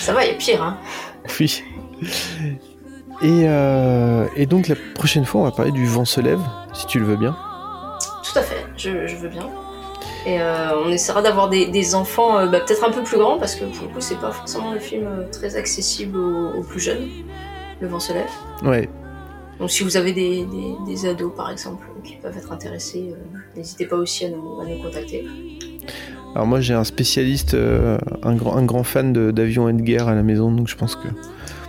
Ça 0.00 0.12
va, 0.12 0.26
il 0.26 0.32
a 0.32 0.34
pire. 0.34 0.62
Hein. 0.62 0.78
Oui. 1.38 1.62
Et, 3.22 3.44
euh, 3.46 4.26
et 4.34 4.46
donc 4.46 4.66
la 4.66 4.74
prochaine 4.94 5.24
fois, 5.24 5.42
on 5.42 5.44
va 5.44 5.52
parler 5.52 5.70
du 5.70 5.86
vent 5.86 6.04
se 6.04 6.20
lève, 6.20 6.40
si 6.72 6.86
tu 6.86 6.98
le 6.98 7.04
veux 7.04 7.16
bien. 7.16 7.36
Tout 8.24 8.38
à 8.38 8.42
fait, 8.42 8.66
je, 8.76 9.06
je 9.06 9.16
veux 9.16 9.28
bien. 9.28 9.48
Et 10.24 10.40
euh, 10.40 10.78
on 10.84 10.88
essaiera 10.90 11.20
d'avoir 11.20 11.48
des, 11.48 11.66
des 11.66 11.94
enfants 11.94 12.38
euh, 12.38 12.46
bah, 12.46 12.60
peut-être 12.60 12.84
un 12.84 12.92
peu 12.92 13.02
plus 13.02 13.18
grands 13.18 13.38
parce 13.38 13.56
que 13.56 13.64
pour 13.64 13.88
le 13.88 13.94
coup 13.94 14.00
c'est 14.00 14.20
pas 14.20 14.30
forcément 14.30 14.72
le 14.72 14.78
film 14.78 15.06
euh, 15.06 15.28
très 15.30 15.56
accessible 15.56 16.16
aux, 16.16 16.50
aux 16.58 16.62
plus 16.62 16.80
jeunes. 16.80 17.08
Le 17.80 17.88
vent 17.88 17.98
se 17.98 18.12
lève. 18.12 18.30
Ouais. 18.62 18.88
Donc 19.58 19.70
si 19.70 19.82
vous 19.82 19.96
avez 19.96 20.12
des, 20.12 20.44
des, 20.46 20.74
des 20.86 21.06
ados 21.06 21.32
par 21.34 21.50
exemple 21.50 21.86
qui 22.04 22.16
peuvent 22.16 22.36
être 22.36 22.52
intéressés, 22.52 23.12
euh, 23.12 23.38
n'hésitez 23.56 23.86
pas 23.86 23.96
aussi 23.96 24.24
à 24.24 24.28
nous, 24.28 24.60
à 24.60 24.64
nous 24.64 24.80
contacter. 24.82 25.24
Alors 26.34 26.46
moi 26.46 26.60
j'ai 26.60 26.74
un 26.74 26.84
spécialiste, 26.84 27.54
euh, 27.54 27.98
un, 28.22 28.34
grand, 28.34 28.56
un 28.56 28.64
grand 28.64 28.84
fan 28.84 29.12
d'avions 29.12 29.68
et 29.68 29.72
de 29.72 29.82
guerre 29.82 30.08
à 30.08 30.14
la 30.14 30.22
maison, 30.22 30.50
donc 30.50 30.68
je 30.68 30.76
pense 30.76 30.96
que... 30.96 31.08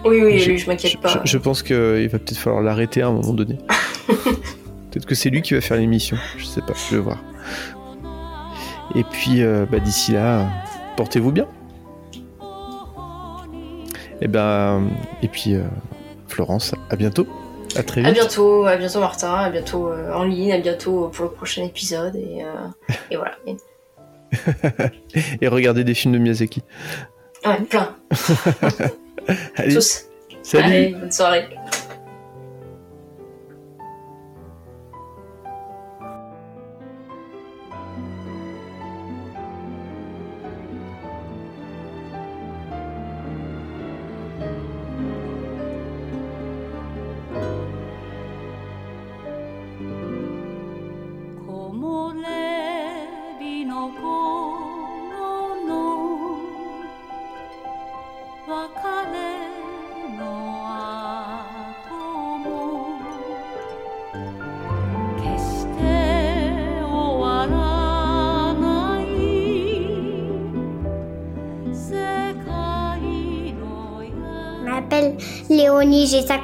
Oui 0.06 0.22
oui, 0.22 0.58
je 0.58 0.68
m'inquiète 0.68 1.00
pas. 1.02 1.22
Je, 1.24 1.32
je 1.32 1.38
pense 1.38 1.64
qu'il 1.64 1.76
va 2.10 2.20
peut-être 2.20 2.38
falloir 2.38 2.62
l'arrêter 2.62 3.02
à 3.02 3.08
un 3.08 3.14
moment 3.14 3.34
donné. 3.34 3.58
peut-être 4.08 5.06
que 5.06 5.16
c'est 5.16 5.30
lui 5.30 5.42
qui 5.42 5.54
va 5.54 5.62
faire 5.62 5.78
l'émission, 5.78 6.18
je 6.38 6.46
sais 6.46 6.62
pas, 6.62 6.74
je 6.90 6.96
vais 6.96 7.02
voir. 7.02 7.18
Et 8.96 9.04
puis 9.04 9.42
euh, 9.44 9.66
bah, 9.70 9.80
d'ici 9.80 10.12
là, 10.14 10.48
portez-vous 10.98 11.32
bien. 11.32 11.48
Et 14.22 14.28
ben, 14.28 14.88
et 15.22 15.28
puis 15.28 15.56
euh, 15.56 15.64
Florence, 16.28 16.74
à 16.90 16.96
bientôt, 16.96 17.28
à 17.76 17.84
très 17.84 18.02
vite. 18.02 18.10
À 18.10 18.14
bientôt, 18.14 18.66
à 18.66 18.78
bientôt 18.78 19.00
Martin, 19.00 19.34
à 19.34 19.50
bientôt 19.50 19.88
euh, 19.90 20.14
en 20.14 20.24
ligne, 20.24 20.54
à 20.54 20.58
bientôt 20.60 21.10
pour 21.10 21.26
le 21.26 21.32
prochain 21.32 21.64
épisode 21.64 22.16
et, 22.16 22.44
et 23.12 23.16
voilà. 23.18 23.34
Et- 23.48 23.58
Et 25.42 25.48
regardez 25.48 25.84
des 25.84 25.94
films 25.94 26.14
de 26.14 26.18
Miyazaki. 26.20 26.64
ouais, 27.46 27.62
plein. 27.70 27.96
Allez, 29.56 29.76
Tous. 29.76 30.06
salut. 30.42 30.64
Allez, 30.66 30.96
bonne 31.00 31.12
soirée. 31.12 31.48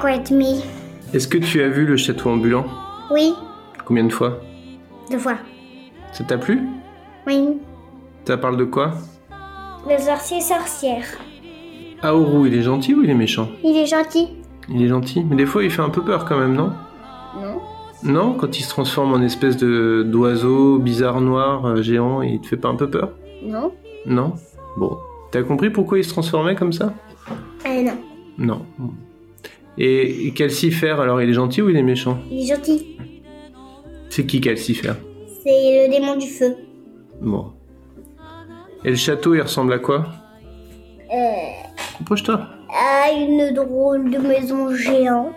5 0.00 0.04
ans 0.04 0.08
et 0.08 0.18
demi. 0.30 0.64
Est-ce 1.12 1.28
que 1.28 1.38
tu 1.38 1.62
as 1.62 1.68
vu 1.68 1.84
le 1.86 1.96
château 1.96 2.30
ambulant? 2.30 2.64
Oui, 3.10 3.34
Combien 3.84 4.04
de 4.04 4.12
fois? 4.12 4.38
Deux 5.10 5.18
fois. 5.18 5.36
Ça 6.12 6.22
t'a 6.24 6.38
plu? 6.38 6.60
Oui, 7.26 7.58
Ça 8.24 8.36
parle 8.36 8.56
de 8.56 8.64
quoi? 8.64 8.92
Le 9.88 9.98
sorcier 9.98 10.40
sorcière. 10.40 11.04
Aoru, 12.02 12.48
il 12.48 12.54
est 12.54 12.62
gentil 12.62 12.94
ou 12.94 13.02
il 13.02 13.10
est 13.10 13.14
méchant? 13.14 13.48
Il 13.64 13.76
est 13.76 13.86
gentil. 13.86 14.28
Il 14.68 14.82
est 14.82 14.88
gentil, 14.88 15.24
mais 15.24 15.36
des 15.36 15.46
fois 15.46 15.64
il 15.64 15.70
fait 15.70 15.82
un 15.82 15.90
peu 15.90 16.02
peur 16.02 16.24
quand 16.24 16.38
même, 16.38 16.54
non? 16.54 16.72
Non. 17.40 17.60
Non, 18.02 18.32
quand 18.34 18.58
il 18.58 18.62
se 18.62 18.68
transforme 18.70 19.12
en 19.12 19.20
espèce 19.20 19.56
de 19.56 20.02
d'oiseau 20.06 20.78
bizarre 20.78 21.20
noir 21.20 21.66
euh, 21.66 21.82
géant, 21.82 22.22
il 22.22 22.40
te 22.40 22.46
fait 22.46 22.56
pas 22.56 22.68
un 22.68 22.76
peu 22.76 22.88
peur? 22.88 23.10
Non. 23.42 23.72
Non? 24.06 24.34
Bon. 24.76 24.96
T'as 25.32 25.42
compris 25.42 25.70
pourquoi 25.70 25.98
il 25.98 26.04
se 26.04 26.10
transformait 26.10 26.54
comme 26.54 26.72
ça? 26.72 26.92
Euh, 27.66 27.82
non. 27.82 27.98
Non. 28.38 28.62
Et, 29.78 30.26
et 30.26 30.32
Calcifer, 30.32 30.96
alors 31.00 31.20
il 31.22 31.30
est 31.30 31.34
gentil 31.34 31.62
ou 31.62 31.70
il 31.70 31.76
est 31.76 31.82
méchant 31.82 32.18
Il 32.30 32.42
est 32.50 32.54
gentil. 32.54 32.96
C'est 34.08 34.26
qui 34.26 34.40
Calcifer 34.40 34.92
C'est 35.44 35.86
le 35.86 35.90
démon 35.92 36.16
du 36.16 36.26
feu. 36.26 36.56
Bon. 37.20 37.52
Et 38.84 38.90
le 38.90 38.96
château, 38.96 39.34
il 39.34 39.40
ressemble 39.42 39.72
à 39.72 39.78
quoi 39.78 40.06
Euh, 41.12 41.16
Approche-toi. 42.00 42.40
à 42.70 43.12
une 43.12 43.52
drôle 43.54 44.10
de 44.10 44.18
maison 44.18 44.74
géante. 44.74 45.32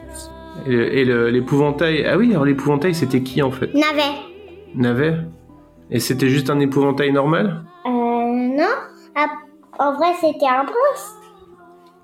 Et 0.68 1.03
l'épouvantail. 1.03 2.05
Ah 2.05 2.18
oui, 2.18 2.31
alors 2.31 2.45
l'épouvantail, 2.45 2.93
c'était 2.95 3.22
qui 3.22 3.41
en 3.41 3.51
fait 3.51 3.73
Navet. 3.73 4.01
Navet 4.76 5.15
Et 5.91 5.99
c'était 5.99 6.30
juste 6.30 6.49
un 6.49 6.60
épouvantail 6.60 7.11
normal 7.11 7.64
Euh, 7.85 7.89
non. 7.89 8.69
Ah, 9.15 9.27
en 9.80 9.93
vrai, 9.95 10.07
c'était 10.22 10.47
un 10.47 10.64
prince. 10.65 11.15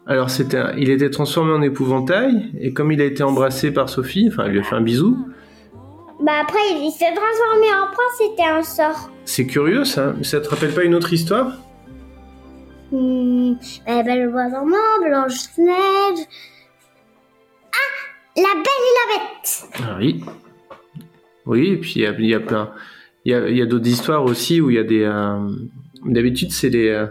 Alors 0.09 0.31
c'était, 0.31 0.59
il 0.77 0.89
était 0.89 1.11
transformé 1.11 1.53
en 1.53 1.61
épouvantail 1.61 2.51
et 2.59 2.73
comme 2.73 2.91
il 2.91 2.99
a 2.99 3.05
été 3.05 3.21
embrassé 3.21 3.71
par 3.71 3.89
Sophie, 3.89 4.27
enfin 4.31 4.45
elle 4.45 4.53
lui 4.53 4.59
a 4.59 4.63
fait 4.63 4.75
un 4.75 4.81
bisou. 4.81 5.15
Bah 6.21 6.31
après, 6.41 6.59
il, 6.71 6.91
s'est 6.91 7.13
transformé 7.13 7.67
en 7.71 7.85
prince, 7.85 8.17
c'était 8.17 8.49
un 8.49 8.63
sort. 8.63 9.11
C'est 9.23 9.45
curieux 9.45 9.85
ça. 9.85 10.15
Ça 10.23 10.41
te 10.41 10.49
rappelle 10.49 10.73
pas 10.73 10.83
une 10.83 10.95
autre 10.95 11.13
histoire? 11.13 11.53
Hmm, 12.91 13.53
la 13.87 14.01
belle 14.03 14.29
bois 14.29 14.49
dormant, 14.49 14.75
Blanche-Neige. 15.05 16.25
Ah 17.71 18.35
La 18.35 18.53
belle 18.55 18.83
et 18.89 18.95
la 18.97 19.19
bête 19.19 19.63
Ah 19.83 19.95
oui. 19.99 20.23
Oui, 21.45 21.67
et 21.69 21.77
puis 21.77 21.93
il 21.97 22.01
y 22.01 22.05
a, 22.07 22.11
il 22.11 22.25
y 22.25 22.33
a 22.33 22.39
plein. 22.39 22.71
Il 23.25 23.31
y 23.31 23.35
a, 23.35 23.47
il 23.47 23.55
y 23.55 23.61
a 23.61 23.65
d'autres 23.67 23.87
histoires 23.87 24.23
aussi 24.23 24.59
où 24.59 24.71
il 24.71 24.75
y 24.75 24.79
a 24.79 24.83
des. 24.83 25.03
euh, 25.03 25.37
D'habitude, 26.03 26.51
c'est 26.51 26.69
des. 26.71 26.87
euh, 26.89 27.05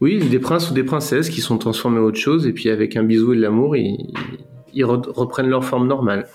Oui, 0.00 0.18
des 0.28 0.38
princes 0.38 0.70
ou 0.70 0.74
des 0.74 0.84
princesses 0.84 1.30
qui 1.30 1.40
sont 1.40 1.56
transformés 1.58 1.98
en 2.00 2.02
autre 2.04 2.18
chose 2.18 2.46
et 2.46 2.52
puis 2.52 2.68
avec 2.68 2.96
un 2.96 3.02
bisou 3.02 3.32
et 3.32 3.36
de 3.36 3.40
l'amour, 3.42 3.76
ils, 3.76 4.12
ils 4.74 4.84
re- 4.84 5.10
reprennent 5.10 5.48
leur 5.48 5.64
forme 5.64 5.86
normale. 5.86 6.26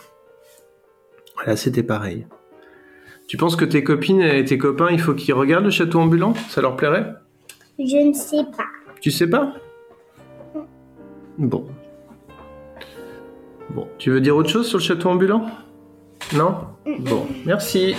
Voilà, 1.35 1.55
c'était 1.55 1.83
pareil. 1.83 2.25
Tu 3.27 3.37
penses 3.37 3.55
que 3.55 3.65
tes 3.65 3.83
copines 3.83 4.21
et 4.21 4.43
tes 4.43 4.57
copains, 4.57 4.89
il 4.91 4.99
faut 4.99 5.13
qu'ils 5.13 5.33
regardent 5.35 5.65
le 5.65 5.71
château 5.71 5.99
ambulant? 5.99 6.33
Ça 6.49 6.61
leur 6.61 6.75
plairait? 6.75 7.13
Je 7.79 8.07
ne 8.07 8.13
sais 8.13 8.43
pas. 8.57 8.65
Tu 8.99 9.11
sais 9.11 9.29
pas? 9.29 9.53
Bon. 11.37 11.65
Bon, 13.69 13.87
tu 13.97 14.11
veux 14.11 14.19
dire 14.21 14.35
autre 14.35 14.49
chose 14.49 14.67
sur 14.67 14.79
le 14.79 14.83
château 14.83 15.09
ambulant? 15.09 15.45
Non? 16.35 16.55
Bon, 16.99 17.25
merci. 17.45 17.95